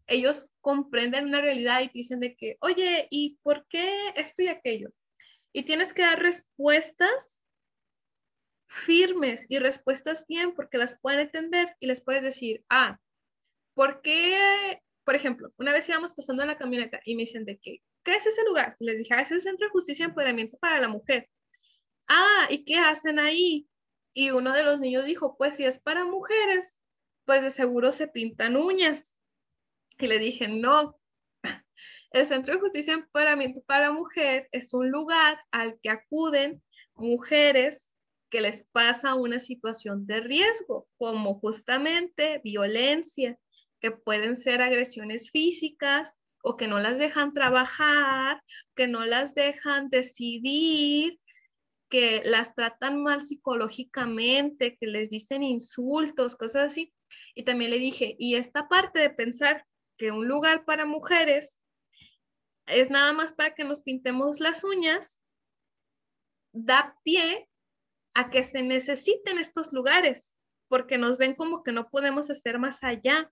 ellos 0.07 0.49
comprenden 0.61 1.26
una 1.26 1.41
realidad 1.41 1.81
y 1.81 1.89
dicen 1.94 2.19
de 2.19 2.35
que, 2.35 2.57
oye, 2.61 3.07
¿y 3.11 3.38
por 3.44 3.68
qué 3.68 4.10
esto 4.15 4.41
y 4.41 4.48
aquello? 4.48 4.89
Y 5.53 5.64
tienes 5.64 5.94
que 5.94 6.03
dar 6.03 6.19
respuestas 6.19 7.44
firmes 8.68 9.45
y 9.49 9.60
respuestas 9.60 10.26
bien 10.27 10.53
porque 10.53 10.77
las 10.77 10.99
pueden 10.99 11.22
entender 11.22 11.76
y 11.80 11.88
les 11.88 12.02
puedes 12.02 12.22
decir, 12.22 12.64
ah, 12.69 12.99
¿por 13.73 14.02
qué? 14.02 14.81
Por 15.03 15.15
ejemplo, 15.15 15.52
una 15.57 15.72
vez 15.72 15.88
íbamos 15.88 16.14
pasando 16.14 16.44
en 16.44 16.49
la 16.49 16.57
camioneta 16.57 16.99
y 17.06 17.15
me 17.15 17.22
dicen 17.22 17.45
de 17.45 17.57
que, 17.57 17.81
¿qué 18.03 18.15
es 18.15 18.26
ese 18.26 18.44
lugar? 18.44 18.76
les 18.80 18.98
dije, 18.98 19.14
ah, 19.14 19.22
es 19.22 19.31
el 19.31 19.41
Centro 19.41 19.68
de 19.68 19.72
Justicia 19.72 20.03
y 20.03 20.10
Empoderamiento 20.10 20.57
para 20.57 20.80
la 20.80 20.89
Mujer. 20.89 21.30
Ah, 22.07 22.48
¿y 22.49 22.64
qué 22.65 22.77
hacen 22.77 23.19
ahí? 23.19 23.68
Y 24.14 24.31
uno 24.31 24.53
de 24.53 24.64
los 24.64 24.80
niños 24.80 25.06
dijo, 25.06 25.38
pues 25.38 25.57
si 25.57 25.65
es 25.65 25.80
para 25.80 26.06
mujeres, 26.06 26.80
pues 27.26 27.41
de 27.44 27.52
seguro 27.52 27.91
se 27.91 28.07
pintan 28.07 28.56
uñas. 28.56 29.16
Y 29.99 30.07
le 30.07 30.19
dije, 30.19 30.48
no, 30.48 30.99
el 32.11 32.26
Centro 32.26 32.53
de 32.53 32.60
Justicia 32.60 32.94
y 32.94 32.98
Empoderamiento 32.98 33.61
para 33.65 33.91
Mujer 33.91 34.48
es 34.52 34.74
un 34.74 34.90
lugar 34.91 35.40
al 35.52 35.80
que 35.82 35.90
acuden 35.90 36.61
mujeres 36.95 37.94
que 38.30 38.41
les 38.41 38.65
pasa 38.72 39.15
una 39.15 39.40
situación 39.40 40.06
de 40.06 40.19
riesgo, 40.19 40.88
como 40.98 41.40
justamente 41.40 42.41
violencia, 42.44 43.38
que 43.80 43.91
pueden 43.91 44.36
ser 44.36 44.61
agresiones 44.61 45.32
físicas 45.32 46.15
o 46.44 46.57
que 46.57 46.68
no 46.68 46.80
las 46.80 46.98
dejan 46.98 47.34
trabajar, 47.34 48.41
que 48.76 48.88
no 48.88 49.06
las 49.06 49.34
dejan 49.34 49.90
decidir, 49.90 51.19
que 51.90 52.22
las 52.26 52.53
tratan 52.53 53.02
mal 53.02 53.22
psicológicamente, 53.22 54.78
que 54.80 54.88
les 54.88 55.10
dicen 55.10 55.44
insultos, 55.44 56.36
cosas 56.36 56.72
así. 56.72 56.94
Y 57.36 57.44
también 57.44 57.72
le 57.72 57.80
dije, 57.80 58.15
y 58.19 58.36
esta 58.36 58.68
parte 58.68 58.99
de 58.99 59.10
pensar 59.10 59.65
que 59.98 60.11
un 60.11 60.28
lugar 60.28 60.65
para 60.65 60.86
mujeres 60.86 61.60
es 62.68 62.90
nada 62.90 63.14
más 63.14 63.34
para 63.34 63.56
que 63.56 63.64
nos 63.64 63.82
pintemos 63.82 64.40
las 64.40 64.64
uñas, 64.64 65.22
da 66.53 66.98
pie 67.03 67.49
a 68.14 68.30
que 68.30 68.44
se 68.44 68.61
necesiten 68.61 69.40
estos 69.40 69.74
lugares, 69.74 70.36
porque 70.68 70.98
nos 70.98 71.18
ven 71.18 71.36
como 71.36 71.64
que 71.64 71.72
no 71.72 71.90
podemos 71.90 72.30
hacer 72.30 72.60
más 72.60 72.84
allá. 72.84 73.32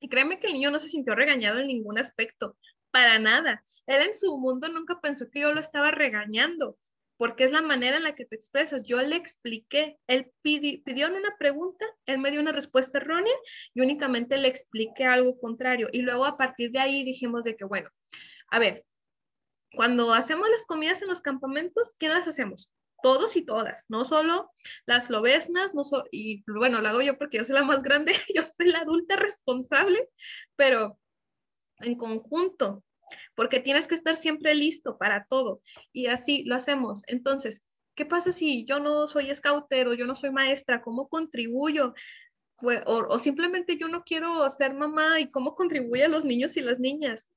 Y 0.00 0.08
créeme 0.08 0.40
que 0.40 0.48
el 0.48 0.54
niño 0.54 0.70
no 0.70 0.78
se 0.78 0.88
sintió 0.88 1.14
regañado 1.14 1.60
en 1.60 1.68
ningún 1.68 1.98
aspecto, 1.98 2.56
para 2.90 3.18
nada. 3.18 3.62
Él 3.86 4.02
en 4.02 4.14
su 4.14 4.36
mundo 4.38 4.68
nunca 4.68 5.00
pensó 5.00 5.30
que 5.30 5.40
yo 5.40 5.52
lo 5.52 5.60
estaba 5.60 5.90
regañando, 5.90 6.78
porque 7.24 7.44
es 7.44 7.52
la 7.52 7.62
manera 7.62 7.96
en 7.96 8.02
la 8.02 8.14
que 8.14 8.26
te 8.26 8.36
expresas. 8.36 8.82
Yo 8.84 9.00
le 9.00 9.16
expliqué, 9.16 9.98
él 10.08 10.30
pidió 10.42 11.08
una 11.08 11.34
pregunta, 11.38 11.86
él 12.04 12.18
me 12.18 12.30
dio 12.30 12.38
una 12.38 12.52
respuesta 12.52 12.98
errónea 12.98 13.32
y 13.72 13.80
únicamente 13.80 14.36
le 14.36 14.48
expliqué 14.48 15.06
algo 15.06 15.38
contrario. 15.38 15.88
Y 15.90 16.02
luego 16.02 16.26
a 16.26 16.36
partir 16.36 16.70
de 16.70 16.80
ahí 16.80 17.02
dijimos 17.02 17.42
de 17.42 17.56
que, 17.56 17.64
bueno, 17.64 17.88
a 18.50 18.58
ver, 18.58 18.84
cuando 19.74 20.12
hacemos 20.12 20.50
las 20.50 20.66
comidas 20.66 21.00
en 21.00 21.08
los 21.08 21.22
campamentos, 21.22 21.94
¿quién 21.98 22.12
las 22.12 22.28
hacemos? 22.28 22.70
Todos 23.02 23.36
y 23.36 23.42
todas, 23.42 23.86
no 23.88 24.04
solo 24.04 24.52
las 24.84 25.08
lobesnas, 25.08 25.72
no 25.72 25.82
y 26.12 26.44
bueno, 26.46 26.82
lo 26.82 26.90
hago 26.90 27.00
yo 27.00 27.16
porque 27.16 27.38
yo 27.38 27.46
soy 27.46 27.54
la 27.54 27.62
más 27.62 27.82
grande, 27.82 28.12
yo 28.34 28.42
soy 28.42 28.66
la 28.66 28.80
adulta 28.80 29.16
responsable, 29.16 30.10
pero 30.56 30.98
en 31.78 31.96
conjunto, 31.96 32.83
porque 33.34 33.60
tienes 33.60 33.86
que 33.86 33.94
estar 33.94 34.14
siempre 34.14 34.54
listo 34.54 34.98
para 34.98 35.26
todo 35.26 35.60
y 35.92 36.06
así 36.06 36.44
lo 36.44 36.54
hacemos. 36.56 37.02
Entonces, 37.06 37.62
¿qué 37.94 38.06
pasa 38.06 38.32
si 38.32 38.64
yo 38.64 38.80
no 38.80 39.06
soy 39.08 39.34
scouter 39.34 39.88
o 39.88 39.94
yo 39.94 40.06
no 40.06 40.14
soy 40.14 40.30
maestra? 40.30 40.82
¿Cómo 40.82 41.08
contribuyo? 41.08 41.94
O, 42.62 43.06
o, 43.08 43.18
simplemente 43.18 43.76
yo 43.76 43.88
no 43.88 44.04
quiero 44.04 44.48
ser 44.48 44.74
mamá 44.74 45.20
y 45.20 45.28
cómo 45.28 45.54
contribuye 45.54 46.04
a 46.04 46.08
los 46.08 46.24
niños 46.24 46.56
y 46.56 46.60
las 46.60 46.78
niñas. 46.78 47.30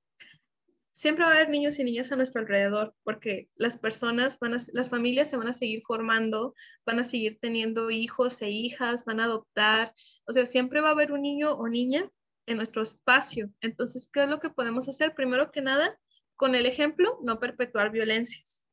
Siempre 0.94 1.26
va 1.26 1.32
a 1.32 1.34
haber 1.36 1.50
niños 1.50 1.78
y 1.78 1.84
niñas 1.84 2.12
a 2.12 2.16
nuestro 2.16 2.42
alrededor 2.42 2.96
porque 3.04 3.50
las 3.56 3.78
personas, 3.78 4.40
van 4.40 4.56
a, 4.56 4.58
las 4.74 4.90
familias 4.90 5.30
se 5.30 5.38
van 5.38 5.48
a 5.48 5.54
seguir 5.54 5.84
formando, 5.86 6.56
van 6.86 7.00
a 7.00 7.04
seguir 7.04 7.38
teniendo 7.40 7.92
hijos 7.92 8.42
e 8.42 8.50
hijas, 8.50 9.06
van 9.06 9.20
a 9.20 9.26
adoptar. 9.26 9.94
O 10.26 10.34
sea, 10.34 10.46
siempre 10.46 10.82
va 10.82 10.90
a 10.90 10.92
haber 10.92 11.12
un 11.12 11.22
niño 11.22 11.52
o 11.52 11.68
niña 11.68 12.10
en 12.48 12.58
nuestro 12.58 12.82
espacio. 12.82 13.52
Entonces, 13.62 14.10
¿qué 14.12 14.24
es 14.24 14.30
lo 14.30 14.40
que 14.40 14.50
podemos 14.50 14.88
hacer? 14.90 15.14
Primero 15.14 15.52
que 15.52 15.62
nada, 15.62 16.00
con 16.36 16.56
el 16.56 16.66
ejemplo, 16.66 17.20
no 17.22 17.40
perpetuar 17.40 17.92
violencias. 17.92 18.64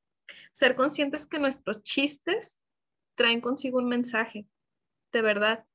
Ser 0.52 0.76
conscientes 0.76 1.26
que 1.26 1.38
nuestros 1.38 1.82
chistes 1.82 2.62
traen 3.16 3.40
consigo 3.40 3.78
un 3.78 3.88
mensaje, 3.88 4.46
de 5.12 5.22
verdad. 5.22 5.66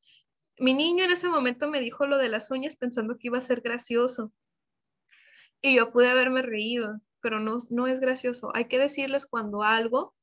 Mi 0.57 0.73
niño 0.73 1.03
en 1.03 1.11
ese 1.11 1.29
momento 1.29 1.69
me 1.69 1.79
dijo 1.79 2.07
lo 2.07 2.17
de 2.17 2.29
las 2.29 2.49
uñas 2.51 2.75
pensando 2.75 3.17
que 3.17 3.27
iba 3.27 3.37
a 3.37 3.41
ser 3.41 3.61
gracioso. 3.61 4.33
Y 5.61 5.75
yo 5.75 5.91
pude 5.91 6.09
haberme 6.09 6.41
reído, 6.41 7.01
pero 7.21 7.39
no, 7.39 7.59
no 7.69 7.87
es 7.87 7.99
gracioso. 7.99 8.51
Hay 8.55 8.65
que 8.65 8.79
decirles 8.79 9.25
cuando 9.25 9.61
algo 9.61 10.15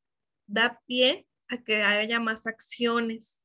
da 0.47 0.81
pie 0.87 1.27
a 1.49 1.59
que 1.59 1.83
haya 1.83 2.21
más 2.21 2.47
acciones. 2.47 3.43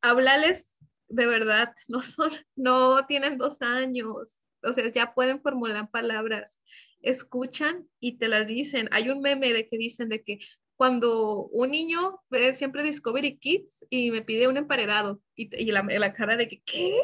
Háblales 0.00 0.78
de 1.14 1.26
verdad, 1.26 1.74
no 1.88 2.02
son, 2.02 2.30
no 2.56 3.06
tienen 3.06 3.38
dos 3.38 3.62
años, 3.62 4.40
o 4.62 4.72
sea, 4.72 4.88
ya 4.88 5.14
pueden 5.14 5.40
formular 5.40 5.90
palabras, 5.90 6.58
escuchan 7.00 7.88
y 8.00 8.18
te 8.18 8.28
las 8.28 8.46
dicen. 8.46 8.88
Hay 8.92 9.10
un 9.10 9.20
meme 9.20 9.52
de 9.52 9.68
que 9.68 9.76
dicen 9.76 10.08
de 10.08 10.22
que 10.22 10.38
cuando 10.76 11.46
un 11.48 11.70
niño 11.70 12.20
ve 12.30 12.54
siempre 12.54 12.82
Discovery 12.82 13.38
Kids 13.38 13.86
y 13.90 14.10
me 14.10 14.22
pide 14.22 14.48
un 14.48 14.56
emparedado 14.56 15.20
y, 15.36 15.70
la, 15.70 15.82
la, 15.82 16.12
cara 16.12 16.36
de 16.36 16.48
que, 16.48 16.62
¿qué? 16.62 16.98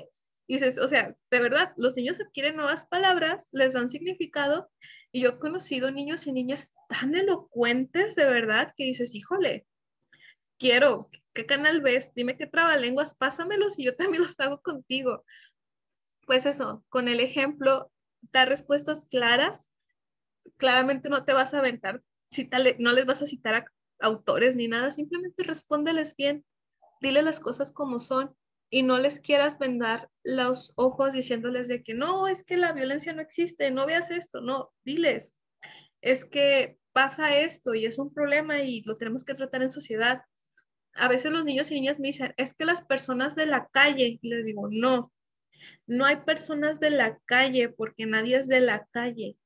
Y 0.46 0.54
dices, 0.54 0.78
o 0.78 0.88
sea, 0.88 1.14
de 1.30 1.40
verdad, 1.40 1.72
los 1.76 1.96
niños 1.96 2.20
adquieren 2.20 2.56
nuevas 2.56 2.86
palabras, 2.86 3.48
les 3.52 3.74
dan 3.74 3.88
significado 3.88 4.70
y 5.12 5.20
yo 5.20 5.30
he 5.30 5.38
conocido 5.38 5.90
niños 5.90 6.26
y 6.26 6.32
niñas 6.32 6.74
tan 6.88 7.14
elocuentes 7.14 8.16
de 8.16 8.24
verdad 8.24 8.72
que 8.76 8.84
dices, 8.84 9.14
híjole, 9.14 9.66
quiero, 10.60 11.08
¿qué 11.32 11.46
canal 11.46 11.80
ves? 11.80 12.12
Dime 12.14 12.36
qué 12.36 12.46
trabalenguas, 12.46 13.16
pásamelos 13.16 13.78
y 13.78 13.84
yo 13.84 13.96
también 13.96 14.22
los 14.22 14.38
hago 14.38 14.60
contigo. 14.60 15.24
Pues 16.26 16.46
eso, 16.46 16.84
con 16.90 17.08
el 17.08 17.18
ejemplo, 17.18 17.90
dar 18.30 18.48
respuestas 18.48 19.06
claras. 19.06 19.72
Claramente 20.58 21.08
no 21.08 21.24
te 21.24 21.32
vas 21.32 21.54
a 21.54 21.58
aventar, 21.58 22.02
no 22.78 22.92
les 22.92 23.06
vas 23.06 23.22
a 23.22 23.26
citar 23.26 23.54
a 23.54 23.64
autores 24.00 24.54
ni 24.54 24.68
nada, 24.68 24.90
simplemente 24.90 25.42
respóndeles 25.42 26.14
bien, 26.16 26.44
dile 27.00 27.22
las 27.22 27.40
cosas 27.40 27.72
como 27.72 27.98
son 27.98 28.34
y 28.70 28.82
no 28.82 28.98
les 28.98 29.20
quieras 29.20 29.58
vendar 29.58 30.10
los 30.22 30.72
ojos 30.76 31.12
diciéndoles 31.12 31.68
de 31.68 31.82
que 31.82 31.92
no, 31.92 32.28
es 32.28 32.42
que 32.42 32.56
la 32.56 32.72
violencia 32.72 33.12
no 33.12 33.20
existe, 33.20 33.70
no 33.70 33.86
veas 33.86 34.10
esto, 34.10 34.40
no, 34.40 34.72
diles, 34.84 35.36
es 36.00 36.24
que 36.24 36.78
pasa 36.92 37.36
esto 37.36 37.74
y 37.74 37.84
es 37.84 37.98
un 37.98 38.12
problema 38.12 38.60
y 38.60 38.82
lo 38.82 38.96
tenemos 38.96 39.24
que 39.24 39.34
tratar 39.34 39.62
en 39.62 39.72
sociedad 39.72 40.22
a 40.94 41.08
veces 41.08 41.32
los 41.32 41.44
niños 41.44 41.70
y 41.70 41.74
niñas 41.74 41.98
me 41.98 42.08
dicen, 42.08 42.34
es 42.36 42.54
que 42.54 42.64
las 42.64 42.82
personas 42.82 43.34
de 43.36 43.46
la 43.46 43.68
calle, 43.68 44.18
y 44.20 44.28
les 44.28 44.44
digo, 44.44 44.68
no, 44.70 45.12
no 45.86 46.04
hay 46.04 46.16
personas 46.16 46.80
de 46.80 46.90
la 46.90 47.18
calle 47.26 47.68
porque 47.68 48.06
nadie 48.06 48.36
es 48.36 48.48
de 48.48 48.60
la 48.60 48.86
calle. 48.90 49.36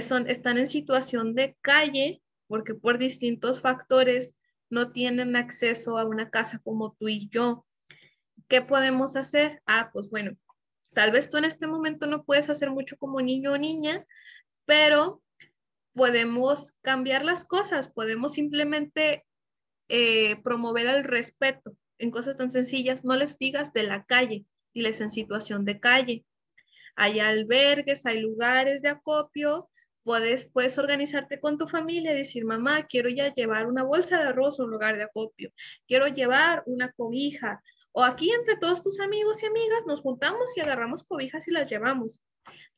son, 0.00 0.28
están 0.28 0.58
en 0.58 0.66
situación 0.66 1.34
de 1.34 1.56
calle 1.60 2.22
porque 2.46 2.74
por 2.74 2.98
distintos 2.98 3.60
factores 3.60 4.36
no 4.70 4.92
tienen 4.92 5.36
acceso 5.36 5.98
a 5.98 6.04
una 6.04 6.30
casa 6.30 6.60
como 6.64 6.96
tú 6.98 7.08
y 7.08 7.28
yo. 7.30 7.66
¿Qué 8.48 8.62
podemos 8.62 9.16
hacer? 9.16 9.62
Ah, 9.66 9.90
pues 9.92 10.08
bueno, 10.08 10.36
tal 10.92 11.12
vez 11.12 11.30
tú 11.30 11.36
en 11.36 11.44
este 11.44 11.66
momento 11.66 12.06
no 12.06 12.24
puedes 12.24 12.48
hacer 12.48 12.70
mucho 12.70 12.96
como 12.96 13.20
niño 13.20 13.52
o 13.52 13.58
niña, 13.58 14.06
pero 14.64 15.22
podemos 15.94 16.74
cambiar 16.82 17.24
las 17.24 17.44
cosas, 17.44 17.90
podemos 17.90 18.34
simplemente 18.34 19.24
eh, 19.88 20.36
promover 20.42 20.86
el 20.86 21.04
respeto. 21.04 21.76
en 21.98 22.10
cosas 22.10 22.36
tan 22.36 22.50
sencillas, 22.50 23.04
no 23.04 23.16
les 23.16 23.38
digas 23.38 23.72
de 23.72 23.82
la 23.82 24.04
calle, 24.04 24.44
diles 24.74 25.00
en 25.00 25.10
situación 25.10 25.64
de 25.64 25.80
calle. 25.80 26.26
Hay 26.94 27.20
albergues, 27.20 28.04
hay 28.04 28.20
lugares 28.20 28.82
de 28.82 28.90
acopio, 28.90 29.70
puedes, 30.02 30.46
puedes 30.46 30.78
organizarte 30.78 31.40
con 31.40 31.58
tu 31.58 31.66
familia 31.66 32.12
y 32.12 32.16
decir, 32.18 32.44
mamá, 32.44 32.86
quiero 32.86 33.08
ya 33.08 33.32
llevar 33.32 33.66
una 33.66 33.82
bolsa 33.82 34.18
de 34.18 34.28
arroz 34.28 34.60
a 34.60 34.64
un 34.64 34.70
lugar 34.70 34.96
de 34.96 35.04
acopio, 35.04 35.50
quiero 35.88 36.06
llevar 36.06 36.62
una 36.66 36.92
cobija, 36.92 37.62
o 37.92 38.04
aquí 38.04 38.30
entre 38.30 38.56
todos 38.56 38.82
tus 38.82 39.00
amigos 39.00 39.42
y 39.42 39.46
amigas 39.46 39.86
nos 39.86 40.02
juntamos 40.02 40.56
y 40.56 40.60
agarramos 40.60 41.02
cobijas 41.02 41.48
y 41.48 41.50
las 41.50 41.70
llevamos. 41.70 42.22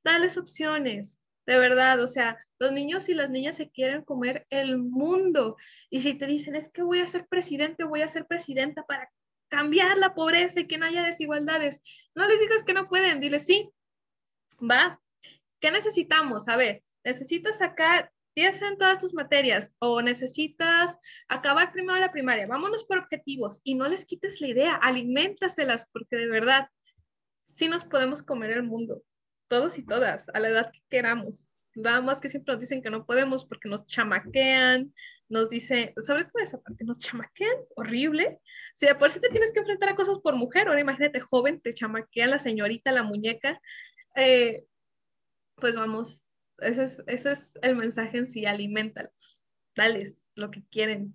Dales 0.04 0.38
opciones, 0.38 1.20
de 1.48 1.58
verdad, 1.58 1.98
o 2.02 2.06
sea, 2.06 2.36
los 2.58 2.72
niños 2.72 3.08
y 3.08 3.14
las 3.14 3.30
niñas 3.30 3.56
se 3.56 3.70
quieren 3.70 4.02
comer 4.02 4.44
el 4.50 4.76
mundo. 4.76 5.56
Y 5.88 6.02
si 6.02 6.12
te 6.12 6.26
dicen, 6.26 6.54
es 6.54 6.70
que 6.70 6.82
voy 6.82 7.00
a 7.00 7.08
ser 7.08 7.26
presidente 7.26 7.84
voy 7.84 8.02
a 8.02 8.08
ser 8.08 8.26
presidenta 8.26 8.84
para 8.84 9.10
cambiar 9.48 9.96
la 9.96 10.14
pobreza 10.14 10.60
y 10.60 10.66
que 10.66 10.76
no 10.76 10.84
haya 10.84 11.02
desigualdades, 11.02 11.80
no 12.14 12.26
les 12.26 12.38
digas 12.38 12.64
que 12.64 12.74
no 12.74 12.86
pueden, 12.86 13.20
dile 13.20 13.38
sí, 13.38 13.70
va. 14.58 15.00
¿Qué 15.58 15.70
necesitamos? 15.70 16.48
A 16.48 16.56
ver, 16.56 16.82
necesitas 17.02 17.56
sacar 17.56 18.12
10 18.36 18.62
en 18.62 18.76
todas 18.76 18.98
tus 18.98 19.14
materias 19.14 19.74
o 19.78 20.02
necesitas 20.02 20.98
acabar 21.28 21.72
primero 21.72 21.98
la 21.98 22.12
primaria. 22.12 22.46
Vámonos 22.46 22.84
por 22.84 22.98
objetivos 22.98 23.62
y 23.64 23.74
no 23.74 23.88
les 23.88 24.04
quites 24.04 24.42
la 24.42 24.48
idea, 24.48 24.74
alimentaselas 24.74 25.88
porque 25.94 26.16
de 26.16 26.28
verdad 26.28 26.68
sí 27.44 27.68
nos 27.68 27.84
podemos 27.84 28.22
comer 28.22 28.50
el 28.50 28.64
mundo 28.64 29.02
todos 29.48 29.78
y 29.78 29.84
todas, 29.84 30.28
a 30.30 30.40
la 30.40 30.48
edad 30.48 30.70
que 30.72 30.82
queramos. 30.88 31.48
Nada 31.74 32.00
más 32.00 32.20
que 32.20 32.28
siempre 32.28 32.54
nos 32.54 32.60
dicen 32.60 32.82
que 32.82 32.90
no 32.90 33.06
podemos 33.06 33.44
porque 33.44 33.68
nos 33.68 33.86
chamaquean, 33.86 34.92
nos 35.28 35.48
dicen, 35.50 35.92
sobre 35.96 36.24
todo 36.24 36.42
esa 36.42 36.60
parte, 36.60 36.84
nos 36.84 36.98
chamaquean, 36.98 37.56
horrible. 37.76 38.40
Si 38.74 38.86
de 38.86 38.94
por 38.94 39.10
sí 39.10 39.20
te 39.20 39.28
tienes 39.28 39.52
que 39.52 39.60
enfrentar 39.60 39.90
a 39.90 39.96
cosas 39.96 40.18
por 40.20 40.36
mujer, 40.36 40.68
ahora 40.68 40.80
imagínate 40.80 41.20
joven, 41.20 41.60
te 41.60 41.74
chamaquean 41.74 42.30
la 42.30 42.38
señorita, 42.38 42.92
la 42.92 43.02
muñeca. 43.02 43.60
Eh, 44.16 44.64
pues 45.56 45.76
vamos, 45.76 46.32
ese 46.58 46.84
es, 46.84 47.02
ese 47.06 47.32
es 47.32 47.58
el 47.62 47.76
mensaje 47.76 48.18
en 48.18 48.28
sí, 48.28 48.46
alimentalos, 48.46 49.40
dales 49.76 50.26
lo 50.34 50.50
que 50.50 50.64
quieren 50.70 51.14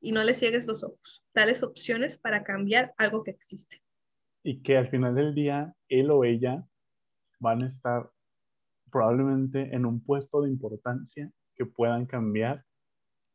y 0.00 0.12
no 0.12 0.22
les 0.22 0.38
ciegues 0.38 0.66
los 0.66 0.84
ojos, 0.84 1.24
dales 1.34 1.62
opciones 1.62 2.18
para 2.18 2.44
cambiar 2.44 2.94
algo 2.98 3.24
que 3.24 3.30
existe. 3.30 3.82
Y 4.42 4.62
que 4.62 4.76
al 4.76 4.90
final 4.90 5.14
del 5.14 5.34
día, 5.34 5.74
él 5.88 6.10
o 6.10 6.24
ella 6.24 6.66
van 7.44 7.62
a 7.62 7.66
estar 7.66 8.10
probablemente 8.90 9.74
en 9.74 9.86
un 9.86 10.02
puesto 10.02 10.40
de 10.42 10.50
importancia 10.50 11.30
que 11.54 11.66
puedan 11.66 12.06
cambiar 12.06 12.64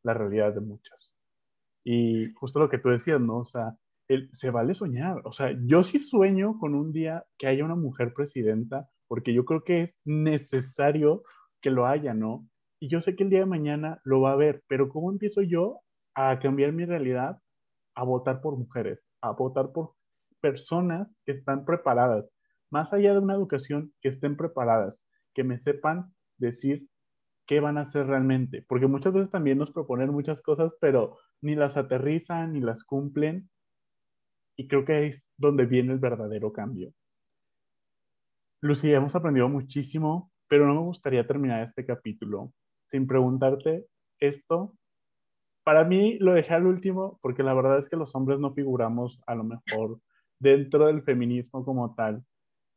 la 0.02 0.14
realidad 0.14 0.52
de 0.52 0.60
muchos. 0.60 1.14
Y 1.84 2.32
justo 2.34 2.58
lo 2.58 2.68
que 2.68 2.78
tú 2.78 2.90
decías, 2.90 3.20
¿no? 3.20 3.38
O 3.38 3.44
sea, 3.44 3.76
se 4.32 4.50
vale 4.50 4.74
soñar. 4.74 5.20
O 5.24 5.32
sea, 5.32 5.56
yo 5.64 5.82
sí 5.84 5.98
sueño 5.98 6.58
con 6.58 6.74
un 6.74 6.92
día 6.92 7.24
que 7.38 7.46
haya 7.46 7.64
una 7.64 7.76
mujer 7.76 8.12
presidenta, 8.12 8.88
porque 9.06 9.32
yo 9.32 9.44
creo 9.44 9.62
que 9.62 9.82
es 9.82 10.00
necesario 10.04 11.22
que 11.60 11.70
lo 11.70 11.86
haya, 11.86 12.12
¿no? 12.12 12.46
Y 12.80 12.88
yo 12.88 13.00
sé 13.00 13.14
que 13.14 13.24
el 13.24 13.30
día 13.30 13.40
de 13.40 13.46
mañana 13.46 14.00
lo 14.04 14.20
va 14.22 14.30
a 14.30 14.34
haber, 14.34 14.62
pero 14.66 14.88
¿cómo 14.88 15.10
empiezo 15.10 15.42
yo 15.42 15.80
a 16.14 16.38
cambiar 16.38 16.72
mi 16.72 16.84
realidad? 16.84 17.38
A 17.94 18.04
votar 18.04 18.40
por 18.40 18.56
mujeres, 18.56 19.00
a 19.20 19.30
votar 19.32 19.72
por 19.72 19.92
personas 20.40 21.20
que 21.24 21.32
están 21.32 21.64
preparadas, 21.64 22.24
más 22.70 22.92
allá 22.92 23.12
de 23.12 23.18
una 23.18 23.34
educación, 23.34 23.92
que 24.00 24.08
estén 24.08 24.36
preparadas, 24.36 25.04
que 25.34 25.44
me 25.44 25.58
sepan 25.58 26.14
decir 26.38 26.86
qué 27.46 27.60
van 27.60 27.78
a 27.78 27.82
hacer 27.82 28.06
realmente, 28.06 28.64
porque 28.68 28.86
muchas 28.86 29.12
veces 29.12 29.30
también 29.30 29.58
nos 29.58 29.72
proponen 29.72 30.10
muchas 30.10 30.40
cosas, 30.40 30.76
pero 30.80 31.18
ni 31.40 31.54
las 31.54 31.76
aterrizan 31.76 32.52
ni 32.52 32.60
las 32.60 32.84
cumplen, 32.84 33.50
y 34.56 34.68
creo 34.68 34.84
que 34.84 35.06
es 35.06 35.30
donde 35.36 35.66
viene 35.66 35.92
el 35.92 35.98
verdadero 35.98 36.52
cambio. 36.52 36.92
Lucía, 38.60 38.98
hemos 38.98 39.16
aprendido 39.16 39.48
muchísimo, 39.48 40.30
pero 40.48 40.66
no 40.66 40.74
me 40.74 40.80
gustaría 40.82 41.26
terminar 41.26 41.62
este 41.62 41.86
capítulo 41.86 42.52
sin 42.90 43.06
preguntarte 43.06 43.86
esto. 44.18 44.74
Para 45.64 45.84
mí 45.84 46.18
lo 46.18 46.34
dejé 46.34 46.54
al 46.54 46.66
último 46.66 47.18
porque 47.22 47.42
la 47.42 47.54
verdad 47.54 47.78
es 47.78 47.88
que 47.88 47.96
los 47.96 48.14
hombres 48.14 48.38
no 48.38 48.52
figuramos 48.52 49.22
a 49.26 49.34
lo 49.34 49.44
mejor 49.44 50.00
dentro 50.38 50.86
del 50.86 51.02
feminismo 51.02 51.64
como 51.64 51.94
tal. 51.94 52.22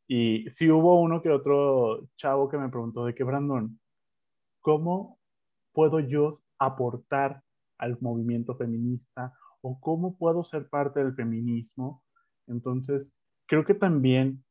Y 0.07 0.49
sí 0.49 0.69
hubo 0.69 1.01
uno 1.01 1.21
que 1.21 1.29
otro 1.29 2.07
chavo 2.17 2.49
que 2.49 2.57
me 2.57 2.69
preguntó 2.69 3.05
de 3.05 3.15
que, 3.15 3.23
Brandon, 3.23 3.79
¿cómo 4.61 5.19
puedo 5.71 5.99
yo 5.99 6.29
aportar 6.59 7.41
al 7.77 7.97
movimiento 8.01 8.55
feminista 8.55 9.33
o 9.61 9.79
cómo 9.79 10.17
puedo 10.17 10.43
ser 10.43 10.69
parte 10.69 11.03
del 11.03 11.15
feminismo? 11.15 12.03
Entonces, 12.47 13.09
creo 13.47 13.65
que 13.65 13.73
también 13.73 14.43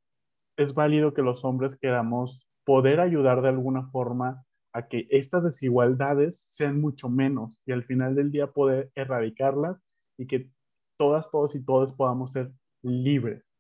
es 0.57 0.75
válido 0.75 1.15
que 1.15 1.23
los 1.23 1.45
hombres 1.45 1.77
queramos 1.77 2.47
poder 2.65 3.01
ayudar 3.01 3.43
de 3.43 3.49
alguna 3.49 3.85
forma 3.85 4.45
a 4.73 4.89
que 4.89 5.07
estas 5.11 5.45
desigualdades 5.45 6.45
sean 6.49 6.81
mucho 6.81 7.09
menos 7.11 7.61
y 7.67 7.73
al 7.73 7.85
final 7.85 8.15
del 8.15 8.31
día 8.31 8.47
poder 8.47 8.91
erradicarlas 8.95 9.83
y 10.17 10.27
que 10.27 10.51
todas, 10.97 11.31
todos 11.31 11.55
y 11.55 11.63
todos 11.63 11.93
podamos 11.93 12.33
ser 12.33 12.53
libres 12.83 13.55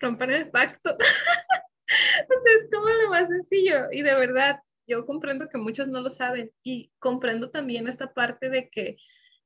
romper 0.00 0.30
el 0.30 0.50
pacto. 0.50 0.96
Entonces, 2.20 2.52
es 2.62 2.70
como 2.72 2.88
lo 2.88 3.10
más 3.10 3.28
sencillo 3.28 3.86
y 3.92 4.02
de 4.02 4.14
verdad, 4.14 4.60
yo 4.86 5.06
comprendo 5.06 5.48
que 5.48 5.58
muchos 5.58 5.88
no 5.88 6.00
lo 6.00 6.10
saben 6.10 6.50
y 6.62 6.90
comprendo 6.98 7.50
también 7.50 7.86
esta 7.86 8.12
parte 8.12 8.48
de 8.48 8.68
que 8.70 8.96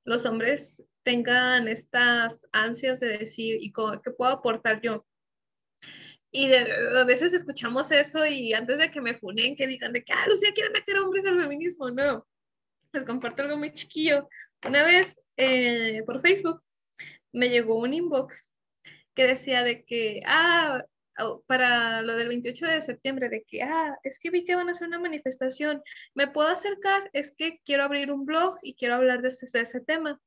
los 0.05 0.25
hombres 0.25 0.85
tengan 1.03 1.69
estas 1.69 2.47
ansias 2.53 3.01
de 3.01 3.19
decir, 3.19 3.59
¿y 3.61 3.73
qué 3.73 4.11
puedo 4.13 4.33
aportar 4.33 4.81
yo? 4.81 5.07
Y 6.31 6.53
a 6.53 7.05
veces 7.05 7.33
escuchamos 7.33 7.93
eso 7.93 8.27
y 8.27 8.55
antes 8.55 8.79
de 8.79 8.91
que 8.91 9.01
me 9.01 9.17
funen, 9.17 9.55
que 9.55 9.67
digan 9.67 9.93
de 9.93 10.03
que, 10.03 10.13
ah, 10.13 10.27
Lucía 10.27 10.53
quiere 10.53 10.71
meter 10.71 10.99
hombres 10.99 11.25
al 11.27 11.41
feminismo, 11.41 11.91
no. 11.91 12.27
Les 12.93 13.05
comparto 13.05 13.43
algo 13.43 13.57
muy 13.57 13.73
chiquillo. 13.73 14.29
Una 14.67 14.83
vez 14.83 15.21
eh, 15.37 16.03
por 16.05 16.21
Facebook 16.21 16.63
me 17.33 17.51
llegó 17.51 17.79
un 17.79 17.95
inbox 17.95 18.54
que 19.15 19.27
decía 19.27 19.63
de 19.63 19.85
que, 19.85 20.23
ah, 20.27 20.85
para 21.47 22.03
lo 22.03 22.17
del 22.17 22.29
28 22.29 22.67
de 22.67 22.83
septiembre, 22.83 23.29
de 23.29 23.45
que, 23.45 23.63
ah, 23.63 23.97
es 24.03 24.19
que 24.19 24.31
vi 24.31 24.45
que 24.45 24.55
van 24.57 24.69
a 24.69 24.73
hacer 24.73 24.89
una 24.89 24.99
manifestación, 24.99 25.83
¿me 26.15 26.27
puedo 26.29 26.49
acercar? 26.49 27.11
Es 27.13 27.33
que 27.33 27.61
quiero 27.65 27.85
abrir 27.85 28.13
un 28.13 28.27
blog 28.27 28.57
y 28.63 28.75
quiero 28.75 28.97
hablar 28.97 29.23
de 29.23 29.29
ese, 29.29 29.47
de 29.53 29.63
ese 29.63 29.81
tema. 29.81 30.21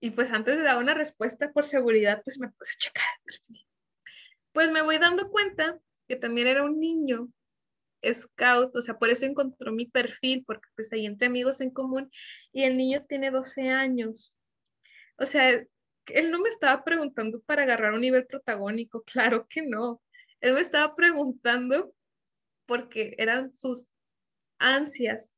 Y 0.00 0.10
pues 0.10 0.32
antes 0.32 0.56
de 0.56 0.62
dar 0.64 0.78
una 0.78 0.94
respuesta 0.94 1.52
por 1.52 1.64
seguridad, 1.64 2.22
pues 2.24 2.38
me 2.38 2.48
puse 2.48 2.72
a 2.72 2.78
checar. 2.78 3.04
Pues 4.52 4.70
me 4.70 4.82
voy 4.82 4.98
dando 4.98 5.30
cuenta 5.30 5.78
que 6.08 6.16
también 6.16 6.46
era 6.48 6.64
un 6.64 6.80
niño 6.80 7.28
scout, 8.12 8.74
o 8.74 8.82
sea, 8.82 8.98
por 8.98 9.08
eso 9.10 9.24
encontró 9.26 9.72
mi 9.72 9.86
perfil, 9.86 10.44
porque 10.46 10.68
pues 10.74 10.92
hay 10.92 11.06
entre 11.06 11.28
amigos 11.28 11.60
en 11.60 11.70
común, 11.70 12.10
y 12.52 12.64
el 12.64 12.76
niño 12.76 13.04
tiene 13.08 13.30
12 13.30 13.70
años. 13.70 14.36
O 15.18 15.26
sea, 15.26 15.64
él 16.06 16.30
no 16.30 16.40
me 16.40 16.48
estaba 16.48 16.84
preguntando 16.84 17.40
para 17.42 17.62
agarrar 17.62 17.92
un 17.92 18.00
nivel 18.00 18.26
protagónico, 18.26 19.02
claro 19.06 19.46
que 19.48 19.62
no. 19.62 20.02
Él 20.40 20.54
me 20.54 20.60
estaba 20.60 20.94
preguntando 20.94 21.94
porque 22.66 23.14
eran 23.18 23.52
sus 23.52 23.88
ansias 24.58 25.36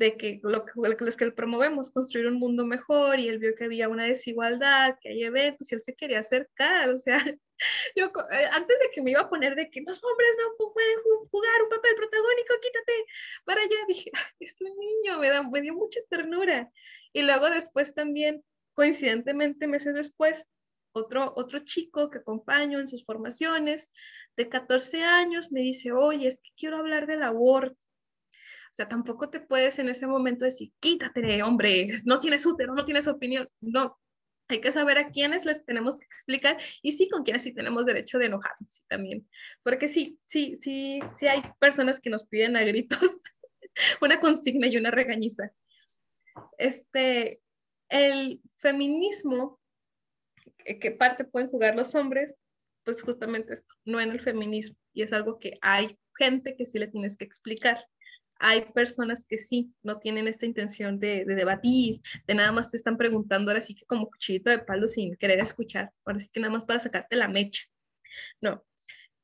de 0.00 0.16
que 0.16 0.40
lo 0.42 0.64
que, 0.64 0.72
los 0.98 1.16
que 1.16 1.30
promovemos, 1.30 1.90
construir 1.90 2.26
un 2.26 2.38
mundo 2.38 2.64
mejor, 2.64 3.20
y 3.20 3.28
él 3.28 3.38
vio 3.38 3.54
que 3.54 3.64
había 3.64 3.90
una 3.90 4.06
desigualdad, 4.06 4.96
que 4.98 5.10
hay 5.10 5.24
eventos, 5.24 5.70
y 5.70 5.74
él 5.74 5.82
se 5.82 5.94
quería 5.94 6.20
acercar, 6.20 6.88
o 6.88 6.96
sea, 6.96 7.18
yo 7.96 8.06
eh, 8.06 8.48
antes 8.52 8.78
de 8.78 8.90
que 8.94 9.02
me 9.02 9.10
iba 9.10 9.20
a 9.20 9.28
poner 9.28 9.54
de 9.56 9.70
que 9.70 9.82
los 9.86 10.02
hombres 10.02 10.30
no 10.38 10.72
pueden 10.72 10.98
jugar 11.30 11.62
un 11.64 11.68
papel 11.68 11.94
protagónico, 11.96 12.54
quítate 12.62 12.92
para 13.44 13.60
allá, 13.60 13.76
dije, 13.88 14.10
es 14.40 14.56
un 14.62 14.74
niño, 14.78 15.18
me, 15.18 15.28
da, 15.28 15.42
me 15.42 15.60
dio 15.60 15.74
mucha 15.74 16.00
ternura. 16.08 16.70
Y 17.12 17.20
luego 17.22 17.50
después 17.50 17.92
también 17.92 18.42
Coincidentemente, 18.80 19.66
meses 19.66 19.92
después, 19.92 20.46
otro, 20.92 21.34
otro 21.36 21.58
chico 21.58 22.08
que 22.08 22.16
acompaño 22.16 22.80
en 22.80 22.88
sus 22.88 23.04
formaciones, 23.04 23.92
de 24.38 24.48
14 24.48 25.04
años, 25.04 25.52
me 25.52 25.60
dice, 25.60 25.92
oye, 25.92 26.28
es 26.28 26.40
que 26.40 26.48
quiero 26.56 26.78
hablar 26.78 27.06
del 27.06 27.22
aborto. 27.22 27.76
O 28.32 28.74
sea, 28.74 28.88
tampoco 28.88 29.28
te 29.28 29.40
puedes 29.40 29.78
en 29.78 29.90
ese 29.90 30.06
momento 30.06 30.46
decir, 30.46 30.72
quítate, 30.80 31.42
hombre, 31.42 31.88
no 32.06 32.20
tienes 32.20 32.46
útero, 32.46 32.74
no 32.74 32.86
tienes 32.86 33.06
opinión. 33.06 33.50
No, 33.60 34.00
hay 34.48 34.62
que 34.62 34.72
saber 34.72 34.96
a 34.96 35.10
quiénes 35.10 35.44
les 35.44 35.62
tenemos 35.66 35.98
que 35.98 36.06
explicar 36.06 36.56
y 36.80 36.92
sí 36.92 37.10
con 37.10 37.22
quiénes 37.22 37.42
sí 37.42 37.52
tenemos 37.52 37.84
derecho 37.84 38.18
de 38.18 38.26
enojarnos 38.28 38.82
también. 38.88 39.28
Porque 39.62 39.88
sí, 39.88 40.18
sí, 40.24 40.56
sí, 40.56 41.00
sí 41.18 41.26
hay 41.26 41.42
personas 41.58 42.00
que 42.00 42.08
nos 42.08 42.24
piden 42.24 42.56
a 42.56 42.64
gritos 42.64 42.98
una 44.00 44.20
consigna 44.20 44.68
y 44.68 44.78
una 44.78 44.90
regañiza. 44.90 45.52
Este, 46.56 47.42
el 47.90 48.40
feminismo, 48.58 49.60
¿qué 50.64 50.90
parte 50.92 51.24
pueden 51.24 51.48
jugar 51.48 51.74
los 51.74 51.94
hombres? 51.94 52.36
Pues 52.84 53.02
justamente 53.02 53.52
esto, 53.52 53.74
no 53.84 54.00
en 54.00 54.10
el 54.10 54.20
feminismo. 54.20 54.76
Y 54.92 55.02
es 55.02 55.12
algo 55.12 55.38
que 55.38 55.58
hay 55.60 55.98
gente 56.16 56.56
que 56.56 56.66
sí 56.66 56.78
le 56.78 56.88
tienes 56.88 57.16
que 57.16 57.24
explicar. 57.24 57.78
hay 58.42 58.62
personas 58.72 59.26
que 59.26 59.36
sí, 59.36 59.74
no 59.82 59.98
tienen 59.98 60.26
esta 60.26 60.46
intención 60.46 60.98
de, 60.98 61.26
debatir, 61.26 62.00
de 62.26 62.34
nada 62.34 62.52
más 62.52 62.70
te 62.70 62.78
están 62.78 62.96
preguntando 62.96 63.50
ahora 63.50 63.60
sí 63.60 63.74
que 63.74 63.84
como 63.84 64.08
cuchillito 64.08 64.48
de 64.48 64.60
palo 64.60 64.88
sin 64.88 65.14
querer 65.16 65.40
escuchar, 65.40 65.92
ahora 66.06 66.20
sí 66.20 66.30
que 66.32 66.40
nada 66.40 66.50
más 66.50 66.64
para 66.64 66.80
sacarte 66.80 67.16
la 67.16 67.28
mecha. 67.28 67.64
No. 68.40 68.64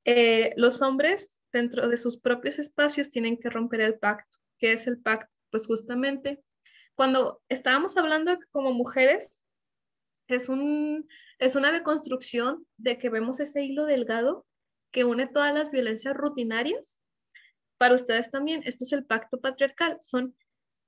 Eh, 0.05 0.53
los 0.57 0.83
hombres 0.83 1.41
dentro 1.51 1.89
de 1.89 1.97
sus 1.97 2.19
propios 2.19 2.59
espacios 2.59 3.09
tienen 3.09 3.39
que 3.39 3.49
romper 3.49 3.81
el 3.81 3.99
pacto. 3.99 4.37
¿Qué 4.59 4.73
es 4.73 4.87
el 4.87 4.99
pacto? 4.99 5.33
Pues 5.51 5.67
justamente 5.67 6.43
cuando 6.97 7.41
estábamos 7.49 7.97
hablando 7.97 8.37
como 8.51 8.73
mujeres 8.73 9.41
es, 10.29 10.49
un, 10.49 11.09
es 11.39 11.55
una 11.55 11.71
deconstrucción 11.71 12.67
de 12.79 12.99
que 12.99 13.11
vemos 13.11 13.39
ese 13.39 13.63
hilo 13.63 13.85
delgado 13.85 14.47
que 14.91 15.05
une 15.05 15.29
todas 15.29 15.55
las 15.55 15.71
violencias 15.71 16.17
rutinarias 16.17 16.99
para 17.79 17.95
ustedes 17.95 18.31
también, 18.31 18.63
esto 18.65 18.85
es 18.85 18.93
el 18.93 19.05
pacto 19.05 19.39
patriarcal, 19.39 19.99
son 20.01 20.35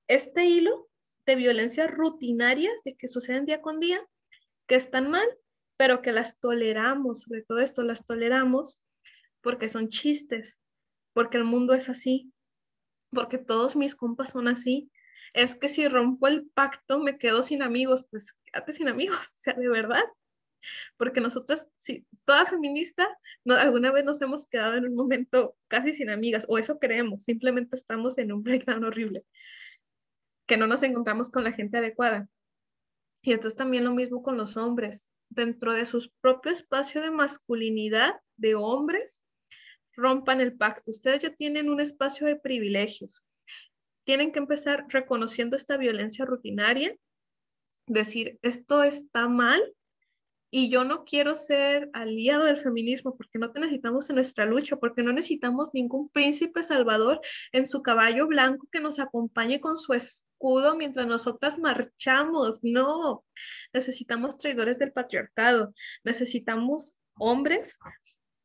este 0.07 0.45
hilo 0.45 0.89
de 1.27 1.35
violencias 1.35 1.91
rutinarias 1.91 2.81
de 2.83 2.95
que 2.95 3.07
suceden 3.07 3.45
día 3.45 3.61
con 3.61 3.79
día, 3.79 4.01
que 4.67 4.75
están 4.75 5.09
mal, 5.09 5.27
pero 5.77 6.01
que 6.01 6.11
las 6.11 6.39
toleramos, 6.39 7.21
sobre 7.21 7.43
todo 7.43 7.59
esto 7.59 7.83
las 7.83 8.05
toleramos 8.05 8.79
porque 9.41 9.69
son 9.69 9.89
chistes, 9.89 10.59
porque 11.13 11.37
el 11.37 11.43
mundo 11.43 11.75
es 11.75 11.89
así, 11.89 12.33
porque 13.11 13.37
todos 13.37 13.75
mis 13.75 13.95
compas 13.95 14.31
son 14.31 14.47
así. 14.47 14.91
Es 15.33 15.55
que 15.55 15.67
si 15.67 15.87
rompo 15.87 16.27
el 16.27 16.49
pacto 16.53 16.99
me 16.99 17.17
quedo 17.17 17.43
sin 17.43 17.61
amigos, 17.61 18.05
pues 18.09 18.33
quédate 18.45 18.73
sin 18.73 18.87
amigos, 18.87 19.17
o 19.35 19.37
sea, 19.37 19.53
de 19.53 19.69
verdad 19.69 20.03
porque 20.97 21.21
nosotras, 21.21 21.69
si 21.75 22.05
toda 22.25 22.45
feminista, 22.45 23.07
no, 23.43 23.55
alguna 23.55 23.91
vez 23.91 24.05
nos 24.05 24.21
hemos 24.21 24.45
quedado 24.45 24.75
en 24.75 24.85
un 24.85 24.95
momento 24.95 25.55
casi 25.67 25.93
sin 25.93 26.09
amigas, 26.09 26.45
o 26.49 26.57
eso 26.57 26.79
creemos, 26.79 27.23
simplemente 27.23 27.75
estamos 27.75 28.17
en 28.17 28.31
un 28.31 28.43
breakdown 28.43 28.83
horrible, 28.83 29.25
que 30.47 30.57
no 30.57 30.67
nos 30.67 30.83
encontramos 30.83 31.29
con 31.29 31.43
la 31.43 31.51
gente 31.51 31.77
adecuada. 31.77 32.27
Y 33.21 33.33
esto 33.33 33.47
es 33.47 33.55
también 33.55 33.83
lo 33.83 33.93
mismo 33.93 34.23
con 34.23 34.37
los 34.37 34.57
hombres. 34.57 35.09
Dentro 35.29 35.73
de 35.73 35.85
su 35.85 36.09
propio 36.21 36.51
espacio 36.51 37.01
de 37.01 37.11
masculinidad 37.11 38.15
de 38.37 38.55
hombres, 38.55 39.21
rompan 39.93 40.41
el 40.41 40.57
pacto. 40.57 40.89
Ustedes 40.89 41.19
ya 41.19 41.35
tienen 41.35 41.69
un 41.69 41.81
espacio 41.81 42.25
de 42.25 42.37
privilegios. 42.37 43.21
Tienen 44.09 44.31
que 44.31 44.39
empezar 44.39 44.87
reconociendo 44.89 45.55
esta 45.55 45.77
violencia 45.77 46.25
rutinaria, 46.25 46.95
decir, 47.85 48.39
esto 48.41 48.81
está 48.81 49.29
mal, 49.29 49.61
y 50.49 50.71
yo 50.71 50.83
no 50.83 51.05
quiero 51.05 51.35
ser 51.35 51.91
aliado 51.93 52.45
del 52.45 52.57
feminismo 52.57 53.15
porque 53.15 53.37
no 53.37 53.51
te 53.51 53.59
necesitamos 53.59 54.09
en 54.09 54.15
nuestra 54.15 54.45
lucha, 54.45 54.77
porque 54.77 55.03
no 55.03 55.13
necesitamos 55.13 55.69
ningún 55.75 56.09
príncipe 56.09 56.63
salvador 56.63 57.21
en 57.51 57.67
su 57.67 57.83
caballo 57.83 58.25
blanco 58.25 58.67
que 58.71 58.79
nos 58.79 58.97
acompañe 58.97 59.61
con 59.61 59.77
su 59.77 59.93
escudo 59.93 60.75
mientras 60.75 61.05
nosotras 61.05 61.59
marchamos. 61.59 62.61
No, 62.63 63.23
necesitamos 63.73 64.39
traidores 64.39 64.79
del 64.79 64.91
patriarcado, 64.91 65.71
necesitamos 66.03 66.97
hombres 67.13 67.77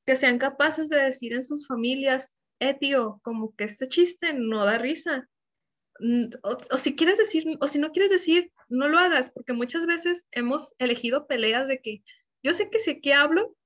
que 0.05 0.15
sean 0.15 0.36
capaces 0.36 0.91
de 0.91 1.01
decir 1.01 1.32
en 1.32 1.43
sus 1.43 1.66
familias, 1.66 2.36
eh, 2.59 2.74
tío, 2.74 3.19
como 3.23 3.57
que 3.57 3.65
este 3.65 3.89
chiste 3.89 4.35
no 4.35 4.66
da 4.66 4.77
risa, 4.77 5.27
o, 6.43 6.77
si 6.77 6.97
quieres 6.97 7.19
decir, 7.19 7.45
o 7.61 7.69
si 7.69 7.79
no 7.79 7.93
quieres 7.93 8.11
decir, 8.11 8.53
no 8.69 8.89
lo 8.89 8.99
hagas, 8.99 9.31
porque 9.31 9.53
muchas 9.53 9.87
veces 9.87 10.27
hemos 10.33 10.75
elegido 10.79 11.27
peleas 11.27 11.69
de 11.69 11.81
que 11.81 12.03
yo 12.43 12.53
sé 12.53 12.69
que 12.71 12.79
sé 12.79 13.01
que 13.01 13.15
hablo, 13.15 13.57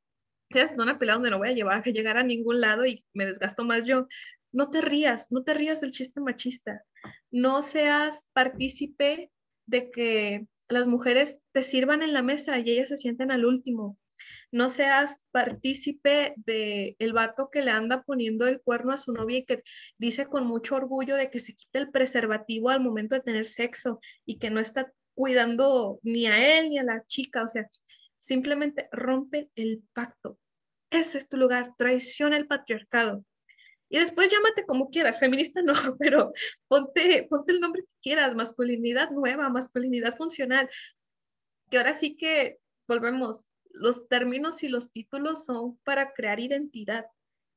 es 0.50 0.72
una 0.78 0.98
pelea 0.98 1.14
donde 1.14 1.30
no 1.30 1.38
voy 1.38 1.48
a 1.48 1.52
llevar 1.52 1.82
a 1.84 1.90
llegar 1.90 2.16
a 2.16 2.22
ningún 2.22 2.60
lado 2.60 2.86
y 2.86 3.04
me 3.12 3.26
desgasto 3.26 3.64
más 3.64 3.86
yo. 3.86 4.06
No 4.52 4.70
te 4.70 4.80
rías, 4.80 5.30
no 5.30 5.44
te 5.44 5.52
rías 5.52 5.80
del 5.80 5.90
chiste 5.90 6.20
machista. 6.20 6.84
No 7.30 7.62
seas 7.62 8.28
partícipe 8.32 9.30
de 9.66 9.90
que 9.90 10.46
las 10.68 10.86
mujeres 10.86 11.38
te 11.52 11.62
sirvan 11.62 12.02
en 12.02 12.14
la 12.14 12.22
mesa 12.22 12.58
y 12.58 12.70
ellas 12.70 12.88
se 12.88 12.96
sienten 12.96 13.30
al 13.30 13.44
último 13.44 13.98
no 14.50 14.70
seas 14.70 15.26
partícipe 15.30 16.34
de 16.36 16.96
el 16.98 17.12
vato 17.12 17.50
que 17.50 17.62
le 17.62 17.70
anda 17.70 18.02
poniendo 18.02 18.46
el 18.46 18.60
cuerno 18.60 18.92
a 18.92 18.98
su 18.98 19.12
novia 19.12 19.38
y 19.38 19.44
que 19.44 19.62
dice 19.98 20.26
con 20.26 20.46
mucho 20.46 20.76
orgullo 20.76 21.16
de 21.16 21.30
que 21.30 21.40
se 21.40 21.54
quite 21.54 21.78
el 21.78 21.90
preservativo 21.90 22.70
al 22.70 22.80
momento 22.80 23.14
de 23.14 23.22
tener 23.22 23.46
sexo 23.46 24.00
y 24.24 24.38
que 24.38 24.50
no 24.50 24.60
está 24.60 24.92
cuidando 25.14 25.98
ni 26.02 26.26
a 26.26 26.58
él 26.58 26.70
ni 26.70 26.78
a 26.78 26.84
la 26.84 27.04
chica, 27.06 27.42
o 27.42 27.48
sea, 27.48 27.68
simplemente 28.18 28.88
rompe 28.92 29.50
el 29.56 29.82
pacto. 29.92 30.38
Ese 30.90 31.18
es 31.18 31.28
tu 31.28 31.36
lugar, 31.36 31.74
traiciona 31.76 32.36
el 32.36 32.46
patriarcado. 32.46 33.24
Y 33.90 33.98
después 33.98 34.30
llámate 34.30 34.66
como 34.66 34.90
quieras, 34.90 35.18
feminista 35.18 35.62
no, 35.62 35.72
pero 35.98 36.32
ponte, 36.68 37.26
ponte 37.28 37.52
el 37.52 37.60
nombre 37.60 37.82
que 37.82 38.00
quieras, 38.02 38.34
masculinidad 38.34 39.10
nueva, 39.10 39.48
masculinidad 39.48 40.16
funcional. 40.16 40.68
Que 41.70 41.78
ahora 41.78 41.94
sí 41.94 42.16
que 42.16 42.58
volvemos, 42.86 43.48
los 43.72 44.08
términos 44.08 44.62
y 44.62 44.68
los 44.68 44.92
títulos 44.92 45.44
son 45.44 45.78
para 45.84 46.12
crear 46.12 46.40
identidad, 46.40 47.06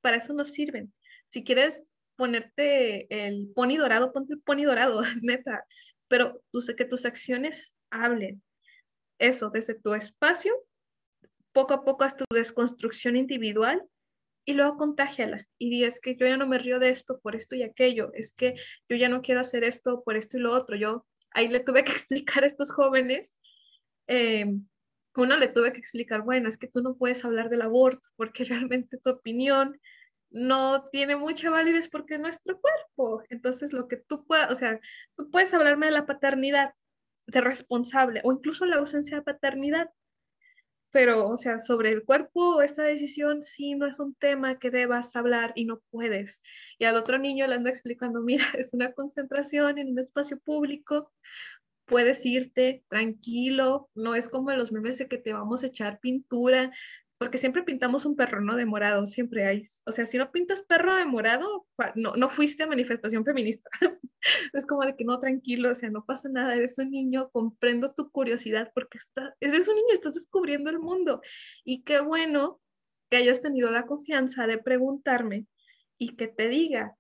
para 0.02 0.18
eso 0.18 0.34
nos 0.34 0.50
sirven. 0.50 0.94
Si 1.30 1.44
quieres 1.44 1.92
ponerte 2.16 3.28
el 3.28 3.52
pony 3.56 3.78
dorado, 3.78 4.14
ponte 4.14 4.34
el 4.34 4.42
pony 4.42 4.64
dorado, 4.64 5.02
neta, 5.22 5.66
pero 6.08 6.44
tú 6.52 6.62
sé 6.62 6.76
que 6.76 6.86
tus 6.86 7.06
acciones 7.06 7.76
hablen. 7.90 8.44
Eso, 9.20 9.50
desde 9.50 9.76
tu 9.76 9.94
espacio, 9.94 10.54
poco 11.54 11.74
a 11.74 11.84
poco 11.84 12.04
haz 12.04 12.18
tu 12.18 12.26
desconstrucción 12.34 13.16
individual 13.16 13.84
y 14.46 14.54
luego 14.54 14.78
contágiala 14.78 15.48
y 15.58 15.70
di, 15.70 15.84
es 15.84 16.00
que 16.00 16.16
yo 16.16 16.26
ya 16.26 16.38
no 16.38 16.48
me 16.48 16.58
río 16.58 16.80
de 16.80 16.90
esto 16.90 17.20
por 17.20 17.36
esto 17.36 17.56
y 17.56 17.64
aquello, 17.64 18.12
es 18.14 18.34
que 18.34 18.56
yo 18.90 18.96
ya 18.96 19.10
no 19.10 19.22
quiero 19.22 19.42
hacer 19.42 19.64
esto 19.64 20.04
por 20.04 20.18
esto 20.18 20.38
y 20.38 20.42
lo 20.42 20.54
otro. 20.54 20.76
Yo 20.76 21.06
ahí 21.32 21.48
le 21.48 21.60
tuve 21.60 21.84
que 21.84 21.92
explicar 21.92 22.44
a 22.44 22.48
estos 22.48 22.72
jóvenes 22.72 23.38
eh, 24.08 24.46
uno 25.16 25.38
le 25.38 25.48
tuve 25.48 25.74
que 25.74 25.80
explicar, 25.80 26.22
bueno, 26.22 26.48
es 26.48 26.58
que 26.58 26.68
tú 26.68 26.82
no 26.82 26.96
puedes 26.96 27.26
hablar 27.26 27.50
del 27.50 27.62
aborto 27.62 28.08
porque 28.16 28.46
realmente 28.46 28.98
tu 28.98 29.10
opinión 29.10 29.80
no 30.30 30.86
tiene 30.92 31.18
mucha 31.18 31.50
validez 31.50 31.90
porque 31.90 32.16
es 32.16 32.20
nuestro 32.22 32.60
cuerpo. 32.60 33.24
Entonces, 33.30 33.74
lo 33.74 33.88
que 33.88 33.98
tú 33.98 34.26
puedes, 34.26 34.50
o 34.50 34.56
sea, 34.56 34.80
tú 35.18 35.30
puedes 35.30 35.54
hablarme 35.54 35.88
de 35.88 35.92
la 35.92 36.06
paternidad, 36.06 36.74
de 37.28 37.42
responsable 37.42 38.22
o 38.24 38.32
incluso 38.32 38.66
la 38.66 38.78
ausencia 38.78 39.18
de 39.18 39.24
paternidad, 39.24 39.90
pero, 40.92 41.30
o 41.30 41.38
sea, 41.38 41.60
sobre 41.60 41.92
el 41.92 42.04
cuerpo, 42.04 42.62
esta 42.62 42.84
decisión 42.84 43.44
sí 43.44 43.76
no 43.76 43.88
es 43.88 44.00
un 44.00 44.14
tema 44.16 44.60
que 44.60 44.72
debas 44.72 45.16
hablar 45.16 45.54
y 45.56 45.66
no 45.66 45.82
puedes. 45.90 46.42
Y 46.78 46.86
al 46.86 46.98
otro 46.98 47.18
niño 47.18 47.48
le 47.48 47.56
ando 47.56 47.70
explicando, 47.70 48.22
mira, 48.22 48.44
es 48.58 48.74
una 48.74 48.92
concentración 48.92 49.78
en 49.78 49.92
un 49.92 50.00
espacio 50.00 50.40
público, 50.40 51.12
puedes 51.92 52.26
irte 52.26 52.86
tranquilo, 52.88 53.90
no 53.94 54.16
es 54.16 54.30
como 54.30 54.50
en 54.50 54.58
los 54.58 54.72
memes 54.72 54.98
de 54.98 55.10
que 55.10 55.18
te 55.18 55.34
vamos 55.34 55.62
a 55.62 55.68
echar 55.68 56.00
pintura, 56.00 56.72
porque 57.20 57.38
siempre 57.38 57.64
pintamos 57.64 58.06
un 58.06 58.16
perro, 58.16 58.40
¿no? 58.40 58.56
De 58.56 58.66
morado, 58.66 59.06
siempre 59.08 59.46
hay. 59.46 59.64
O 59.86 59.92
sea, 59.92 60.06
si 60.06 60.18
no 60.18 60.32
pintas 60.32 60.64
perro 60.64 60.96
de 60.96 61.06
morado, 61.06 61.68
no, 61.96 62.16
no 62.16 62.30
fuiste 62.30 62.64
a 62.64 62.68
manifestación 62.68 63.26
feminista. 63.26 63.70
es 64.54 64.66
como 64.66 64.86
de 64.86 64.96
que 64.96 65.04
no, 65.04 65.20
tranquilo, 65.20 65.70
o 65.70 65.76
sea, 65.76 65.90
no 65.90 66.06
pasa 66.06 66.30
nada, 66.30 66.56
eres 66.56 66.78
un 66.80 66.92
niño, 66.92 67.30
comprendo 67.32 67.94
tu 67.94 68.10
curiosidad 68.10 68.72
porque 68.74 68.98
está, 68.98 69.36
eres 69.42 69.68
un 69.68 69.76
niño, 69.76 69.94
estás 69.94 70.16
descubriendo 70.16 70.70
el 70.70 70.80
mundo. 70.80 71.22
Y 71.66 71.84
qué 71.84 72.00
bueno 72.00 72.62
que 73.12 73.18
hayas 73.18 73.42
tenido 73.42 73.70
la 73.70 73.86
confianza 73.86 74.48
de 74.48 74.58
preguntarme 74.60 75.46
y 76.00 76.16
que 76.16 76.30
te 76.30 76.48
diga, 76.48 76.96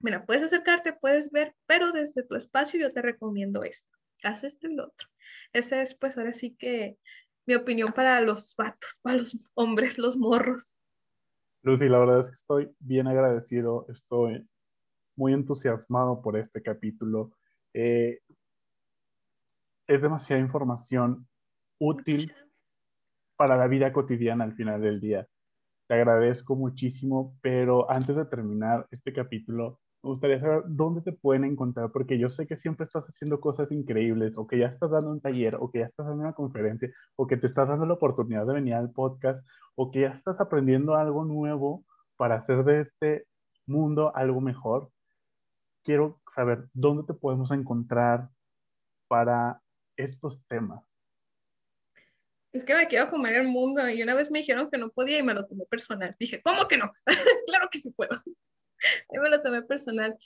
mira, 0.00 0.26
puedes 0.26 0.42
acercarte, 0.42 0.92
puedes 0.92 1.30
ver, 1.30 1.54
pero 1.66 1.92
desde 1.92 2.24
tu 2.24 2.34
espacio 2.34 2.80
yo 2.80 2.90
te 2.90 3.02
recomiendo 3.02 3.62
esto 3.62 3.95
haz 4.22 4.44
esto 4.44 4.68
y 4.68 4.74
lo 4.74 4.84
otro. 4.84 5.08
Ese 5.52 5.82
es, 5.82 5.94
pues, 5.94 6.16
ahora 6.16 6.32
sí 6.32 6.56
que 6.56 6.98
mi 7.46 7.54
opinión 7.54 7.92
para 7.92 8.20
los 8.20 8.54
vatos, 8.56 8.98
para 9.02 9.18
los 9.18 9.36
hombres, 9.54 9.98
los 9.98 10.16
morros. 10.16 10.80
Lucy, 11.62 11.88
la 11.88 11.98
verdad 11.98 12.20
es 12.20 12.28
que 12.28 12.34
estoy 12.34 12.70
bien 12.78 13.06
agradecido, 13.06 13.86
estoy 13.88 14.48
muy 15.16 15.32
entusiasmado 15.32 16.20
por 16.22 16.36
este 16.36 16.62
capítulo. 16.62 17.32
Eh, 17.74 18.20
es 19.88 20.02
demasiada 20.02 20.42
información 20.42 21.26
útil 21.78 22.32
para 23.36 23.56
la 23.56 23.68
vida 23.68 23.92
cotidiana 23.92 24.44
al 24.44 24.54
final 24.54 24.80
del 24.80 25.00
día. 25.00 25.26
Te 25.88 25.94
agradezco 25.94 26.56
muchísimo, 26.56 27.36
pero 27.40 27.90
antes 27.90 28.16
de 28.16 28.24
terminar 28.24 28.86
este 28.90 29.12
capítulo, 29.12 29.80
me 30.06 30.10
gustaría 30.10 30.38
saber 30.38 30.62
dónde 30.68 31.00
te 31.02 31.10
pueden 31.10 31.42
encontrar, 31.42 31.90
porque 31.90 32.16
yo 32.16 32.30
sé 32.30 32.46
que 32.46 32.56
siempre 32.56 32.84
estás 32.84 33.04
haciendo 33.06 33.40
cosas 33.40 33.72
increíbles, 33.72 34.38
o 34.38 34.46
que 34.46 34.56
ya 34.56 34.68
estás 34.68 34.88
dando 34.92 35.10
un 35.10 35.20
taller, 35.20 35.56
o 35.58 35.68
que 35.68 35.80
ya 35.80 35.86
estás 35.86 36.06
dando 36.06 36.20
una 36.20 36.32
conferencia, 36.32 36.88
o 37.16 37.26
que 37.26 37.36
te 37.36 37.48
estás 37.48 37.66
dando 37.66 37.86
la 37.86 37.94
oportunidad 37.94 38.46
de 38.46 38.54
venir 38.54 38.74
al 38.74 38.92
podcast, 38.92 39.44
o 39.74 39.90
que 39.90 40.02
ya 40.02 40.08
estás 40.08 40.40
aprendiendo 40.40 40.94
algo 40.94 41.24
nuevo 41.24 41.84
para 42.16 42.36
hacer 42.36 42.62
de 42.62 42.82
este 42.82 43.26
mundo 43.66 44.14
algo 44.14 44.40
mejor. 44.40 44.92
Quiero 45.82 46.20
saber 46.32 46.68
dónde 46.72 47.02
te 47.02 47.14
podemos 47.14 47.50
encontrar 47.50 48.28
para 49.08 49.60
estos 49.96 50.46
temas. 50.46 51.00
Es 52.52 52.64
que 52.64 52.76
me 52.76 52.86
quiero 52.86 53.10
comer 53.10 53.34
el 53.34 53.48
mundo 53.48 53.88
y 53.90 54.00
una 54.04 54.14
vez 54.14 54.30
me 54.30 54.38
dijeron 54.38 54.70
que 54.70 54.78
no 54.78 54.88
podía 54.88 55.18
y 55.18 55.24
me 55.24 55.34
lo 55.34 55.44
tomé 55.44 55.64
personal. 55.66 56.14
Dije, 56.16 56.40
¿cómo 56.42 56.68
que 56.68 56.76
no? 56.76 56.92
claro 57.48 57.68
que 57.72 57.80
sí 57.80 57.90
puedo. 57.90 58.22
Yo 59.12 59.20
me 59.22 59.30
lo 59.30 59.42
tomé 59.42 59.62
personal. 59.62 60.16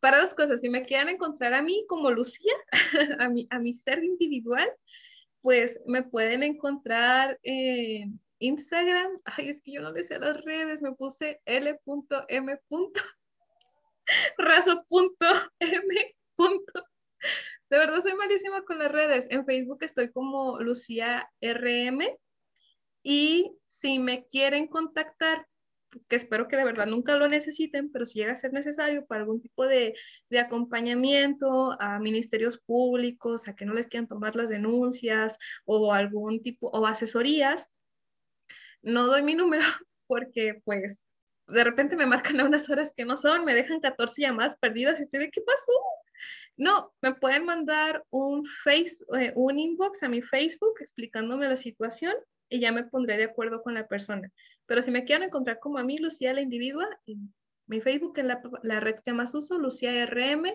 para 0.00 0.20
dos 0.20 0.34
cosas, 0.34 0.60
si 0.60 0.70
me 0.70 0.84
quieren 0.84 1.10
encontrar 1.10 1.54
a 1.54 1.62
mí 1.62 1.84
como 1.88 2.10
Lucía, 2.10 2.54
a 3.18 3.28
mi, 3.28 3.46
a 3.50 3.58
mi 3.58 3.72
ser 3.72 4.02
individual, 4.02 4.70
pues 5.42 5.80
me 5.86 6.02
pueden 6.02 6.42
encontrar 6.42 7.38
en 7.42 8.20
Instagram. 8.38 9.20
Ay, 9.24 9.50
es 9.50 9.62
que 9.62 9.72
yo 9.72 9.82
no 9.82 9.92
le 9.92 10.04
sé 10.04 10.18
las 10.18 10.42
redes, 10.44 10.82
me 10.82 10.92
puse 10.92 11.40
l.m. 11.44 12.58
raso.m. 14.38 15.38
De 17.70 17.78
verdad 17.78 18.00
soy 18.02 18.14
malísima 18.14 18.62
con 18.62 18.78
las 18.78 18.90
redes. 18.90 19.28
En 19.30 19.44
Facebook 19.44 19.78
estoy 19.82 20.10
como 20.10 20.58
Lucía 20.60 21.30
RM. 21.40 22.18
Y 23.02 23.52
si 23.66 23.98
me 23.98 24.26
quieren 24.26 24.66
contactar, 24.66 25.46
que 26.08 26.16
espero 26.16 26.48
que 26.48 26.56
de 26.56 26.64
verdad 26.64 26.86
nunca 26.86 27.16
lo 27.16 27.28
necesiten, 27.28 27.90
pero 27.90 28.06
si 28.06 28.20
llega 28.20 28.32
a 28.32 28.36
ser 28.36 28.52
necesario 28.52 29.06
para 29.06 29.22
algún 29.22 29.40
tipo 29.40 29.66
de, 29.66 29.94
de, 30.28 30.38
acompañamiento 30.38 31.76
a 31.80 31.98
ministerios 31.98 32.58
públicos, 32.58 33.48
a 33.48 33.56
que 33.56 33.64
no 33.66 33.74
les 33.74 33.88
quieran 33.88 34.08
tomar 34.08 34.36
las 34.36 34.48
denuncias 34.48 35.38
o 35.64 35.92
algún 35.92 36.42
tipo, 36.42 36.68
o 36.68 36.86
asesorías, 36.86 37.72
no 38.82 39.06
doy 39.06 39.22
mi 39.22 39.34
número 39.34 39.62
porque 40.06 40.60
pues 40.64 41.08
de 41.46 41.64
repente 41.64 41.96
me 41.96 42.06
marcan 42.06 42.40
a 42.40 42.44
unas 42.44 42.70
horas 42.70 42.92
que 42.94 43.04
no 43.04 43.16
son, 43.16 43.44
me 43.44 43.54
dejan 43.54 43.80
14 43.80 44.22
llamadas 44.22 44.56
perdidas 44.58 45.00
y 45.00 45.02
estoy 45.02 45.20
de 45.20 45.30
qué 45.30 45.40
pasó. 45.40 45.72
No, 46.56 46.92
me 47.00 47.14
pueden 47.14 47.44
mandar 47.44 48.04
un, 48.10 48.44
face, 48.44 48.98
eh, 49.18 49.32
un 49.34 49.58
inbox 49.58 50.02
a 50.02 50.08
mi 50.08 50.22
Facebook 50.22 50.74
explicándome 50.80 51.48
la 51.48 51.56
situación 51.56 52.14
y 52.50 52.60
ya 52.60 52.72
me 52.72 52.84
pondré 52.84 53.16
de 53.16 53.24
acuerdo 53.24 53.62
con 53.62 53.72
la 53.74 53.88
persona. 53.88 54.30
Pero 54.66 54.82
si 54.82 54.90
me 54.90 55.04
quieren 55.04 55.28
encontrar 55.28 55.58
como 55.60 55.78
a 55.78 55.84
mí, 55.84 55.96
Lucía 55.96 56.34
la 56.34 56.42
individua, 56.42 56.86
mi 57.66 57.80
Facebook 57.80 58.18
es 58.18 58.24
la, 58.24 58.42
la 58.62 58.80
red 58.80 58.96
que 59.04 59.12
más 59.14 59.34
uso, 59.34 59.58
Lucía 59.58 60.04
RM. 60.04 60.46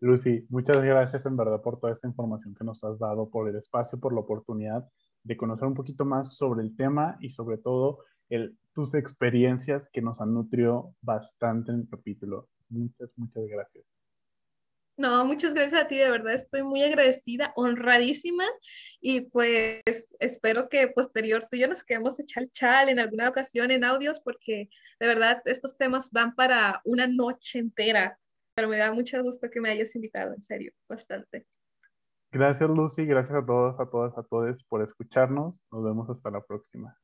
Lucy, 0.00 0.46
muchas 0.48 0.82
gracias 0.82 1.26
en 1.26 1.36
verdad 1.36 1.62
por 1.62 1.78
toda 1.78 1.92
esta 1.92 2.08
información 2.08 2.54
que 2.54 2.64
nos 2.64 2.82
has 2.84 2.98
dado, 2.98 3.30
por 3.30 3.48
el 3.48 3.56
espacio, 3.56 4.00
por 4.00 4.12
la 4.12 4.20
oportunidad 4.20 4.88
de 5.22 5.36
conocer 5.36 5.68
un 5.68 5.74
poquito 5.74 6.04
más 6.04 6.36
sobre 6.36 6.62
el 6.62 6.74
tema 6.74 7.16
y 7.20 7.30
sobre 7.30 7.58
todo 7.58 7.98
el, 8.30 8.56
tus 8.72 8.94
experiencias 8.94 9.88
que 9.92 10.00
nos 10.00 10.20
han 10.20 10.32
nutrido 10.32 10.94
bastante 11.02 11.72
en 11.72 11.80
el 11.80 11.88
capítulo. 11.88 12.48
Muchas, 12.68 13.10
muchas 13.16 13.46
gracias. 13.46 13.99
No, 15.00 15.24
muchas 15.24 15.54
gracias 15.54 15.82
a 15.82 15.86
ti, 15.86 15.96
de 15.96 16.10
verdad 16.10 16.34
estoy 16.34 16.62
muy 16.62 16.82
agradecida, 16.82 17.54
honradísima 17.56 18.44
y 19.00 19.22
pues 19.22 20.14
espero 20.20 20.68
que 20.68 20.88
posterior 20.88 21.46
tú 21.50 21.56
y 21.56 21.60
yo 21.60 21.68
nos 21.68 21.84
quedemos 21.84 22.20
echar 22.20 22.50
chal 22.50 22.90
en 22.90 22.98
alguna 22.98 23.30
ocasión 23.30 23.70
en 23.70 23.82
audios 23.82 24.20
porque 24.20 24.68
de 25.00 25.06
verdad 25.06 25.40
estos 25.46 25.78
temas 25.78 26.10
dan 26.12 26.34
para 26.34 26.82
una 26.84 27.06
noche 27.06 27.60
entera, 27.60 28.18
pero 28.54 28.68
me 28.68 28.76
da 28.76 28.92
mucho 28.92 29.22
gusto 29.22 29.48
que 29.48 29.62
me 29.62 29.70
hayas 29.70 29.94
invitado, 29.96 30.34
en 30.34 30.42
serio, 30.42 30.70
bastante. 30.86 31.46
Gracias 32.30 32.68
Lucy, 32.68 33.06
gracias 33.06 33.38
a 33.38 33.46
todos, 33.46 33.80
a 33.80 33.86
todas, 33.88 34.18
a 34.18 34.22
todos 34.22 34.62
por 34.64 34.82
escucharnos. 34.82 35.62
Nos 35.72 35.82
vemos 35.82 36.10
hasta 36.10 36.30
la 36.30 36.42
próxima. 36.44 36.94